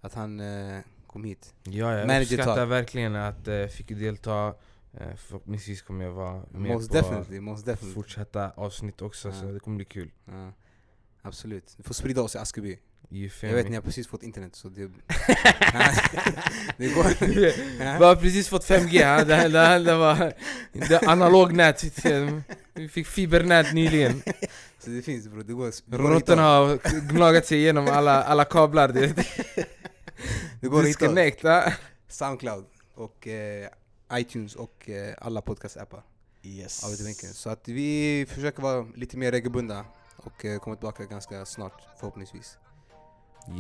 att 0.02 0.14
han 0.14 0.40
eh, 0.40 0.80
kom 1.08 1.24
hit. 1.24 1.54
Ja, 1.64 1.98
jag 1.98 2.08
Manager 2.08 2.22
uppskattar 2.22 2.56
talk. 2.56 2.70
verkligen 2.72 3.16
att 3.16 3.48
jag 3.48 3.72
fick 3.72 3.88
delta. 3.88 4.54
Uh, 5.02 5.16
förhoppningsvis 5.18 5.82
kommer 5.82 6.06
jag 6.06 6.12
vara 6.12 6.44
med 6.52 6.72
Most 6.72 6.90
på 6.90 6.96
definitely, 6.96 7.40
most 7.40 7.66
definitely. 7.66 7.94
fortsätta 7.94 8.52
avsnitt 8.56 9.02
också, 9.02 9.32
så 9.32 9.46
Ja. 9.46 9.52
det 9.52 9.60
kommer 9.60 9.76
bli 9.76 9.86
kul. 9.86 10.12
Ja, 10.26 10.52
absolut. 11.22 11.74
Vi 11.78 11.84
får 11.84 11.94
sprida 11.94 12.22
oss 12.22 12.36
i 12.36 12.38
Askeby. 12.38 12.78
Jag 13.42 13.54
vet, 13.54 13.70
ni 13.70 13.76
har 13.76 13.82
precis 13.82 14.08
fått 14.08 14.24
internet 14.24 14.56
så 14.56 14.70
det... 14.70 14.82
det 16.78 16.94
går... 16.94 17.26
Vi 18.00 18.06
har 18.06 18.16
precis 18.16 18.48
fått 18.48 18.66
5G, 18.66 19.06
ha? 19.06 19.24
det, 19.24 19.48
det, 19.48 19.80
det 19.80 19.96
var 19.96 20.34
det 20.72 20.92
är 20.92 21.10
analog 21.10 21.54
nät. 21.54 21.84
Vi 22.74 22.90
fick 22.90 23.08
fibernät 23.08 23.74
nyligen. 23.74 24.22
så 24.80 24.90
det 24.90 25.02
finns 25.02 25.28
bror, 25.28 25.44
det 25.44 25.54
går... 25.54 25.72
Råttorna 25.98 26.42
har 26.42 26.78
gnagat 27.14 27.46
sig 27.46 27.58
igenom 27.58 27.88
alla, 27.88 28.24
alla 28.24 28.46
kablar. 28.46 28.88
Det, 28.88 29.16
Det 30.62 30.68
går 30.68 30.80
att 30.80 30.88
hitta. 30.88 31.00
Disconnect, 31.00 31.44
ha? 31.44 31.74
Soundcloud 32.08 32.66
och 32.96 33.28
eh, 33.28 33.70
iTunes 34.14 34.56
och 34.56 34.90
eh, 34.90 35.16
alla 35.18 35.42
podcast-appar. 35.42 36.02
Yes. 36.44 36.86
Så 37.34 37.50
att 37.50 37.68
vi 37.68 38.26
försöker 38.30 38.62
vara 38.62 38.86
lite 38.96 39.18
mer 39.18 39.32
regelbundna 39.32 39.86
och 40.18 40.46
eh, 40.46 40.60
komma 40.60 40.76
tillbaka 40.76 41.06
ganska 41.06 41.46
snart 41.46 41.82
förhoppningsvis. 42.00 42.58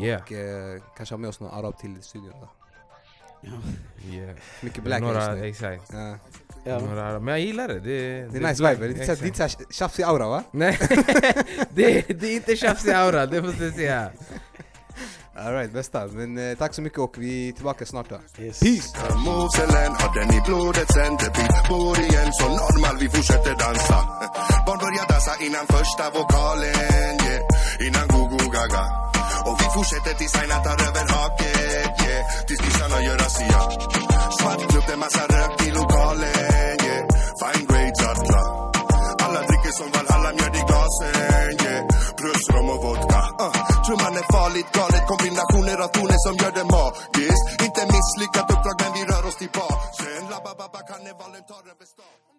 Yeah. 0.01 0.21
Och 0.21 0.31
eh, 0.31 0.81
kanske 0.97 1.15
ha 1.15 1.17
med 1.17 1.29
oss 1.29 1.39
någon 1.39 1.51
arab 1.51 1.77
till 1.77 2.01
studion 2.01 2.33
då. 2.41 2.49
Yeah. 4.11 4.35
Mycket 4.61 4.83
black 4.83 5.01
Några, 5.01 5.47
exakt. 5.47 5.93
Ja. 5.93 6.17
Ja. 6.65 6.79
Några, 6.79 7.19
men 7.19 7.27
jag 7.27 7.39
gillar 7.39 7.67
det. 7.67 7.79
Det, 7.79 8.27
Det 8.27 8.37
är 8.37 8.47
nice 8.49 8.69
vibe, 8.69 8.87
det 8.87 9.03
är 9.03 9.23
lite 9.23 9.37
såhär 9.37 9.73
tjafsig 9.73 10.03
aura 10.03 10.27
va? 10.27 10.43
Nej, 10.51 10.77
det, 11.69 12.01
det 12.19 12.27
är 12.27 12.35
inte 12.35 12.55
tjafsig 12.55 12.91
aura, 12.91 13.25
det 13.25 13.41
måste 13.41 13.63
jag 13.63 13.73
säga. 13.73 14.11
Alright, 15.35 15.71
bästa. 15.71 16.07
Men 16.07 16.37
eh, 16.37 16.57
tack 16.57 16.73
så 16.73 16.81
mycket 16.81 16.99
och 16.99 17.15
vi 17.17 17.49
är 17.49 17.51
tillbaka 17.51 17.85
snart 17.85 18.09
då. 18.09 18.15
Yes. 18.15 18.59
Peace! 18.59 18.89
Moveselen 19.25 19.91
har 19.99 20.11
den 20.19 20.29
i 20.37 20.41
blodet 20.45 20.91
sen 20.93 21.17
debut 21.17 21.67
Bor 21.69 21.99
igen 21.99 22.29
så 22.33 22.47
normal, 22.49 22.95
vi 22.99 23.09
fortsätter 23.09 23.55
dansa 23.63 23.97
Barn 24.65 24.79
börjar 24.85 25.05
dansa 25.11 25.33
innan 25.45 25.65
första 25.67 26.03
vokalen 26.17 27.15
yeah. 27.25 27.87
Innan 27.87 28.07
go-go 28.13 28.49
gaga 28.57 28.83
Och 29.47 29.57
vi 29.61 29.67
fortsätter 29.75 30.13
tills 30.19 30.35
Aina 30.35 30.57
tar 30.65 30.77
över 30.87 31.05
haket 31.13 31.93
yeah. 32.05 32.21
Tills 32.47 32.61
kissarna 32.65 32.97
gör 33.05 33.17
razzia 33.23 33.61
Svart 34.37 34.61
klubb, 34.71 34.83
det 34.87 34.97
massa 34.97 35.23
rök 35.35 35.53
i 35.67 35.71
lokalen 35.79 36.77
yeah. 36.87 37.03
Fine 37.39 37.65
grades 37.69 38.01
alla 38.11 38.41
Alla 39.25 39.41
dricker 39.47 39.73
som 39.79 39.87
Valhalla, 39.95 40.29
mjöd 40.37 40.55
i 40.61 40.63
glasen 40.69 41.15
yeah. 41.65 42.00
Plus 42.21 42.43
rom 42.53 42.69
och 42.75 42.81
vodka. 42.83 43.21
Uh. 43.45 43.53
Trumman 43.85 44.15
är 44.21 44.27
farligt 44.37 44.69
galet. 44.77 45.03
Kombinationer 45.11 45.77
av 45.85 45.89
toner 45.95 46.19
som 46.25 46.33
gör 46.41 46.53
det 46.59 46.67
magiskt. 46.75 47.45
Inte 47.67 47.81
misslyckat 47.95 48.47
uppdrag 48.53 48.75
men 48.81 48.91
vi 48.97 49.01
rör 49.11 49.23
oss 49.29 49.37
till 49.41 49.51
basen 49.57 50.23
Labba-babba, 50.33 50.79
karnevalen 50.89 51.43
tar 51.51 51.63
över 51.71 51.85
stan. 51.93 52.30